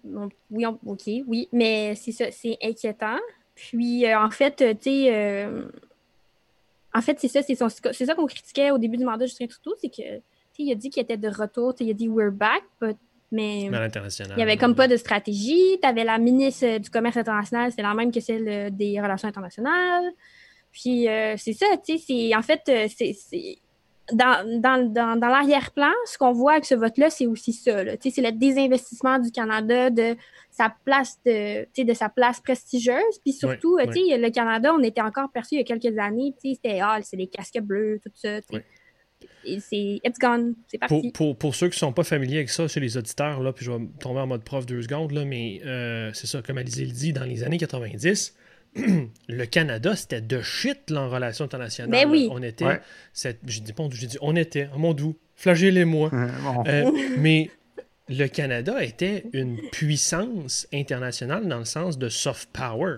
oui, 0.51 0.65
on- 0.65 0.79
ok, 0.85 1.01
oui, 1.27 1.49
mais 1.51 1.95
c'est 1.95 2.11
ça, 2.13 2.25
c'est 2.31 2.57
inquiétant. 2.63 3.17
Puis, 3.55 4.05
euh, 4.05 4.17
en 4.19 4.29
fait, 4.29 4.61
euh, 4.61 4.73
tu 4.73 4.83
sais, 4.83 5.13
euh, 5.13 5.63
en 6.93 7.01
fait, 7.01 7.19
c'est 7.19 7.27
ça, 7.27 7.41
c'est 7.41 7.55
son- 7.55 7.67
c'est 7.69 8.05
ça 8.05 8.15
qu'on 8.15 8.27
critiquait 8.27 8.71
au 8.71 8.77
début 8.77 8.95
du 8.97 9.03
mandat 9.03 9.25
de 9.25 9.27
Justin 9.27 9.47
Trudeau, 9.47 9.75
c'est 9.81 9.89
que, 9.89 9.95
tu 9.95 10.01
sais, 10.01 10.63
il 10.63 10.71
a 10.71 10.75
dit 10.75 10.89
qu'il 10.89 11.01
était 11.03 11.17
de 11.17 11.27
retour, 11.27 11.73
il 11.79 11.89
a 11.89 11.93
dit 11.93 12.07
we're 12.07 12.31
back, 12.31 12.63
but- 12.79 12.95
mais 13.31 13.69
il 14.35 14.37
n'y 14.37 14.43
avait 14.43 14.55
comme 14.57 14.75
pas 14.75 14.87
de 14.87 14.95
stratégie. 14.97 15.77
Tu 15.81 15.87
avais 15.87 16.03
la 16.05 16.19
ministre 16.19 16.77
du 16.77 16.89
Commerce 16.89 17.17
international, 17.17 17.71
c'était 17.71 17.81
la 17.81 17.93
même 17.95 18.11
que 18.11 18.19
celle 18.21 18.73
des 18.73 19.01
Relations 19.01 19.27
internationales. 19.27 20.05
Puis, 20.75 21.07
euh, 21.07 21.35
c'est 21.37 21.53
ça, 21.53 21.65
tu 21.85 21.97
sais, 21.97 22.03
c'est 22.05 22.35
en 22.35 22.41
fait, 22.41 22.61
euh, 22.69 22.87
c'est. 22.89 23.57
Dans, 24.13 24.45
dans, 24.61 24.87
dans, 24.93 25.19
dans 25.19 25.27
l'arrière-plan, 25.29 25.91
ce 26.05 26.19
qu'on 26.19 26.31
voit 26.31 26.51
avec 26.51 26.65
ce 26.65 26.75
vote-là, 26.75 27.09
c'est 27.09 27.25
aussi 27.25 27.53
ça. 27.53 27.83
là. 27.83 27.97
Tu 27.97 28.11
sais, 28.11 28.21
C'est 28.21 28.21
le 28.21 28.37
désinvestissement 28.37 29.17
du 29.17 29.31
Canada 29.31 29.89
de 29.89 30.15
sa 30.51 30.71
place 30.85 31.17
de, 31.25 31.65
de 31.83 31.93
sa 31.95 32.09
place 32.09 32.39
prestigieuse. 32.39 33.19
Puis 33.23 33.33
surtout, 33.33 33.77
Ouais, 33.77 33.87
euh, 33.87 33.91
tu 33.91 34.07
sais, 34.07 34.17
le 34.19 34.29
Canada, 34.29 34.71
on 34.77 34.83
était 34.83 35.01
encore 35.01 35.31
perçu 35.31 35.55
il 35.55 35.57
y 35.57 35.61
a 35.61 35.63
quelques 35.63 35.97
années, 35.97 36.35
tu 36.39 36.49
sais, 36.49 36.59
c'était 36.61 36.79
ah, 36.83 36.99
c'est 37.01 37.17
les 37.17 37.25
casques 37.25 37.59
bleus, 37.61 37.99
tout 38.03 38.11
ça. 38.13 38.41
c'est 39.59 39.99
it's 40.03 40.19
gone, 40.19 40.53
c'est 40.67 40.77
Pour, 40.77 40.87
parti. 40.89 41.11
pour, 41.11 41.35
pour 41.35 41.55
ceux 41.55 41.69
qui 41.69 41.77
ne 41.77 41.79
sont 41.79 41.93
pas 41.93 42.03
familiers 42.03 42.37
avec 42.37 42.49
ça, 42.51 42.67
chez 42.67 42.79
les 42.79 42.97
auditeurs, 42.97 43.41
là, 43.41 43.53
puis 43.53 43.65
je 43.65 43.71
vais 43.71 43.79
tomber 43.99 44.19
en 44.19 44.27
mode 44.27 44.43
prof 44.43 44.67
deux 44.67 44.83
secondes, 44.83 45.13
là, 45.13 45.25
mais 45.25 45.61
euh, 45.65 46.11
c'est 46.13 46.27
ça, 46.27 46.43
comme 46.43 46.59
Alizé 46.59 46.85
le 46.85 46.91
dit, 46.91 47.11
dans 47.11 47.23
les 47.23 47.43
années 47.43 47.57
90, 47.57 48.35
le 48.75 49.45
Canada, 49.45 49.95
c'était 49.95 50.21
de 50.21 50.41
shit 50.41 50.89
là, 50.89 51.01
en 51.01 51.09
relations 51.09 51.45
internationales. 51.45 51.91
Ben 51.91 52.09
oui. 52.09 52.27
On 52.31 52.41
était, 52.43 52.65
Ouais. 52.65 52.81
c'est- 53.13 53.39
j'ai 53.47 53.61
dit, 53.61 53.73
bon, 53.73 53.89
j'ai 53.91 54.07
dit, 54.07 54.17
on 54.21 54.35
était, 54.35 54.67
mon 54.75 54.93
doux, 54.93 55.15
flagellez-moi. 55.35 56.09
Bon. 56.43 56.63
Euh, 56.67 56.91
mais 57.17 57.49
le 58.09 58.27
Canada 58.27 58.83
était 58.83 59.25
une 59.33 59.57
puissance 59.71 60.67
internationale 60.73 61.47
dans 61.47 61.59
le 61.59 61.65
sens 61.65 61.97
de 61.97 62.09
soft 62.09 62.49
power. 62.53 62.97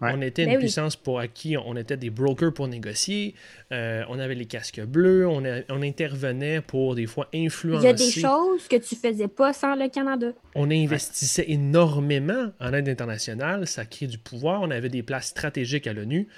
On 0.00 0.20
était 0.20 0.42
une 0.44 0.50
Ben 0.50 0.56
oui. 0.56 0.62
puissance 0.62 0.96
pour 0.96 1.18
à 1.20 1.28
qui 1.28 1.56
on 1.56 1.76
était 1.76 1.96
des 1.96 2.10
brokers 2.10 2.52
pour 2.52 2.68
négocier. 2.68 3.34
euh, 3.72 4.02
on 4.08 4.18
avait 4.18 4.34
les 4.34 4.46
casques 4.46 4.80
bleus. 4.82 5.26
On, 5.26 5.44
a- 5.44 5.62
on 5.70 5.82
intervenait 5.82 6.60
pour 6.60 6.94
des 6.94 7.06
fois 7.06 7.28
Il 7.32 7.46
influencer. 7.46 7.86
y 7.86 7.88
a 7.88 7.92
des 7.92 8.10
choses 8.10 8.68
que 8.68 8.76
tu 8.76 8.94
faisais 8.94 9.28
pas 9.28 9.52
sans 9.52 9.74
le 9.74 9.88
Canada. 9.88 10.28
On 10.54 10.70
investissait 10.70 11.46
énormément 11.48 12.52
en 12.60 12.72
aide 12.72 12.88
internationale. 12.88 13.66
Ça 13.66 13.84
crée 13.84 14.06
du 14.06 14.18
pouvoir. 14.18 14.62
On 14.62 14.70
avait 14.70 14.88
des 14.88 15.02
places 15.02 15.26
stratégiques 15.28 15.86
à 15.86 15.92
l'ONU. 15.92 16.28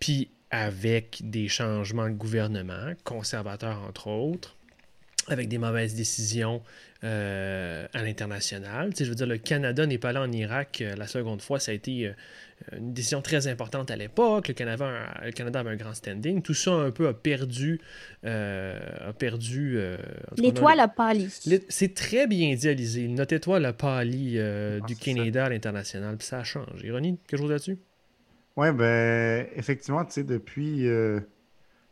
Puis 0.00 0.30
avec 0.50 1.20
des 1.24 1.48
changements 1.48 2.08
de 2.08 2.14
gouvernement, 2.14 2.92
conservateurs 3.04 3.82
entre 3.88 4.08
autres, 4.08 4.56
avec 5.28 5.48
des 5.48 5.58
mauvaises 5.58 5.94
décisions 5.94 6.62
euh, 7.04 7.86
à 7.92 8.02
l'international. 8.02 8.90
Tu 8.90 8.96
sais, 8.98 9.04
je 9.04 9.10
veux 9.10 9.14
dire, 9.14 9.26
le 9.26 9.38
Canada 9.38 9.86
n'est 9.86 9.98
pas 9.98 10.08
allé 10.10 10.18
en 10.18 10.32
Irak 10.32 10.80
euh, 10.80 10.96
la 10.96 11.06
seconde 11.06 11.42
fois. 11.42 11.60
Ça 11.60 11.70
a 11.70 11.74
été 11.74 12.06
euh, 12.08 12.12
une 12.76 12.92
décision 12.92 13.22
très 13.22 13.46
importante 13.46 13.90
à 13.90 13.96
l'époque. 13.96 14.48
Le 14.48 14.54
Canada, 14.54 14.86
a- 14.88 15.24
le 15.26 15.30
Canada 15.32 15.60
avait 15.60 15.70
un 15.70 15.76
grand 15.76 15.94
standing. 15.94 16.42
Tout 16.42 16.54
ça 16.54 16.72
un 16.72 16.90
peu 16.90 17.06
a 17.08 17.14
perdu. 17.14 17.80
euh, 18.24 18.78
a 19.08 19.12
perdu 19.12 19.74
euh, 19.76 19.96
a- 20.30 20.40
L'étoile 20.40 20.80
a 20.80 20.88
pâli. 20.88 21.28
le- 21.46 21.60
C'est 21.68 21.94
très 21.94 22.26
bien 22.26 22.54
dit, 22.54 22.68
Alizé. 22.68 23.06
Notez-toi 23.06 23.60
le 23.60 23.72
pali 23.72 24.34
euh, 24.36 24.80
Ah, 24.82 24.86
du 24.86 24.96
Canada 24.96 25.44
à 25.46 25.48
l'international, 25.50 26.16
puis 26.16 26.26
ça 26.26 26.42
change. 26.42 26.82
Ironie, 26.82 27.18
quelque 27.28 27.40
chose 27.40 27.50
là-dessus? 27.50 27.78
Ouais, 28.56 28.72
ben, 28.72 29.46
effectivement, 29.54 30.04
tu 30.04 30.14
sais, 30.14 30.24
depuis. 30.24 30.88
euh, 30.88 31.20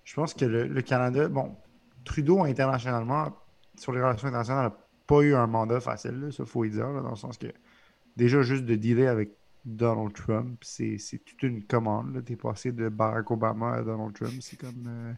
je 0.03 0.15
pense 0.15 0.35
que 0.35 0.45
le, 0.45 0.67
le 0.67 0.83
Canada. 0.83 1.29
Bon, 1.29 1.55
Trudeau, 2.07 2.43
internationalement, 2.45 3.37
sur 3.77 3.93
les 3.93 4.01
relations 4.01 4.29
internationales, 4.29 4.71
n'a 4.71 4.77
pas 5.07 5.21
eu 5.21 5.35
un 5.35 5.47
mandat 5.47 5.81
facile, 5.81 6.19
là, 6.21 6.31
ça, 6.31 6.47
faut 6.47 6.65
y 6.65 6.71
dire, 6.71 6.91
dans 7.03 7.11
le 7.11 7.17
sens 7.17 7.37
que. 7.37 7.49
Déjà, 8.17 8.41
juste 8.41 8.65
de 8.65 8.75
dealer 8.77 9.09
avec 9.09 9.33
Donald 9.67 10.15
Trump, 10.15 10.59
c'est 10.65 10.97
toute 11.25 11.43
une 11.43 11.63
commande. 11.65 12.23
Tu 12.25 12.33
es 12.33 12.37
passé 12.37 12.73
de 12.73 12.89
Barack 12.89 13.31
Obama 13.31 13.75
à 13.75 13.83
Donald 13.83 14.15
Trump. 14.15 14.33
C'est 14.41 14.57
comme. 14.59 14.87
euh, 14.89 15.13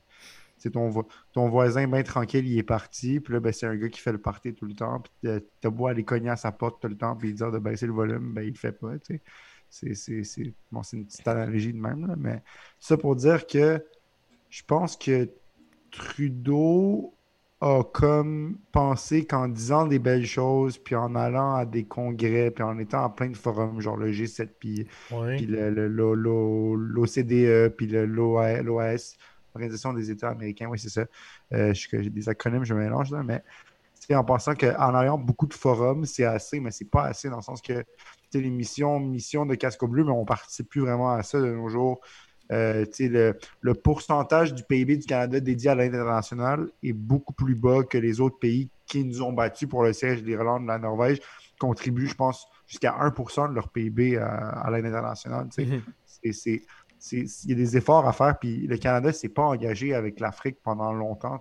c'est 0.57 0.70
ton, 0.72 0.89
vo- 0.89 1.07
ton 1.32 1.49
voisin 1.49 1.86
bien 1.86 2.03
tranquille, 2.03 2.45
il 2.49 2.59
est 2.59 2.64
parti. 2.64 3.20
Puis 3.20 3.32
là, 3.32 3.41
ben, 3.41 3.53
c'est 3.53 3.66
un 3.66 3.76
gars 3.76 3.89
qui 3.89 4.01
fait 4.01 4.11
le 4.11 4.18
party 4.18 4.55
tout 4.55 4.64
le 4.66 4.74
temps. 4.74 5.01
Puis 5.01 5.30
t'as 5.61 5.70
beau 5.70 5.86
aller 5.86 6.05
cogner 6.05 6.30
à 6.30 6.36
sa 6.36 6.51
porte 6.51 6.82
tout 6.82 6.89
le 6.89 6.97
temps, 6.97 7.14
puis 7.14 7.32
dire 7.32 7.53
de 7.53 7.61
baisser 7.61 7.86
le 7.86 7.93
volume, 7.93 8.34
ben, 8.34 8.43
il 8.43 8.51
le 8.51 8.59
fait 8.59 8.72
pas. 8.72 8.95
C'est 9.70 9.93
bon, 10.72 10.82
une 10.93 11.07
petite 11.07 11.28
analogie 11.28 11.72
de 11.72 11.78
même, 11.78 12.07
là, 12.07 12.14
mais 12.16 12.43
ça 12.80 12.97
pour 12.97 13.14
dire 13.14 13.47
que 13.47 13.84
je 14.49 14.62
pense 14.66 14.97
que 14.97 15.30
Trudeau 15.91 17.14
a 17.61 17.82
comme 17.82 18.59
pensé 18.70 19.26
qu'en 19.26 19.49
disant 19.49 19.86
des 19.86 19.99
belles 19.99 20.26
choses, 20.26 20.78
puis 20.78 20.95
en 20.95 21.16
allant 21.16 21.55
à 21.57 21.64
des 21.64 21.84
congrès, 21.84 22.53
puis 22.53 22.62
en 22.62 22.78
étant 22.78 23.05
à 23.05 23.09
plein 23.09 23.30
de 23.30 23.36
forums, 23.36 23.80
genre 23.80 23.97
le 23.97 24.12
G7, 24.12 24.49
puis 24.59 24.86
l'OCDE, 26.70 27.74
puis 27.76 27.86
l'OAS, 27.89 29.16
l'Organisation 29.55 29.93
des 29.93 30.11
États 30.11 30.28
américains, 30.28 30.68
oui, 30.68 30.78
c'est 30.78 30.89
ça. 30.89 31.05
Euh, 31.53 31.74
j'ai 31.74 32.11
des 32.11 32.28
acronymes, 32.28 32.64
je 32.64 32.74
mélange 32.74 33.11
là, 33.11 33.24
mais 33.24 33.43
c'est 33.95 34.14
en 34.14 34.24
pensant 34.24 34.55
qu'en 34.55 35.03
ayant 35.03 35.18
beaucoup 35.18 35.47
de 35.47 35.55
forums, 35.55 36.05
c'est 36.05 36.24
assez, 36.24 36.61
mais 36.61 36.70
c'est 36.70 36.89
pas 36.89 37.05
assez 37.05 37.28
dans 37.28 37.36
le 37.36 37.43
sens 37.43 37.61
que 37.61 37.84
les 38.32 38.51
missions, 38.51 39.01
missions 39.01 39.47
de 39.47 39.55
casque 39.55 39.84
bleu, 39.84 40.05
mais 40.05 40.12
on 40.12 40.24
participe 40.24 40.68
plus 40.68 40.82
vraiment 40.82 41.11
à 41.11 41.22
ça 41.22 41.41
de 41.41 41.47
nos 41.47 41.68
jours. 41.68 42.01
Euh, 42.51 42.87
le, 42.99 43.35
le 43.61 43.75
pourcentage 43.75 44.55
du 44.55 44.63
PIB 44.63 44.97
du 44.97 45.07
Canada 45.07 45.39
dédié 45.41 45.71
à 45.71 45.75
l'aide 45.75 45.95
internationale 45.95 46.69
est 46.83 46.93
beaucoup 46.95 47.35
plus 47.35 47.55
bas 47.55 47.83
que 47.83 47.99
les 47.99 48.21
autres 48.21 48.39
pays 48.39 48.71
qui 48.87 49.05
nous 49.05 49.23
ont 49.23 49.33
battus 49.35 49.69
pour 49.69 49.83
le 49.83 49.93
siège 49.93 50.23
de 50.23 50.27
l'Irlande, 50.29 50.63
de 50.63 50.69
la 50.69 50.79
Norvège, 50.79 51.21
contribuent, 51.59 52.07
je 52.07 52.15
pense, 52.15 52.47
jusqu'à 52.67 52.93
1% 52.93 53.51
de 53.51 53.55
leur 53.55 53.69
PIB 53.69 54.17
à, 54.17 54.27
à 54.29 54.71
l'aide 54.71 54.87
internationale. 54.87 55.49
Mhm. 55.59 55.83
C'est- 56.23 56.63
Il 57.13 57.51
y 57.51 57.53
a 57.53 57.55
des 57.55 57.77
efforts 57.77 58.07
à 58.09 58.13
faire, 58.13 58.39
puis 58.39 58.67
le 58.67 58.77
Canada 58.77 59.09
ne 59.09 59.13
s'est 59.13 59.29
pas 59.29 59.43
engagé 59.45 59.95
avec 59.95 60.19
l'Afrique 60.19 60.57
pendant 60.65 60.93
longtemps. 60.93 61.41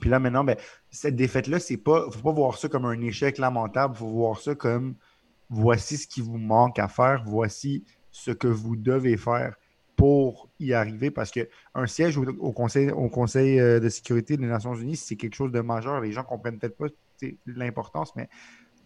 Puis 0.00 0.10
là, 0.10 0.18
maintenant, 0.18 0.42
ben, 0.42 0.56
cette 0.90 1.14
défaite-là, 1.16 1.60
c'est 1.60 1.76
pas. 1.76 2.10
faut 2.10 2.22
pas 2.22 2.32
voir 2.32 2.58
ça 2.58 2.68
comme 2.68 2.86
un 2.86 3.00
échec 3.02 3.38
lamentable, 3.38 3.94
il 3.94 3.98
faut 3.98 4.08
voir 4.10 4.40
ça 4.40 4.54
comme 4.54 4.94
voici 5.48 5.96
ce 5.96 6.06
qui 6.08 6.20
vous 6.22 6.38
manque 6.38 6.78
à 6.78 6.88
faire, 6.88 7.22
voici 7.24 7.84
ce 8.10 8.30
que 8.32 8.48
vous 8.48 8.74
devez 8.74 9.16
faire 9.16 9.54
pour 10.02 10.48
y 10.58 10.72
arriver. 10.72 11.12
Parce 11.12 11.30
qu'un 11.30 11.86
siège 11.86 12.18
au, 12.18 12.24
au 12.24 12.50
Conseil, 12.52 12.90
au 12.90 13.08
Conseil 13.08 13.60
euh, 13.60 13.78
de 13.78 13.88
sécurité 13.88 14.36
des 14.36 14.46
Nations 14.46 14.74
Unies, 14.74 14.96
c'est 14.96 15.14
quelque 15.14 15.36
chose 15.36 15.52
de 15.52 15.60
majeur. 15.60 16.00
Les 16.00 16.10
gens 16.10 16.22
ne 16.22 16.26
comprennent 16.26 16.58
peut-être 16.58 16.76
pas 16.76 16.86
l'importance, 17.46 18.16
mais 18.16 18.28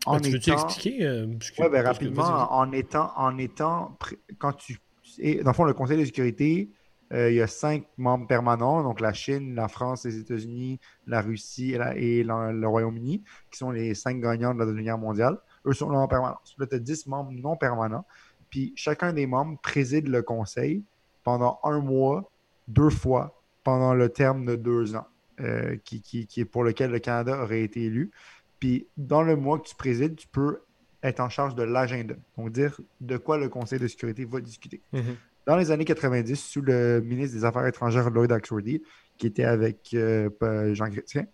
en 0.05 0.17
Ben, 0.19 0.21
tu 0.31 0.37
étant- 0.37 0.53
expliquer? 0.67 1.07
euh, 1.07 1.27
parce 1.39 1.51
que- 1.53 1.63
Ouais, 1.63 1.71
ben, 1.71 1.81
que- 1.83 1.87
rapidement, 1.87 2.53
en 2.53 2.71
étant, 2.71 3.13
en 3.17 3.39
étant 3.39 3.97
quand 4.39 4.53
tu 4.53 4.79
et 5.19 5.37
dans 5.43 5.53
le 5.53 5.55
fond, 5.55 5.65
le 5.65 5.73
Conseil 5.73 5.97
de 5.99 6.05
sécurité, 6.05 6.69
euh, 7.15 7.31
il 7.31 7.37
y 7.37 7.41
a 7.41 7.47
cinq 7.47 7.87
membres 7.97 8.27
permanents, 8.27 8.83
donc 8.83 9.01
la 9.01 9.15
Chine, 9.15 9.55
la 9.55 9.69
France, 9.69 10.05
les 10.05 10.19
États-Unis, 10.19 10.81
la 11.07 11.23
Russie 11.23 11.73
et, 11.73 11.79
la- 11.79 11.97
et 11.97 12.25
la- 12.25 12.53
le 12.53 12.69
Royaume-Uni, 12.69 13.25
qui 13.51 13.57
sont 13.57 13.71
les 13.71 13.95
cinq 13.95 14.21
gagnants 14.21 14.53
de 14.53 14.59
la 14.59 14.67
Deuxième 14.67 14.85
Guerre 14.85 14.99
mondiale. 14.99 15.39
Eux 15.65 15.73
sont 15.73 15.89
là 15.89 15.99
en 15.99 16.09
permanence. 16.09 16.55
Là, 16.59 16.67
tu 16.67 16.75
as 16.75 16.79
10 16.79 17.07
membres 17.07 17.31
non 17.33 17.57
permanents. 17.57 18.05
Puis 18.51 18.75
chacun 18.77 19.15
des 19.15 19.27
membres 19.27 19.59
préside 19.63 20.09
le 20.09 20.21
Conseil 20.23 20.85
pendant 21.27 21.59
un 21.65 21.81
mois, 21.81 22.31
deux 22.69 22.89
fois, 22.89 23.43
pendant 23.65 23.95
le 23.95 24.09
terme 24.09 24.47
de 24.47 24.55
deux 24.55 24.95
ans, 24.95 25.09
euh, 25.41 25.77
qui, 25.85 26.01
qui- 26.01 26.27
qui 26.29 26.41
est 26.43 26.45
pour 26.45 26.63
lequel 26.63 26.93
le 26.93 27.01
Canada 27.01 27.43
aurait 27.43 27.63
été 27.63 27.83
élu. 27.83 28.13
Puis 28.61 28.87
dans 28.97 29.23
le 29.25 29.35
mois 29.35 29.59
que 29.59 29.67
tu 29.67 29.75
présides, 29.75 30.15
tu 30.15 30.29
peux 30.29 30.61
être 31.03 31.19
en 31.19 31.29
charge 31.29 31.57
de 31.57 31.65
l'agenda. 31.65 32.15
Donc 32.39 32.53
dire 32.53 32.81
de 33.01 33.17
quoi 33.17 33.39
le 33.39 33.49
Conseil 33.49 33.81
de 33.81 33.89
sécurité 33.89 34.25
va 34.25 34.41
discuter. 34.41 34.81
Mhm. 34.93 35.17
Dans 35.47 35.57
les 35.57 35.73
années 35.73 35.85
90, 35.85 36.37
sous 36.37 36.63
le 36.63 37.01
ministre 37.01 37.37
des 37.37 37.45
Affaires 37.45 37.67
étrangères 37.67 38.09
Lloyd 38.11 38.31
Axworthy, 38.31 38.83
qui 39.19 39.27
était 39.27 39.45
avec 39.45 39.91
euh, 39.95 40.31
Jean 40.75 40.89
Chrétien, 40.91 41.27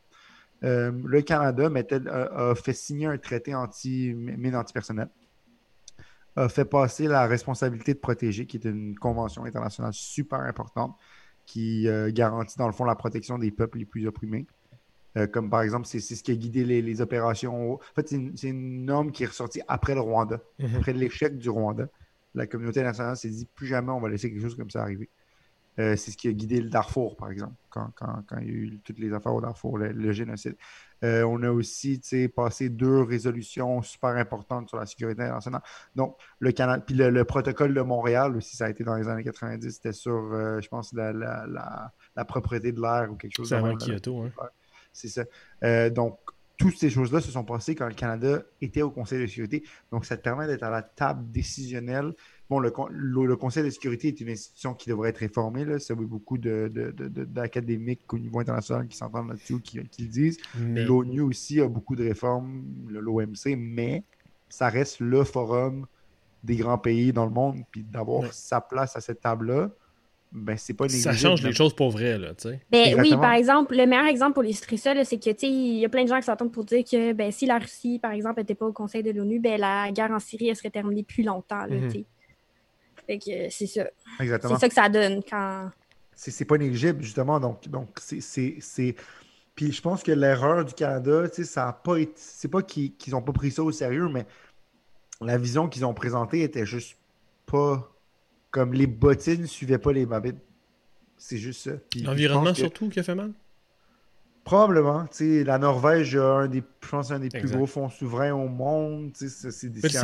euh, 0.65 0.91
le 1.05 1.21
Canada 1.21 1.69
mettait- 1.69 2.07
a, 2.09 2.51
a 2.51 2.55
fait 2.55 2.73
signer 2.73 3.07
un 3.09 3.19
traité 3.19 3.55
anti 3.55 4.15
mine 4.15 4.57
antipersonnel, 4.57 5.09
a 6.37 6.49
fait 6.49 6.65
passer 6.65 7.09
la 7.09 7.27
responsabilité 7.27 7.95
de 7.95 7.99
protéger, 7.99 8.47
qui 8.47 8.57
est 8.57 8.65
une 8.65 8.97
convention 8.99 9.45
internationale 9.45 9.93
super 9.93 10.41
importante, 10.41 10.97
qui 11.47 11.89
euh, 11.89 12.11
garantit 12.13 12.57
dans 12.59 12.67
le 12.67 12.73
fond 12.73 12.85
la 12.85 12.97
protection 12.97 13.39
des 13.39 13.51
peuples 13.51 13.79
les 13.79 13.87
plus 13.87 14.07
opprimés. 14.07 14.47
Euh, 15.19 15.27
comme 15.27 15.51
par 15.51 15.63
exemple, 15.63 15.87
c'est 15.87 16.01
ce 16.01 16.23
qui 16.23 16.31
a 16.33 16.35
guidé 16.35 16.65
les, 16.65 16.81
les 16.83 17.01
opérations. 17.03 17.75
En 17.75 17.79
fait, 17.95 18.09
c'est 18.09 18.17
une, 18.17 18.37
c'est 18.37 18.49
une 18.49 18.85
norme 18.87 19.13
qui 19.13 19.25
est 19.25 19.27
ressortie 19.27 19.61
après 19.69 19.95
le 19.95 20.01
Rwanda 20.01 20.41
Mhm. 20.59 20.77
après 20.77 20.93
l'échec 20.95 21.37
du 21.39 21.51
Rwanda, 21.51 21.89
la 22.35 22.47
communauté 22.47 22.81
internationale 22.81 23.17
s'est 23.17 23.29
dit 23.31 23.47
plus 23.55 23.67
jamais 23.67 23.91
on 23.93 24.01
va 24.01 24.09
laisser 24.09 24.31
quelque 24.31 24.43
chose 24.43 24.57
comme 24.57 24.71
ça 24.71 24.83
arriver. 24.83 25.11
Euh, 25.79 25.97
c'est 25.97 26.11
ce 26.11 26.17
qui 26.19 26.29
a 26.29 26.33
guidé 26.33 26.61
le 26.61 26.69
Darfour, 26.69 27.17
par 27.17 27.31
exemple, 27.31 27.55
quand, 27.71 27.91
quand- 27.97 28.23
quand 28.29 28.37
il 28.39 28.47
y 28.47 28.51
a 28.51 28.53
eu 28.53 28.81
toutes 28.85 28.99
les 28.99 29.13
affaires 29.15 29.35
au 29.35 29.41
Darfour, 29.41 29.79
le, 29.79 29.89
le 29.93 30.13
génocide. 30.13 30.55
Euh, 31.03 31.23
on 31.25 31.43
a 31.43 31.51
aussi 31.51 32.01
passé 32.37 32.69
deux 32.69 33.01
résolutions 33.03 33.81
super 33.83 34.11
importantes 34.11 34.69
sur 34.69 34.79
la 34.79 34.87
sécurité 34.87 35.23
internationale. 35.23 35.63
Donc, 35.97 36.17
le 36.39 36.53
Canada, 36.53 36.83
puis 36.87 36.95
le, 36.95 37.09
le 37.11 37.25
protocole 37.25 37.73
de 37.75 37.81
Montréal 37.81 38.37
aussi, 38.37 38.57
ça 38.57 38.67
a 38.67 38.71
été 38.71 38.85
dans 38.85 38.95
les 38.97 39.09
années 39.09 39.25
90, 39.25 39.71
c'était 39.71 39.93
sur, 39.93 40.13
euh, 40.13 40.61
je 40.61 40.69
pense, 40.69 40.93
la, 40.93 41.13
la, 41.13 41.47
la- 41.47 41.93
la 42.15 42.25
propriété 42.25 42.71
de 42.73 42.81
l'air 42.81 43.09
ou 43.11 43.17
quelque 43.17 43.35
chose 43.35 43.49
C'est 43.49 43.55
avant. 43.57 43.75
Kyoto. 43.77 44.23
Hein. 44.23 44.31
C'est 44.93 45.09
ça. 45.09 45.25
Donc, 45.91 46.19
toutes 46.59 46.77
ces 46.77 46.91
choses-là 46.91 47.21
se 47.21 47.31
sont 47.33 47.45
passées 47.45 47.75
quand 47.75 47.89
le 47.89 47.95
Canada 47.95 48.43
était 48.61 48.83
au 48.83 48.91
Conseil 48.91 49.21
de 49.21 49.27
sécurité. 49.27 49.65
Donc, 49.91 50.05
ça 50.05 50.17
te 50.17 50.23
permet 50.23 50.47
d'être 50.47 50.63
à 50.63 50.71
la 50.71 50.83
table 50.83 51.29
décisionnelle. 51.33 52.13
Bon, 52.53 52.59
le, 52.59 52.71
con- 52.71 52.89
le- 52.91 53.25
le 53.25 53.37
Conseil 53.37 53.65
de 53.65 53.71
sécurité 53.71 54.09
est 54.09 54.21
une 54.21 54.29
institution 54.29 54.75
qui 54.75 54.91
devrait 54.91 55.09
être 55.09 55.17
réformée. 55.19 55.65
Là. 55.65 55.79
Ça 55.79 55.95
veut 55.95 56.05
beaucoup 56.05 56.37
de- 56.37 56.71
de- 56.71 56.91
de- 56.91 57.09
de- 57.09 57.25
d'académiques 57.25 58.13
au 58.13 58.19
niveau 58.19 58.41
international 58.41 58.87
qui 58.89 58.97
s'entendent 58.99 59.29
là-dessus, 59.31 59.59
qui, 59.61 59.79
qui 59.89 60.03
le 60.03 60.09
disent. 60.09 60.37
Mais 60.59 60.85
L'ONU 60.85 61.23
aussi 61.23 61.61
a 61.63 61.67
beaucoup 61.69 61.97
de 61.97 62.05
réformes, 62.07 62.63
l'OMC, 62.91 63.57
mais 63.57 64.03
ça 64.51 64.69
reste 64.69 65.01
le 65.01 65.25
forum 65.25 65.87
des 66.45 66.57
grands 66.57 66.77
pays 66.77 67.11
dans 67.11 67.25
le 67.25 67.33
monde. 67.33 67.61
Puis 67.71 67.85
d'avoir 67.85 68.21
Ouais. 68.21 68.29
sa 68.33 68.61
place 68.61 68.95
à 68.97 69.01
cette 69.01 69.21
table-là, 69.23 69.71
ben, 70.31 70.57
c'est 70.59 70.75
pas 70.75 70.89
ça 70.91 70.97
négligeable. 71.11 71.17
change 71.19 71.43
les 71.47 71.53
choses 71.55 71.75
pour 71.75 71.91
vrai, 71.91 72.19
là, 72.19 72.35
tu 72.35 72.49
sais. 72.51 72.61
Ben 72.71 72.99
oui, 73.01 73.11
par 73.13 73.33
exemple, 73.33 73.75
le 73.77 73.87
meilleur 73.87 74.07
exemple 74.07 74.35
pour 74.35 74.45
illustrer 74.45 74.77
ça, 74.77 74.93
c'est 75.05 75.19
que 75.19 75.31
tu 75.31 75.39
sais, 75.39 75.49
il 75.51 75.79
y 75.79 75.85
a 75.87 75.89
plein 75.89 76.05
de 76.05 76.09
gens 76.09 76.19
qui 76.19 76.25
s'entendent 76.27 76.53
pour 76.53 76.65
dire 76.65 76.85
que 76.85 77.13
ben, 77.15 77.31
si 77.33 77.47
la 77.47 77.59
Russie, 77.59 77.99
par 77.99 78.13
exemple, 78.13 78.41
n'était 78.41 78.55
pas 78.55 78.67
au 78.67 78.73
Conseil 78.75 79.03
de 79.03 79.11
l'ONU, 79.11 79.41
ben, 79.41 79.59
la 79.61 79.91
guerre 79.91 80.11
en 80.11 80.19
Syrie 80.19 80.49
elle 80.49 80.57
serait 80.57 80.71
terminée 80.71 81.03
plus 81.03 81.23
longtemps. 81.23 81.65
Là, 81.67 81.77
Mhm. 81.77 81.89
tu 81.89 81.99
sais. 82.01 82.05
Fait 83.07 83.19
que 83.19 83.31
euh, 83.31 83.49
c'est 83.51 83.67
ça. 83.67 83.87
Exactement. 84.21 84.55
C'est 84.55 84.61
ça 84.61 84.69
que 84.69 84.75
ça 84.75 84.89
donne 84.89 85.23
quand. 85.29 85.71
c'est 86.15 86.31
c'est 86.31 86.45
pas 86.45 86.59
négligeable, 86.59 87.03
justement. 87.03 87.41
Donc, 87.41 87.67
donc 87.69 87.89
c'est- 88.01 88.21
c'est. 88.21 88.57
c'est- 88.61 88.95
Puis 89.55 89.73
je 89.73 89.83
pense 89.83 90.03
que 90.03 90.13
l'erreur 90.13 90.65
du 90.65 90.73
Canada, 90.75 91.29
tu 91.29 91.37
sais, 91.37 91.45
ça 91.45 91.69
a 91.69 91.73
pas 91.73 91.99
été. 91.99 92.13
C'est 92.17 92.49
pas 92.49 92.63
qu'ils 92.63 92.95
qu'ils 92.97 93.15
ont 93.15 93.23
pas 93.23 93.33
pris 93.33 93.51
ça 93.51 93.63
au 93.63 93.73
sérieux, 93.73 94.09
mais 94.09 94.27
la 95.21 95.37
vision 95.39 95.69
qu'ils 95.69 95.85
ont 95.85 95.95
présentée 95.95 96.43
était 96.43 96.67
juste 96.67 96.97
pas. 97.47 97.89
Comme 98.51 98.75
les 98.75 98.87
bottines 98.87 99.41
ne 99.43 99.47
suivaient 99.47 99.79
pas 99.79 99.93
les 99.93 100.05
babites. 100.05 100.37
C'est 101.17 101.39
juste 101.39 101.63
ça. 101.63 101.71
L'environnement 102.03 102.53
que- 102.53 102.59
surtout 102.59 102.89
qui 102.91 103.01
a 103.01 103.03
fait 103.03 103.15
mal? 103.15 103.33
Probablement. 104.45 105.07
La 105.21 105.59
Norvège 105.59 106.17
a 106.17 106.25
un 106.25 106.49
des, 106.49 106.63
je 106.83 106.89
pense, 106.89 107.13
un 107.13 107.21
des 107.21 107.29
plus 107.29 107.49
gros 107.49 107.67
fonds 107.67 107.89
souverains 107.89 108.33
au 108.35 108.49
monde. 108.49 109.13
C'est 109.15 109.25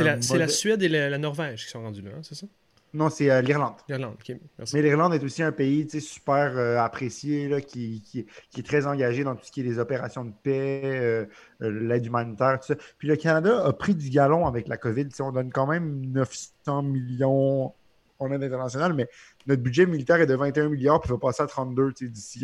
la, 0.01 0.15
la, 0.37 0.47
Suède 0.47 0.81
et 0.81 0.87
la, 0.87 1.17
Norvège 1.17 1.65
qui 1.65 1.71
sont 1.71 1.81
rendus 1.81 2.01
là, 2.01 2.11
hein, 2.17 2.21
c'est 2.23 2.35
ça? 2.35 2.47
Non, 2.93 3.09
c'est 3.09 3.29
euh, 3.29 3.41
l'Irlande. 3.41 3.75
L'Irlande, 3.87 4.15
ok. 4.19 4.35
Mais 4.73 4.81
l'Irlande 4.81 5.13
est 5.13 5.23
aussi 5.23 5.43
un 5.43 5.51
pays 5.51 5.87
super 6.01 6.57
euh, 6.57 6.77
apprécié, 6.77 7.47
là, 7.47 7.61
qui, 7.61 8.01
qui, 8.01 8.25
qui, 8.49 8.59
est 8.59 8.63
très 8.63 8.87
engagé 8.87 9.23
dans 9.23 9.35
tout 9.35 9.45
ce 9.45 9.51
qui 9.51 9.61
est 9.61 9.63
les 9.63 9.77
opérations 9.77 10.25
de 10.25 10.31
paix, 10.41 10.81
euh, 10.83 11.25
l'aide 11.59 12.05
humanitaire, 12.05 12.59
tout 12.59 12.67
ça. 12.67 12.75
Puis 12.97 13.07
le 13.07 13.15
Canada 13.15 13.63
a 13.63 13.73
pris 13.73 13.93
du 13.93 14.09
galon 14.09 14.47
avec 14.47 14.67
la 14.67 14.77
COVID. 14.77 15.07
on 15.19 15.31
donne 15.31 15.51
quand 15.51 15.67
même 15.67 16.03
900 16.07 16.81
millions 16.81 17.73
en 18.17 18.31
aide 18.31 18.43
internationale, 18.43 18.93
mais 18.93 19.07
notre 19.45 19.61
budget 19.61 19.85
militaire 19.85 20.19
est 20.19 20.27
de 20.27 20.35
21 20.35 20.69
milliards, 20.69 20.99
puis 20.99 21.11
va 21.11 21.17
passer 21.17 21.43
à 21.43 21.47
32 21.47 21.93
d'ici 22.01 22.43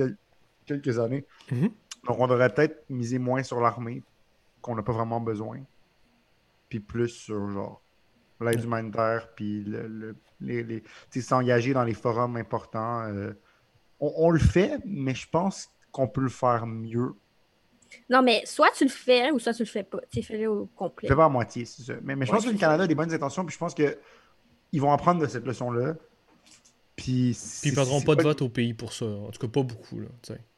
quelques 0.66 1.00
années. 1.00 1.26
Mm-hmm. 1.52 1.72
Donc, 2.08 2.20
on 2.20 2.28
devrait 2.28 2.54
peut-être 2.54 2.86
miser 2.90 3.18
moins 3.18 3.42
sur 3.42 3.60
l'armée, 3.60 4.04
qu'on 4.62 4.76
n'a 4.76 4.84
pas 4.84 4.94
vraiment 4.94 5.20
besoin, 5.20 5.60
puis 6.70 6.80
plus 6.80 7.10
sur 7.10 7.50
genre 7.50 7.82
l'aide 8.42 8.64
humanitaire, 8.64 9.30
puis 9.36 9.64
le, 9.64 10.16
les, 10.42 10.84
s'engager 11.22 11.74
dans 11.74 11.84
les 11.84 11.94
forums 11.94 12.36
importants. 12.38 13.04
Euh, 13.04 13.34
on, 14.00 14.30
le 14.30 14.40
fait, 14.40 14.80
mais 14.86 15.16
je 15.16 15.28
pense 15.30 15.70
qu'on 15.92 16.08
peut 16.08 16.22
le 16.22 16.30
faire 16.30 16.66
mieux. 16.66 17.14
Non, 18.10 18.22
mais 18.22 18.46
soit 18.46 18.72
tu 18.72 18.84
le 18.84 18.90
fais 18.90 19.32
ou 19.32 19.40
soit 19.40 19.54
tu 19.54 19.64
le 19.64 19.70
fais 19.70 19.84
pas. 19.84 20.00
Tu 20.12 20.22
fais-le 20.22 20.50
au 20.50 20.66
complet. 20.76 21.08
Fais 21.08 21.16
pas 21.16 21.26
à 21.26 21.30
moitié, 21.30 21.66
c'est 21.66 21.84
ça. 21.84 21.94
Mais, 22.04 22.16
je 22.26 22.32
pense 22.32 22.46
que 22.46 22.52
le 22.52 22.58
Canada 22.58 22.84
a 22.84 22.88
des 22.88 22.96
bonnes 22.96 23.14
intentions, 23.14 23.46
puis 23.46 23.54
je 23.54 23.60
pense 23.60 23.74
qu'ils 23.74 24.82
vont 24.82 24.92
apprendre 24.92 25.22
de 25.22 25.28
cette 25.28 25.46
leçon-là. 25.46 25.96
Puis, 26.96 27.38
Puis 27.62 27.72
ils 27.72 27.76
perdront 27.76 28.00
pas 28.00 28.16
de 28.16 28.24
vote 28.24 28.42
au 28.42 28.48
pays 28.48 28.74
pour 28.74 28.94
ça. 28.94 29.06
En 29.06 29.30
tout 29.30 29.40
cas, 29.40 29.48
pas 29.48 29.64
beaucoup. 29.64 30.00
Là, 30.00 30.08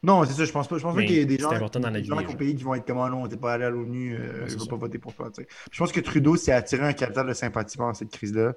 non, 0.03 0.23
c'est 0.23 0.33
ça. 0.33 0.45
Je 0.45 0.51
pense 0.51 0.67
pas. 0.67 0.77
Je 0.77 0.83
pense 0.83 0.95
pas 0.95 1.01
qu'il 1.01 1.15
y 1.15 1.19
ait 1.19 1.25
des 1.25 1.39
gens, 1.39 1.49
dans 1.49 1.89
la 1.89 1.99
vie, 1.99 2.11
au 2.11 2.35
pays 2.35 2.55
qui 2.55 2.63
vont 2.63 2.75
être 2.75 2.85
comme 2.85 2.99
oh 2.99 3.09
non, 3.09 3.27
t'es 3.27 3.37
pas 3.37 3.53
allé 3.53 3.65
à 3.65 3.69
l'ONU, 3.71 4.15
euh, 4.15 4.47
je 4.47 4.57
vais 4.57 4.67
pas 4.67 4.75
voter 4.75 4.99
pour 4.99 5.13
toi. 5.13 5.31
Je 5.71 5.77
pense 5.79 5.91
que 5.91 5.99
Trudeau 5.99 6.35
s'est 6.35 6.51
attiré 6.51 6.83
un 6.85 6.93
capital 6.93 7.27
de 7.27 7.33
sympathie 7.33 7.77
pendant 7.77 7.95
cette 7.95 8.11
crise-là. 8.11 8.53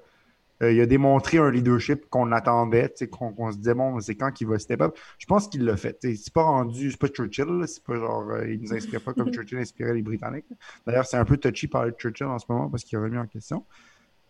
Euh, 0.61 0.71
il 0.71 0.79
a 0.79 0.85
démontré 0.85 1.39
un 1.39 1.49
leadership 1.49 2.07
qu'on 2.07 2.31
attendait, 2.31 2.93
qu'on 3.09 3.51
se 3.51 3.57
disait, 3.57 3.73
bon, 3.73 3.99
c'est 3.99 4.13
quand 4.13 4.31
qu'il 4.31 4.45
va 4.45 4.59
step 4.59 4.81
up. 4.81 4.95
Je 5.17 5.25
pense 5.25 5.47
qu'il 5.47 5.65
l'a 5.65 5.75
fait. 5.75 5.97
C'est 6.01 6.31
pas 6.31 6.43
rendu, 6.43 6.91
c'est 6.91 6.99
pas 6.99 7.07
Churchill, 7.07 7.63
c'est 7.65 7.83
pas 7.83 7.95
genre, 7.95 8.29
euh, 8.29 8.47
il 8.47 8.61
nous 8.61 8.71
inspire 8.71 9.01
pas 9.01 9.13
comme 9.13 9.31
Churchill 9.33 9.57
inspirait 9.57 9.95
les 9.95 10.03
Britanniques. 10.03 10.45
D'ailleurs, 10.85 11.07
c'est 11.07 11.17
un 11.17 11.25
peu 11.25 11.37
touchy 11.37 11.67
parler 11.67 11.93
de 11.93 11.97
Churchill 11.97 12.27
en 12.27 12.37
ce 12.37 12.45
moment 12.47 12.69
parce 12.69 12.83
qu'il 12.83 12.99
a 12.99 13.01
remis 13.01 13.17
en 13.17 13.25
question. 13.25 13.65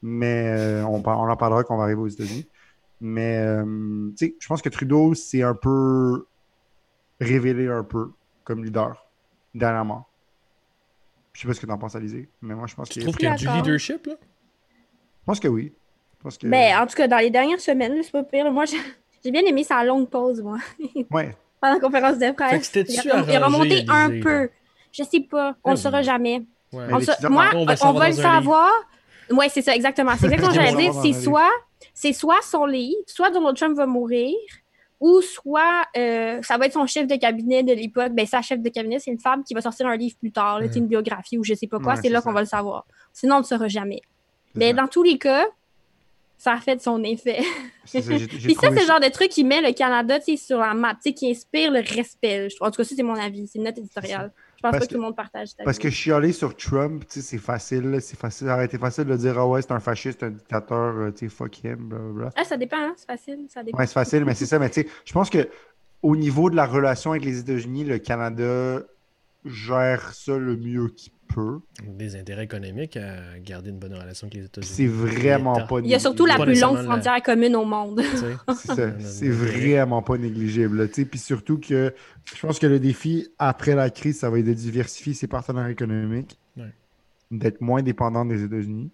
Mais 0.02 0.82
on, 0.88 1.04
on 1.06 1.30
en 1.30 1.36
parlera 1.36 1.66
quand 1.66 1.76
on 1.76 1.78
va 1.78 1.84
arriver 1.84 1.99
aux 1.99 2.08
États-Unis. 2.08 2.47
Mais 3.02 3.38
euh, 3.38 4.12
je 4.20 4.47
pense 4.47 4.62
que 4.62 4.70
Trudeau 4.70 5.16
s'est 5.16 5.41
un 5.41 5.56
peu 5.56 6.28
révélé 7.20 7.68
un 7.68 7.84
peu 7.84 8.12
comme 8.43 8.64
leader 8.64 9.08
dernièrement. 9.56 10.08
Je 11.34 11.41
sais 11.41 11.47
pas 11.47 11.54
ce 11.56 11.62
que 11.62 11.66
tu 11.66 11.72
en 11.72 11.80
penses, 11.80 11.95
Alizé, 11.95 12.30
mais 12.41 12.54
moi 12.54 12.68
je 12.68 12.76
pense 12.76 12.89
que. 12.89 12.93
Tu 12.93 13.02
trouves 13.02 13.16
qu'il 13.16 13.28
y 13.28 13.32
a 13.32 13.36
du 13.36 13.47
leadership 13.47 14.06
là? 14.06 14.14
Je 14.20 15.26
pense 15.26 15.39
que 15.39 15.47
oui. 15.47 15.74
que... 16.24 16.47
Ben, 16.47 16.78
en 16.78 16.86
tout 16.86 16.95
cas, 16.95 17.08
dans 17.08 17.18
les 17.18 17.30
dernières 17.30 17.60
semaines, 17.60 18.02
c'est 18.04 18.12
pas 18.12 18.24
pire. 18.24 18.52
Moi, 18.52 18.66
j'ai 19.24 19.32
bien 19.32 19.41
aimé 19.41 19.64
sa 19.64 19.84
longue 19.84 20.10
pause, 20.10 20.41
moi. 20.41 20.58
Ouais. 21.12 21.36
Pendant 21.60 21.76
la 21.76 21.80
conférence 21.80 22.18
de 22.18 22.32
presse. 22.32 22.72
il, 22.74 23.12
a, 23.12 23.24
il 23.28 23.36
a 23.36 23.45
remonté 23.45 23.86
un 23.88 24.20
peu. 24.20 24.49
Je 24.91 25.04
sais 25.04 25.20
pas. 25.22 25.56
On 25.64 25.72
le 25.72 25.78
saura 25.78 26.02
jamais. 26.02 26.43
Ouais. 26.74 26.88
Moi, 27.30 27.52
on 27.54 27.66
va, 27.66 27.76
on 27.84 27.93
va 27.93 28.10
le 28.10 28.16
savoir. 28.16 28.72
Oui, 29.30 29.45
c'est 29.49 29.62
ça, 29.62 29.76
exactement. 29.76 30.14
C'est 30.18 30.26
exactement 30.32 30.52
ce 30.52 30.58
que 30.58 30.64
j'allais 30.64 30.84
dire. 30.84 30.93
C'est 31.02 31.14
soit 31.14 31.52
c'est 31.94 32.14
soit 32.14 32.42
son 32.42 32.66
livre, 32.66 33.02
soit 33.08 33.30
Donald 33.32 33.58
Trump 33.58 33.76
va 33.76 33.86
mourir, 33.86 34.36
ou 35.00 35.22
soit 35.22 35.84
euh, 35.98 36.42
ça 36.44 36.58
va 36.58 36.68
être 36.68 36.74
son 36.74 36.86
chef 36.86 37.08
de 37.08 37.16
cabinet 37.16 37.64
de 37.64 37.74
l'époque. 37.74 38.14
Ben, 38.14 38.26
sa 38.26 38.42
chef 38.42 38.62
de 38.62 38.70
cabinet, 38.70 39.00
c'est 39.00 39.12
une 39.12 39.20
femme 39.20 39.44
qui 39.44 39.54
va 39.56 39.62
sortir 39.62 39.88
un 39.88 39.98
livre 39.98 40.16
plus 40.18 40.32
tard, 40.32 40.62
une 40.62 40.88
biographie 40.88 41.40
ou 41.40 41.44
je 41.44 41.56
sais 41.56 41.68
pas 41.68 41.80
quoi. 41.80 41.96
c'est 41.96 42.10
là 42.10 42.22
qu'on 42.22 42.34
va 42.34 42.42
le 42.42 42.48
savoir. 42.48 42.86
Sinon, 43.12 43.36
on 43.36 43.38
ne 43.40 43.44
le 43.44 43.48
saura 43.48 43.68
jamais. 43.68 44.02
Mais 44.54 44.74
dans 44.74 44.88
tous 44.88 45.02
les 45.02 45.18
cas, 45.18 45.48
ça 46.38 46.54
a 46.54 46.60
fait 46.60 46.82
son 46.82 47.04
effet. 47.04 47.40
Puis 47.92 48.56
ça, 48.56 48.70
c'est 48.70 48.82
le 48.82 48.86
genre 48.86 49.00
de 49.00 49.10
truc 49.10 49.30
qui 49.30 49.44
met 49.44 49.62
le 49.62 49.74
Canada 49.74 50.20
sur 50.38 50.60
la 50.60 50.74
map, 50.74 50.96
qui 50.96 51.32
inspire 51.32 51.72
le 51.72 51.80
respect. 51.80 52.48
En 52.60 52.72
tout 52.72 52.78
cas, 52.78 52.84
ça, 52.84 52.96
c'est 52.96 53.04
mon 53.04 53.16
avis. 53.16 53.48
C'est 53.48 53.60
une 53.60 53.66
note 53.66 53.78
éditoriale. 53.78 54.32
Je 54.64 54.70
pense 54.70 54.78
pas 54.78 54.86
que, 54.86 54.91
tout 54.91 54.95
le 54.97 55.01
monde 55.01 55.16
partage 55.16 55.49
Parce 55.66 55.80
que 55.80 56.12
allé 56.14 56.32
sur 56.32 56.55
Trump, 56.55 57.03
c'est 57.07 57.39
facile. 57.39 57.97
C'est 57.99 58.18
facile. 58.18 58.45
Ça 58.45 58.53
aurait 58.53 58.66
été 58.66 58.78
facile 58.78 59.05
de 59.05 59.16
dire 59.18 59.39
Ah 59.39 59.47
ouais, 59.47 59.59
c'est 59.64 59.72
un 59.72 59.80
fasciste, 59.80 60.22
un 60.22 60.30
dictateur, 60.30 60.95
euh, 60.97 61.12
tu 61.12 61.28
sais, 61.28 61.30
fuck 61.30 61.64
him, 61.64 61.78
blablabla. 61.78 62.30
Ah, 62.36 62.43
ça 62.43 62.57
dépend, 62.57 62.78
hein? 62.78 62.93
c'est 62.95 63.07
facile. 63.07 63.47
Ça 63.49 63.64
dépend. 63.64 63.80
Ouais, 63.80 63.88
c'est 63.88 63.93
facile, 63.93 64.24
mais 64.24 64.36
c'est 64.36 64.45
ça. 64.45 64.59
Mais 64.59 64.70
tu 64.70 64.82
sais, 64.82 64.88
je 65.03 65.14
pense 65.14 65.32
que 65.32 65.49
au 66.03 66.16
niveau 66.16 66.51
de 66.51 66.55
la 66.55 66.68
relation 66.68 67.09
avec 67.12 67.26
les 67.26 67.39
États-Unis, 67.39 67.86
le 67.86 67.97
Canada 67.97 68.82
gère 69.45 70.14
ça 70.14 70.38
le 70.38 70.55
mieux 70.55 70.89
qu'il 70.89 71.12
Des 71.88 72.16
intérêts 72.16 72.44
économiques 72.44 72.98
à 72.98 73.40
garder 73.40 73.70
une 73.70 73.80
bonne 73.80 73.94
relation 73.94 74.28
avec 74.28 74.36
les 74.36 74.46
États-Unis. 74.46 74.74
C'est 74.74 74.88
vraiment 74.88 75.66
pas 75.66 75.80
Il 75.80 75.88
y 75.88 75.96
a 75.96 76.00
surtout 76.00 76.26
la 76.26 76.38
plus 76.38 76.60
longue 76.60 76.78
frontière 76.84 77.22
commune 77.24 77.56
au 77.56 77.66
monde. 77.66 78.02
C'est 79.00 79.30
vraiment 79.30 80.02
pas 80.02 80.18
négligeable. 80.18 80.88
Puis 80.90 81.20
surtout 81.20 81.60
que 81.60 81.94
je 82.26 82.40
pense 82.40 82.60
que 82.60 82.68
le 82.68 82.80
défi 82.80 83.28
après 83.40 83.76
la 83.76 83.90
crise, 83.90 84.20
ça 84.20 84.30
va 84.30 84.40
être 84.40 84.46
de 84.46 84.54
diversifier 84.54 85.14
ses 85.14 85.28
partenaires 85.28 85.68
économiques, 85.68 86.40
d'être 87.30 87.62
moins 87.62 87.82
dépendant 87.82 88.26
des 88.26 88.44
États-Unis 88.44 88.92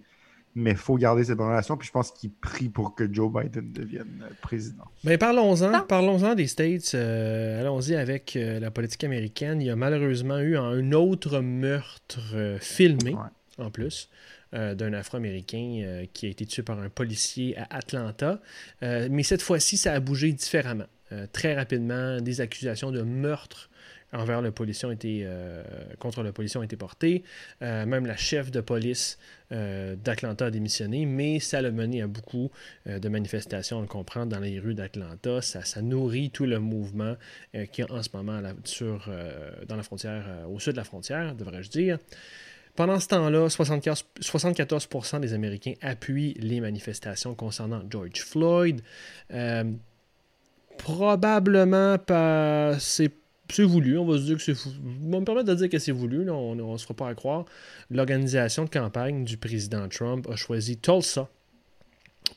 mais 0.58 0.72
il 0.72 0.78
faut 0.78 0.98
garder 0.98 1.24
cette 1.24 1.38
relation. 1.38 1.78
Puis 1.78 1.88
je 1.88 1.92
pense 1.92 2.12
qu'il 2.12 2.32
prie 2.32 2.68
pour 2.68 2.96
que 2.96 3.12
Joe 3.12 3.32
Biden 3.32 3.72
devienne 3.72 4.24
euh, 4.24 4.34
président. 4.42 4.86
Mais 5.04 5.18
parlons-en, 5.18 5.82
parlons-en 5.88 6.34
des 6.34 6.48
States. 6.48 6.94
Euh, 6.96 7.62
allons-y 7.62 7.96
avec 7.96 8.36
euh, 8.36 8.60
la 8.60 8.72
politique 8.72 9.04
américaine. 9.04 9.62
Il 9.62 9.68
y 9.68 9.70
a 9.70 9.76
malheureusement 9.76 10.40
eu 10.40 10.58
un 10.58 10.92
autre 10.94 11.40
meurtre 11.42 12.58
filmé, 12.60 13.16
en 13.60 13.70
plus. 13.70 14.10
d'un 14.52 14.94
Afro-Américain 14.94 16.06
qui 16.14 16.26
a 16.26 16.30
été 16.30 16.46
tué 16.46 16.64
par 16.64 16.80
un 16.80 16.90
policier 16.90 17.56
à 17.58 17.68
Atlanta. 17.78 18.40
mais 18.82 19.24
cette 19.24 19.42
fois-ci, 19.42 19.78
ça 19.78 19.94
a 19.94 20.00
bougé 20.00 20.32
différemment. 20.32 20.88
très 21.34 21.56
rapidement, 21.56 22.20
des 22.22 22.42
accusations 22.42 22.92
de 22.92 23.02
meurtre 23.02 23.70
envers 24.14 24.42
la 24.42 24.50
ont 24.50 24.92
été, 24.92 25.22
euh, 25.24 25.64
contre 26.00 26.24
la 26.24 26.32
police 26.32 26.56
ont 26.56 26.64
été 26.64 26.78
portées. 26.78 27.24
Euh, 27.62 27.86
même 27.86 28.06
la 28.06 28.16
chef 28.16 28.52
de 28.52 28.62
police 28.62 29.18
euh, 29.52 29.96
d'Atlanta 29.96 30.46
a 30.46 30.52
démissionné, 30.52 31.06
mais 31.06 31.40
ça 31.40 31.60
a 31.60 31.72
mené 31.72 32.02
à 32.02 32.08
beaucoup 32.08 32.52
de 32.86 33.10
manifestations, 33.10 33.80
on 33.80 33.82
le 33.82 33.88
comprend, 33.88 34.26
dans 34.26 34.40
les 34.40 34.60
rues 34.60 34.74
d'Atlanta. 34.74 35.42
Ça, 35.42 35.82
nourrit 35.82 36.30
tout 36.32 36.46
le 36.46 36.60
mouvement 36.60 37.16
qui 37.72 37.82
a 37.82 37.92
en 37.92 38.02
ce 38.02 38.10
moment 38.14 38.42
sur, 38.64 39.10
dans 39.68 39.76
la 39.76 39.84
frontière, 39.84 40.26
au 40.50 40.60
sud 40.60 40.74
de 40.74 40.78
la 40.78 40.84
frontière, 40.84 41.36
devrais-je 41.36 41.70
dire. 41.70 41.98
Pendant 42.76 43.00
ce 43.00 43.08
temps-là, 43.08 43.48
74%, 43.48 44.04
74 44.20 44.88
des 45.22 45.34
Américains 45.34 45.74
appuient 45.82 46.36
les 46.40 46.62
manifestations 46.62 47.36
concernant 47.36 47.82
George 47.90 48.22
Floyd. 48.22 48.82
probablement 50.78 51.98
c'est 52.80 53.12
c'est 53.50 53.64
voulu, 53.64 53.98
on 53.98 54.06
va 54.06 54.18
se 54.18 54.24
dire 54.24 54.38
que 54.38 54.44
c'est 54.44 54.54
voulu. 54.54 54.78
On 55.06 55.12
va 55.12 55.20
me 55.20 55.26
permettre 55.26 55.48
de 55.48 55.56
dire 55.56 55.70
que 55.70 55.80
c'est 55.80 55.92
voulu, 55.92 56.30
on 56.30 56.56
ne 56.56 56.78
se 56.78 56.84
fera 56.84 56.94
pas 56.94 57.10
à 57.10 57.16
croire. 57.16 57.46
L'organisation 57.90 58.66
de 58.66 58.70
campagne 58.70 59.24
du 59.24 59.38
président 59.38 59.88
Trump 59.88 60.28
a 60.30 60.36
choisi 60.36 60.78
Tulsa 60.78 61.30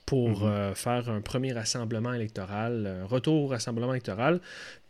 pour 0.07 0.41
mhm. 0.41 0.47
euh, 0.47 0.75
faire 0.75 1.09
un 1.09 1.21
premier 1.21 1.53
rassemblement 1.53 2.13
électoral, 2.13 2.87
un 3.03 3.07
retour 3.07 3.45
au 3.45 3.47
rassemblement 3.49 3.93
électoral. 3.93 4.41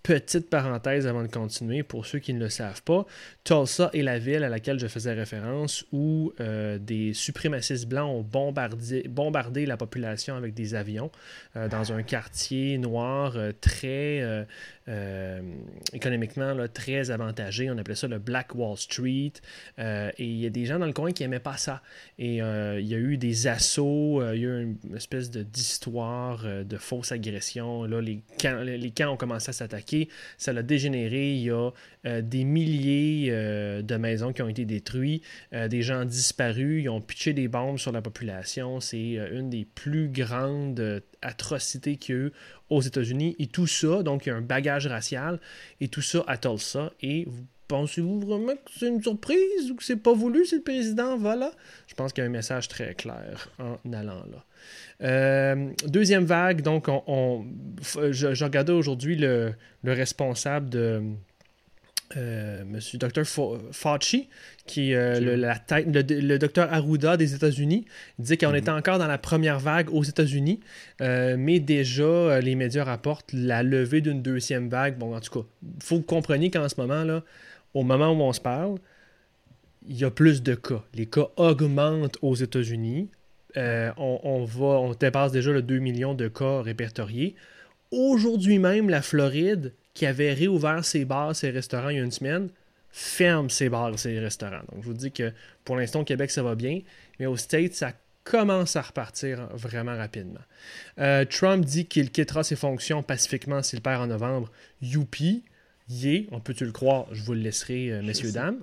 Petite 0.03 0.48
parenthèse 0.48 1.07
avant 1.07 1.22
de 1.22 1.28
continuer, 1.28 1.82
pour 1.82 2.07
ceux 2.07 2.20
qui 2.20 2.32
ne 2.32 2.40
le 2.40 2.48
savent 2.48 2.82
pas, 2.82 3.05
Tulsa 3.44 3.90
est 3.92 4.03
la 4.03 4.18
ville 4.18 4.44
à 4.44 4.48
laquelle 4.48 4.78
je 4.78 4.86
faisais 4.86 5.12
référence 5.12 5.84
où 5.92 6.32
euh, 6.40 6.78
des 6.78 7.12
suprémacistes 7.12 7.86
blancs 7.86 8.11
ont 8.11 8.22
bombardé, 8.22 9.07
bombardé 9.09 9.66
la 9.66 9.76
population 9.76 10.36
avec 10.36 10.55
des 10.55 10.74
avions 10.74 11.11
euh, 11.57 11.68
dans 11.68 11.92
un 11.92 12.03
quartier 12.03 12.78
noir 12.78 13.36
très 13.61 14.46
économiquement 15.92 16.57
très 16.72 17.12
avantagé. 17.12 17.70
On 17.70 17.78
appelait 17.78 17.94
ça 17.94 18.09
le 18.09 18.18
Black 18.18 18.57
Wall 18.57 18.76
Street. 18.76 19.32
et 19.78 20.12
il 20.18 20.40
y 20.40 20.46
a 20.46 20.51
des 20.51 20.66
gens 20.66 20.80
dans 20.80 20.86
le 20.86 20.92
coin 20.92 21.12
qui 21.12 21.22
n'aimaient 21.22 21.38
pas 21.38 21.57
ça. 21.57 21.80
Et 22.18 22.38
il 22.38 22.86
y 22.86 22.94
a 22.94 22.98
eu 22.98 23.16
des 23.16 23.46
assauts, 23.46 24.20
il 24.32 24.40
y 24.40 24.46
a 24.46 24.48
eu 24.48 24.62
une 24.62 24.96
espèce 24.96 25.30
d'histoire 25.30 26.42
de, 26.42 26.62
de 26.64 26.76
fausses 26.76 27.12
agressions. 27.12 27.84
Là, 27.84 28.01
les 28.01 28.20
les 28.42 28.90
camps 28.90 29.12
ont 29.12 29.16
commencé 29.16 29.51
à 29.51 29.53
s'attaquer 29.53 29.89
ça 30.38 30.53
l'a 30.53 30.62
dégénéré. 30.62 31.32
Il 31.34 31.43
y 31.43 31.51
a 31.51 31.70
euh, 32.07 32.22
des 32.22 32.45
milliers 32.45 33.28
euh, 33.30 33.82
de 33.82 33.97
maisons 33.97 34.32
qui 34.32 34.43
ont 34.43 34.49
été 34.49 34.64
détruites, 34.64 35.22
euh, 35.53 35.68
des 35.68 35.82
gens 35.82 36.05
disparus, 36.05 36.82
ils 36.82 36.88
ont 36.88 37.01
pitché 37.01 37.32
des 37.32 37.49
bombes 37.49 37.78
sur 37.78 37.93
la 37.93 38.03
population. 38.03 38.80
C'est 38.80 39.18
une 39.32 39.51
des 39.51 39.64
plus 39.64 40.09
grandes 40.09 41.03
atrocités 41.22 41.97
qu'il 41.97 42.14
y 42.14 42.18
a 42.18 42.20
eu 42.22 42.32
aux 42.70 42.80
États-Unis. 42.80 43.36
Et 43.38 43.47
tout 43.47 43.66
ça, 43.66 44.03
donc 44.03 44.26
il 44.26 44.30
y 44.30 44.32
a 44.32 44.36
un 44.36 44.43
bagage 44.43 44.86
racial, 44.86 45.41
et 45.80 45.88
tout 45.88 46.03
ça 46.03 46.24
à 46.26 46.36
Tulsa. 46.38 46.93
Et 47.03 47.26
Pensez-vous 47.71 48.18
vraiment 48.18 48.55
que 48.55 48.71
c'est 48.77 48.89
une 48.89 49.01
surprise 49.01 49.71
ou 49.71 49.77
que 49.77 49.85
c'est 49.85 49.95
pas 49.95 50.12
voulu 50.12 50.45
si 50.45 50.57
le 50.57 50.62
président? 50.62 51.16
Va 51.16 51.37
là? 51.37 51.53
Je 51.87 51.95
pense 51.95 52.12
qu'il 52.12 52.25
y 52.25 52.27
a 52.27 52.29
un 52.29 52.33
message 52.33 52.66
très 52.66 52.95
clair 52.95 53.49
en 53.61 53.93
allant 53.93 54.25
là. 54.33 54.45
Euh, 55.03 55.71
deuxième 55.87 56.25
vague, 56.25 56.62
donc 56.62 56.89
on, 56.89 57.47
je, 58.11 58.43
regardais 58.45 58.73
aujourd'hui 58.73 59.14
le, 59.14 59.55
responsable 59.85 60.68
de, 60.68 61.01
euh, 62.16 62.64
Monsieur 62.64 62.99
Dr. 62.99 63.23
Fauci, 63.25 64.29
qui 64.66 64.91
est 64.91 64.97
euh, 64.97 65.21
le, 65.21 65.37
la 65.37 65.57
tête, 65.57 65.87
le, 65.87 66.39
docteur 66.39 66.73
Arruda 66.73 67.16
des 67.16 67.37
États-Unis, 67.37 67.87
disait 68.18 68.37
qu'on 68.37 68.51
mhm. 68.51 68.57
était 68.57 68.71
encore 68.71 68.99
dans 68.99 69.07
la 69.07 69.18
première 69.18 69.61
vague 69.61 69.95
aux 69.95 70.03
États-Unis, 70.03 70.59
euh, 71.03 71.37
mais 71.39 71.61
déjà 71.61 72.41
les 72.41 72.57
médias 72.57 72.83
rapportent 72.83 73.33
la 73.33 73.62
levée 73.62 74.01
d'une 74.01 74.23
deuxième 74.23 74.68
vague. 74.68 74.99
Bon, 74.99 75.14
en 75.14 75.21
tout 75.21 75.41
cas, 75.41 75.47
il 75.62 75.85
faut 75.85 75.97
que 75.97 76.01
vous 76.01 76.07
compreniez 76.07 76.51
qu'en 76.51 76.68
ce 76.68 76.81
moment, 76.81 77.05
là, 77.05 77.23
au 77.75 77.83
moment 77.83 78.11
où 78.11 78.21
on 78.21 78.33
se 78.33 78.41
parle, 78.41 78.79
il 79.87 79.97
y 79.99 80.05
a 80.05 80.11
plus 80.11 80.43
de 80.43 80.55
cas. 80.55 80.83
Les 80.95 81.07
cas 81.07 81.29
augmentent 81.37 82.18
aux 82.23 82.35
États-Unis. 82.35 83.09
on, 83.57 83.93
on, 83.97 84.47
on 84.61 84.95
dépasse 84.95 85.33
déjà 85.33 85.53
le 85.53 85.62
2 85.62 85.79
millions 85.79 86.14
de 86.14 86.29
cas 86.29 86.62
répertoriés. 86.62 87.35
Aujourd'hui 87.91 88.59
même, 88.59 88.89
la 88.89 89.03
Floride 89.03 89.73
qui 89.95 90.07
avait 90.07 90.33
réouvert 90.33 90.85
ses 90.85 91.05
bars, 91.05 91.35
ses 91.35 91.51
restaurants 91.51 91.89
il 91.89 91.97
y 91.97 92.01
a 92.01 92.05
une 92.05 92.12
semaine, 92.12 92.51
ferme 92.91 93.51
ses 93.51 93.68
bars 93.68 93.99
ses 93.99 94.18
restaurants. 94.18 94.62
Donc, 94.73 94.83
je 94.83 94.87
vous 94.87 94.95
dis 94.95 95.12
que 95.12 95.33
pour 95.64 95.77
l'instant, 95.77 96.01
au 96.01 96.05
Québec, 96.05 96.31
ça 96.31 96.43
va 96.43 96.55
bien, 96.55 96.81
mais 97.18 97.27
au 97.27 97.37
States, 97.37 97.75
ça 97.75 97.93
commence 98.25 98.77
à 98.77 98.83
repartir 98.83 99.49
vraiment 99.55 99.97
rapidement. 99.97 100.41
Euh, 100.99 101.25
Trump 101.25 101.64
dit 101.64 101.87
qu'il 101.87 102.11
quittera 102.11 102.45
ses 102.45 102.57
fonctions 102.57 103.03
pacifiquement 103.03 103.62
s'il 103.62 103.81
perd 103.81 104.03
en 104.03 104.07
novembre. 104.07 104.51
Youpi, 104.83 105.43
on 106.30 106.41
peut-tu 106.41 106.64
le 106.64 106.72
croire, 106.72 107.07
je 107.12 107.22
vous 107.22 107.34
le 107.34 107.41
laisserai, 107.41 107.91
euh, 107.91 108.03
messieurs, 108.03 108.32
dames. 108.32 108.59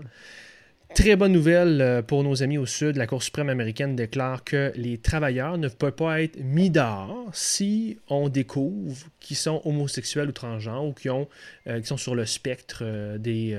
Très 0.96 1.16
bonne 1.18 1.34
nouvelle 1.34 1.82
euh, 1.82 2.02
pour 2.02 2.24
nos 2.24 2.44
amis 2.44 2.58
au 2.58 2.66
Sud. 2.66 2.96
La 2.96 3.08
Cour 3.08 3.22
suprême 3.22 3.50
américaine 3.50 3.96
déclare 3.96 4.44
que 4.44 4.72
les 4.76 4.98
travailleurs 4.98 5.58
ne 5.58 5.68
peuvent 5.68 5.92
pas 5.92 6.22
être 6.22 6.40
mis 6.42 6.70
dehors 6.70 7.30
si 7.34 8.00
on 8.08 8.30
découvre 8.30 9.08
qu'ils 9.20 9.36
sont 9.36 9.62
homosexuels 9.66 10.30
ou 10.30 10.32
transgenres 10.32 10.86
ou 10.86 10.94
qui, 10.94 11.10
ont, 11.10 11.28
euh, 11.68 11.82
qui 11.82 11.88
sont 11.88 11.98
sur 11.98 12.16
le 12.16 12.26
spectre 12.26 12.80
euh, 12.84 13.18
des, 13.18 13.58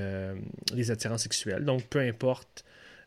des 0.73 0.91
attirances 0.91 1.23
sexuelles. 1.23 1.63
Donc, 1.63 1.83
peu 1.83 1.99
importe 1.99 2.65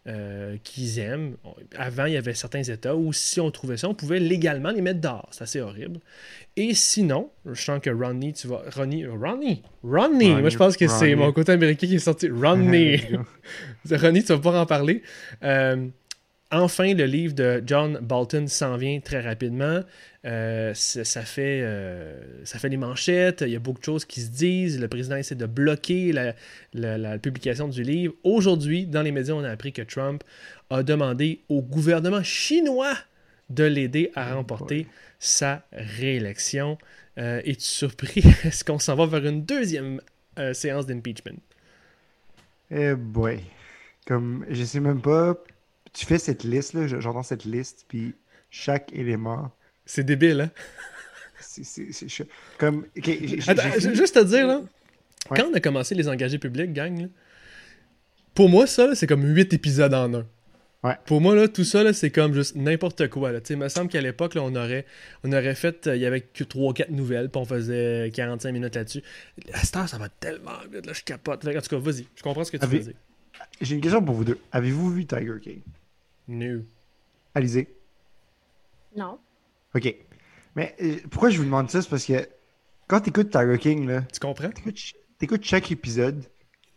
euh, 0.09 0.57
qu'ils 0.65 0.99
aiment. 0.99 1.37
Avant, 1.77 2.07
il 2.07 2.15
y 2.15 2.17
avait 2.17 2.35
certains 2.35 2.65
États 2.65 2.97
où, 2.97 3.13
si 3.13 3.41
on 3.41 3.53
trouvait 3.53 3.77
ça, 3.77 3.89
on 3.89 3.95
pouvait 3.95 4.19
légalement 4.19 4.71
les 4.71 4.81
mettre 4.81 5.01
dehors. 5.01 5.29
C'est 5.31 5.45
assez 5.45 5.61
horrible. 5.61 6.01
Et 6.57 6.75
sinon, 6.75 7.31
je 7.47 7.55
sens 7.55 7.81
que 7.81 7.91
Ronnie, 7.91 8.33
tu 8.33 8.49
vas. 8.49 8.63
Ronnie, 8.75 9.07
Ronnie, 9.07 9.63
Ronnie, 9.85 10.35
moi 10.35 10.49
je 10.49 10.59
pense 10.59 10.77
que 10.77 10.89
c'est 10.89 11.15
mon 11.15 11.33
côté 11.33 11.53
américain 11.53 11.87
qui 11.87 11.95
est 11.95 12.01
sorti. 12.01 12.29
Ronnie, 12.29 13.01
Ronnie, 13.93 14.25
tu 14.25 14.33
vas 14.33 14.39
pas 14.39 14.61
en 14.61 14.67
parler. 14.67 15.03
Euh, 15.45 15.87
enfin, 16.51 16.95
le 16.95 17.05
livre 17.05 17.35
de 17.35 17.63
John 17.65 17.99
Bolton 18.03 18.49
s'en 18.49 18.77
vient 18.77 18.99
très 18.99 19.21
rapidement. 19.21 19.83
Euh, 20.25 20.73
ça, 20.75 21.23
fait, 21.23 21.63
euh, 21.63 22.45
ça 22.45 22.61
fait 22.61 22.69
les 22.69 22.77
manchettes, 22.77 23.43
il 23.45 23.53
y 23.53 23.57
a 23.57 23.59
beaucoup 23.59 23.81
de 23.81 23.85
choses 23.85 24.05
qui 24.05 24.21
se 24.21 24.31
disent. 24.31 24.81
Le 24.81 24.87
président 24.87 25.17
essaie 25.17 25.35
de 25.35 25.47
bloquer 25.47 26.13
la, 26.73 27.19
publication 27.19 27.67
du 27.69 27.83
livre. 27.83 28.15
Aujourd'hui, 28.23 28.87
dans 28.87 29.03
les 29.03 29.11
médias, 29.11 29.35
on 29.35 29.43
a 29.43 29.51
appris 29.51 29.73
que 29.73 29.83
Trump 29.83 30.23
a 30.71 30.83
demandé 30.83 31.41
au 31.49 31.61
gouvernement 31.61 32.23
chinois 32.23 32.95
de 33.51 33.65
l'aider 33.65 34.13
à 34.15 34.33
oh 34.33 34.37
remporter 34.37 34.87
sa 35.19 35.65
réélection. 35.73 36.79
Euh, 37.19 37.43
Es-tu 37.45 37.63
surpris? 37.63 38.23
Est-ce 38.45 38.65
qu'on 38.65 38.79
s'en 38.79 38.95
va 38.95 39.07
vers 39.07 39.27
une 39.27 39.45
deuxième 39.45 40.01
séance 40.55 40.87
d'impeachment? 40.87 41.41
Eh 42.71 42.95
boy. 42.95 43.41
Comme, 44.07 44.47
je 44.49 44.65
sais 44.65 44.81
même 44.81 45.03
pas. 45.03 45.37
Tu 45.93 46.07
fais 46.07 46.19
cette 46.19 46.45
liste, 46.45 46.73
là, 46.73 46.87
j'entends 46.87 47.23
cette 47.23 47.45
liste, 47.45 47.85
puis 47.89 48.15
chaque 48.51 48.91
élément 48.95 49.53
c'est 49.85 50.05
débile, 50.05 50.43
hein? 50.43 50.51
C'est 51.41 52.27
comme. 52.59 52.87
juste 52.97 54.17
à 54.17 54.25
dire, 54.25 54.47
là, 54.47 54.63
quand 55.29 55.49
on 55.51 55.55
a 55.55 55.61
commencé 55.61 55.95
les 55.95 56.09
engagés 56.09 56.39
publics, 56.39 56.73
gang, 56.73 57.09
pour 58.35 58.49
moi, 58.49 58.67
ça, 58.67 58.95
c'est 58.95 59.07
comme 59.07 59.25
8 59.25 59.53
épisodes 59.53 59.93
en 59.93 60.15
un. 60.15 60.27
Ouais. 60.83 60.97
Pour 61.07 61.21
moi, 61.21 61.37
là, 61.37 61.47
tout 61.47 61.63
ça, 61.63 61.93
c'est 61.93 62.11
comme 62.11 62.35
juste 62.35 62.57
n'importe 62.57 63.09
quoi. 63.09 63.31
Là. 63.31 63.39
Il 63.49 63.57
me 63.57 63.69
semble 63.69 63.89
qu'à 63.89 64.01
l'époque, 64.01 64.33
on 64.37 64.55
aurait, 64.57 64.85
on 65.23 65.33
aurait 65.33 65.55
fait, 65.55 65.87
euh, 65.87 65.95
il 65.95 66.03
y 66.03 66.07
avait 66.07 66.23
que 66.23 66.43
3-4 66.43 66.91
nouvelles, 66.91 67.29
puis 67.29 67.41
on 67.41 67.45
faisait 67.45 68.11
45 68.13 68.51
minutes 68.51 68.75
là-dessus. 68.75 69.03
À 69.53 69.61
cette 69.61 69.77
heure, 69.77 69.89
ça 69.89 69.99
va 69.99 70.09
tellement 70.09 70.59
vite, 70.73 70.87
là, 70.87 70.93
je 70.93 71.05
capote. 71.05 71.47
En 71.47 71.53
tout 71.53 71.69
cas, 71.69 71.77
vas-y, 71.77 72.07
je 72.17 72.23
comprends 72.23 72.43
ce 72.43 72.51
que 72.51 72.57
tu 72.57 72.67
veux 72.67 72.79
dire. 72.81 72.95
J'ai 73.61 73.77
une 73.77 73.81
question 73.81 74.03
pour 74.03 74.17
vous 74.17 74.25
deux. 74.25 74.39
Avez-vous 74.51 74.91
vu 74.91 75.07
Tiger 75.07 75.39
King? 75.41 75.61
No. 76.27 76.63
Alizé? 77.35 77.69
Non. 78.97 79.19
OK. 79.75 79.95
Mais 80.57 80.75
euh, 80.83 80.97
pourquoi 81.11 81.31
je 81.31 81.39
vous 81.39 81.45
demande 81.45 81.71
ça? 81.71 81.83
C'est 81.83 81.89
parce 81.89 82.05
que 82.05 82.29
quand 82.89 83.01
tu 83.01 83.09
écoutes 83.11 83.31
Tiger 83.31 83.59
King, 83.59 83.87
là, 83.87 84.03
tu 84.03 84.21
comprends? 84.21 84.51
Tu 84.51 84.95
écoutes 85.23 85.45
chaque 85.45 85.71
épisode, 85.71 86.25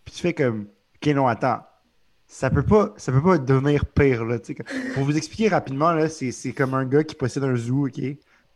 puis 0.06 0.14
tu 0.14 0.22
fais 0.22 0.34
comme 0.34 0.68
OK, 0.96 1.14
non, 1.14 1.28
attends. 1.28 1.62
Ça 2.28 2.50
peut 2.50 2.64
pas, 2.64 2.94
ça 2.98 3.12
peut 3.12 3.22
pas 3.22 3.38
devenir 3.38 3.86
pire. 3.86 4.26
Là, 4.26 4.40
pour 4.94 5.04
vous 5.04 5.16
expliquer 5.16 5.50
rapidement, 5.50 5.92
là, 5.92 6.10
c'est, 6.10 6.54
comme 6.54 6.74
un 6.74 6.86
gars 6.86 7.04
qui 7.04 7.16
possède 7.16 7.44
un 7.44 7.56
zoo 7.56 7.88
ok, 7.88 8.00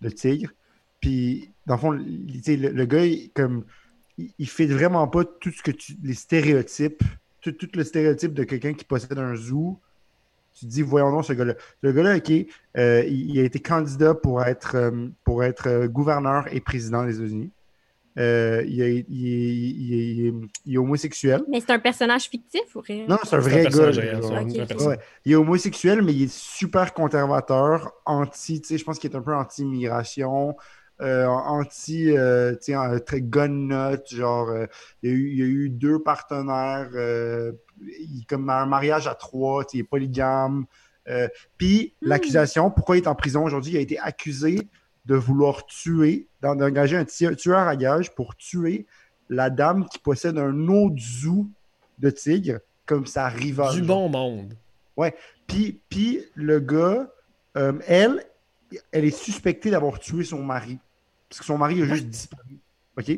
de 0.01 0.09
tigre. 0.09 0.51
Puis, 0.99 1.51
dans 1.65 1.75
le 1.75 1.79
fond, 1.79 1.91
le, 1.91 2.69
le, 2.69 2.85
gars, 2.85 3.05
il, 3.05 3.29
comme, 3.31 3.65
il, 4.17 4.49
fait 4.49 4.65
vraiment 4.65 5.07
pas 5.07 5.23
tout 5.23 5.51
ce 5.51 5.61
que 5.61 5.71
tu. 5.71 5.95
les 6.03 6.15
stéréotypes, 6.15 7.03
tout, 7.41 7.51
tout 7.51 7.69
le 7.73 7.83
stéréotype 7.83 8.33
de 8.33 8.43
quelqu'un 8.43 8.73
qui 8.73 8.85
possède 8.85 9.17
un 9.17 9.35
zoo 9.35 9.79
tu 10.59 10.65
te 10.65 10.71
dis, 10.71 10.81
voyons 10.81 11.11
donc 11.11 11.25
ce 11.25 11.33
gars-là. 11.33 11.53
Ce 11.83 11.89
gars-là, 11.89 12.17
OK, 12.17 12.31
euh, 12.77 13.03
il, 13.07 13.39
a 13.39 13.43
été 13.43 13.59
candidat 13.59 14.13
pour 14.13 14.43
être, 14.43 14.75
euh, 14.75 15.07
pour 15.23 15.43
être 15.43 15.67
euh, 15.67 15.87
gouverneur 15.87 16.53
et 16.53 16.59
président 16.59 17.05
des 17.05 17.17
États-Unis. 17.17 17.51
il, 18.17 19.03
est, 20.65 20.77
homosexuel. 20.77 21.41
Mais 21.47 21.61
c'est 21.61 21.71
un 21.71 21.79
personnage 21.79 22.23
fictif 22.23 22.75
ou 22.75 22.81
rien? 22.81 23.05
Non, 23.07 23.17
c'est 23.23 23.37
un 23.37 23.39
vrai 23.39 23.65
gars. 23.65 23.91
Il 25.25 25.31
est 25.31 25.35
homosexuel, 25.35 26.01
mais 26.01 26.13
il 26.13 26.23
est 26.23 26.33
super 26.33 26.93
conservateur, 26.93 27.93
anti, 28.05 28.59
tu 28.59 28.67
sais, 28.67 28.77
je 28.77 28.83
pense 28.83 28.99
qu'il 28.99 29.09
est 29.09 29.15
un 29.15 29.21
peu 29.21 29.33
anti-immigration. 29.33 30.57
Anti, 31.01 32.13
tu 32.61 32.73
sais, 32.73 32.99
très 33.05 33.21
gun 33.21 33.47
note, 33.47 34.13
genre, 34.13 34.53
il, 35.03 35.09
y 35.09 35.13
a 35.13 35.15
eu, 35.15 35.29
il, 35.29 35.37
y 35.37 35.41
a 35.41 35.45
eu, 35.45 35.69
deux 35.69 35.99
partenaires 35.99 36.89
il 37.81 38.25
comme 38.27 38.49
un 38.49 38.65
mariage 38.65 39.07
à 39.07 39.15
trois, 39.15 39.65
il 39.73 39.81
est 39.81 39.83
polygame. 39.83 40.65
Euh, 41.07 41.27
puis 41.57 41.93
hmm. 42.01 42.07
l'accusation, 42.07 42.71
pourquoi 42.71 42.97
il 42.97 43.03
est 43.03 43.07
en 43.07 43.15
prison 43.15 43.43
aujourd'hui, 43.43 43.73
il 43.73 43.77
a 43.77 43.81
été 43.81 43.99
accusé 43.99 44.67
de 45.05 45.15
vouloir 45.15 45.65
tuer, 45.65 46.27
d'engager 46.41 46.97
un 46.97 47.05
tueur 47.05 47.67
à 47.67 47.75
gage 47.75 48.13
pour 48.13 48.35
tuer 48.35 48.85
la 49.29 49.49
dame 49.49 49.87
qui 49.87 49.97
possède 49.97 50.37
un 50.37 50.67
autre 50.67 50.97
zoo 50.99 51.47
de 51.99 52.09
tigre 52.09 52.59
comme 52.85 53.05
sa 53.05 53.27
rivale. 53.27 53.73
Du 53.73 53.81
bon 53.81 54.09
monde. 54.09 54.55
Ouais. 54.97 55.15
Puis, 55.47 55.81
puis 55.89 56.23
le 56.35 56.59
gars, 56.59 57.09
euh, 57.57 57.73
elle, 57.87 58.23
elle 58.91 59.05
est 59.05 59.17
suspectée 59.17 59.71
d'avoir 59.71 59.99
tué 59.99 60.23
son 60.23 60.43
mari. 60.43 60.79
Parce 61.29 61.39
que 61.39 61.45
son 61.45 61.57
mari 61.57 61.81
a 61.81 61.85
juste 61.85 62.07
disparu. 62.07 62.59
OK? 62.97 63.11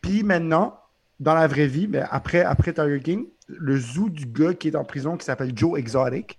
Puis 0.00 0.22
maintenant, 0.22 0.78
dans 1.20 1.34
la 1.34 1.46
vraie 1.46 1.68
vie, 1.68 1.86
ben, 1.86 2.06
après, 2.10 2.42
après 2.42 2.72
Tiger 2.72 3.00
King, 3.00 3.26
le 3.48 3.78
zoo 3.78 4.08
du 4.08 4.26
gars 4.26 4.54
qui 4.54 4.68
est 4.68 4.76
en 4.76 4.84
prison 4.84 5.16
qui 5.16 5.24
s'appelle 5.24 5.52
Joe 5.54 5.78
Exotic. 5.78 6.38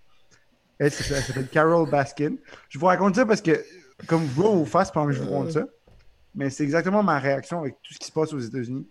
Elle, 0.79 0.91
s'appelle 0.91 1.47
Carol 1.47 1.89
Baskin. 1.89 2.35
Je 2.69 2.77
vous 2.77 2.87
raconte 2.87 3.15
ça 3.15 3.25
parce 3.25 3.41
que, 3.41 3.63
comme 4.07 4.25
vous 4.25 4.59
vous 4.59 4.65
face 4.65 4.91
pendant 4.91 5.07
que 5.07 5.13
je 5.13 5.21
vous 5.21 5.31
raconte 5.31 5.51
ça, 5.51 5.65
mais 6.35 6.49
c'est 6.49 6.63
exactement 6.63 7.03
ma 7.03 7.19
réaction 7.19 7.59
avec 7.59 7.75
tout 7.81 7.93
ce 7.93 7.99
qui 7.99 8.07
se 8.07 8.11
passe 8.11 8.33
aux 8.33 8.39
États-Unis. 8.39 8.87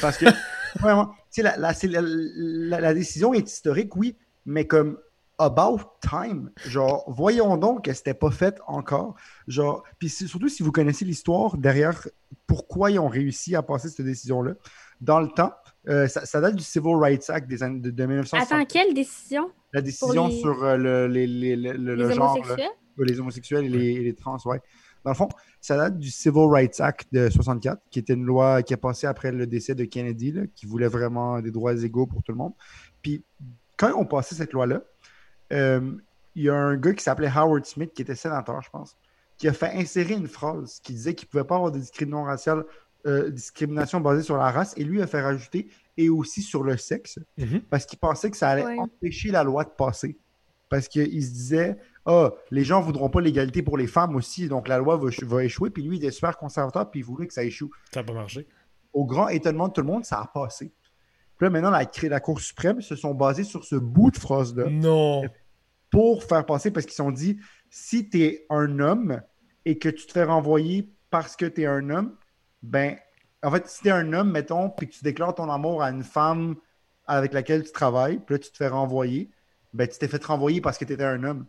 Parce 0.00 0.16
que, 0.16 0.26
vraiment, 0.80 1.14
la, 1.36 1.56
la, 1.58 2.80
la, 2.80 2.94
décision 2.94 3.34
est 3.34 3.50
historique, 3.50 3.94
oui, 3.96 4.16
mais 4.46 4.66
comme 4.66 4.98
about 5.38 5.80
time. 6.00 6.50
Genre, 6.66 7.04
voyons 7.08 7.56
donc 7.56 7.84
que 7.84 7.92
c'était 7.92 8.14
pas 8.14 8.30
fait 8.30 8.58
encore. 8.66 9.14
Genre, 9.48 9.82
puis 9.98 10.08
surtout 10.08 10.48
si 10.48 10.62
vous 10.62 10.72
connaissez 10.72 11.04
l'histoire 11.04 11.56
derrière 11.56 12.06
pourquoi 12.46 12.90
ils 12.90 12.98
ont 12.98 13.08
réussi 13.08 13.56
à 13.56 13.62
passer 13.62 13.88
cette 13.88 14.06
décision-là. 14.06 14.54
Dans 15.00 15.20
le 15.20 15.28
temps, 15.28 15.52
euh, 15.88 16.06
ça, 16.06 16.40
date 16.40 16.56
du 16.56 16.64
Civil 16.64 16.94
Rights 16.96 17.28
Act 17.28 17.48
des 17.48 17.62
années 17.62 17.80
de, 17.80 17.90
de 17.90 18.06
1960. 18.06 18.52
Attends, 18.52 18.64
quelle 18.64 18.94
décision? 18.94 19.50
La 19.72 19.82
décision 19.82 20.30
sur 20.30 20.62
euh, 20.62 20.76
le, 20.76 21.06
les, 21.08 21.26
les, 21.26 21.56
le, 21.56 22.10
genre. 22.10 22.36
Homosexuels? 22.36 22.70
les 22.98 23.20
homosexuels 23.20 23.74
et 23.74 24.02
les, 24.02 24.14
trans, 24.14 24.38
ouais. 24.44 24.60
Dans 25.04 25.10
le 25.10 25.16
fond, 25.16 25.28
ça 25.60 25.76
date 25.76 25.98
du 25.98 26.10
Civil 26.10 26.46
Rights 26.46 26.80
Act 26.80 27.08
de 27.12 27.28
64, 27.28 27.82
qui 27.90 27.98
était 27.98 28.14
une 28.14 28.24
loi 28.24 28.62
qui 28.62 28.72
a 28.72 28.76
passé 28.76 29.06
après 29.06 29.32
le 29.32 29.46
décès 29.46 29.74
de 29.74 29.84
Kennedy, 29.84 30.32
là, 30.32 30.42
qui 30.54 30.64
voulait 30.64 30.88
vraiment 30.88 31.40
des 31.40 31.50
droits 31.50 31.74
égaux 31.74 32.06
pour 32.06 32.22
tout 32.22 32.32
le 32.32 32.38
monde. 32.38 32.52
Puis, 33.02 33.22
quand 33.76 33.92
on 33.96 34.06
passait 34.06 34.36
cette 34.36 34.52
loi-là, 34.52 34.76
euh, 34.76 34.80
il 35.50 36.42
y 36.42 36.48
a 36.48 36.54
un 36.54 36.76
gars 36.76 36.92
qui 36.92 37.02
s'appelait 37.02 37.30
Howard 37.34 37.64
Smith, 37.64 37.92
qui 37.94 38.02
était 38.02 38.14
sénateur, 38.14 38.60
je 38.62 38.70
pense, 38.70 38.96
qui 39.38 39.48
a 39.48 39.52
fait 39.52 39.72
insérer 39.74 40.14
une 40.14 40.28
phrase 40.28 40.80
qui 40.82 40.92
disait 40.92 41.14
qu'il 41.14 41.26
ne 41.26 41.30
pouvait 41.30 41.44
pas 41.44 41.56
avoir 41.56 41.72
de 41.72 41.78
discrimination 41.78 42.24
raciale 42.24 42.64
euh, 43.06 43.28
discrimination 43.28 44.00
basée 44.00 44.22
sur 44.22 44.38
la 44.38 44.50
race, 44.50 44.72
et 44.78 44.84
lui 44.84 45.02
a 45.02 45.06
fait 45.06 45.20
rajouter 45.20 45.68
et 45.98 46.08
aussi 46.08 46.40
sur 46.40 46.62
le 46.62 46.78
sexe, 46.78 47.18
mhm. 47.36 47.60
parce 47.68 47.84
qu'il 47.84 47.98
pensait 47.98 48.30
que 48.30 48.36
ça 48.36 48.48
allait 48.48 48.78
empêcher 48.78 49.30
la 49.30 49.44
loi 49.44 49.64
de 49.64 49.68
passer. 49.68 50.16
Parce 50.70 50.88
qu'il 50.88 51.22
se 51.22 51.30
disait, 51.30 51.76
ah, 52.06 52.30
les 52.50 52.64
gens 52.64 52.80
ne 52.80 52.86
voudront 52.86 53.10
pas 53.10 53.20
l'égalité 53.20 53.62
pour 53.62 53.76
les 53.76 53.86
femmes 53.86 54.16
aussi, 54.16 54.48
donc 54.48 54.68
la 54.68 54.78
loi 54.78 54.96
va, 54.96 55.44
échouer. 55.44 55.68
Puis 55.68 55.82
lui, 55.82 55.98
il 55.98 56.02
était 56.02 56.12
super 56.12 56.38
conservateur, 56.38 56.90
puis 56.90 57.00
il 57.00 57.02
voulait 57.02 57.26
que 57.26 57.34
ça 57.34 57.44
échoue. 57.44 57.70
Ça 57.92 58.00
n'a 58.00 58.06
pas 58.06 58.14
marché. 58.14 58.46
Au 58.94 59.04
grand 59.04 59.28
étonnement 59.28 59.68
de 59.68 59.74
tout 59.74 59.82
le 59.82 59.86
monde, 59.86 60.06
ça 60.06 60.20
a 60.20 60.26
passé. 60.26 60.72
Puis 61.44 61.52
là, 61.52 61.60
maintenant, 61.60 61.70
la, 61.70 62.08
la 62.08 62.20
Cour 62.20 62.40
suprême 62.40 62.80
se 62.80 62.96
sont 62.96 63.12
basés 63.12 63.44
sur 63.44 63.64
ce 63.64 63.76
bout 63.76 64.10
de 64.10 64.16
phrase-là 64.16 64.64
Non. 64.70 65.24
pour 65.90 66.24
faire 66.24 66.46
passer, 66.46 66.70
parce 66.70 66.86
qu'ils 66.86 66.92
se 66.94 67.02
sont 67.02 67.10
dit, 67.12 67.38
si 67.68 68.08
tu 68.08 68.22
es 68.22 68.46
un 68.48 68.78
homme 68.78 69.20
et 69.66 69.76
que 69.78 69.90
tu 69.90 70.06
te 70.06 70.12
fais 70.12 70.24
renvoyer 70.24 70.88
parce 71.10 71.36
que 71.36 71.44
tu 71.44 71.62
es 71.62 71.66
un 71.66 71.90
homme, 71.90 72.16
ben, 72.62 72.96
en 73.42 73.50
fait, 73.50 73.68
si 73.68 73.82
tu 73.82 73.88
es 73.88 73.90
un 73.90 74.10
homme, 74.14 74.30
mettons, 74.30 74.70
puis 74.70 74.88
que 74.88 74.94
tu 74.94 75.04
déclares 75.04 75.34
ton 75.34 75.50
amour 75.50 75.82
à 75.82 75.90
une 75.90 76.02
femme 76.02 76.56
avec 77.06 77.34
laquelle 77.34 77.62
tu 77.62 77.72
travailles, 77.72 78.20
puis 78.24 78.36
là, 78.36 78.38
tu 78.38 78.50
te 78.50 78.56
fais 78.56 78.68
renvoyer, 78.68 79.28
ben, 79.74 79.86
tu 79.86 79.98
t'es 79.98 80.08
fait 80.08 80.24
renvoyer 80.24 80.62
parce 80.62 80.78
que 80.78 80.86
tu 80.86 80.94
étais 80.94 81.04
un 81.04 81.22
homme. 81.24 81.44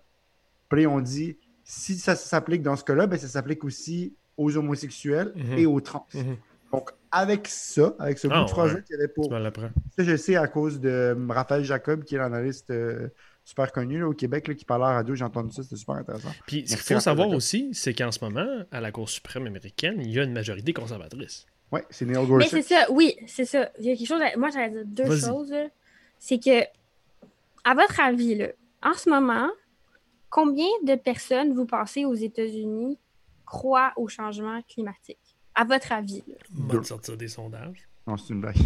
Puis 0.68 0.88
on 0.88 1.00
dit, 1.00 1.38
si 1.64 1.98
ça 1.98 2.18
s'applique 2.18 2.64
dans 2.64 2.76
ce 2.76 2.84
cas-là, 2.84 3.08
ben, 3.08 3.18
ça 3.18 3.30
s'applique 3.30 3.64
aussi 3.64 4.14
aux 4.36 4.58
homosexuels 4.58 5.32
Mhm. 5.38 5.58
et 5.58 5.66
aux 5.66 5.80
trans. 5.80 6.06
Mhm. 6.14 6.36
Donc, 6.74 6.92
avec 7.16 7.48
ça, 7.48 7.96
avec 8.00 8.18
ce 8.20 8.28
bout 8.28 8.34
Ah, 8.36 8.44
de 8.44 8.50
phrase 8.50 8.74
ouais. 8.74 8.84
qu'il 8.84 8.96
y 8.96 9.00
avait 9.00 9.08
pour 9.08 9.30
ça, 9.32 10.04
je 10.04 10.16
sais 10.18 10.36
à 10.36 10.48
cause 10.48 10.80
de 10.80 11.16
Raphaël 11.30 11.64
Jacob, 11.64 12.04
qui 12.04 12.16
est 12.16 12.18
l'analyste 12.18 12.70
euh, 12.72 13.08
super 13.44 13.72
connu 13.72 14.00
là, 14.00 14.08
au 14.10 14.14
Québec, 14.14 14.48
là, 14.48 14.54
qui 14.54 14.66
parlait 14.66 14.86
à 14.86 14.90
la 14.90 14.94
radio. 14.96 15.16
J'ai 15.16 15.24
entendu 15.24 15.54
ça, 15.54 15.64
c'était 15.64 15.76
super 15.78 15.96
intéressant. 15.96 16.30
Puis 16.46 16.68
ce 16.68 16.76
qu'il 16.76 16.78
faut 16.78 16.84
Raphaël 16.96 17.02
savoir 17.02 17.28
Jacob. 17.28 17.38
aussi, 17.38 17.70
c'est 17.74 17.94
qu'en 17.94 18.12
ce 18.12 18.24
moment, 18.24 18.48
à 18.72 18.82
la 18.82 18.92
Cour 18.92 19.08
suprême 19.10 19.48
américaine, 19.48 19.96
il 20.02 20.12
y 20.12 20.20
a 20.20 20.24
une 20.24 20.34
majorité 20.34 20.74
conservatrice. 20.74 21.46
Ouais, 21.72 21.84
c'est 21.90 22.06
Neil 22.06 22.18
Mais 22.22 22.26
Gorsuch. 22.28 22.50
c'est 22.50 22.62
ça, 22.62 22.86
oui, 22.92 23.16
c'est 23.28 23.46
ça. 23.46 23.70
Il 23.80 23.86
y 23.86 23.92
a 23.92 23.96
quelque 23.96 24.08
chose. 24.08 24.22
à- 24.22 24.38
Moi, 24.38 24.50
j'allais 24.54 24.70
dire 24.72 24.86
deux 24.86 25.18
choses. 25.18 25.54
C'est 26.20 26.38
que, 26.40 26.64
à 27.64 27.74
votre 27.74 28.00
avis, 28.00 28.36
là, 28.36 28.48
en 28.84 28.94
ce 28.94 29.10
moment, 29.10 29.50
combien 30.30 30.68
de 30.84 30.96
personnes, 30.96 31.54
vous 31.54 31.66
pensez, 31.66 32.06
aux 32.06 32.14
États-Unis, 32.14 33.00
croient 33.46 33.94
au 33.96 34.08
changement 34.08 34.62
climatique? 34.70 35.18
À 35.56 35.64
votre 35.64 35.92
avis. 35.92 36.24
On 36.58 36.74
va 36.74 36.84
sortir 36.84 37.18
des 37.18 37.28
sondages. 37.28 37.88
Non, 38.08 38.18
c'est 38.18 38.34
une 38.34 38.42
blague. 38.42 38.58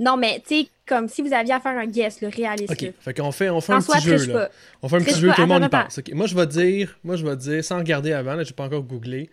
Non, 0.00 0.16
mais 0.16 0.42
tu 0.46 0.62
sais, 0.62 0.68
comme 0.86 1.08
si 1.08 1.22
vous 1.22 1.32
aviez 1.32 1.52
à 1.52 1.60
faire 1.60 1.78
un 1.78 1.86
guess, 1.86 2.20
le 2.20 2.28
réaliste. 2.28 2.72
OK. 2.72 2.92
Fait 2.98 3.14
qu'on 3.14 3.30
fait, 3.30 3.50
on 3.50 3.60
fait 3.60 3.74
un 3.74 3.80
petit 3.80 4.00
jeu, 4.00 4.26
là. 4.26 4.50
On 4.82 4.88
fait 4.88 4.96
un 4.96 5.00
petit 5.00 5.20
jeu, 5.20 5.30
tout 5.34 5.40
le 5.42 5.46
monde 5.46 5.62
y. 5.62 6.00
OK. 6.00 6.12
Moi, 6.14 6.26
je 6.26 6.34
vais 6.34 6.46
dire, 6.46 6.98
moi, 7.04 7.16
je 7.16 7.24
vais 7.24 7.36
dire, 7.36 7.64
sans 7.64 7.78
regarder 7.78 8.12
avant, 8.12 8.34
là, 8.34 8.42
j'ai 8.42 8.54
pas 8.54 8.64
encore 8.64 8.82
googlé, 8.82 9.30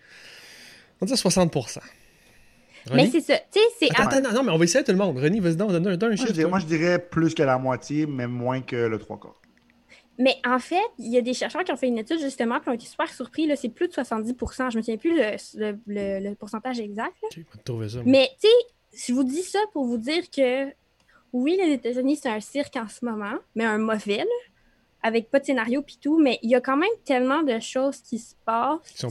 on 0.99 1.05
va 1.05 1.13
dire 1.13 1.15
60%. 1.15 1.79
Mais 2.93 3.09
c'est 3.11 3.21
ça. 3.21 3.37
Tu 3.51 3.59
sais, 3.59 3.65
c'est. 3.79 3.89
Attends, 3.99 4.17
attends, 4.17 4.33
non, 4.33 4.43
mais 4.43 4.51
on 4.51 4.57
va 4.57 4.63
essayer 4.63 4.83
tout 4.83 4.91
le 4.91 4.97
monde. 4.97 5.17
René, 5.17 5.39
vas-y, 5.39 5.55
donc, 5.55 5.71
donne 5.71 5.87
un, 5.87 6.15
chiffre. 6.15 6.47
moi, 6.47 6.59
je 6.59 6.65
dirais 6.65 6.99
plus 6.99 7.33
que 7.33 7.43
la 7.43 7.57
moitié, 7.57 8.05
mais 8.05 8.27
moins 8.27 8.61
que 8.61 8.75
le 8.75 8.99
trois 8.99 9.19
quarts. 9.19 9.40
Mais 10.17 10.35
en 10.45 10.59
fait, 10.59 10.81
il 10.99 11.11
y 11.11 11.17
a 11.17 11.21
des 11.21 11.33
chercheurs 11.33 11.63
qui 11.63 11.71
ont 11.71 11.77
fait 11.77 11.87
une 11.87 11.97
étude 11.97 12.19
justement, 12.19 12.59
puis 12.59 12.69
ont 12.69 12.73
été 12.73 12.85
super 12.85 13.11
surpris. 13.11 13.47
là, 13.47 13.55
C'est 13.55 13.69
plus 13.69 13.87
de 13.87 13.93
70% 13.93 14.69
Je 14.69 14.77
me 14.77 14.81
souviens 14.83 14.97
plus 14.97 15.15
le, 15.17 15.35
le- 15.55 15.79
le- 15.87 16.29
le 16.29 16.35
pourcentage 16.35 16.79
exact. 16.79 17.13
ça. 17.21 17.27
Mais 18.05 18.29
tu 18.41 18.47
sais, 18.47 19.07
je 19.09 19.13
vous 19.13 19.23
dis 19.23 19.41
ça 19.43 19.59
pour 19.73 19.85
vous 19.85 19.97
dire 19.97 20.29
que 20.29 20.67
oui, 21.33 21.57
les 21.63 21.71
États-Unis, 21.73 22.17
c'est 22.17 22.29
un 22.29 22.41
cirque 22.41 22.75
en 22.75 22.87
ce 22.89 23.05
moment, 23.05 23.35
mais 23.55 23.63
un 23.63 23.77
mauvais, 23.77 24.17
là, 24.17 24.25
avec 25.03 25.31
pas 25.31 25.39
de 25.39 25.45
scénario 25.45 25.81
puis 25.81 25.97
tout, 25.99 26.19
mais 26.19 26.37
il 26.43 26.49
y 26.51 26.55
a 26.55 26.61
quand 26.61 26.77
même 26.77 26.89
tellement 27.05 27.41
de 27.41 27.57
choses 27.59 28.01
qui 28.01 28.19
se 28.19 28.35
passent, 28.45 28.79
sont 28.95 29.09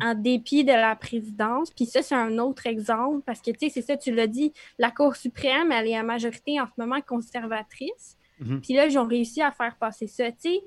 en 0.00 0.14
dépit 0.14 0.64
de 0.64 0.72
la 0.72 0.96
présidence. 0.96 1.70
Puis 1.72 1.84
ça, 1.86 2.00
c'est 2.02 2.14
un 2.14 2.38
autre 2.38 2.66
exemple, 2.66 3.20
parce 3.26 3.42
que, 3.42 3.50
tu 3.50 3.58
sais, 3.66 3.68
c'est 3.68 3.82
ça, 3.82 3.96
tu 3.98 4.14
l'as 4.14 4.28
dit, 4.28 4.52
la 4.78 4.90
Cour 4.90 5.14
suprême, 5.16 5.72
elle 5.72 5.88
est 5.88 5.96
à 5.96 6.02
majorité 6.04 6.58
en 6.60 6.64
ce 6.66 6.72
moment 6.78 7.00
conservatrice. 7.02 8.15
Mhm. 8.40 8.60
Puis 8.60 8.74
là, 8.74 8.86
ils 8.86 8.98
ont 8.98 9.06
réussi 9.06 9.42
à 9.42 9.50
faire 9.50 9.76
passer 9.76 10.06
ça, 10.06 10.30
tu 10.30 10.36
sais. 10.40 10.60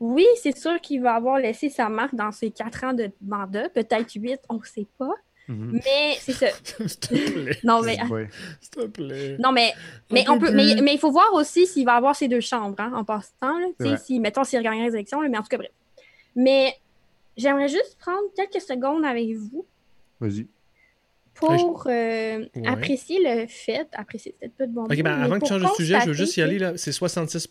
Oui, 0.00 0.26
c'est 0.42 0.56
sûr 0.56 0.80
qu'il 0.80 1.00
va 1.02 1.14
avoir 1.14 1.38
laissé 1.38 1.70
sa 1.70 1.88
marque 1.88 2.14
dans 2.14 2.32
ses 2.32 2.50
quatre 2.50 2.84
ans 2.84 2.92
de 2.92 3.10
mandat, 3.22 3.68
peut-être 3.70 4.12
huit, 4.14 4.40
on 4.48 4.54
ne 4.58 4.64
sait 4.64 4.86
pas. 4.98 5.14
Mhm. 5.48 5.80
Mais 5.84 6.16
c'est 6.20 6.32
ça. 6.32 6.46
S'il 6.86 6.98
te 6.98 7.08
plaît. 7.14 7.58
Non, 7.64 7.82
mais. 7.82 7.96
S'il 8.60 8.70
te 8.70 8.86
plaît. 8.86 9.36
non, 9.38 9.52
mais, 9.52 9.72
mais, 10.10 10.24
on 10.28 10.38
peu 10.38 10.46
peut, 10.46 10.52
mais, 10.54 10.94
il 10.94 10.98
faut 10.98 11.10
voir 11.10 11.32
aussi 11.34 11.66
s'il 11.66 11.84
va 11.84 11.94
avoir 11.94 12.16
ces 12.16 12.28
deux 12.28 12.40
chambres 12.40 12.76
hein, 12.78 12.92
en 12.94 13.04
passant. 13.04 13.58
Là, 13.58 13.66
tu 13.78 13.84
sais, 13.84 13.90
Ouais. 13.92 13.96
si, 13.98 14.20
mettons, 14.20 14.44
s'il 14.44 14.58
regagne 14.58 14.82
les 14.82 14.94
élections, 14.94 15.20
là, 15.20 15.28
mais 15.28 15.38
en 15.38 15.42
tout 15.42 15.48
cas, 15.48 15.58
bref. 15.58 15.70
Mais 16.34 16.74
j'aimerais 17.36 17.68
juste 17.68 17.96
prendre 18.00 18.22
quelques 18.36 18.60
secondes 18.62 19.04
avec 19.04 19.34
vous 19.36 19.66
Vas-y. 20.20 20.46
Pour 21.34 21.86
euh, 21.86 22.38
Ouais. 22.54 22.66
apprécier 22.66 23.18
le 23.22 23.46
fait. 23.46 23.86
Apprécier, 23.92 24.34
peut-être 24.40 24.56
pas 24.56 24.66
de 24.66 25.02
ben 25.02 25.20
avant 25.20 25.38
que 25.38 25.44
tu 25.44 25.48
changes 25.52 25.62
de 25.62 25.68
sujet, 25.76 25.98
je 26.00 26.06
veux 26.06 26.12
juste 26.12 26.36
y 26.36 26.42
aller. 26.42 26.58
là. 26.58 26.76
C'est 26.76 26.92
66 26.92 27.48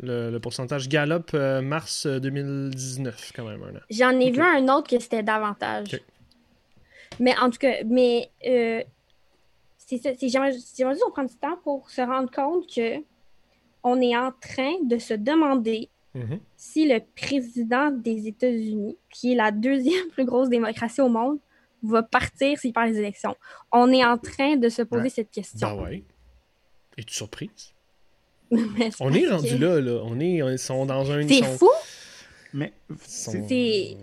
le, 0.00 0.30
le 0.30 0.40
pourcentage 0.40 0.88
Gallup 0.88 1.30
euh, 1.34 1.62
mars 1.62 2.06
euh, 2.06 2.18
2019, 2.18 3.32
quand 3.36 3.44
même. 3.44 3.80
J'en 3.90 4.10
ai 4.18 4.30
vu 4.32 4.40
un 4.42 4.68
autre 4.74 4.88
que 4.90 4.98
c'était 4.98 5.22
davantage. 5.22 6.00
Mais 7.20 7.36
en 7.38 7.48
tout 7.50 7.58
cas, 7.58 7.74
mais 7.86 8.28
euh, 8.44 8.82
c'est 9.78 9.98
ça. 9.98 10.10
J'aimerais 10.20 10.52
qu'on 10.98 11.10
prenne 11.12 11.26
du 11.28 11.36
temps 11.36 11.56
pour 11.62 11.88
se 11.90 12.00
rendre 12.00 12.30
compte 12.30 12.66
que 12.74 12.96
on 13.84 14.00
est 14.00 14.16
en 14.16 14.32
train 14.32 14.72
de 14.84 14.98
se 14.98 15.14
demander 15.14 15.88
Mhm. 16.16 16.38
si 16.56 16.86
le 16.86 17.00
président 17.16 17.90
des 17.90 18.28
États-Unis, 18.28 18.96
qui 19.10 19.32
est 19.32 19.34
la 19.34 19.50
deuxième 19.50 20.08
plus 20.12 20.24
grosse 20.24 20.48
démocratie 20.48 21.00
au 21.00 21.08
monde, 21.08 21.38
va 21.84 22.02
partir 22.02 22.58
s'il 22.58 22.72
perd 22.72 22.88
les 22.90 22.98
élections. 22.98 23.36
On 23.72 23.90
est 23.92 24.04
en 24.04 24.18
train 24.18 24.56
de 24.56 24.68
se 24.68 24.82
poser 24.82 25.02
Ouais. 25.04 25.08
cette 25.10 25.30
question. 25.30 25.76
Ben 25.76 25.82
ouais. 25.84 26.02
Es-tu 26.98 27.14
surprise? 27.14 27.72
Mais 28.50 28.90
On 29.00 29.12
est 29.12 29.28
rendu 29.28 29.48
que 29.48 29.54
là, 29.64 29.80
là. 29.80 30.00
On 30.04 30.20
est, 30.20 30.34
ils 30.36 30.58
sont 30.58 30.86
dans 30.86 31.10
un. 31.10 31.26
C'est 31.26 31.42
sont- 31.42 31.58
fou! 31.58 31.70
Mais 32.52 32.72
sont- 33.06 33.32
C'est- 33.48 33.96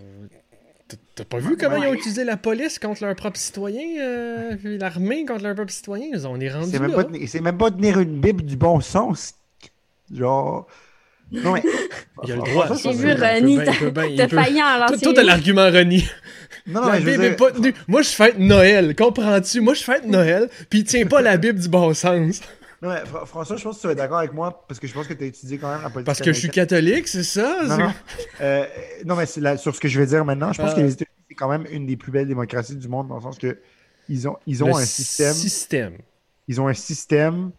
T'as- 1.14 1.24
pas 1.24 1.38
vu 1.38 1.56
comment 1.56 1.76
Ouais. 1.78 1.86
ils 1.86 1.90
ont 1.90 1.94
utilisé 1.94 2.22
la 2.24 2.36
police 2.36 2.78
contre 2.78 3.02
leurs 3.04 3.16
propres 3.16 3.38
citoyens, 3.38 3.98
euh, 4.02 4.56
l'armée 4.78 5.24
contre 5.24 5.42
leurs 5.44 5.54
propres 5.54 5.72
citoyens? 5.72 6.22
On 6.26 6.38
est 6.38 6.50
rendu 6.52 6.72
là. 6.78 7.06
c'est 7.26 7.40
même 7.40 7.56
pas 7.56 7.70
tenir 7.70 7.98
une 7.98 8.20
Bible 8.20 8.42
du 8.42 8.56
bon 8.56 8.80
sens. 8.80 9.34
Genre. 10.12 10.66
Non, 11.32 11.52
mais. 11.54 11.62
Il 12.24 12.32
a 12.32 12.36
le 12.36 12.42
droit. 12.42 12.66
François, 12.66 12.92
je 12.92 12.98
J'ai 12.98 13.14
pense 13.14 13.16
vu 13.16 13.22
Ronnie, 13.24 13.56
peut- 13.56 14.28
failli 14.36 14.62
en 14.62 14.66
Toi, 14.66 14.78
lancer 14.90 15.00
toi, 15.00 15.12
t'as 15.14 15.22
l'argument, 15.22 15.70
Ronnie. 15.70 16.04
Non, 16.66 16.80
non, 16.82 16.86
La 16.88 16.92
mais 16.94 17.00
je 17.00 17.10
Bible 17.10 17.24
est 17.24 17.36
pas 17.36 17.50
tenue. 17.50 17.74
Moi, 17.88 18.02
je 18.02 18.08
fête 18.10 18.38
Noël, 18.38 18.94
comprends-tu? 18.94 19.60
Moi, 19.60 19.74
je 19.74 19.82
fête 19.82 20.06
Noël, 20.06 20.48
puis 20.70 20.80
il 20.80 20.84
tient 20.84 21.06
pas 21.06 21.20
la 21.22 21.36
Bible 21.36 21.58
du 21.58 21.68
bon 21.68 21.92
sens. 21.94 22.40
Non, 22.80 22.88
mais 22.90 23.00
Fra- 23.06 23.26
François, 23.26 23.56
je 23.56 23.62
pense 23.64 23.76
que 23.76 23.80
tu 23.80 23.86
vas 23.86 23.92
être 23.92 23.98
d'accord 23.98 24.18
avec 24.18 24.32
moi 24.32 24.64
parce 24.68 24.78
que 24.80 24.86
je 24.86 24.92
pense 24.92 25.06
que 25.06 25.14
tu 25.14 25.24
as 25.24 25.26
étudié 25.28 25.56
quand 25.58 25.68
même 25.72 25.82
la 25.82 25.88
politique. 25.90 26.06
Parce 26.06 26.20
que 26.20 26.32
je 26.32 26.38
suis 26.38 26.50
catholique, 26.50 27.06
c'est 27.08 27.22
ça? 27.22 27.58
Non. 27.66 27.92
Euh, 28.40 28.64
non, 29.04 29.14
mais 29.16 29.24
la- 29.38 29.56
sur 29.56 29.74
ce 29.74 29.80
que 29.80 29.88
je 29.88 29.98
vais 30.00 30.06
dire 30.06 30.24
maintenant, 30.24 30.52
je 30.52 30.60
pense 30.60 30.70
Ah. 30.72 30.76
que 30.76 30.80
les 30.80 30.92
États-Unis, 30.92 31.24
c'est 31.28 31.34
quand 31.34 31.48
même 31.48 31.64
une 31.70 31.86
des 31.86 31.96
plus 31.96 32.10
belles 32.12 32.26
démocraties 32.28 32.76
du 32.76 32.88
monde 32.88 33.08
dans 33.08 33.16
le 33.16 33.22
sens 33.22 33.38
que 33.38 33.58
ils 34.08 34.26
ont, 34.28 34.36
ils 34.46 34.62
ont 34.64 34.68
Le 34.68 34.74
un 34.74 34.84
système. 34.84 35.32
Système. 35.32 35.92
Ils 36.48 36.60
ont 36.60 36.66
un 36.68 36.74
système. 36.74 37.50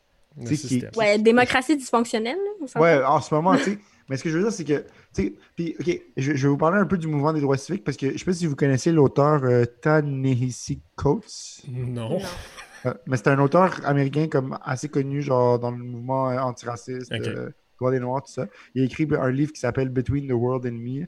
Qui-. 0.46 0.86
Ouais, 0.96 1.18
démocratie 1.20 1.78
dysfonctionnelle, 1.78 2.38
là. 2.38 2.82
Ouais, 2.82 3.04
en 3.04 3.22
ce 3.22 3.34
moment, 3.34 3.56
tu 3.58 3.64
sais. 3.64 3.80
Mais 4.10 4.18
ce 4.18 4.24
que 4.24 4.30
je 4.30 4.38
veux 4.38 4.44
dire, 4.44 4.52
c'est 4.52 4.66
que. 4.66 4.80
tu 5.14 5.24
sais, 5.24 5.34
Puis, 5.56 5.76
OK, 5.80 6.02
je, 6.18 6.34
je 6.36 6.44
vais 6.48 6.50
vous 6.50 6.58
parler 6.58 6.78
un 6.80 6.86
peu 6.86 6.98
du 6.98 7.08
mouvement 7.08 7.32
des 7.34 7.40
droits 7.42 7.58
civiques 7.58 7.84
parce 7.84 7.98
que 7.98 8.12
je 8.12 8.18
sais 8.18 8.26
pas 8.26 8.34
si 8.34 8.46
vous 8.48 8.56
connaissez 8.56 8.92
l'auteur 8.92 9.44
euh, 9.44 9.66
Ta-Nehisi 9.66 10.82
Coates. 10.96 11.62
Non. 11.70 12.10
Non. 12.10 12.20
Euh, 12.86 12.94
mais 13.08 13.16
c'est 13.16 13.30
un 13.30 13.40
auteur 13.40 13.80
américain 13.86 14.28
comme 14.28 14.58
assez 14.62 14.90
connu, 14.90 15.22
genre 15.22 15.58
dans 15.58 15.72
le 15.72 15.78
mouvement 15.78 16.30
euh, 16.30 16.38
antiraciste, 16.40 17.14
Ok. 17.14 17.28
euh, 17.28 17.50
droit 17.80 17.92
des 17.92 18.00
Noirs, 18.00 18.24
tout 18.24 18.34
ça. 18.34 18.48
Il 18.76 18.82
a 18.82 18.86
écrit 18.86 19.08
un 19.18 19.32
livre 19.32 19.54
qui 19.54 19.60
s'appelle 19.62 19.88
Between 19.90 20.28
the 20.28 20.34
World 20.34 20.66
and 20.66 20.78
Me, 20.78 21.06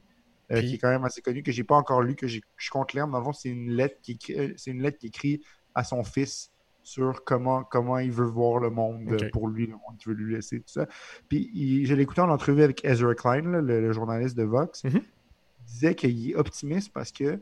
euh, 0.52 0.62
qui 0.62 0.76
est 0.76 0.78
quand 0.78 0.90
même 0.90 1.04
assez 1.04 1.22
connu, 1.22 1.44
que 1.44 1.52
j'ai 1.52 1.66
pas 1.66 1.76
encore 1.76 2.02
lu, 2.02 2.16
que 2.16 2.28
je 2.28 2.40
compte 2.72 2.94
lire. 2.94 3.08
Mais 3.08 3.22
fond, 3.22 3.34
c'est 3.34 3.50
une 3.50 3.72
lettre 3.72 3.98
qui 4.02 4.14
écrit, 4.14 4.54
c'est 4.56 4.72
une 4.72 4.82
lettre 4.82 5.00
qui 5.00 5.08
écrit 5.08 5.42
à 5.74 5.84
son 5.84 6.04
fils 6.06 6.52
sur 6.86 7.24
comment, 7.24 7.64
comment 7.64 7.98
il 7.98 8.12
veut 8.12 8.28
voir 8.28 8.60
le 8.60 8.70
monde 8.70 9.18
pour 9.34 9.48
lui, 9.48 9.66
le 9.66 9.74
monde 9.74 9.98
qu'il 9.98 10.12
veut 10.12 10.18
lui 10.18 10.36
laisser, 10.36 10.60
tout 10.60 10.68
ça. 10.72 10.86
Puis 11.28 11.50
il- 11.54 11.86
je 11.88 11.96
l'ai 11.96 12.04
écouté 12.04 12.22
en 12.22 12.30
entrevue 12.30 12.62
avec 12.62 12.86
Ezra 12.86 13.16
Klein, 13.16 13.42
là, 13.42 13.60
le, 13.60 13.82
le 13.82 13.92
journaliste 13.92 14.38
de 14.38 14.44
Vox. 14.44 14.84
Mhm. 14.84 15.02
Il 15.02 15.66
disait 15.66 15.96
qu'il 15.96 16.30
est 16.30 16.36
optimiste 16.36 16.94
parce 16.94 17.12
que, 17.12 17.40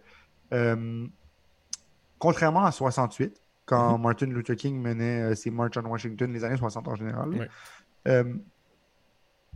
euh, 0.54 1.06
contrairement 2.20 2.64
à 2.64 2.72
68, 2.72 3.42
quand 3.66 3.98
Mhm. 3.98 4.02
Martin 4.04 4.26
Luther 4.28 4.56
King 4.56 4.82
menait 4.82 5.22
euh, 5.32 5.36
ses 5.36 5.52
marches 5.52 5.76
en 5.78 5.84
Washington, 5.86 6.32
les 6.32 6.44
années 6.46 6.58
60 6.58 6.88
en 6.88 6.96
général, 6.96 7.50
euh, 8.08 8.34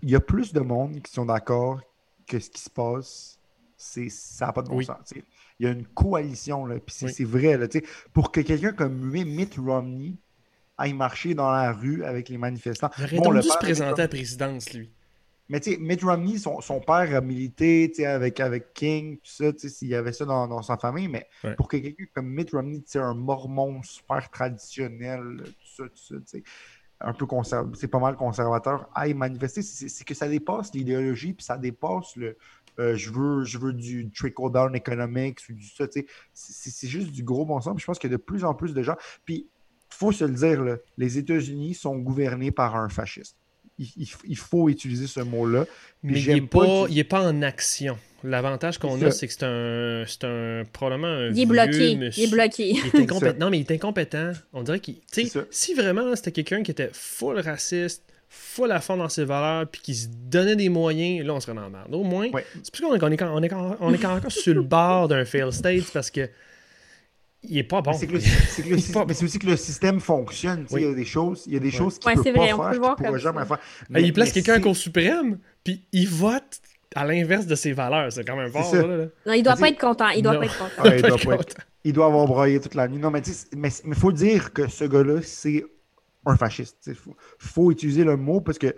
il 0.01 0.09
y 0.09 0.15
a 0.15 0.19
plus 0.19 0.51
de 0.51 0.59
monde 0.59 1.01
qui 1.01 1.11
sont 1.13 1.25
d'accord 1.25 1.79
que 2.27 2.39
ce 2.39 2.49
qui 2.49 2.59
se 2.61 2.69
passe, 2.69 3.39
c'est 3.77 4.09
ça 4.09 4.47
n'a 4.47 4.53
pas 4.53 4.61
de 4.63 4.67
bon 4.69 4.77
Oui. 4.77 4.85
sens. 4.85 5.13
Il 5.59 5.65
y 5.65 5.69
a 5.69 5.71
une 5.71 5.85
coalition, 5.87 6.65
là, 6.65 6.75
puis 6.75 6.93
c'est 6.95 7.05
Oui. 7.07 7.13
c'est 7.13 7.23
vrai. 7.23 7.57
Là, 7.57 7.67
pour 8.13 8.31
que 8.31 8.41
quelqu'un 8.41 8.73
comme 8.73 9.11
lui, 9.11 9.25
Mitt 9.25 9.55
Romney 9.57 10.13
aille 10.77 10.93
marcher 10.93 11.33
dans 11.33 11.49
la 11.51 11.71
rue 11.73 12.03
avec 12.03 12.29
les 12.29 12.37
manifestants. 12.37 12.91
Il 12.99 13.03
aurait 13.05 13.17
Bon, 13.17 13.31
le 13.31 13.41
dû 13.41 13.47
père 13.47 13.57
présenter 13.59 14.01
à 14.01 14.05
la 14.05 14.07
présidence, 14.07 14.71
lui. 14.73 14.91
mais 15.49 15.59
tu 15.59 15.71
sais, 15.71 15.77
Mitt 15.79 16.03
Romney, 16.03 16.37
son, 16.37 16.61
son 16.61 16.79
père 16.79 17.15
a 17.15 17.21
milité 17.21 17.91
avec, 18.05 18.39
avec 18.39 18.73
King, 18.75 19.15
tout 19.17 19.21
ça, 19.31 19.51
tu 19.53 19.59
sais, 19.61 19.69
s'il 19.69 19.87
y 19.87 19.95
avait 19.95 20.13
ça 20.13 20.25
dans, 20.25 20.47
dans 20.47 20.61
sa 20.61 20.77
famille, 20.77 21.07
mais 21.07 21.25
Ouais. 21.43 21.55
pour 21.55 21.67
que 21.67 21.77
quelqu'un 21.77 22.05
comme 22.13 22.27
Mitt 22.29 22.51
Romney, 22.51 22.83
sais, 22.85 22.99
un 22.99 23.15
mormon 23.15 23.81
super 23.81 24.29
traditionnel, 24.29 25.41
tout 25.45 25.53
ça, 25.75 25.83
tout 25.85 25.89
ça, 25.95 26.15
tu 26.17 26.21
sais, 26.25 26.43
un 26.99 27.13
peu 27.13 27.25
c'est 27.75 27.87
pas 27.87 27.99
mal 27.99 28.15
conservateur, 28.15 28.89
aille 28.95 29.13
manifester, 29.13 29.61
c'est 29.61 29.87
c'est 29.87 30.03
que 30.03 30.13
ça 30.15 30.27
dépasse 30.27 30.73
l'idéologie, 30.73 31.33
puis 31.33 31.43
ça 31.45 31.57
dépasse 31.57 32.15
le 32.15 32.37
euh, 32.79 32.95
je 32.95 33.09
veux 33.11 33.43
je 33.43 33.57
veux 33.57 33.73
du 33.73 34.09
trickle-down 34.11 34.75
economics 34.75 35.39
ou 35.49 35.53
du 35.53 35.65
ça, 35.67 35.87
tu 35.87 36.01
sais, 36.01 36.07
c'est 36.33 36.87
juste 36.87 37.11
du 37.11 37.23
gros 37.23 37.45
bon 37.45 37.59
sens, 37.61 37.73
puis 37.75 37.81
je 37.81 37.85
pense 37.87 37.99
qu'il 37.99 38.09
y 38.11 38.13
a 38.13 38.17
de 38.17 38.21
plus 38.21 38.43
en 38.43 38.53
plus 38.53 38.73
de 38.73 38.83
gens, 38.83 38.95
puis 39.25 39.47
faut 39.89 40.11
se 40.11 40.25
le 40.25 40.33
dire, 40.33 40.63
là, 40.63 40.77
les 40.97 41.17
États-Unis 41.17 41.73
sont 41.73 41.95
gouvernés 41.97 42.51
par 42.51 42.75
un 42.75 42.89
fasciste. 42.89 43.35
Il, 43.79 43.87
il- 43.95 44.09
il 44.25 44.37
faut 44.37 44.69
utiliser 44.69 45.07
ce 45.07 45.19
mot-là. 45.21 45.65
Mais 46.03 46.19
il 46.21 46.33
n'est 46.33 46.41
pas, 46.41 46.59
pas 46.65 46.85
il 46.89 47.07
pas 47.07 47.21
en 47.21 47.41
action. 47.41 47.97
L'avantage 48.23 48.79
qu'on 48.79 48.99
a, 49.03 49.11
c'est 49.11 49.27
que 49.27 49.33
c'est 49.33 49.43
un, 49.45 50.03
c'est 50.07 50.23
un 50.25 50.63
probablement 50.73 51.07
un 51.07 51.27
Il 51.27 51.29
est 51.29 51.33
vieux 51.33 51.45
bloqué. 51.45 51.95
monsieur. 51.95 52.23
Il 52.23 52.27
est 52.27 52.31
bloqué. 52.31 52.69
Il 52.71 52.77
est 52.77 52.89
ça. 52.91 52.97
incompétent. 52.97 53.37
Non, 53.39 53.49
mais 53.51 53.59
il 53.59 53.61
est 53.61 53.71
incompétent. 53.71 54.31
On 54.53 54.63
dirait 54.63 54.79
qu'il. 54.79 54.95
si 55.51 55.73
vraiment 55.75 56.15
c'était 56.15 56.31
quelqu'un 56.31 56.63
qui 56.63 56.71
était 56.71 56.89
full 56.93 57.39
raciste, 57.39 58.03
full 58.29 58.71
à 58.71 58.81
fond 58.81 58.97
dans 58.97 59.09
ses 59.09 59.23
valeurs, 59.25 59.67
puis 59.67 59.81
qui 59.81 59.95
se 59.95 60.07
donnait 60.09 60.55
des 60.55 60.69
moyens, 60.69 61.25
là, 61.25 61.33
on 61.33 61.39
serait 61.39 61.53
dans 61.55 61.61
la 61.61 61.69
merde. 61.69 61.93
Au 61.93 62.03
moins, 62.03 62.29
Ouais. 62.31 62.45
c'est 62.63 62.73
plus 62.73 62.81
qu'on 62.83 62.93
est, 62.95 63.01
on 63.03 63.11
est, 63.11 63.21
on 63.23 63.43
est, 63.43 63.51
on 63.79 63.93
est 63.93 64.05
encore 64.05 64.31
sur 64.31 64.53
le 64.53 64.61
bord 64.63 65.07
d'un 65.07 65.25
fail 65.25 65.51
state 65.53 65.91
parce 65.93 66.11
que. 66.11 66.29
Il 67.43 67.57
est 67.59 67.63
pas 67.63 67.81
bon. 67.81 67.91
Mais 67.91 68.19
C'est 68.19 69.23
aussi 69.23 69.39
que 69.39 69.45
le 69.45 69.55
système 69.55 69.99
fonctionne. 69.99 70.63
tu 70.63 70.69
sais, 70.69 70.75
Oui. 70.75 70.81
Il 70.81 70.87
y 70.87 70.91
a 70.91 70.95
des 70.95 71.05
choses, 71.05 71.43
il 71.45 71.53
y 71.53 71.55
a 71.55 71.59
des 71.59 71.65
Ouais. 71.67 71.71
choses 71.71 71.99
qu'il 71.99 72.07
Ouais, 72.09 72.15
peut 72.15 72.21
c'est 72.23 72.33
pas 72.33 72.39
vrai, 72.39 72.53
on 72.53 72.57
peut 72.57 72.63
faire, 72.63 72.71
le 72.71 72.95
qu'il 72.95 73.05
comme 73.05 73.17
jamais 73.19 73.39
ça. 73.41 73.45
faire. 73.45 73.59
Mais- 73.89 74.03
il 74.03 74.11
place 74.11 74.31
quelqu'un 74.33 74.53
à 74.55 74.59
Cour 74.59 74.75
suprême, 74.75 75.37
puis 75.63 75.85
il 75.93 76.09
vote 76.09 76.59
à 76.95 77.05
l'inverse 77.05 77.45
de 77.45 77.55
ses 77.55 77.73
valeurs. 77.73 78.11
C'est 78.11 78.25
quand 78.25 78.35
même 78.35 78.51
fort, 78.51 78.65
ça. 78.65 78.81
là, 78.85 78.97
là. 78.97 79.05
Non, 79.25 79.33
il 79.33 79.43
doit 79.43 79.55
pas 79.55 79.69
être 79.69 79.79
content. 79.79 80.09
Il 80.09 80.23
doit 80.23 80.33
Non. 80.33 80.39
pas 80.39 80.45
être 80.47 80.57
content. 80.57 80.83
Il, 80.95 81.01
doit 81.03 81.17
Pas 81.19 81.33
être- 81.41 81.55
il 81.85 81.93
doit 81.93 82.05
avoir 82.07 82.25
broyé 82.25 82.59
toute 82.59 82.73
la 82.75 82.87
nuit. 82.87 82.97
Non, 82.99 83.11
mais 83.11 83.19
il 83.21 83.57
mais, 83.59 83.69
mais 83.85 83.95
faut 83.95 84.11
dire 84.11 84.51
que 84.51 84.67
ce 84.67 84.83
gars-là, 84.85 85.21
c'est 85.21 85.63
un 86.27 86.37
fasciste. 86.37 86.77
Il 86.87 86.95
faut, 86.95 87.15
faut 87.37 87.71
utiliser 87.71 88.03
le 88.03 88.17
mot 88.17 88.41
parce 88.41 88.57
que 88.57 88.75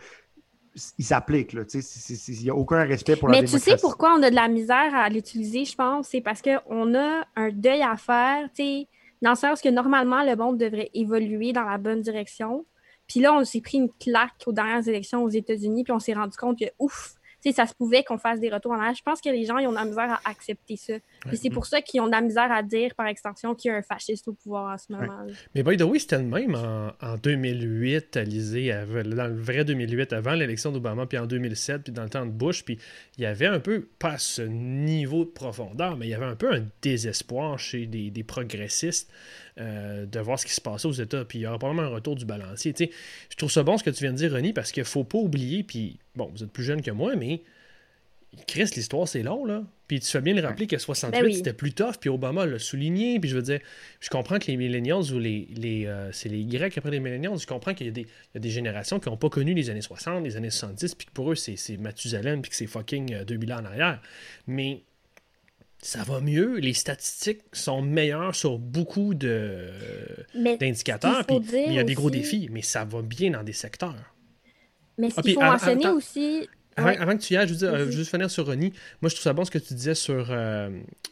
il 0.97 1.05
s'applique. 1.05 1.53
Il 1.53 2.39
n'y 2.43 2.49
a 2.49 2.55
aucun 2.55 2.83
respect 2.83 3.15
pour 3.15 3.29
la 3.29 3.41
Mais 3.41 3.47
tu 3.47 3.59
sais 3.59 3.77
pourquoi 3.77 4.13
on 4.17 4.23
a 4.23 4.29
de 4.29 4.35
la 4.35 4.47
misère 4.47 4.95
à 4.95 5.09
l'utiliser, 5.09 5.65
je 5.65 5.75
pense? 5.75 6.09
C'est 6.09 6.21
parce 6.21 6.41
qu'on 6.41 6.95
a 6.95 7.25
un 7.35 7.49
deuil 7.51 7.81
à 7.81 7.97
faire, 7.97 8.47
tu 8.55 8.63
sais, 8.63 8.87
dans 9.21 9.31
le 9.31 9.35
sens 9.35 9.61
que 9.61 9.69
normalement, 9.69 10.23
le 10.23 10.35
monde 10.35 10.57
devrait 10.57 10.89
évoluer 10.93 11.51
dans 11.53 11.63
la 11.63 11.77
bonne 11.77 12.01
direction. 12.01 12.65
Puis 13.07 13.19
là, 13.19 13.33
on 13.33 13.43
s'est 13.43 13.61
pris 13.61 13.79
une 13.79 13.91
claque 13.99 14.43
aux 14.45 14.53
dernières 14.53 14.87
élections 14.87 15.23
aux 15.23 15.29
États-Unis, 15.29 15.83
puis 15.83 15.91
on 15.91 15.99
s'est 15.99 16.13
rendu 16.13 16.37
compte 16.37 16.59
que, 16.59 16.65
ouf, 16.77 17.15
sais, 17.41 17.51
ça 17.51 17.65
se 17.65 17.73
pouvait 17.73 18.03
qu'on 18.03 18.17
fasse 18.17 18.39
des 18.39 18.49
retours 18.49 18.71
en 18.71 18.79
arrière. 18.79 18.95
Je 18.95 19.01
pense 19.03 19.21
que 19.21 19.29
les 19.29 19.45
gens, 19.45 19.57
ils 19.57 19.67
ont 19.67 19.71
de 19.71 19.75
la 19.77 19.85
misère 19.85 20.11
à 20.11 20.29
accepter 20.29 20.75
ça. 20.75 20.93
C'est 21.33 21.49
pour 21.49 21.65
ça 21.65 21.81
qu'ils 21.81 22.01
ont 22.01 22.07
de 22.07 22.11
la 22.11 22.21
misère 22.21 22.51
à 22.51 22.63
dire, 22.63 22.95
par 22.95 23.07
extension, 23.07 23.55
qu'il 23.55 23.69
y 23.71 23.73
a 23.73 23.77
un 23.77 23.81
fasciste 23.81 24.27
au 24.27 24.33
pouvoir 24.33 24.73
en 24.73 24.77
ce 24.77 24.91
moment. 24.91 25.25
Mais 25.55 25.63
by 25.63 25.77
the 25.77 25.83
way, 25.83 25.99
c'était 25.99 26.17
le 26.17 26.23
même 26.25 26.55
en, 26.55 26.91
en 27.01 27.17
2008, 27.17 28.17
Alizé, 28.17 28.71
avait- 28.71 29.03
dans 29.03 29.27
le 29.27 29.35
vrai 29.39 29.63
2008, 29.65 30.13
avant 30.13 30.33
l'élection 30.33 30.71
d'Obama, 30.71 31.05
puis 31.05 31.17
en 31.17 31.25
2007, 31.25 31.83
puis 31.83 31.93
dans 31.93 32.03
le 32.03 32.09
temps 32.09 32.25
de 32.25 32.31
Bush, 32.31 32.63
puis 32.65 32.77
il 33.17 33.23
y 33.23 33.25
avait 33.25 33.47
un 33.47 33.59
peu, 33.59 33.87
pas 33.99 34.17
ce 34.17 34.41
niveau 34.41 35.25
de 35.25 35.29
profondeur, 35.29 35.97
mais 35.97 36.07
il 36.07 36.09
y 36.09 36.13
avait 36.13 36.25
un 36.25 36.35
peu 36.35 36.51
un 36.53 36.65
désespoir 36.81 37.57
chez 37.59 37.85
des, 37.85 38.09
des 38.11 38.23
progressistes 38.23 39.11
euh, 39.59 40.05
de 40.05 40.19
voir 40.19 40.39
ce 40.39 40.45
qui 40.45 40.53
se 40.53 40.61
passait 40.61 40.87
aux 40.87 40.91
États, 40.93 41.25
puis 41.25 41.39
il 41.39 41.41
y 41.43 41.47
aura 41.47 41.57
probablement 41.59 41.87
un 41.87 41.93
retour 41.93 42.15
du 42.15 42.25
balancier. 42.25 42.73
Tu 42.73 42.85
sais, 42.85 42.91
je 43.29 43.35
trouve 43.35 43.51
ça 43.51 43.63
bon 43.63 43.77
ce 43.77 43.83
que 43.83 43.89
tu 43.89 44.03
viens 44.03 44.11
de 44.13 44.17
dire, 44.17 44.31
Ronnie, 44.31 44.53
parce 44.53 44.71
qu'il 44.71 44.83
faut 44.85 45.03
pas 45.03 45.17
oublier, 45.17 45.63
puis 45.63 45.99
bon, 46.15 46.31
vous 46.33 46.43
êtes 46.43 46.51
plus 46.51 46.63
jeune 46.63 46.81
que 46.81 46.91
moi, 46.91 47.15
mais 47.15 47.41
Chris, 48.47 48.69
l'histoire, 48.75 49.07
c'est 49.07 49.23
long, 49.23 49.43
là. 49.43 49.63
Puis 49.87 49.99
tu 49.99 50.07
fais 50.07 50.21
bien 50.21 50.35
le 50.35 50.41
rappeler 50.41 50.67
que 50.67 50.77
68, 50.77 51.19
Ben 51.19 51.25
oui. 51.25 51.33
c'était 51.33 51.51
plus 51.51 51.73
tough, 51.73 51.95
puis 51.99 52.11
Obama 52.11 52.45
l'a 52.45 52.59
souligné, 52.59 53.19
puis 53.19 53.27
je 53.27 53.35
veux 53.35 53.41
dire, 53.41 53.59
je 53.99 54.09
comprends 54.09 54.37
que 54.37 54.45
les 54.45 54.55
millennials 54.55 55.11
ou 55.11 55.17
les. 55.17 55.47
les 55.55 55.87
euh, 55.87 56.11
c'est 56.11 56.29
les 56.29 56.37
Y 56.41 56.77
après 56.77 56.91
les 56.91 56.99
millennials, 56.99 57.39
je 57.39 57.47
comprends 57.47 57.73
qu'il 57.73 57.87
y, 57.87 57.89
a 57.89 57.91
des- 57.93 58.01
il 58.01 58.35
y 58.35 58.37
a 58.37 58.39
des 58.39 58.51
générations 58.51 58.99
qui 58.99 59.09
n'ont 59.09 59.17
pas 59.17 59.29
connu 59.29 59.55
les 59.55 59.71
années 59.71 59.81
60, 59.81 60.23
les 60.23 60.37
années 60.37 60.51
70, 60.51 60.93
puis 60.93 61.07
que 61.07 61.11
pour 61.11 61.31
eux, 61.31 61.35
c'est, 61.35 61.55
c'est 61.55 61.77
Mathusalem, 61.77 62.43
puis 62.43 62.51
que 62.51 62.55
c'est 62.55 62.67
fucking 62.67 63.13
euh, 63.15 63.25
2000 63.25 63.51
ans 63.51 63.61
en 63.61 63.65
arrière. 63.65 63.99
Mais 64.45 64.83
ça 65.81 66.03
va 66.03 66.19
mieux, 66.19 66.57
les 66.59 66.73
statistiques 66.73 67.41
sont 67.53 67.81
meilleures 67.81 68.35
sur 68.35 68.59
beaucoup 68.59 69.13
d'indicateurs, 69.13 71.25
mais 71.29 71.39
il 71.67 71.73
y 71.73 71.79
a 71.79 71.83
des 71.83 71.93
gros 71.93 72.09
aussi- 72.09 72.17
défis, 72.19 72.49
mais 72.51 72.61
ça 72.61 72.83
va 72.85 73.01
bien 73.01 73.31
dans 73.31 73.43
des 73.43 73.53
secteurs. 73.53 73.95
mais 74.97 75.09
ce 75.09 75.15
Ah, 75.17 75.21
qu'il 75.21 75.33
faut 75.35 75.41
mentionner 75.41 75.87
aussi. 75.87 76.49
Avant, 76.75 76.89
Ouais. 76.89 76.97
avant 76.97 77.15
que 77.17 77.21
tu 77.21 77.33
y 77.33 77.37
ailles, 77.37 77.47
je 77.47 77.53
veux 77.53 77.59
dire, 77.59 77.73
euh, 77.73 77.79
je 77.79 77.83
veux 77.85 77.91
juste 77.91 78.11
finir 78.11 78.29
sur 78.29 78.45
Ronnie. 78.45 78.73
Moi, 79.01 79.09
je 79.09 79.15
trouve 79.15 79.23
ça 79.23 79.33
bon 79.33 79.43
ce 79.45 79.51
que 79.51 79.57
tu 79.57 79.73
disais 79.73 79.95
sur, 79.95 80.27
euh, 80.29 80.69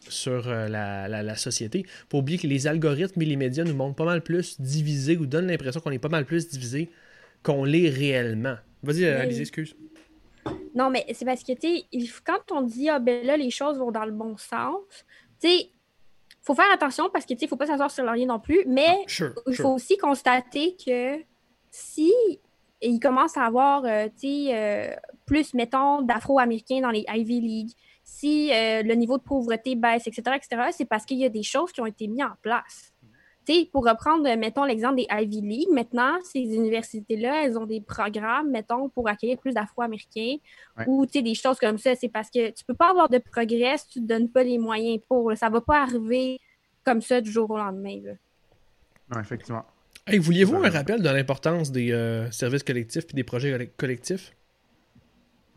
sur 0.09 0.47
euh, 0.49 0.67
la, 0.67 1.07
la, 1.07 1.23
la 1.23 1.35
société. 1.35 1.85
Faut 2.09 2.19
oublier 2.19 2.37
que 2.37 2.47
les 2.47 2.67
algorithmes 2.67 3.21
et 3.21 3.25
les 3.25 3.35
médias 3.37 3.63
nous 3.63 3.73
montrent 3.73 3.95
pas 3.95 4.05
mal 4.05 4.21
plus 4.21 4.59
divisés 4.61 5.17
ou 5.17 5.25
donnent 5.25 5.47
l'impression 5.47 5.79
qu'on 5.81 5.91
est 5.91 5.99
pas 5.99 6.09
mal 6.09 6.25
plus 6.25 6.47
divisé 6.49 6.89
qu'on 7.43 7.63
l'est 7.63 7.89
réellement. 7.89 8.55
Vas-y. 8.83 9.05
Alizé, 9.05 9.41
excuse. 9.41 9.75
Non, 10.75 10.89
mais 10.89 11.05
c'est 11.13 11.25
parce 11.25 11.43
que, 11.43 11.53
tu 11.53 11.77
sais, 12.01 12.11
quand 12.25 12.51
on 12.51 12.61
dit, 12.61 12.89
ah 12.89 12.99
ben 12.99 13.25
là, 13.25 13.37
les 13.37 13.49
choses 13.49 13.77
vont 13.77 13.91
dans 13.91 14.05
le 14.05 14.11
bon 14.11 14.37
sens, 14.37 14.81
tu 15.39 15.47
sais, 15.47 15.69
faut 16.41 16.55
faire 16.55 16.71
attention 16.73 17.09
parce 17.11 17.25
que, 17.25 17.33
tu 17.33 17.41
sais, 17.41 17.47
faut 17.47 17.57
pas 17.57 17.67
s'asseoir 17.67 17.91
sur 17.91 18.03
laurier 18.03 18.25
non 18.25 18.39
plus, 18.39 18.63
mais 18.67 19.03
Sure, 19.07 19.33
il 19.47 19.55
sure. 19.55 19.63
faut 19.63 19.73
aussi 19.73 19.97
constater 19.97 20.75
que 20.83 21.21
si 21.71 22.13
il 22.81 22.99
commence 22.99 23.37
à 23.37 23.43
avoir, 23.43 23.85
euh, 23.85 24.05
tu 24.19 24.45
sais, 24.45 24.55
euh, 24.55 24.95
plus, 25.25 25.53
mettons, 25.53 26.01
d'Afro-Américains 26.01 26.81
dans 26.81 26.91
les 26.91 27.05
Ivy 27.07 27.41
League, 27.41 27.71
si 28.03 28.51
euh, 28.53 28.83
le 28.83 28.93
niveau 28.95 29.17
de 29.17 29.23
pauvreté 29.23 29.75
baisse, 29.75 30.07
etc., 30.07 30.37
etc., 30.37 30.69
c'est 30.71 30.85
parce 30.85 31.05
qu'il 31.05 31.17
y 31.17 31.25
a 31.25 31.29
des 31.29 31.43
choses 31.43 31.71
qui 31.71 31.81
ont 31.81 31.85
été 31.85 32.07
mises 32.07 32.23
en 32.23 32.35
place. 32.41 32.93
Pour 33.71 33.85
reprendre, 33.85 34.27
euh, 34.29 34.35
mettons, 34.37 34.63
l'exemple 34.65 34.95
des 34.97 35.07
Ivy 35.09 35.41
League, 35.41 35.69
maintenant, 35.71 36.17
ces 36.23 36.39
universités-là, 36.41 37.43
elles 37.45 37.57
ont 37.57 37.65
des 37.65 37.81
programmes, 37.81 38.51
mettons, 38.51 38.89
pour 38.89 39.07
accueillir 39.07 39.37
plus 39.37 39.53
d'Afro-Américains 39.53 40.37
Ouais. 40.77 40.85
ou, 40.87 41.05
tu 41.05 41.13
sais, 41.13 41.21
des 41.21 41.33
choses 41.35 41.57
comme 41.59 41.77
ça. 41.77 41.95
C'est 41.95 42.09
parce 42.09 42.29
que 42.29 42.49
tu 42.51 42.63
peux 42.65 42.73
pas 42.73 42.89
avoir 42.89 43.09
de 43.09 43.17
progrès 43.19 43.77
si 43.77 43.87
tu 43.87 43.99
te 44.01 44.05
donnes 44.05 44.29
pas 44.29 44.43
les 44.43 44.57
moyens 44.57 44.99
pour. 45.07 45.29
là. 45.29 45.35
Ça 45.35 45.49
va 45.49 45.61
pas 45.61 45.81
arriver 45.81 46.39
comme 46.83 47.01
ça 47.01 47.21
du 47.21 47.31
jour 47.31 47.49
au 47.49 47.57
lendemain. 47.57 47.99
là. 48.03 48.11
Non, 49.13 49.21
effectivement. 49.21 49.63
Hey, 50.05 50.19
vouliez-vous 50.19 50.55
un 50.57 50.69
rappel 50.69 51.01
de 51.01 51.09
l'importance 51.09 51.71
des 51.71 51.91
euh, 51.91 52.29
services 52.31 52.63
collectifs 52.63 53.05
et 53.11 53.13
des 53.13 53.23
projets 53.23 53.51
colle- 53.51 53.69
collectifs? 53.77 54.33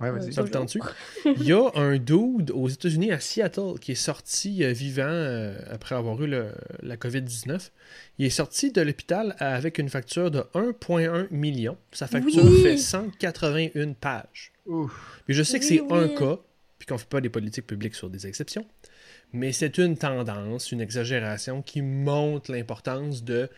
Ouais, 0.01 0.11
vas-y. 0.11 0.29
Euh, 0.39 0.67
Ça? 0.67 0.79
Il 1.37 1.43
y 1.45 1.53
a 1.53 1.69
un 1.75 1.99
dude 1.99 2.51
aux 2.53 2.69
États-Unis, 2.69 3.13
à 3.13 3.21
Seattle, 3.21 3.79
qui 3.81 3.93
est 3.93 3.95
sorti 3.97 4.65
euh, 4.65 4.73
vivant 4.73 5.03
euh, 5.05 5.59
après 5.71 5.95
avoir 5.95 6.23
eu 6.23 6.27
le- 6.27 6.53
la 6.83 6.97
COVID-19. 6.97 7.71
Il 8.19 8.27
est 8.27 8.31
sorti 8.31 8.73
de 8.73 8.81
l'hôpital 8.81 9.37
avec 9.39 9.79
une 9.79 9.89
facture 9.91 10.31
de 10.31 10.41
1,1 10.55 11.27
million. 11.31 11.77
Sa 11.93 12.07
facture 12.07 12.45
Oui! 12.45 12.63
fait 12.63 12.77
181 12.77 13.93
pages. 13.93 14.53
Ouf. 14.67 15.21
Puis 15.27 15.35
je 15.35 15.43
sais 15.43 15.59
que 15.59 15.65
Oui, 15.65 15.83
c'est 15.87 15.93
un 15.95 16.09
cas, 16.09 16.39
puis 16.79 16.87
qu'on 16.87 16.95
ne 16.95 16.99
fait 17.01 17.09
pas 17.09 17.21
des 17.21 17.29
politiques 17.29 17.67
publiques 17.67 17.95
sur 17.95 18.09
des 18.09 18.27
exceptions, 18.27 18.65
mais 19.33 19.53
c'est 19.53 19.77
une 19.79 19.97
tendance, 19.99 20.73
une 20.73 20.81
exagération 20.81 21.61
qui 21.63 21.83
montre 21.83 22.51
l'importance 22.53 23.23
de 23.23 23.49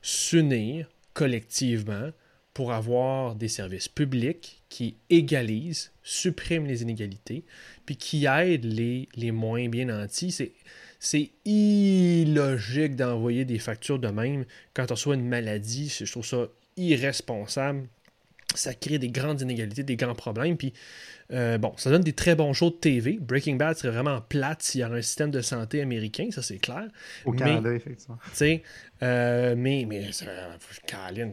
s'unir 0.00 0.88
collectivement 1.12 2.10
pour 2.54 2.72
avoir 2.72 3.34
des 3.34 3.48
services 3.48 3.88
publics 3.88 4.59
qui 4.70 4.96
égalisent, 5.10 5.92
suppriment 6.02 6.66
les 6.66 6.80
inégalités, 6.80 7.44
puis 7.84 7.96
qui 7.96 8.24
aident 8.24 8.64
les, 8.64 9.32
moins 9.32 9.68
bien 9.68 9.86
nantis. 9.86 10.30
C'est, 10.30 10.52
c'est 10.98 11.30
illogique 11.44 12.96
d'envoyer 12.96 13.44
des 13.44 13.58
factures 13.58 13.98
de 13.98 14.08
même 14.08 14.46
quand 14.72 14.90
on 14.90 14.94
reçoit 14.94 15.16
une 15.16 15.28
maladie. 15.28 15.94
Je 15.94 16.10
trouve 16.10 16.24
ça 16.24 16.48
irresponsable. 16.76 17.88
Ça 18.54 18.74
crée 18.74 18.98
des 18.98 19.10
grandes 19.10 19.40
inégalités, 19.40 19.82
des 19.82 19.96
grands 19.96 20.14
problèmes. 20.14 20.56
Puis, 20.56 20.72
euh, 21.32 21.56
bon, 21.58 21.72
ça 21.76 21.88
donne 21.90 22.02
des 22.02 22.12
très 22.12 22.34
bons 22.34 22.52
shows 22.52 22.70
de 22.70 22.74
TV. 22.76 23.18
Breaking 23.20 23.54
Bad 23.56 23.76
serait 23.76 23.92
vraiment 23.92 24.20
plate 24.20 24.62
s'il 24.62 24.80
y 24.80 24.84
avait 24.84 24.98
un 24.98 25.02
système 25.02 25.30
de 25.30 25.40
santé 25.40 25.80
américain, 25.80 26.28
ça 26.32 26.42
c'est 26.42 26.58
clair. 26.58 26.88
Au 27.24 27.32
Mais- 27.32 27.38
Canada, 27.38 27.72
effectivement. 27.72 28.18
Tu 28.30 28.36
sais, 28.36 28.62
euh, 29.02 29.54
mais, 29.56 29.84
mais, 29.88 30.10
ça- 30.10 30.26
Caroline, 30.86 31.32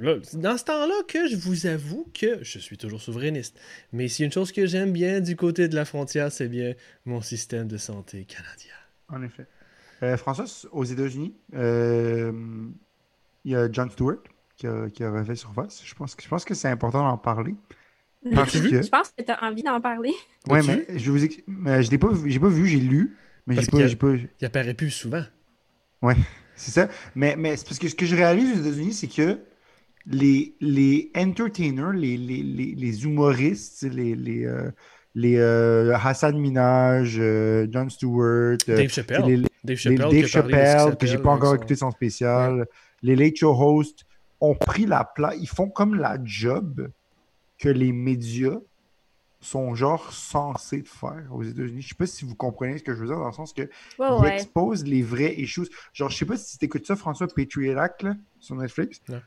là, 0.00 0.16
c'est 0.24 0.40
dans 0.40 0.58
ce 0.58 0.64
temps-là 0.64 0.94
que 1.06 1.28
je 1.28 1.36
vous 1.36 1.66
avoue 1.66 2.10
que 2.12 2.42
je 2.42 2.58
suis 2.58 2.76
toujours 2.76 3.00
souverainiste. 3.00 3.56
Mais 3.92 4.08
s'il 4.08 4.22
y 4.22 4.24
a 4.24 4.26
une 4.26 4.32
chose 4.32 4.50
que 4.50 4.66
j'aime 4.66 4.92
bien 4.92 5.20
du 5.20 5.36
côté 5.36 5.68
de 5.68 5.76
la 5.76 5.84
frontière, 5.84 6.32
c'est 6.32 6.48
bien 6.48 6.74
mon 7.04 7.20
système 7.20 7.68
de 7.68 7.76
santé 7.76 8.24
canadien. 8.24 8.74
En 9.08 9.22
effet. 9.22 9.46
Euh, 10.02 10.16
François, 10.16 10.46
aux 10.72 10.84
États-Unis, 10.84 11.32
euh, 11.54 12.32
il 13.44 13.52
y 13.52 13.54
a 13.56 13.70
John 13.70 13.88
Stewart 13.90 14.18
qui 14.56 14.66
a, 14.66 14.88
qui 14.90 15.04
a 15.04 15.10
refait 15.10 15.34
surface. 15.36 15.82
Je 15.84 15.94
pense 15.94 16.14
que, 16.14 16.22
je 16.22 16.28
pense 16.28 16.44
que 16.44 16.54
c'est 16.54 16.68
important 16.68 17.02
d'en 17.08 17.18
parler. 17.18 17.54
Parce 18.34 18.58
que. 18.58 18.82
Je 18.82 18.88
pense 18.88 19.12
que 19.16 19.22
tu 19.22 19.30
as 19.30 19.42
envie 19.44 19.62
d'en 19.62 19.80
parler. 19.80 20.12
Ouais, 20.48 20.62
L'as-tu 20.62 20.84
mais 20.90 20.98
je 20.98 21.10
vous 21.10 21.24
ex- 21.24 21.42
mais 21.46 21.82
je 21.82 21.90
l'ai 21.90 21.98
pas, 21.98 22.10
vu- 22.12 22.30
j'ai 22.30 22.40
pas 22.40 22.48
vu, 22.48 22.66
j'ai 22.66 22.80
lu. 22.80 23.16
Mais 23.46 23.54
Parce 23.54 23.66
j'ai 23.66 23.70
pas, 23.70 23.78
a- 23.84 23.86
j'ai 23.86 23.96
pas. 23.96 24.12
Il 24.40 24.44
apparaît 24.46 24.74
plus 24.74 24.90
souvent. 24.90 25.22
C'est 26.54 26.70
ça. 26.70 26.88
Mais, 27.14 27.36
mais 27.36 27.56
c'est 27.56 27.66
parce 27.66 27.78
que 27.78 27.88
ce 27.88 27.94
que 27.94 28.06
je 28.06 28.16
réalise 28.16 28.58
aux 28.58 28.62
États-Unis, 28.64 28.92
c'est 28.94 29.08
que 29.08 29.38
les, 30.06 30.54
les 30.60 31.10
entertainers, 31.16 31.92
les, 31.92 32.16
les, 32.16 32.42
les, 32.42 32.74
les 32.74 33.04
humoristes, 33.04 33.82
les, 33.82 34.14
les, 34.14 34.44
euh, 34.46 34.70
les 35.14 35.36
euh, 35.36 35.94
Hassan 35.96 36.38
Minaj, 36.38 37.16
euh, 37.18 37.66
John 37.70 37.90
Stewart, 37.90 38.56
euh, 38.68 38.76
Dave 38.76 38.88
Chappelle. 38.88 39.22
les- 39.26 39.36
les- 39.36 39.42
Dave 39.42 39.48
les 39.64 39.76
Chappelle, 39.76 39.98
Dave 39.98 40.26
Chappelle, 40.26 40.96
que 40.96 41.06
j'ai 41.06 41.18
pas 41.18 41.30
encore 41.30 41.54
écouté 41.56 41.74
son 41.76 41.90
spécial, 41.90 42.66
les 43.02 43.16
Late 43.16 43.36
Show 43.36 43.52
Hosts 43.54 44.05
ont 44.40 44.54
pris 44.54 44.86
la 44.86 45.04
place, 45.04 45.34
ils 45.40 45.48
font 45.48 45.68
comme 45.68 45.94
la 45.94 46.18
job 46.24 46.90
que 47.58 47.68
les 47.68 47.92
médias 47.92 48.58
sont 49.40 49.74
genre 49.74 50.12
censés 50.12 50.82
de 50.82 50.88
faire 50.88 51.26
aux 51.30 51.42
États-Unis. 51.42 51.82
Je 51.82 51.88
sais 51.88 51.94
pas 51.94 52.06
si 52.06 52.24
vous 52.24 52.34
comprenez 52.34 52.78
ce 52.78 52.82
que 52.82 52.94
je 52.94 53.00
veux 53.00 53.06
dire, 53.06 53.16
dans 53.18 53.26
le 53.26 53.32
sens 53.32 53.52
que 53.52 53.62
Ouais, 53.62 53.68
ils 53.98 54.22
ouais. 54.22 54.34
exposent 54.34 54.84
les 54.84 55.02
vrais 55.02 55.34
issues. 55.36 55.68
Genre, 55.92 56.10
je 56.10 56.16
sais 56.16 56.24
pas 56.24 56.36
si 56.36 56.58
tu 56.58 56.64
écoutes 56.64 56.86
ça, 56.86 56.96
François, 56.96 57.28
Patriot 57.28 57.78
Act, 57.78 58.02
là, 58.02 58.14
sur 58.40 58.56
Netflix. 58.56 59.00
Ouais. 59.08 59.20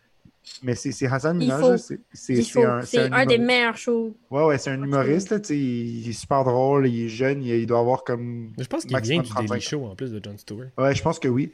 Mais 0.64 0.74
c'est 0.74 0.92
c'est 0.92 1.06
Hassan 1.06 1.38
Minaj, 1.38 1.80
c'est 2.14 2.64
un, 3.12 3.26
des 3.26 3.38
meilleurs 3.38 3.78
shows. 3.78 4.16
Ouais, 4.32 4.44
ouais, 4.46 4.58
c'est 4.58 4.72
un 4.72 4.82
humoriste, 4.82 5.30
là, 5.30 5.40
tu 5.40 5.50
sais, 5.50 5.58
il, 5.58 6.00
il 6.00 6.10
est 6.10 6.14
super 6.14 6.44
drôle, 6.44 6.88
il 6.88 7.06
est 7.06 7.10
jeune, 7.10 7.44
il, 7.44 7.50
il 7.50 7.68
doit 7.68 7.80
avoir 7.80 8.04
comme. 8.04 8.52
Je 8.58 8.66
pense 8.66 8.86
qu'il 8.86 8.98
vient 8.98 9.22
du 9.22 9.30
35 9.30 9.48
Daily 9.48 9.62
Show 9.62 9.86
en 9.86 9.96
plus 9.96 10.12
de 10.12 10.22
Jon 10.24 10.38
Stewart. 10.38 10.68
Ouais, 10.78 10.96
je 10.96 11.04
pense 11.04 11.20
que 11.20 11.28
oui. 11.28 11.52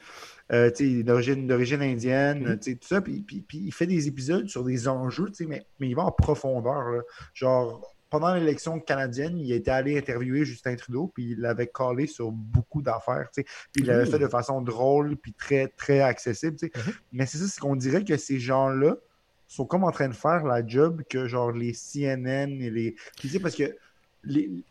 Euh, 0.52 0.70
d'origine 1.04 1.82
indienne, 1.82 2.44
Mhm. 2.50 2.60
tout 2.60 2.78
ça. 2.88 3.02
Puis, 3.02 3.22
puis- 3.22 3.42
puis 3.42 3.58
il 3.66 3.72
fait 3.72 3.88
des 3.88 4.08
épisodes 4.08 4.48
sur 4.48 4.64
des 4.64 4.88
enjeux, 4.88 5.32
mais, 5.48 5.66
mais 5.80 5.88
il 5.90 5.96
va 5.96 6.04
en 6.04 6.12
profondeur. 6.12 6.92
là. 6.92 7.02
Genre, 7.34 7.82
pendant 8.12 8.34
l'élection 8.36 8.80
canadienne, 8.80 9.38
il 9.40 9.52
était 9.52 9.72
allé 9.72 9.98
interviewer 9.98 10.46
Justin 10.46 10.76
Trudeau, 10.76 11.12
puis 11.14 11.32
il 11.32 11.40
l'avait 11.40 11.66
collé 11.68 12.06
sur 12.06 12.32
beaucoup 12.32 12.84
d'affaires. 12.84 13.30
Puis 13.34 13.44
il 13.78 13.86
l'avait 13.88 14.08
Ouh. 14.08 14.12
fait 14.12 14.20
de 14.20 14.28
façon 14.28 14.62
drôle, 14.62 15.18
puis 15.18 15.34
très, 15.34 15.68
très 15.68 16.02
accessible. 16.02 16.58
Mhm. 16.64 16.94
Mais 17.12 17.26
c'est 17.26 17.40
ça, 17.40 17.48
c'est 17.48 17.60
qu'on 17.60 17.76
dirait 17.76 18.04
que 18.04 18.16
ces 18.16 18.38
gens-là 18.40 18.98
sont 19.48 19.66
comme 19.66 19.84
en 19.84 19.92
train 19.92 20.10
de 20.10 20.14
faire 20.14 20.44
la 20.46 20.66
job 20.66 21.02
que, 21.10 21.28
genre, 21.28 21.52
les 21.52 21.74
CNN 21.74 22.62
et 22.62 22.70
les... 22.70 22.92
Puis, 23.18 23.28
tu 23.28 23.30
sais, 23.30 23.40
parce 23.40 23.56
que 23.56 23.76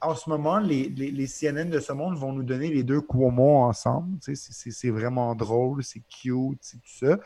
en 0.01 0.15
ce 0.15 0.29
moment, 0.29 0.59
les, 0.59 0.89
les, 0.89 1.11
les 1.11 1.27
CNN 1.27 1.71
de 1.71 1.81
ce 1.81 1.93
monde 1.93 2.17
vont 2.17 2.33
nous 2.33 2.43
donner 2.43 2.69
les 2.71 2.83
deux 2.83 3.01
Cuomo 3.01 3.63
ensemble. 3.65 4.19
C'est- 4.21 4.91
vraiment 4.91 5.35
drôle, 5.35 5.83
c'est 5.85 6.01
cute, 6.09 6.61
tout 6.61 6.79
ça. 6.85 7.19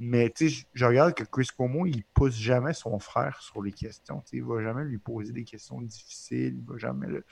Mais 0.00 0.32
je- 0.38 0.84
regarde 0.84 1.14
que 1.14 1.24
Chris 1.24 1.48
Cuomo, 1.56 1.84
il 1.86 2.04
pousse 2.14 2.36
jamais 2.36 2.72
son 2.72 2.98
frère 3.00 3.40
sur 3.42 3.62
les 3.62 3.72
questions. 3.72 4.22
Il 4.32 4.44
va 4.44 4.62
jamais 4.62 4.84
lui 4.84 4.98
poser 4.98 5.32
des 5.32 5.42
questions 5.44 5.80
difficiles. 5.80 6.56
Il 6.58 6.64
va 6.72 6.78
jamais 6.78 7.08
le. 7.08 7.24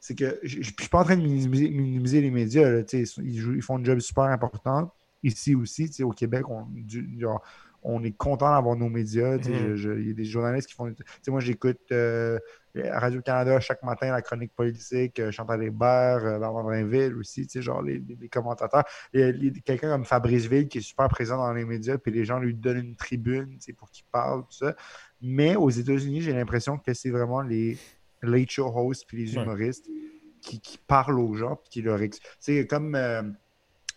C'est 0.00 0.14
que 0.14 0.38
je 0.42 0.58
je 0.62 0.70
suis 0.78 0.88
pas 0.90 1.00
en 1.00 1.04
train 1.04 1.16
de 1.16 1.22
minimiser, 1.22 2.20
les 2.20 2.30
médias. 2.30 2.68
là, 2.70 2.82
ils, 2.92 3.06
ils 3.22 3.62
font 3.62 3.78
un 3.78 3.84
job 3.84 4.00
super 4.00 4.24
important. 4.24 4.92
Ici 5.22 5.54
aussi, 5.54 5.90
au 6.02 6.10
Québec, 6.10 6.48
on, 6.50 6.66
du- 6.70 7.18
genre, 7.18 7.42
on 7.84 8.02
est 8.02 8.16
content 8.16 8.50
d'avoir 8.54 8.76
nos 8.76 8.88
médias. 8.88 9.38
je- 9.76 9.98
Il 10.00 10.08
y 10.08 10.10
a 10.10 10.14
des 10.14 10.24
journalistes 10.24 10.68
qui 10.68 10.74
font. 10.74 10.92
Moi, 11.28 11.40
j'écoute 11.40 11.78
euh, 11.92 12.38
Radio-Canada 12.74 13.60
chaque 13.60 13.82
matin 13.82 14.10
la 14.10 14.22
chronique 14.22 14.52
politique, 14.56 15.20
euh, 15.20 15.30
Chantal 15.30 15.62
Hébert, 15.62 16.24
euh, 16.24 16.38
Bernard 16.38 16.64
aussi, 17.18 17.46
genre 17.56 17.82
les, 17.82 17.98
les- 17.98 18.16
les 18.20 18.28
commentateurs. 18.28 18.84
Il 19.12 19.20
y 19.20 19.22
a 19.22 19.30
les- 19.30 19.52
Quelqu'un 19.60 19.90
comme 19.90 20.04
Fabrice 20.04 20.46
Ville 20.46 20.66
qui 20.66 20.78
est 20.78 20.80
super 20.80 21.08
présent 21.08 21.36
dans 21.36 21.52
les 21.52 21.64
médias, 21.64 21.98
puis 21.98 22.10
les 22.10 22.24
gens 22.24 22.38
lui 22.40 22.54
donnent 22.54 22.78
une 22.78 22.96
tribune 22.96 23.58
pour 23.76 23.90
qu'il 23.90 24.04
parle, 24.10 24.40
tout 24.42 24.52
ça. 24.56 24.74
Mais 25.22 25.54
aux 25.54 25.70
États-Unis, 25.70 26.22
j'ai 26.22 26.32
l'impression 26.32 26.78
que 26.78 26.92
c'est 26.94 27.10
vraiment 27.10 27.42
les 27.42 27.76
late 28.22 28.50
show 28.50 28.72
hosts 28.74 29.04
puis 29.06 29.24
les 29.24 29.36
Ouais. 29.36 29.42
humoristes 29.44 29.86
qui, 30.40 30.60
qui 30.60 30.78
parlent 30.78 31.20
aux 31.20 31.34
gens, 31.34 31.56
puis 31.56 31.68
qui 31.70 31.82
leur 31.82 32.00
ex- 32.02 32.18
C'est 32.40 32.66
comme. 32.66 32.94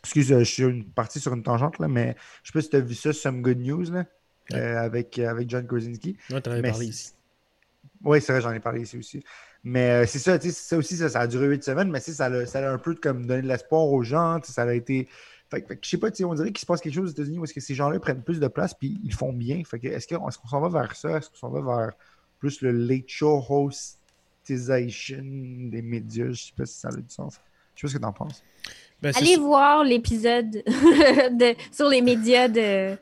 Euh, 0.08 0.20
excuse, 0.22 0.32
euh, 0.32 0.40
je 0.40 0.52
suis 0.52 0.64
une 0.64 0.86
partie 0.86 1.20
sur 1.20 1.34
une 1.34 1.44
tangente, 1.44 1.80
là, 1.80 1.88
mais 1.88 2.16
je 2.44 2.48
sais 2.52 2.54
pas 2.54 2.62
si 2.62 2.70
tu 2.70 2.76
as 2.76 2.80
vu 2.82 2.96
ça, 2.96 3.14
Some 3.14 3.42
Good 3.42 3.60
News, 3.60 3.92
là, 3.92 4.06
Ouais. 4.52 4.60
euh, 4.60 4.80
avec, 4.80 5.20
avec 5.20 5.50
John 5.50 5.68
Krasinski. 5.68 6.16
Ouais, 6.30 6.40
t'en 6.42 6.52
avais 6.52 6.62
Mais 6.62 6.70
parlé 6.72 6.86
ici. 6.88 7.12
Oui, 8.04 8.22
c'est 8.22 8.32
vrai, 8.32 8.42
j'en 8.42 8.52
ai 8.54 8.60
parlé 8.60 8.82
ici 8.82 8.98
aussi. 8.98 9.24
Mais 9.64 9.90
euh, 9.90 10.06
c'est 10.06 10.20
ça, 10.20 10.40
tu 10.40 10.48
sais, 10.50 10.54
ça 10.54 10.78
aussi, 10.78 10.96
ça, 10.96 11.10
ça 11.10 11.20
a 11.22 11.28
duré 11.28 11.48
huit 11.48 11.64
semaines, 11.64 11.90
mais 11.90 12.00
tu 12.00 12.12
ça, 12.14 12.26
a- 12.28 12.46
ça 12.46 12.60
a 12.66 12.72
un 12.72 12.78
peu 12.78 12.96
comme 12.96 13.26
donné 13.26 13.42
de 13.42 13.48
l'espoir 13.48 13.84
aux 13.84 14.04
gens. 14.04 14.40
tu 14.40 14.52
Ça 14.52 14.64
a 14.64 14.74
été. 14.74 15.08
Fait, 15.50 15.66
je 15.82 15.90
sais 15.90 15.98
pas, 15.98 16.12
tu 16.12 16.24
on 16.26 16.34
dirait 16.34 16.50
qu'il 16.52 16.60
se 16.60 16.66
passe 16.66 16.80
quelque 16.82 16.94
chose 16.94 17.10
aux 17.10 17.12
États-Unis 17.12 17.40
où 17.40 17.44
est-ce 17.44 17.54
que 17.54 17.60
ces 17.62 17.74
gens-là 17.76 18.00
prennent 18.00 18.22
plus 18.24 18.40
de 18.40 18.48
place 18.48 18.74
puis 18.74 19.00
ils 19.04 19.14
font 19.14 19.34
bien. 19.34 19.62
Fait 19.66 19.80
que 19.80 19.88
est-ce 19.88 20.08
qu'on 20.08 20.30
est 20.30 20.50
s'en 20.50 20.60
va 20.62 20.70
vers 20.70 20.96
ça? 20.96 21.18
Est-ce 21.18 21.30
qu'on 21.30 21.36
s'en 21.38 21.50
va 21.50 21.62
vers 21.62 21.92
plus 22.40 22.62
le 22.62 22.72
late 22.72 23.08
show 23.10 23.44
hostisation 23.50 25.22
des 25.24 25.82
médias? 25.82 26.32
Je 26.32 26.44
sais 26.46 26.54
pas 26.56 26.66
si 26.66 26.80
ça 26.80 26.90
a 26.90 26.96
du 26.96 27.04
sens. 27.10 27.40
Je 27.76 27.82
sais 27.82 27.88
pas 27.88 27.92
ce 27.92 27.98
que 27.98 28.02
t'en 28.02 28.14
penses. 28.14 28.44
Ben, 29.02 29.12
Allez 29.16 29.36
voir 29.38 29.84
l'épisode 29.84 30.50
de, 30.66 31.56
sur 31.72 31.88
les 31.90 32.02
médias 32.02 32.48
de. 32.48 32.96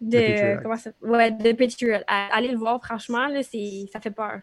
De 0.00 0.16
comment 0.62 0.76
ça 0.76 0.90
Ouais, 1.00 1.30
de 1.30 1.52
Patriot. 1.52 1.98
A- 2.08 2.34
Allez 2.36 2.48
le 2.48 2.56
voir, 2.58 2.80
franchement, 2.84 3.28
là, 3.28 3.42
c'est- 3.44 3.86
ça 3.92 4.00
fait 4.00 4.10
peur. 4.10 4.40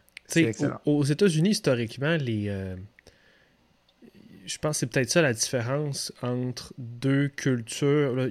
Aux, 0.86 1.00
aux 1.00 1.04
États-Unis, 1.04 1.50
historiquement, 1.50 2.16
les. 2.20 2.46
euh, 2.50 2.76
je 4.46 4.58
pense 4.58 4.76
que 4.76 4.80
c'est 4.80 4.88
peut-être 4.88 5.10
ça 5.10 5.22
la 5.22 5.34
différence 5.34 6.12
entre 6.22 6.74
deux 6.78 7.28
cultures. 7.28 8.16
là. 8.16 8.28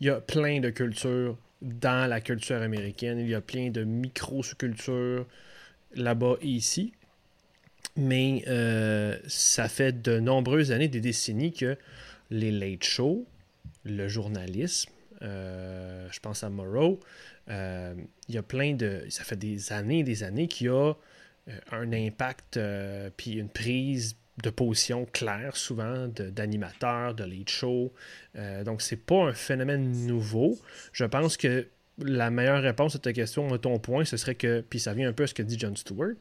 Il 0.00 0.06
y 0.06 0.10
a 0.10 0.20
plein 0.20 0.58
de 0.60 0.70
cultures 0.70 1.38
dans 1.62 2.08
la 2.08 2.20
culture 2.20 2.60
américaine. 2.60 3.18
Il 3.20 3.28
y 3.28 3.34
a 3.34 3.40
plein 3.40 3.70
de 3.70 3.84
micro-sous-cultures 3.84 5.26
là-bas 5.94 6.34
et 6.42 6.48
ici. 6.48 6.92
Mais 7.96 8.44
euh, 8.48 9.18
ça 9.26 9.68
fait 9.68 10.00
de 10.00 10.18
nombreuses 10.18 10.72
années, 10.72 10.88
des 10.88 11.00
décennies, 11.00 11.52
que 11.52 11.76
les 12.30 12.50
late 12.50 12.84
shows, 12.84 13.26
le 13.84 14.08
journalisme, 14.08 14.90
euh, 15.22 16.08
je 16.10 16.20
pense 16.20 16.42
à 16.42 16.48
Morrow, 16.48 17.00
euh, 17.50 17.94
il 18.28 18.34
y 18.34 18.38
a 18.38 18.42
plein 18.42 18.74
de. 18.74 19.04
Ça 19.10 19.24
fait 19.24 19.36
des 19.36 19.72
années 19.72 20.00
et 20.00 20.04
des 20.04 20.22
années 20.22 20.48
qu'il 20.48 20.68
y 20.68 20.70
a 20.70 20.94
un 21.70 21.92
impact 21.92 22.58
puis 23.16 23.32
une 23.32 23.48
prise 23.48 24.16
de 24.42 24.48
position 24.48 25.06
claire, 25.12 25.56
souvent 25.56 26.06
d'animateurs, 26.08 27.14
de, 27.14 27.24
late 27.24 27.50
show. 27.50 27.92
Donc, 28.64 28.80
c'est 28.80 28.96
pas 28.96 29.24
un 29.24 29.32
phénomène 29.32 30.06
nouveau. 30.06 30.58
Je 30.92 31.04
pense 31.04 31.36
que 31.36 31.66
la 31.98 32.30
meilleure 32.30 32.62
réponse 32.62 32.94
à 32.94 33.00
ta 33.00 33.12
question, 33.12 33.52
à 33.52 33.58
ton 33.58 33.78
point, 33.80 34.04
ce 34.04 34.16
serait 34.16 34.36
que, 34.36 34.60
puis 34.60 34.78
ça 34.78 34.94
vient 34.94 35.08
un 35.08 35.12
peu 35.12 35.24
à 35.24 35.26
ce 35.26 35.34
que 35.34 35.42
dit 35.42 35.58
John 35.58 35.76
Stewart, 35.76 36.14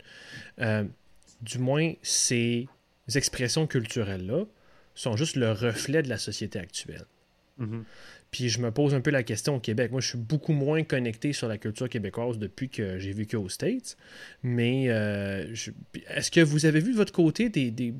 du 1.41 1.57
moins, 1.59 1.93
ces 2.01 2.68
expressions 3.15 3.68
culturelles-là 3.68 4.45
sont 4.95 5.15
juste 5.18 5.35
le 5.35 5.51
reflet 5.51 6.03
de 6.03 6.09
la 6.09 6.18
société 6.18 6.59
actuelle. 6.59 7.05
Puis 8.31 8.49
je 8.49 8.59
me 8.59 8.72
pose 8.72 8.93
un 8.95 9.01
peu 9.01 9.11
la 9.11 9.22
question 9.23 9.57
au 9.57 9.59
Québec. 9.59 9.91
Moi, 9.91 10.01
je 10.01 10.07
suis 10.09 10.18
beaucoup 10.18 10.53
moins 10.53 10.84
connecté 10.84 11.31
sur 11.34 11.47
la 11.47 11.57
culture 11.59 11.88
québécoise 11.89 12.39
depuis 12.39 12.69
que 12.69 12.97
j'ai 12.97 13.11
vécu 13.13 13.35
aux 13.35 13.49
States. 13.49 13.97
Mais 14.41 14.89
euh, 14.89 15.53
je- 15.53 15.72
est-ce 16.09 16.31
que 16.31 16.39
vous 16.39 16.65
avez 16.65 16.80
vu 16.80 16.93
de 16.93 16.97
votre 16.97 17.13
côté 17.13 17.49
des, 17.49 17.69
des 17.72 17.93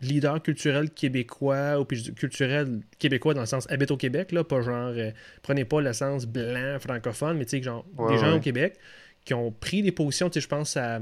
leaders 0.00 0.42
culturels 0.42 0.90
québécois 0.90 1.78
ou 1.80 1.84
puis 1.84 2.12
culturels 2.14 2.80
québécois 2.98 3.34
dans 3.34 3.40
le 3.42 3.46
sens 3.46 3.70
habite 3.70 3.90
au 3.90 3.96
Québec, 3.96 4.32
là, 4.32 4.42
pas 4.44 4.62
genre 4.62 4.92
euh, 4.96 5.10
prenez 5.42 5.64
pas 5.64 5.80
le 5.80 5.92
sens 5.92 6.26
blanc 6.26 6.78
francophone, 6.80 7.36
mais 7.38 7.44
tu 7.44 7.58
sais, 7.58 7.62
genre 7.62 7.84
Ouais, 7.98 8.12
des 8.14 8.18
gens 8.18 8.30
ouais. 8.32 8.36
au 8.38 8.40
Québec 8.40 8.78
qui 9.24 9.34
ont 9.34 9.52
pris 9.52 9.82
des 9.82 9.92
positions, 9.92 10.28
tu 10.28 10.34
sais, 10.34 10.40
je 10.40 10.48
pense 10.48 10.76
à 10.76 11.00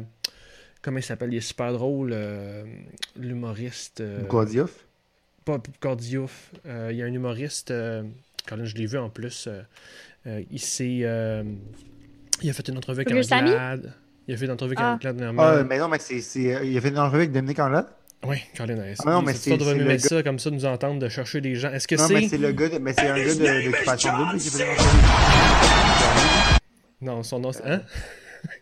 comment 0.83 0.99
il 0.99 1.03
s'appelle, 1.03 1.33
il 1.33 1.37
est 1.39 1.41
super 1.41 1.73
drôle, 1.73 2.11
euh, 2.13 2.65
l'humoriste. 3.17 4.01
euh, 4.01 4.23
Gordioff? 4.27 4.73
pas 5.45 5.59
Gordiouf. 5.81 6.51
Euh, 6.67 6.89
il 6.93 6.99
y 6.99 7.03
a 7.03 7.07
un 7.07 7.13
humoriste, 7.13 7.71
euh, 7.71 8.03
quand 8.47 8.57
je 8.63 8.77
l'ai 8.77 8.87
vu 8.87 8.99
en 8.99 9.09
plus, 9.09 9.49
il 10.51 10.61
s'est. 10.61 11.01
euh, 11.03 11.43
il 12.43 12.51
a 12.51 12.53
fait 12.53 12.69
une 12.69 12.77
entrevue 12.79 13.03
avec? 13.03 13.33
Anglade. 13.33 13.93
Il 14.29 14.35
a 14.35 14.37
fait 14.37 14.45
une 14.45 14.51
entrevue 14.53 14.75
avec 14.77 14.85
Ah. 14.85 14.93
Anglade 14.95 15.17
dernièrement. 15.17 15.43
Ah, 15.43 15.65
mais 15.65 15.79
non, 15.79 15.89
mais 15.89 15.99
c'est. 15.99 16.21
c'est- 16.21 16.61
Il 16.65 16.77
a 16.77 16.81
fait 16.81 16.91
une 16.91 16.99
entrevue 16.99 17.23
avec 17.23 17.33
Dominique 17.33 17.59
Anglade? 17.59 17.87
Oui, 18.23 18.37
Colin 18.55 18.79
Harris. 18.79 18.97
Ah 19.07 19.11
non, 19.13 19.23
mais 19.23 19.33
c'est- 19.33 19.57
de 19.57 19.65
c'est 19.65 19.71
remuer 19.71 19.85
le 19.85 19.91
gars- 19.93 19.99
ça 19.99 20.23
comme 20.23 20.39
ça, 20.39 20.51
nous 20.51 20.67
entendre, 20.67 21.01
de 21.01 21.09
chercher 21.09 21.41
des 21.41 21.55
gens. 21.55 21.73
Est-ce 21.73 21.89
que 21.89 21.95
Non, 21.97 22.07
mais 22.11 22.21
c'est. 22.23 22.29
c'est 22.29 22.39
le 22.39 22.53
gars 22.53 22.69
de- 22.69 22.79
mais 22.79 22.93
c'est 22.93 23.09
un 23.09 23.17
gars 23.17 23.35
de- 23.35 23.71
d'occupation 23.71 24.17
double 24.19 24.39
qui 24.39 24.51
fait 24.51 24.63
une 24.65 24.71
entrevue. 24.73 24.99
Non, 27.01 27.23
son 27.23 27.39
nom, 27.41 27.51
c'est. 27.53 27.65
Hein? 27.65 27.81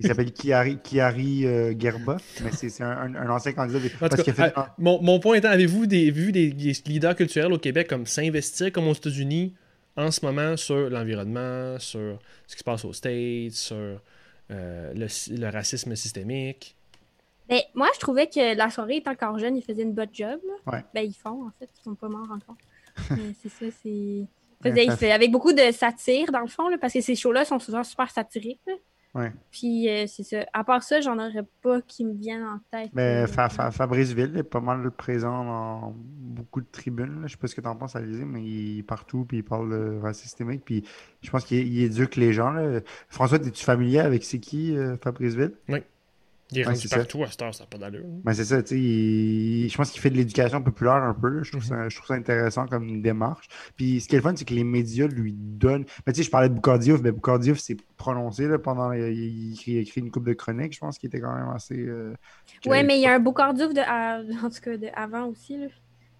Il 0.01 0.07
s'appelle 0.07 0.33
Kiari, 0.33 0.79
Kiari 0.83 1.47
euh, 1.47 1.75
Gerba, 1.79 2.17
mais 2.43 2.51
c'est 2.53 2.83
un, 2.83 3.31
ancien 3.31 3.53
candidat. 3.53 3.79
des- 3.81 3.91
parce 3.91 4.23
cas, 4.23 4.33
fait 4.33 4.57
euh, 4.57 4.63
mon, 4.79 5.01
mon 5.03 5.21
point 5.21 5.37
étant, 5.37 5.49
avez-vous 5.51 5.87
des, 5.87 6.11
vu 6.11 6.33
des, 6.33 6.53
des 6.53 6.73
leaders 6.87 7.15
culturels 7.17 7.53
au 7.53 7.59
Québec 7.59 7.89
comme 7.89 8.07
s'investir 8.07 8.73
comme 8.73 8.89
aux 8.89 8.95
États-Unis 8.95 9.55
en 9.97 10.11
ce 10.11 10.25
moment 10.25 10.57
sur 10.57 10.89
l'environnement, 10.91 11.79
sur 11.79 12.19
ce 12.47 12.55
qui 12.55 12.59
se 12.61 12.65
passe 12.65 12.85
aux 12.85 12.93
States, 12.93 13.53
sur 13.53 13.77
euh, 14.51 14.93
le, 14.95 15.07
le 15.39 15.51
racisme 15.51 15.95
systémique? 15.97 16.77
Ben, 17.49 17.61
moi, 17.75 17.89
je 17.95 18.01
trouvais 18.01 18.27
que 18.29 18.57
la 18.57 18.69
soirée 18.71 18.97
est 18.97 19.09
encore 19.09 19.39
jeune, 19.39 19.57
ils 19.57 19.63
faisaient 19.63 19.83
une 19.83 19.95
bonne 19.95 20.11
job. 20.13 20.39
Ouais. 20.67 20.85
Ben, 20.95 21.01
ils 21.01 21.15
font, 21.15 21.47
en 21.47 21.51
fait. 21.59 21.69
Ils 21.81 21.83
sont 21.85 21.95
pas 21.95 22.09
morts 22.09 22.29
encore. 22.31 22.57
C'est 23.43 23.49
ça, 23.49 23.67
c'est. 23.83 25.11
avec 25.13 25.31
beaucoup 25.31 25.53
de 25.53 25.71
satire, 25.73 26.33
dans 26.33 26.41
le 26.41 26.49
fond, 26.49 26.69
là, 26.69 26.77
parce 26.79 26.93
que 26.93 27.01
ces 27.01 27.15
shows-là 27.15 27.45
sont 27.45 27.59
souvent 27.61 27.85
super 27.85 28.11
satiriques. 28.11 28.61
là. 28.67 28.75
Ouais. 29.19 29.32
Puis, 29.51 29.89
euh, 29.89 30.07
c'est 30.07 30.23
ça. 30.23 30.47
À 30.53 30.62
part 30.65 30.82
ça, 30.82 31.01
j'en 31.01 31.19
aurais 31.19 31.45
pas 31.62 31.81
qui 31.82 32.05
me 32.05 32.15
viennent 32.15 32.45
en 32.45 32.61
tête. 32.70 32.90
Mais 32.95 33.24
euh, 33.24 33.27
Fa- 33.27 33.49
Fa- 33.49 33.70
Fabrice 33.70 34.12
Ville 34.12 34.36
est 34.36 34.43
pas 34.45 34.61
mal 34.61 34.90
présent 34.93 35.45
dans 35.45 35.95
beaucoup 35.97 36.61
de 36.61 36.66
tribunes. 36.70 37.23
là. 37.23 37.27
Je 37.27 37.32
sais 37.32 37.36
pas 37.39 37.49
ce 37.49 37.55
que 37.55 37.61
tu 37.61 37.66
en 37.66 37.77
penses, 37.77 37.97
Alizé, 37.97 38.24
mais 38.24 38.43
il 38.43 38.78
est 38.78 38.82
partout, 38.82 39.24
puis 39.27 39.39
il 39.39 39.43
parle 39.45 39.70
de 39.70 39.99
racisme 40.01 40.24
systémique, 40.28 40.62
puis 40.65 40.85
je 41.23 41.31
pense 41.31 41.45
qu'il 41.45 41.66
il 41.66 41.82
éduque 41.82 42.16
les 42.16 42.32
gens. 42.32 42.51
là. 42.51 42.81
François, 43.09 43.39
es-tu 43.39 43.65
familier 43.65 43.99
avec 44.01 44.24
c'est 44.24 44.39
qui, 44.39 44.77
euh, 44.77 44.97
Fabrice 44.99 45.35
Ville? 45.35 45.55
Oui. 45.69 45.81
Il 46.51 46.59
est 46.59 46.62
Ouais, 46.62 46.66
rendu 46.69 46.81
c'est 46.81 46.89
ça. 46.89 46.97
partout 46.97 47.23
à 47.25 47.31
cette 47.31 47.43
heure, 47.43 47.55
ça 47.55 47.65
n'a 47.65 47.69
pas 47.69 47.77
d'allure. 47.79 48.05
Ben, 48.25 48.33
c'est 48.33 48.45
ça, 48.47 48.62
tu 48.62 48.69
sais, 48.70 48.81
il- 48.81 49.69
je 49.69 49.77
pense 49.77 49.91
qu'il 49.91 50.01
fait 50.01 50.09
de 50.11 50.16
l'éducation 50.16 50.62
populaire 50.62 50.95
un 50.95 51.12
peu. 51.12 51.29
là. 51.29 51.43
Je, 51.43 51.51
trouve 51.51 51.62
ça, 51.62 51.89
je 51.91 51.97
trouve 51.97 52.07
ça 52.07 52.15
intéressant 52.15 52.66
comme 52.66 52.89
une 52.89 53.03
démarche. 53.03 53.49
Puis 53.77 54.01
ce 54.01 54.09
qui 54.09 54.15
est 54.15 54.19
le 54.19 54.23
fun, 54.23 54.35
c'est 54.35 54.47
que 54.47 54.55
les 54.55 54.65
médias 54.65 55.07
lui 55.09 55.35
donnent. 55.35 55.85
Ben, 56.07 56.12
tu 56.12 56.19
sais, 56.19 56.23
je 56.23 56.31
parlais 56.31 56.49
de 56.49 56.55
Boucardiouf, 56.55 57.03
mais 57.03 57.12
Boucardiouf 57.12 57.59
s'est 57.59 57.77
prononcé 57.99 58.47
là, 58.49 58.59
pendant. 58.59 58.93
Il, 58.93 59.12
il 59.12 59.77
écrit, 59.79 60.01
une 60.01 60.11
coupe 60.11 60.25
de 60.27 60.33
chroniques, 60.33 60.73
je 60.73 60.79
pense, 60.79 60.99
qui 60.99 61.07
était 61.07 61.20
quand 61.20 61.35
même 61.35 61.49
assez. 61.55 61.79
euh, 61.79 62.15
Ouais, 62.65 62.83
mais 62.83 62.97
il 62.99 63.03
y 63.03 63.07
a 63.07 63.15
un 63.15 63.20
beau 63.20 63.35
cardiouf 63.35 63.75
de, 63.75 63.81
en 64.45 64.49
tout 64.49 64.61
cas, 64.62 64.77
de 64.79 64.89
avant 64.95 65.27
aussi. 65.27 65.59
Là. 65.59 65.66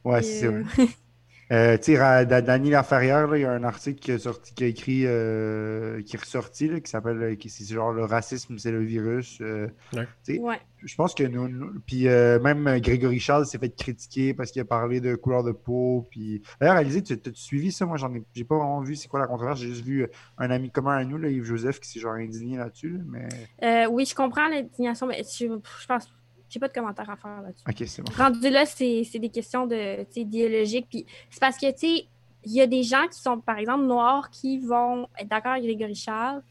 Ouais, 0.05 0.23
c'est 0.23 0.47
euh, 0.47 0.63
vrai. 0.63 0.87
Euh, 1.51 1.79
tu 1.79 1.85
sais, 1.95 1.99
Ra- 1.99 2.25
Da- 2.27 2.43
Dany 2.43 2.69
Laferrière, 2.71 3.35
il 3.35 3.41
y 3.41 3.45
a 3.47 3.53
un 3.53 3.65
article 3.65 3.99
qui 4.01 4.13
a, 4.13 4.19
sorti, 4.19 4.53
qui 4.55 4.65
a 4.65 4.67
écrit, 4.67 5.03
euh, 5.07 6.03
qui 6.03 6.17
est 6.17 6.19
ressorti, 6.21 6.69
là, 6.69 6.81
qui 6.81 6.91
s'appelle, 6.91 7.23
euh, 7.23 7.35
qui- 7.37 7.49
c'est 7.49 7.65
genre 7.73 7.91
le 7.93 8.05
racisme, 8.05 8.59
c'est 8.59 8.71
le 8.71 8.83
virus. 8.85 9.39
euh, 9.41 9.69
Ouais. 9.95 10.39
ouais. 10.39 10.61
Je 10.85 10.95
pense 10.95 11.15
que 11.15 11.25
nous, 11.25 11.49
nous- 11.49 11.81
puis 11.87 12.07
euh, 12.07 12.39
même 12.39 12.79
Grégory 12.81 13.19
Charles 13.19 13.47
s'est 13.47 13.59
fait 13.59 13.71
critiquer 13.75 14.33
parce 14.35 14.53
qu'il 14.53 14.61
a 14.63 14.65
parlé 14.67 15.01
de 15.01 15.15
couleur 15.17 15.43
de 15.43 15.53
peau. 15.53 16.07
Puis 16.11 16.43
d'ailleurs, 16.61 16.77
Alizé, 16.77 17.03
tu 17.03 17.15
as 17.15 17.19
suivi 17.35 17.73
ça? 17.73 17.85
Moi, 17.87 17.97
j'en 17.97 18.15
ai, 18.15 18.23
j'ai 18.35 18.45
pas 18.45 18.57
vraiment 18.57 18.81
vu 18.83 18.95
c'est 18.95 19.09
quoi 19.09 19.19
la 19.19 19.27
controverse. 19.27 19.59
J'ai 19.61 19.69
juste 19.69 19.85
vu 19.85 20.07
un 20.37 20.51
ami 20.51 20.71
commun 20.71 20.97
à 20.99 21.05
nous, 21.05 21.17
là, 21.19 21.29
Yves 21.31 21.45
Joseph, 21.45 21.81
qui 21.81 21.89
s'est 21.91 21.99
genre 22.01 22.13
indigné 22.13 22.59
là-dessus. 22.59 22.91
là, 22.91 22.99
mais 23.09 23.29
Euh, 23.63 23.89
oui, 23.91 24.05
je 24.05 24.15
comprends 24.15 24.49
l'indignation, 24.49 25.07
mais 25.07 25.23
je, 25.25 25.47
je 25.47 25.87
pense. 25.87 26.13
J'ai 26.49 26.61
pas 26.61 26.69
de 26.69 26.73
commentaire 26.73 27.09
à 27.11 27.17
faire 27.17 27.43
là-dessus. 27.43 27.65
ok, 27.69 27.89
c'est 27.89 28.03
bon. 28.03 28.13
Rendu 28.17 28.49
là, 28.49 28.65
c'est 28.65 29.19
des 29.19 29.29
questions 29.29 29.67
de, 29.67 30.07
idéologiques. 30.17 30.87
Puis 30.89 31.07
c'est 31.31 31.41
parce 31.41 31.59
que, 31.59 31.71
tu 31.73 31.79
sais, 31.79 32.07
il 32.45 32.53
y 32.53 32.61
a 32.61 32.67
des 32.67 32.83
gens 32.83 33.07
qui 33.09 33.19
sont, 33.19 33.41
par 33.41 33.59
exemple, 33.59 33.85
noirs, 33.85 34.31
qui 34.31 34.59
vont 34.59 35.09
être 35.19 35.29
d'accord 35.29 35.53
avec 35.53 35.65
Grégory 35.65 35.95
Charles, 35.95 36.43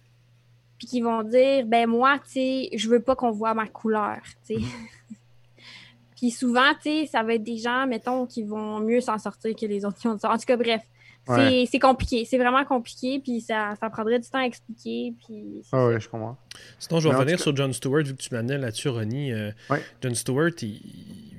puis 0.78 0.88
qui 0.88 1.02
vont 1.02 1.24
dire, 1.24 1.66
ben 1.66 1.88
moi, 1.88 2.20
tu 2.20 2.32
sais, 2.32 2.70
je 2.74 2.90
veux 2.90 3.02
pas 3.02 3.16
qu'on 3.16 3.32
voit 3.32 3.54
ma 3.54 3.68
couleur, 3.68 4.20
tu 4.46 4.56
sais. 4.56 4.62
puis 6.16 6.30
souvent, 6.30 6.74
tu 6.76 6.90
sais, 6.90 7.06
ça 7.08 7.24
va 7.24 7.34
être 7.34 7.44
des 7.44 7.58
gens, 7.58 7.88
mettons, 7.88 8.28
qui 8.28 8.44
vont 8.44 8.80
mieux 8.80 9.02
s'en 9.02 9.18
sortir 9.18 9.56
que 9.56 9.66
les 9.66 9.86
autres 9.86 9.98
qui 9.98 10.08
ont 10.08 10.20
ça. 10.20 10.32
En 10.32 10.38
tout 10.38 10.46
cas, 10.46 10.58
bref, 10.58 10.84
Ouais. 11.28 11.66
c'est 11.70 11.80
compliqué. 11.80 12.26
C'est 12.26 12.38
vraiment 12.38 12.64
compliqué, 12.66 13.20
puis 13.20 13.42
ça, 13.42 13.74
ça 13.80 13.90
prendrait 13.90 14.20
du 14.20 14.30
temps 14.30 14.40
à 14.40 14.46
expliquer, 14.46 15.14
puis... 15.26 15.62
Ah 15.66 15.78
ça. 15.78 15.88
ouais, 15.88 16.00
je 16.00 16.08
comprends. 16.10 16.38
Sinon, 16.80 17.00
je 17.00 17.10
vais 17.10 17.16
revenir 17.16 17.40
sur 17.40 17.56
John 17.56 17.74
Stewart, 17.74 18.04
vu 18.04 18.16
que 18.16 18.22
tu 18.22 18.34
m'amenais 18.34 18.58
là-dessus, 18.58 18.90
Ronnie. 18.90 19.32
Euh, 19.32 19.52
Ouais. 19.70 19.82
John 20.02 20.16
Stewart, 20.16 20.52
il, 20.62 20.82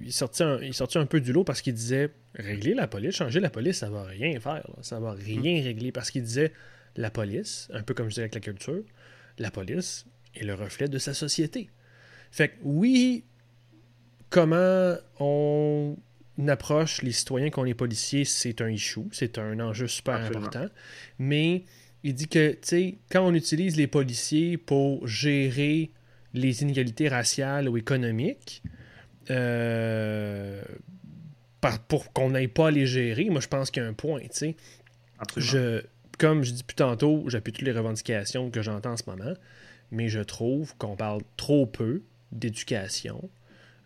il, 0.05 0.13
sortit 0.13 0.43
un, 0.43 0.59
il 0.61 0.75
sortit 0.75 0.99
un 0.99 1.07
peu 1.07 1.21
du 1.21 1.33
lot 1.33 1.45
parce 1.45 1.61
qu'il 1.63 1.75
disait 1.75 2.11
régler 2.35 2.75
la 2.75 2.87
police, 2.87 3.15
changer 3.17 3.41
la 3.41 3.51
police, 3.51 3.79
ça 3.79 3.89
va 3.91 4.05
rien 4.05 4.39
faire. 4.41 4.55
là. 4.55 4.75
Ça 4.83 5.01
va 5.01 5.13
rien 5.13 5.63
régler. 5.63 5.93
Parce 5.93 6.11
qu'il 6.11 6.23
disait 6.23 6.53
la 6.97 7.11
police, 7.11 7.69
un 7.73 7.83
peu 7.83 7.95
comme 7.95 8.07
je 8.07 8.11
disais 8.11 8.23
avec 8.23 8.35
la 8.35 8.41
culture, 8.41 8.83
la 9.39 9.51
police 9.51 10.05
est 10.35 10.45
le 10.45 10.55
reflet 10.55 10.89
de 10.89 10.99
sa 10.99 11.15
société. 11.15 11.71
Fait 12.31 12.49
que 12.49 12.55
oui, 12.63 13.25
comment 14.31 14.95
on 15.21 15.97
approche 16.47 17.03
les 17.03 17.13
citoyens 17.13 17.51
qu'on 17.51 17.65
les 17.65 17.75
policiers, 17.75 18.25
c'est 18.25 18.61
un 18.61 18.69
issue, 18.69 19.09
c'est 19.11 19.39
un 19.39 19.59
enjeu 19.59 19.89
super 19.89 20.15
Absolument. 20.15 20.47
important. 20.47 20.69
Mais 21.19 21.65
il 22.05 22.15
dit 22.15 22.29
que, 22.29 22.53
tu 22.53 22.59
sais, 22.63 22.99
quand 23.11 23.27
on 23.27 23.35
utilise 23.35 23.77
les 23.77 23.89
policiers 23.89 24.57
pour 24.57 25.07
gérer 25.07 25.91
les 26.35 26.63
inégalités 26.63 27.09
raciales 27.09 27.69
ou 27.69 27.77
économiques, 27.77 28.63
euh, 29.31 30.63
pour 31.89 32.13
qu'on 32.13 32.31
n'aille 32.31 32.49
pas 32.49 32.69
à 32.69 32.71
les 32.71 32.87
gérer, 32.87 33.29
moi 33.31 33.41
je 33.41 33.49
pense 33.49 33.71
qu'il 33.71 33.83
y 33.83 33.87
a 33.87 33.89
un 33.89 33.95
point, 33.95 34.21
tu 34.21 34.29
sais. 34.31 34.57
Je, 35.37 35.83
comme 36.19 36.45
je 36.45 36.53
dis 36.53 36.63
plus 36.63 36.77
tantôt, 36.77 37.25
j'appuie 37.27 37.53
toutes 37.53 37.67
les 37.67 37.73
revendications 37.73 38.51
que 38.51 38.63
j'entends 38.63 38.93
en 38.93 38.97
ce 38.97 39.03
moment, 39.09 39.35
mais 39.91 40.09
je 40.09 40.21
trouve 40.21 40.77
qu'on 40.77 40.95
parle 40.95 41.23
trop 41.37 41.67
peu 41.67 42.03
d'éducation, 42.31 43.29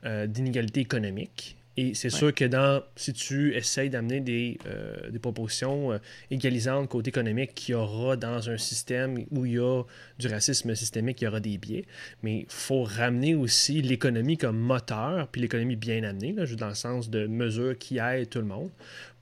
euh, 0.05 0.27
d'inégalité 0.27 0.81
économique. 0.81 1.57
Et 1.79 1.95
c'est 1.95 2.13
Ouais. 2.13 2.19
sûr 2.19 2.35
que 2.35 2.45
dans, 2.45 2.83
si 2.97 3.13
tu 3.15 3.55
essayes 3.55 3.89
d'amener 3.89 4.21
des, 4.21 4.59
euh, 4.67 5.11
des 5.11 5.19
propositions 5.19 5.93
euh, 5.93 5.99
égalisantes 6.31 6.89
côté 6.91 7.09
économique, 7.09 7.55
qu'il 7.55 7.73
y 7.73 7.75
aura 7.75 8.17
dans 8.17 8.51
un 8.51 8.59
système 8.59 9.25
où 9.31 9.47
il 9.47 9.53
y 9.55 9.59
a 9.59 9.83
du 10.19 10.27
racisme 10.29 10.75
systémique, 10.75 11.23
il 11.23 11.25
y 11.25 11.29
aura 11.29 11.41
des 11.41 11.57
biais. 11.57 11.87
Mais 12.23 12.41
il 12.41 12.47
faut 12.49 12.83
ramener 12.83 13.35
aussi 13.35 13.81
l'économie 13.81 14.37
comme 14.37 14.59
moteur, 14.59 15.29
puis 15.29 15.41
l'économie 15.41 15.77
bien 15.77 16.03
amenée, 16.05 16.33
là, 16.33 16.45
juste 16.45 16.61
dans 16.61 16.69
le 16.69 16.75
sens 16.75 17.09
de 17.09 17.27
mesures 17.27 17.79
qui 17.79 17.99
aident 17.99 18.29
tout 18.29 18.41
le 18.41 18.45
monde 18.47 18.71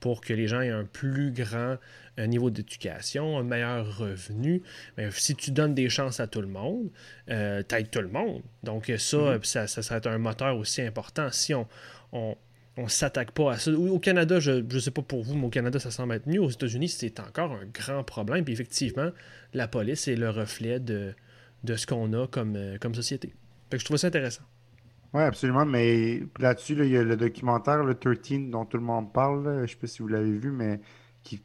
pour 0.01 0.19
que 0.19 0.33
les 0.33 0.47
gens 0.47 0.59
aient 0.61 0.69
un 0.69 0.83
plus 0.83 1.31
grand 1.31 1.77
euh, 2.19 2.27
niveau 2.27 2.49
d'éducation, 2.49 3.37
un 3.37 3.43
meilleur 3.43 3.97
revenu. 3.97 4.61
Mais 4.97 5.09
si 5.11 5.35
tu 5.35 5.51
donnes 5.51 5.73
des 5.75 5.87
chances 5.89 6.19
à 6.19 6.27
tout 6.27 6.41
le 6.41 6.47
monde, 6.47 6.89
euh, 7.29 7.63
t'aides 7.63 7.91
tout 7.91 8.01
le 8.01 8.09
monde. 8.09 8.41
Donc 8.63 8.91
ça, 8.97 9.17
euh, 9.17 9.39
ça, 9.43 9.67
ça 9.67 9.81
serait 9.81 10.05
un 10.07 10.17
moteur 10.17 10.57
aussi 10.57 10.81
important. 10.81 11.31
Si 11.31 11.53
on 11.53 11.67
on, 12.11 12.35
s'attaque 12.87 13.31
pas 13.31 13.53
à 13.53 13.57
ça. 13.57 13.71
Au 13.71 13.99
Canada, 13.99 14.39
je 14.39 14.51
ne 14.51 14.79
sais 14.79 14.91
pas 14.91 15.01
pour 15.01 15.23
vous, 15.23 15.35
mais 15.35 15.45
au 15.45 15.49
Canada, 15.49 15.79
ça 15.79 15.91
semble 15.91 16.13
être 16.15 16.27
mieux. 16.27 16.41
Aux 16.41 16.49
États-Unis, 16.49 16.89
c'est 16.89 17.19
encore 17.19 17.51
un 17.51 17.65
grand 17.65 18.03
problème. 18.03 18.43
Puis 18.43 18.53
effectivement, 18.53 19.09
la 19.53 19.67
police 19.67 20.07
est 20.07 20.15
le 20.15 20.29
reflet 20.29 20.79
de, 20.79 21.13
ce 21.67 21.85
qu'on 21.85 22.13
a 22.13 22.27
comme, 22.27 22.55
euh, 22.55 22.93
société. 22.93 23.33
Fait 23.69 23.79
je 23.79 23.85
trouve 23.85 23.97
ça 23.97 24.07
intéressant. 24.07 24.43
Oui, 25.13 25.21
absolument, 25.21 25.65
mais 25.65 26.23
là-dessus, 26.39 26.73
là, 26.73 26.85
il 26.85 26.91
y 26.91 26.97
a 26.97 27.03
le 27.03 27.17
documentaire, 27.17 27.83
le 27.83 27.95
13, 27.95 28.49
dont 28.49 28.63
tout 28.65 28.77
le 28.77 28.83
monde 28.83 29.11
parle, 29.11 29.43
je 29.43 29.61
ne 29.61 29.67
sais 29.67 29.75
pas 29.75 29.87
si 29.87 30.01
vous 30.01 30.07
l'avez 30.07 30.31
vu, 30.31 30.51
mais 30.51 30.79
qui, 31.23 31.37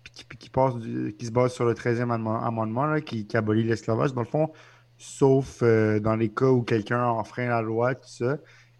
passe 0.52 0.74
qui 1.18 1.26
se 1.26 1.32
base 1.32 1.52
sur 1.52 1.64
le 1.64 1.74
13e 1.74 2.12
amendement, 2.12 3.00
qui 3.00 3.26
abolit 3.34 3.64
l'esclavage, 3.64 4.14
dans 4.14 4.22
le 4.22 4.26
fond, 4.26 4.52
sauf 4.96 5.62
euh, 5.62 6.00
dans 6.00 6.16
les 6.16 6.28
cas 6.28 6.48
où 6.48 6.62
quelqu'un 6.62 7.04
enfreint 7.04 7.48
la 7.48 7.62
loi, 7.62 7.94
tout 7.94 8.08
ça. 8.08 8.38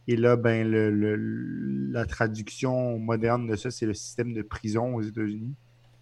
Et 0.08 0.16
là, 0.16 0.36
ben, 0.36 0.68
la 1.92 2.06
traduction 2.06 2.98
moderne 2.98 3.46
de 3.46 3.56
ça, 3.56 3.70
c'est 3.70 3.86
le 3.86 3.94
système 3.94 4.32
de 4.34 4.42
prison 4.42 4.94
aux 4.94 5.02
États-Unis, 5.02 5.56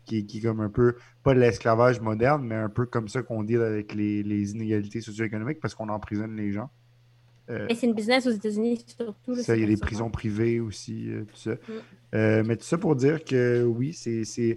qui, 0.04 0.18
est- 0.18 0.40
comme 0.42 0.60
un 0.60 0.68
peu, 0.70 0.96
pas 1.22 1.34
de 1.34 1.40
l'esclavage 1.40 2.00
moderne, 2.00 2.44
mais 2.46 2.56
un 2.56 2.68
peu 2.68 2.86
comme 2.86 3.08
ça 3.08 3.22
qu'on 3.22 3.42
deal 3.44 3.62
avec 3.62 3.94
les 3.94 4.52
inégalités 4.52 5.00
socio-économiques 5.00 5.60
parce 5.60 5.74
qu'on 5.74 5.88
emprisonne 5.88 6.36
les 6.36 6.52
gens. 6.52 6.70
Euh, 7.50 7.66
Mais 7.68 7.74
c'est 7.74 7.86
une 7.86 7.92
business 7.94 8.26
aux 8.26 8.30
États-Unis, 8.30 8.84
surtout. 8.96 9.34
là, 9.34 9.42
ça, 9.42 9.54
il 9.54 9.60
y 9.60 9.64
a 9.64 9.66
des 9.66 9.76
prisons 9.76 10.08
privées 10.08 10.60
aussi, 10.60 11.10
euh, 11.10 11.24
tout 11.24 11.36
ça. 11.36 11.50
Euh, 12.14 12.42
mais 12.46 12.56
tout 12.56 12.64
ça 12.64 12.78
pour 12.78 12.96
dire 12.96 13.22
que 13.24 13.62
oui, 13.64 13.92
c'est. 13.92 14.24
c'est- 14.24 14.56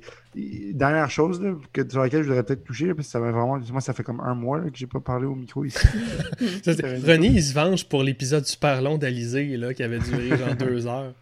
Dernière 0.73 1.09
chose 1.09 1.41
là, 1.41 1.53
que, 1.73 1.81
sur 1.89 1.99
laquelle 2.01 2.22
je 2.23 2.27
voudrais 2.30 2.43
peut-être 2.43 2.64
toucher, 2.64 2.85
là, 2.88 2.95
parce 2.95 3.07
que 3.07 3.11
ça 3.11 3.19
m'a 3.19 3.31
vraiment. 3.31 3.59
Moi, 3.72 3.81
ça 3.81 3.91
fait 3.93 4.03
comme 4.03 4.22
un 4.22 4.35
mois 4.35 4.59
là, 4.59 4.69
que 4.69 4.77
j'ai 4.77 4.88
pas 4.88 4.99
parlé 5.01 5.26
au 5.26 5.35
micro 5.35 5.65
ici. 5.65 5.80
Ça, 6.64 6.72
René, 7.05 7.27
il 7.27 7.43
se 7.43 7.53
venge 7.53 7.89
pour 7.89 8.03
l'épisode 8.03 8.45
super 8.45 8.81
long 8.81 8.97
d'Alizé 8.97 9.57
là, 9.57 9.73
qui 9.73 9.84
avait 9.84 9.99
duré 9.99 10.30
genre 10.38 10.55
deux 10.59 10.85
heures. 10.88 11.14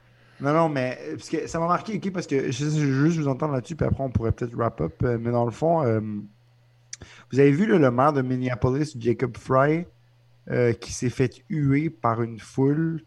non, 0.41 0.53
non, 0.53 0.69
mais 0.69 0.99
euh, 1.07 1.15
parce 1.15 1.29
que 1.29 1.47
ça 1.47 1.57
m'a 1.59 1.67
marqué, 1.67 1.95
ok, 1.95 2.11
parce 2.11 2.27
que 2.27 2.51
je, 2.51 2.65
je 2.65 2.85
veux 2.85 3.05
juste 3.09 3.17
vous 3.21 3.27
entendre 3.29 3.53
là-dessus, 3.53 3.75
puis 3.77 3.87
après 3.87 4.03
on 4.03 4.09
pourrait 4.11 4.33
peut-être 4.33 4.53
wrap 4.55 4.81
up. 4.81 4.93
euh, 5.03 5.17
mais 5.19 5.31
dans 5.31 5.45
le 5.45 5.51
fond, 5.51 5.81
euh, 5.83 5.99
vous 7.31 7.39
avez 7.39 7.51
vu 7.51 7.65
là, 7.65 7.77
le 7.77 7.89
maire 7.91 8.13
de 8.13 8.21
Minneapolis, 8.21 8.95
Jacob 8.99 9.35
Fry, 9.37 9.85
euh, 10.49 10.73
qui 10.73 10.93
s'est 10.93 11.09
fait 11.09 11.43
huer 11.49 11.89
par 11.89 12.21
une 12.21 12.39
foule. 12.39 13.03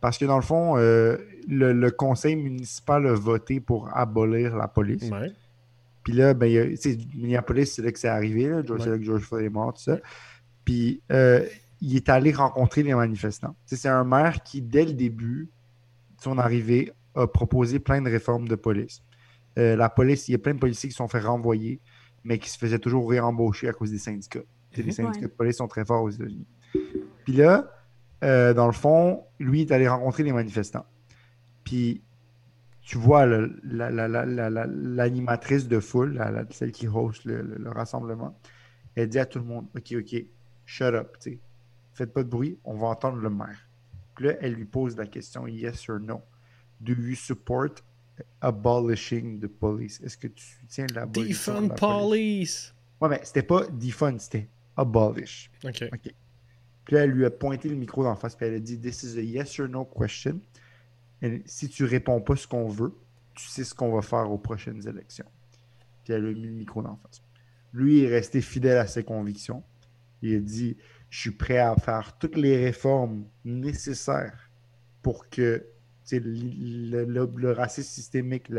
Parce 0.00 0.16
que 0.18 0.24
dans 0.24 0.36
le 0.36 0.42
fond, 0.42 0.76
euh, 0.78 1.18
le, 1.48 1.72
le 1.72 1.90
conseil 1.90 2.34
municipal 2.36 3.06
a 3.06 3.12
voté 3.14 3.60
pour 3.60 3.94
abolir 3.96 4.56
la 4.56 4.66
police. 4.68 5.10
Ouais. 5.10 5.30
Puis 6.02 6.14
là, 6.14 6.32
ben, 6.32 6.46
il 6.46 6.52
y 6.52 6.58
a- 6.58 6.96
Minneapolis, 7.14 7.66
c'est 7.66 7.82
là 7.82 7.92
que 7.92 7.98
c'est 7.98 8.08
arrivé. 8.08 8.48
Là. 8.48 8.62
George- 8.64 8.80
Ouais. 8.86 8.90
Là 8.90 8.98
que 8.98 9.04
George 9.04 9.22
Floyd 9.22 9.44
est 9.44 9.50
mort, 9.50 9.74
tout 9.74 9.82
ça. 9.82 9.98
Puis 10.64 11.02
euh, 11.12 11.44
il 11.82 11.96
est 11.96 12.08
allé 12.08 12.32
rencontrer 12.32 12.82
les 12.82 12.94
manifestants. 12.94 13.54
C'est 13.66 13.88
un 13.88 14.04
maire 14.04 14.42
qui, 14.42 14.62
dès 14.62 14.84
le 14.86 14.92
début 14.94 15.48
de 16.16 16.22
son 16.22 16.38
arrivée, 16.38 16.92
a 17.14 17.26
proposé 17.26 17.78
plein 17.78 18.00
de 18.00 18.08
réformes 18.10 18.48
de 18.48 18.54
police. 18.54 19.02
Euh, 19.58 19.76
la 19.76 19.88
police, 19.90 20.28
il 20.28 20.32
y 20.32 20.34
a 20.34 20.38
plein 20.38 20.54
de 20.54 20.58
policiers 20.60 20.88
qui 20.88 20.92
se 20.92 20.98
sont 20.98 21.08
fait 21.08 21.20
renvoyer, 21.20 21.80
mais 22.24 22.38
qui 22.38 22.48
se 22.48 22.56
faisaient 22.58 22.78
toujours 22.78 23.08
réembaucher 23.10 23.68
à 23.68 23.72
cause 23.72 23.90
des 23.90 23.98
syndicats. 23.98 24.40
Les 24.76 24.84
Mhm. 24.84 24.90
syndicats 24.92 25.20
Ouais. 25.22 25.26
de 25.26 25.32
police 25.32 25.56
sont 25.56 25.68
très 25.68 25.84
forts 25.84 26.04
aux 26.04 26.10
États-Unis. 26.10 26.46
Puis 27.24 27.32
là, 27.34 27.72
euh, 28.24 28.52
dans 28.54 28.66
le 28.66 28.72
fond, 28.72 29.24
lui 29.38 29.62
est 29.62 29.72
allé 29.72 29.88
rencontrer 29.88 30.22
les 30.22 30.32
manifestants. 30.32 30.86
Puis 31.64 32.02
tu 32.82 32.98
vois 32.98 33.24
le- 33.26 33.60
la- 33.62 33.90
l'animatrice 34.66 35.68
de 35.68 35.78
foule, 35.80 36.20
celle 36.50 36.72
qui 36.72 36.88
host 36.88 37.24
le, 37.24 37.42
le- 37.42 37.56
le 37.56 37.70
rassemblement, 37.70 38.36
elle 38.96 39.08
dit 39.08 39.18
à 39.18 39.26
tout 39.26 39.38
le 39.38 39.44
monde 39.44 39.66
Ok, 39.76 39.92
ok, 39.96 40.24
shut 40.64 40.94
up, 40.94 41.16
tu 41.20 41.32
sais. 41.32 41.40
faites 41.92 42.12
pas 42.12 42.22
de 42.24 42.28
bruit, 42.28 42.58
on 42.64 42.74
va 42.76 42.88
entendre 42.88 43.18
le 43.18 43.30
maire. 43.30 43.68
Puis 44.14 44.26
là, 44.26 44.34
elle 44.40 44.54
lui 44.54 44.64
pose 44.64 44.96
la 44.96 45.06
question 45.06 45.46
Yes 45.46 45.88
or 45.88 46.00
no? 46.00 46.22
Do 46.80 46.92
you 46.94 47.14
support 47.14 47.68
abolishing 48.40 49.38
the 49.40 49.46
police? 49.48 50.00
Est-ce 50.02 50.16
que 50.16 50.28
tu 50.28 50.44
soutiens 50.44 50.86
l'abolition 50.94 51.52
de 51.62 51.68
Defund 51.68 51.68
la 51.68 51.74
police 51.76 52.08
police! 52.08 52.74
Ouais, 53.00 53.08
mais 53.08 53.20
c'était 53.24 53.42
pas 53.42 53.66
defund, 53.68 54.18
c'était 54.18 54.48
abolish. 54.76 55.50
Ok. 55.92 56.14
Puis 56.90 56.96
elle 56.96 57.10
lui 57.10 57.24
a 57.24 57.30
pointé 57.30 57.68
le 57.68 57.76
micro 57.76 58.02
d'en 58.02 58.16
face, 58.16 58.34
puis 58.34 58.46
elle 58.46 58.54
a 58.54 58.58
dit 58.58 58.76
This 58.76 59.04
is 59.04 59.16
a 59.16 59.22
yes 59.22 59.60
or 59.60 59.68
no 59.68 59.84
question. 59.84 60.40
Si 61.44 61.68
tu 61.68 61.84
réponds 61.84 62.20
pas 62.20 62.34
ce 62.34 62.48
qu'on 62.48 62.66
veut, 62.66 62.92
tu 63.32 63.46
sais 63.46 63.62
ce 63.62 63.72
qu'on 63.72 63.92
va 63.92 64.02
faire 64.02 64.28
aux 64.28 64.38
prochaines 64.38 64.88
élections. 64.88 65.30
Puis 66.02 66.14
elle 66.14 66.26
a 66.26 66.32
mis 66.32 66.48
le 66.48 66.50
micro 66.50 66.82
d'en 66.82 66.96
face. 66.96 67.22
Lui 67.72 68.02
est 68.02 68.08
resté 68.08 68.40
fidèle 68.40 68.78
à 68.78 68.88
ses 68.88 69.04
convictions. 69.04 69.62
Il 70.20 70.34
a 70.34 70.40
dit 70.40 70.76
je 71.10 71.20
suis 71.20 71.30
prêt 71.30 71.58
à 71.58 71.76
faire 71.76 72.18
toutes 72.18 72.36
les 72.36 72.56
réformes 72.56 73.24
nécessaires 73.44 74.50
pour 75.00 75.28
que 75.28 75.64
le, 76.10 77.52
racisme 77.52 77.88
systémique, 77.88 78.50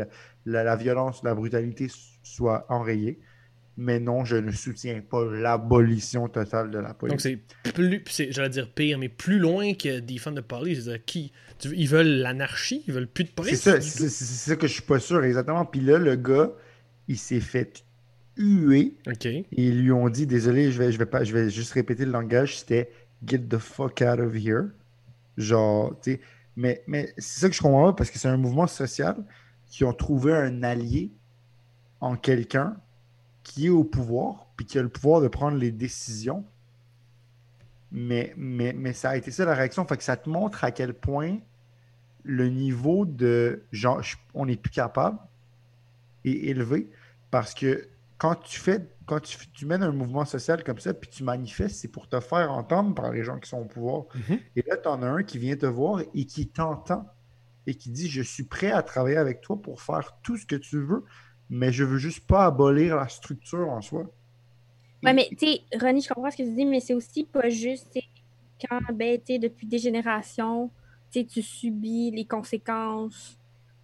la, 0.46 0.76
violence, 0.76 1.22
la 1.22 1.34
brutalité 1.34 1.88
soit 2.22 2.64
enrayée. 2.70 3.20
Mais 3.76 3.98
non, 3.98 4.24
je 4.24 4.36
ne 4.36 4.50
soutiens 4.50 5.00
pas 5.00 5.24
l'abolition 5.24 6.28
totale 6.28 6.70
de 6.70 6.78
la 6.78 6.92
police. 6.92 7.12
Donc 7.12 7.20
c'est 7.20 7.72
plus, 7.72 8.02
j'allais 8.30 8.50
dire 8.50 8.70
pire, 8.70 8.98
mais 8.98 9.08
plus 9.08 9.38
loin 9.38 9.72
que 9.74 10.00
defend 10.00 10.34
the 10.34 10.42
police. 10.42 10.90
Qui, 11.06 11.32
ils 11.64 11.88
veulent 11.88 12.18
l'anarchie, 12.18 12.84
ils 12.86 12.92
veulent 12.92 13.08
plus 13.08 13.24
de 13.24 13.30
police. 13.30 13.60
C'est 13.60 13.80
ça, 13.80 13.80
c'est 13.80 14.10
ça 14.10 14.56
que 14.56 14.66
je 14.66 14.74
suis 14.74 14.82
pas 14.82 14.98
sûr 14.98 15.24
exactement. 15.24 15.64
Puis 15.64 15.80
là, 15.80 15.98
le 15.98 16.16
gars, 16.16 16.50
il 17.08 17.18
s'est 17.18 17.40
fait 17.40 17.82
huer. 18.36 18.94
OK. 19.06 19.24
Et 19.26 19.46
ils 19.52 19.82
lui 19.82 19.92
ont 19.92 20.08
dit, 20.10 20.26
désolé, 20.26 20.70
je 20.70 20.78
vais, 20.78 20.92
je 20.92 20.98
vais 20.98 21.06
pas, 21.06 21.24
je 21.24 21.32
vais 21.32 21.48
juste 21.48 21.72
répéter 21.72 22.04
le 22.04 22.12
langage. 22.12 22.58
C'était 22.58 22.90
get 23.26 23.40
the 23.48 23.58
fuck 23.58 24.02
out 24.02 24.20
of 24.20 24.36
here. 24.36 24.64
Genre, 25.38 25.98
tu 26.02 26.12
sais 26.12 26.20
mais, 26.56 26.82
mais 26.86 27.12
c'est 27.16 27.40
ça 27.40 27.48
que 27.48 27.54
je 27.54 27.60
comprends 27.60 27.86
pas 27.86 27.92
parce 27.94 28.10
que 28.10 28.18
c'est 28.18 28.28
un 28.28 28.36
mouvement 28.36 28.66
social 28.66 29.16
qui 29.68 29.84
ont 29.84 29.92
trouvé 29.92 30.34
un 30.34 30.62
allié 30.62 31.10
en 32.00 32.16
quelqu'un 32.16 32.76
qui 33.42 33.66
est 33.66 33.70
au 33.70 33.84
pouvoir 33.84 34.46
puis 34.56 34.66
qui 34.66 34.78
a 34.78 34.82
le 34.82 34.88
pouvoir 34.88 35.20
de 35.20 35.28
prendre 35.28 35.56
les 35.56 35.72
décisions. 35.72 36.44
Mais, 37.90 38.32
mais, 38.36 38.72
mais 38.72 38.92
ça 38.92 39.10
a 39.10 39.16
été 39.16 39.30
ça 39.30 39.44
la 39.44 39.54
réaction. 39.54 39.86
Fait 39.86 39.96
que 39.96 40.04
ça 40.04 40.16
te 40.16 40.28
montre 40.28 40.64
à 40.64 40.70
quel 40.70 40.94
point 40.94 41.38
le 42.24 42.48
niveau 42.48 43.04
de 43.04 43.64
genre, 43.72 44.00
on 44.34 44.46
n'est 44.46 44.56
plus 44.56 44.70
capable 44.70 45.18
est 46.24 46.48
élevé 46.48 46.88
parce 47.30 47.52
que 47.52 47.88
quand 48.16 48.36
tu 48.36 48.60
fais 48.60 48.88
quand 49.06 49.20
tu, 49.20 49.66
mènes 49.66 49.82
un 49.82 49.92
mouvement 49.92 50.24
social 50.24 50.62
comme 50.62 50.78
ça, 50.78 50.94
puis 50.94 51.10
tu 51.10 51.24
manifestes, 51.24 51.76
c'est 51.76 51.88
pour 51.88 52.08
te 52.08 52.20
faire 52.20 52.52
entendre 52.52 52.94
par 52.94 53.10
les 53.10 53.24
gens 53.24 53.38
qui 53.38 53.48
sont 53.48 53.58
au 53.58 53.64
pouvoir. 53.64 54.04
Mhm. 54.14 54.38
Et 54.56 54.64
là, 54.66 54.76
tu 54.76 54.88
en 54.88 55.02
as 55.02 55.08
un 55.08 55.22
qui 55.22 55.38
vient 55.38 55.56
te 55.56 55.66
voir 55.66 56.00
et 56.14 56.24
qui 56.24 56.48
t'entend 56.48 57.06
et 57.66 57.74
qui 57.74 57.90
dit 57.90 58.08
Je 58.08 58.22
suis 58.22 58.44
prêt 58.44 58.70
à 58.70 58.82
travailler 58.82 59.16
avec 59.16 59.40
toi 59.40 59.60
pour 59.60 59.82
faire 59.82 60.16
tout 60.22 60.36
ce 60.36 60.46
que 60.46 60.56
tu 60.56 60.78
veux, 60.78 61.04
mais 61.52 61.70
je 61.70 61.84
veux 61.84 61.98
juste 61.98 62.26
pas 62.26 62.46
abolir 62.46 62.96
la 62.96 63.08
structure 63.08 63.68
en 63.68 63.82
soi. 63.82 64.06
Oui, 65.02 65.12
mais 65.12 65.28
tu 65.38 65.46
sais, 65.46 65.60
René, 65.78 66.00
je 66.00 66.08
comprends 66.08 66.30
ce 66.30 66.36
que 66.38 66.44
tu 66.44 66.54
dis, 66.54 66.64
mais 66.64 66.80
c'est 66.80 66.94
aussi 66.94 67.24
pas 67.24 67.50
juste 67.50 67.98
quand, 68.68 68.78
ben, 68.94 69.20
depuis 69.28 69.66
des 69.66 69.78
générations, 69.78 70.70
tu 71.10 71.42
subis 71.42 72.10
les 72.10 72.24
conséquences 72.24 73.36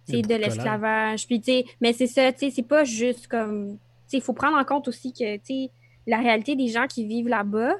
de 0.07 0.35
l'esclavage. 0.35 1.27
Puis, 1.27 1.41
mais 1.79 1.93
c'est 1.93 2.07
ça, 2.07 2.33
tu 2.33 2.39
sais, 2.39 2.49
c'est 2.49 2.67
pas 2.67 2.83
juste 2.83 3.27
comme 3.27 3.77
il 4.11 4.21
faut 4.21 4.33
prendre 4.33 4.57
en 4.57 4.63
compte 4.63 4.87
aussi 4.87 5.13
que 5.13 5.69
la 6.07 6.17
réalité 6.17 6.55
des 6.55 6.69
gens 6.69 6.87
qui 6.87 7.05
vivent 7.05 7.27
là-bas, 7.27 7.75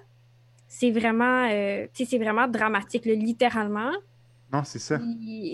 c'est 0.68 0.92
vraiment, 0.92 1.50
euh, 1.50 1.88
vraiment 2.20 2.48
dramatique, 2.48 3.06
littéralement. 3.06 3.92
Non, 4.52 4.64
c'est 4.64 4.80
ça. 4.80 5.00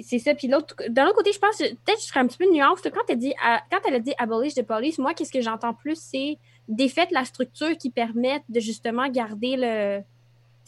C'est 0.03 0.19
ça. 0.19 0.34
Puis 0.35 0.47
l'autre, 0.47 0.76
d'un 0.89 1.05
autre 1.05 1.15
côté, 1.15 1.31
je 1.34 1.39
pense, 1.39 1.57
peut-être 1.57 2.01
je 2.01 2.07
ferais 2.07 2.22
un 2.22 2.27
petit 2.27 2.38
peu 2.38 2.49
nuance. 2.51 2.80
Quand, 2.81 3.15
dit, 3.15 3.34
quand 3.69 3.80
elle 3.88 3.95
a 3.95 3.99
dit 3.99 4.13
abolish 4.17 4.53
the 4.53 4.63
police, 4.63 4.97
moi, 4.99 5.13
qu'est-ce 5.13 5.34
que 5.34 5.41
j'entends 5.41 5.73
plus, 5.73 5.99
c'est 5.99 6.38
défaite 6.67 7.11
la 7.11 7.26
structure 7.26 7.77
qui 7.77 7.89
permette 7.89 8.43
de 8.49 8.59
justement 8.59 9.07
garder 9.09 9.55
le, 9.57 10.01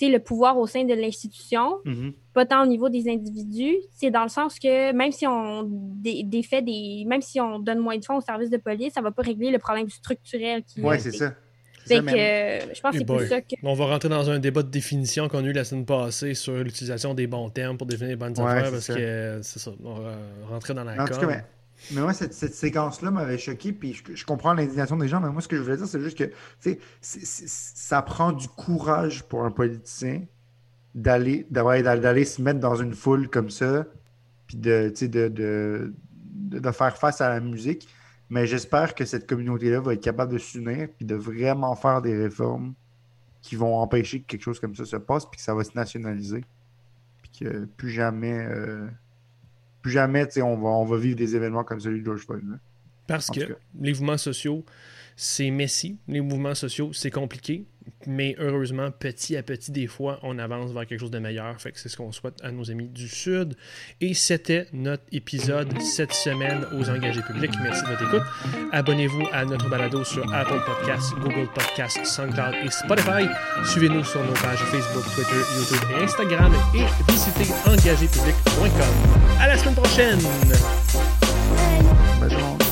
le 0.02 0.18
pouvoir 0.20 0.58
au 0.58 0.68
sein 0.68 0.84
de 0.84 0.94
l'institution, 0.94 1.78
mm-hmm. 1.86 2.14
pas 2.34 2.45
tant 2.45 2.64
au 2.64 2.68
niveau 2.68 2.90
des 2.90 3.10
individus. 3.10 3.78
C'est 3.94 4.12
dans 4.12 4.24
le 4.24 4.30
sens 4.30 4.60
que 4.60 4.91
même 4.91 5.12
si 5.14 5.26
on 5.26 5.64
défait 5.66 6.62
des. 6.62 7.06
Même 7.08 7.22
si 7.22 7.40
on 7.40 7.60
donne 7.60 7.80
moins 7.80 7.98
de 7.98 8.04
fonds 8.04 8.18
au 8.18 8.22
service 8.22 8.49
de 8.49 8.58
police, 8.58 8.94
ça 8.94 9.02
va 9.02 9.12
pas 9.12 9.22
régler 9.22 9.52
le 9.52 9.60
problème 9.60 9.90
structurel 9.90 10.64
qui 10.64 10.82
Oui, 10.82 10.99
c'est 10.99 11.14
ça. 11.14 11.34
Que, 11.88 12.74
je 12.76 12.82
pense 12.82 12.92
que 12.92 12.98
c'est 13.00 13.06
plus 13.06 13.28
ça 13.28 13.42
que. 13.42 13.56
On 13.64 13.74
va 13.74 13.86
rentrer 13.86 14.10
dans 14.10 14.30
un 14.30 14.40
débat 14.40 14.64
de 14.64 14.70
définition 14.70 15.28
qu'on 15.30 15.44
a 15.44 15.48
eu 15.48 15.54
la 15.54 15.64
semaine 15.64 15.86
passée 15.86 16.34
sur 16.34 16.54
l'utilisation 16.56 17.14
des 17.14 17.28
bons 17.28 17.50
termes 17.50 17.78
pour 17.78 17.88
définir 17.88 18.10
les 18.10 18.16
bonnes 18.16 18.40
affaires 18.40 18.72
parce 18.72 18.88
que 18.88 19.40
c'est 19.42 19.60
ça. 19.60 19.72
On 19.84 20.00
va 20.00 20.16
rentrer 20.50 20.74
dans 20.74 20.84
la 20.84 20.96
mais 21.92 22.02
moi, 22.02 22.14
cette, 22.14 22.34
séquence-là 22.34 23.12
m'avait 23.12 23.38
choqué, 23.38 23.72
puis 23.72 23.94
je, 24.14 24.26
comprends 24.26 24.54
l'indignation 24.54 24.98
des 24.98 25.08
gens, 25.08 25.22
mais 25.22 25.30
moi, 25.30 25.42
ce 25.42 25.48
que 25.48 25.56
je 25.56 25.62
voulais 25.62 25.78
dire, 25.78 25.88
c'est 25.88 26.02
juste 26.02 26.18
que 26.18 26.32
ça 27.02 28.02
prend 28.02 28.32
du 28.32 28.48
courage 28.48 29.24
pour 29.24 29.44
un 29.46 29.52
politicien 29.52 30.24
d'aller 30.96 31.46
d'aller 31.50 32.26
se 32.26 32.42
mettre 32.42 32.60
dans 32.60 32.76
une 32.76 32.94
foule 32.94 33.30
comme 33.30 33.50
ça, 33.50 33.86
puis 34.48 34.58
de, 34.58 34.92
de, 35.00 35.28
de, 35.28 35.94
de, 36.60 36.72
faire 36.72 36.98
face 36.98 37.22
à 37.22 37.30
la 37.30 37.40
musique. 37.40 37.88
Mais 38.30 38.45
j'espère 38.45 38.94
que 38.94 39.06
cette 39.06 39.28
communauté-là 39.28 39.80
va 39.80 39.94
être 39.94 40.04
capable 40.04 40.34
de 40.34 40.38
s'unir, 40.38 40.90
puis 40.98 41.06
de 41.06 41.16
vraiment 41.16 41.76
faire 41.76 42.02
des 42.02 42.16
réformes 42.16 42.74
qui 43.41 43.56
vont 43.56 43.78
empêcher 43.78 44.22
que 44.22 44.26
quelque 44.26 44.41
chose 44.41 44.60
comme 44.60 44.76
ça 44.76 44.86
se 44.86 44.98
passe, 44.98 45.26
puis 45.26 45.38
que 45.38 45.44
ça 45.44 45.54
va 45.56 45.64
se 45.64 45.76
nationaliser, 45.76 46.44
puis 47.22 47.32
que 47.40 47.66
plus 47.78 47.91
jamais. 47.91 48.45
Euh, 48.45 48.88
plus 49.82 49.91
jamais 49.91 50.28
on 50.41 50.58
va, 50.58 50.70
on 50.70 50.84
va 50.84 50.98
vivre 50.98 51.16
des 51.16 51.36
événements 51.36 51.64
comme 51.64 51.80
celui 51.80 52.02
de 52.02 52.06
George 52.06 52.26
Floyd. 52.26 52.44
Parce 53.08 53.30
que 53.30 53.56
les 53.80 53.94
mouvements 53.94 54.18
sociaux, 54.18 54.66
c'est 55.16 55.49
messy. 55.49 55.98
Les 56.10 56.20
mouvements 56.20 56.56
sociaux, 56.56 56.91
c'est 56.91 57.12
compliqué. 57.12 57.66
Mais 58.06 58.36
heureusement, 58.40 58.92
petit 58.92 59.36
à 59.36 59.44
petit, 59.44 59.72
des 59.72 59.88
fois, 59.88 60.20
on 60.24 60.40
avance 60.40 60.72
vers 60.72 60.86
quelque 60.86 61.00
chose 61.00 61.12
de 61.12 61.20
meilleur. 61.20 61.60
Fait 61.60 61.72
que 61.72 61.80
c'est 61.80 61.90
ce 61.90 61.98
qu'on 61.98 62.12
souhaite 62.12 62.36
à 62.44 62.52
nos 62.52 62.70
amis 62.72 62.88
du 62.88 63.08
Sud. 63.08 63.56
Et 64.02 64.14
c'était 64.14 64.68
notre 64.74 65.04
épisode 65.12 65.80
cette 65.82 66.14
semaine 66.14 66.66
aux 66.74 66.90
engagés 66.90 67.22
publics. 67.22 67.54
Merci 67.62 67.84
de 67.84 67.90
votre 67.90 68.04
écoute. 68.04 68.28
Abonnez-vous 68.72 69.28
à 69.32 69.46
notre 69.46 69.70
balado 69.70 70.04
sur 70.04 70.32
Apple 70.34 70.62
Podcasts, 70.66 71.14
Google 71.16 71.48
Podcasts, 71.54 72.06
SoundCloud 72.06 72.56
et 72.66 72.72
Spotify. 72.72 73.28
Suivez-nous 73.66 74.04
sur 74.04 74.24
nos 74.24 74.34
pages 74.34 74.60
Facebook, 74.60 75.04
Twitter, 75.16 75.42
YouTube 75.58 75.90
et 75.98 76.04
Instagram. 76.04 76.54
Et 76.76 77.12
visitez 77.12 77.52
engagépublic.com. 77.66 79.40
À 79.40 79.48
la 79.48 79.58
semaine 79.58 79.76
prochaine! 79.76 80.20
Bye. 82.30 82.66